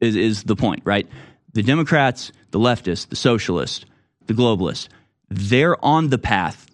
is, 0.00 0.16
is 0.16 0.42
the 0.42 0.56
point, 0.56 0.82
right? 0.84 1.06
The 1.52 1.62
Democrats, 1.62 2.32
the 2.50 2.58
leftists, 2.58 3.08
the 3.08 3.16
socialists, 3.16 3.84
the 4.26 4.34
globalists, 4.34 4.88
they're 5.28 5.82
on 5.84 6.08
the 6.08 6.18
path 6.18 6.66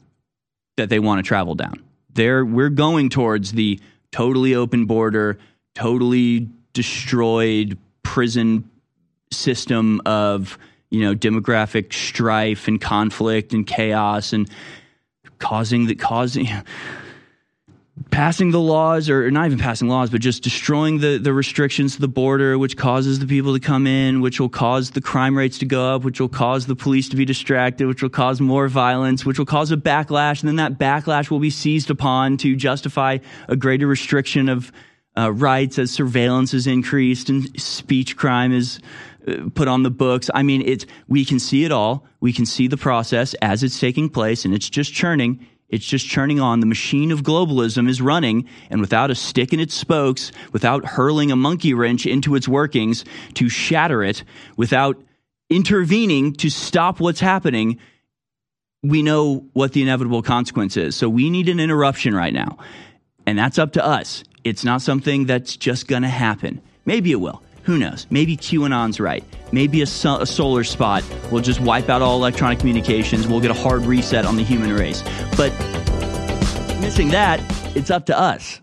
that 0.78 0.88
they 0.88 0.98
want 0.98 1.18
to 1.18 1.22
travel 1.22 1.54
down. 1.54 1.82
They're, 2.14 2.44
we're 2.44 2.70
going 2.70 3.10
towards 3.10 3.52
the 3.52 3.78
totally 4.10 4.54
open 4.54 4.86
border, 4.86 5.38
totally 5.74 6.48
destroyed 6.72 7.78
prison 8.02 8.68
system 9.30 10.00
of 10.06 10.58
you 10.90 11.02
know 11.02 11.14
demographic 11.14 11.92
strife 11.92 12.66
and 12.66 12.80
conflict 12.80 13.52
and 13.52 13.66
chaos 13.66 14.32
and 14.32 14.50
causing 15.38 15.86
the 15.86 15.94
causing 15.94 16.48
passing 18.10 18.50
the 18.50 18.60
laws 18.60 19.08
or 19.08 19.30
not 19.30 19.46
even 19.46 19.58
passing 19.58 19.88
laws 19.88 20.10
but 20.10 20.20
just 20.20 20.42
destroying 20.42 20.98
the, 20.98 21.18
the 21.18 21.32
restrictions 21.32 21.94
to 21.94 22.00
the 22.00 22.08
border 22.08 22.58
which 22.58 22.76
causes 22.76 23.18
the 23.18 23.26
people 23.26 23.52
to 23.54 23.60
come 23.60 23.86
in 23.86 24.20
which 24.20 24.40
will 24.40 24.48
cause 24.48 24.90
the 24.90 25.00
crime 25.00 25.36
rates 25.36 25.58
to 25.58 25.66
go 25.66 25.94
up 25.94 26.04
which 26.04 26.20
will 26.20 26.28
cause 26.28 26.66
the 26.66 26.76
police 26.76 27.08
to 27.08 27.16
be 27.16 27.24
distracted 27.24 27.86
which 27.86 28.02
will 28.02 28.10
cause 28.10 28.40
more 28.40 28.68
violence 28.68 29.24
which 29.24 29.38
will 29.38 29.46
cause 29.46 29.70
a 29.72 29.76
backlash 29.76 30.40
and 30.40 30.48
then 30.48 30.56
that 30.56 30.78
backlash 30.78 31.30
will 31.30 31.40
be 31.40 31.50
seized 31.50 31.90
upon 31.90 32.36
to 32.36 32.56
justify 32.56 33.18
a 33.48 33.56
greater 33.56 33.86
restriction 33.86 34.48
of 34.48 34.72
uh, 35.16 35.32
rights 35.32 35.78
as 35.78 35.90
surveillance 35.90 36.54
is 36.54 36.66
increased 36.66 37.28
and 37.28 37.60
speech 37.60 38.16
crime 38.16 38.52
is 38.52 38.80
uh, 39.26 39.48
put 39.54 39.68
on 39.68 39.82
the 39.82 39.90
books. 39.90 40.30
I 40.32 40.42
mean, 40.42 40.62
it's 40.62 40.86
we 41.08 41.24
can 41.24 41.38
see 41.38 41.64
it 41.64 41.72
all. 41.72 42.06
We 42.20 42.32
can 42.32 42.46
see 42.46 42.68
the 42.68 42.76
process 42.76 43.34
as 43.34 43.62
it's 43.62 43.78
taking 43.78 44.08
place, 44.08 44.44
and 44.44 44.54
it's 44.54 44.70
just 44.70 44.92
churning. 44.92 45.46
It's 45.68 45.86
just 45.86 46.06
churning 46.06 46.40
on. 46.40 46.60
The 46.60 46.66
machine 46.66 47.10
of 47.10 47.22
globalism 47.22 47.88
is 47.88 48.00
running, 48.00 48.48
and 48.70 48.80
without 48.80 49.10
a 49.10 49.14
stick 49.14 49.52
in 49.52 49.60
its 49.60 49.74
spokes, 49.74 50.32
without 50.52 50.84
hurling 50.84 51.30
a 51.30 51.36
monkey 51.36 51.74
wrench 51.74 52.06
into 52.06 52.34
its 52.34 52.48
workings 52.48 53.04
to 53.34 53.48
shatter 53.48 54.02
it, 54.02 54.24
without 54.56 54.96
intervening 55.50 56.32
to 56.34 56.48
stop 56.48 57.00
what's 57.00 57.20
happening, 57.20 57.78
we 58.82 59.02
know 59.02 59.44
what 59.52 59.72
the 59.72 59.82
inevitable 59.82 60.22
consequence 60.22 60.76
is. 60.76 60.96
So 60.96 61.08
we 61.08 61.30
need 61.30 61.48
an 61.48 61.60
interruption 61.60 62.14
right 62.14 62.32
now. 62.32 62.58
And 63.26 63.38
that's 63.38 63.58
up 63.58 63.72
to 63.72 63.84
us. 63.84 64.24
It's 64.44 64.64
not 64.64 64.80
something 64.80 65.26
that's 65.26 65.56
just 65.56 65.86
going 65.86 66.02
to 66.02 66.08
happen. 66.08 66.62
Maybe 66.86 67.12
it 67.12 67.16
will. 67.16 67.42
Who 67.68 67.76
knows? 67.76 68.06
Maybe 68.08 68.34
QAnon's 68.34 68.98
right. 68.98 69.22
Maybe 69.52 69.80
a, 69.82 69.82
a, 69.82 70.26
solar 70.26 70.64
spot 70.64 71.04
will 71.30 71.42
just 71.42 71.60
wipe 71.60 71.90
out 71.90 72.00
all 72.00 72.16
electronic 72.16 72.60
communications. 72.60 73.28
We'll 73.28 73.40
get 73.40 73.50
a 73.50 73.54
hard 73.54 73.84
reset 73.84 74.24
on 74.24 74.36
the 74.36 74.42
human 74.42 74.72
race. 74.72 75.02
But 75.36 75.52
missing 76.80 77.10
that, 77.10 77.42
it's 77.76 77.90
up 77.90 78.06
to 78.06 78.18
us. 78.18 78.62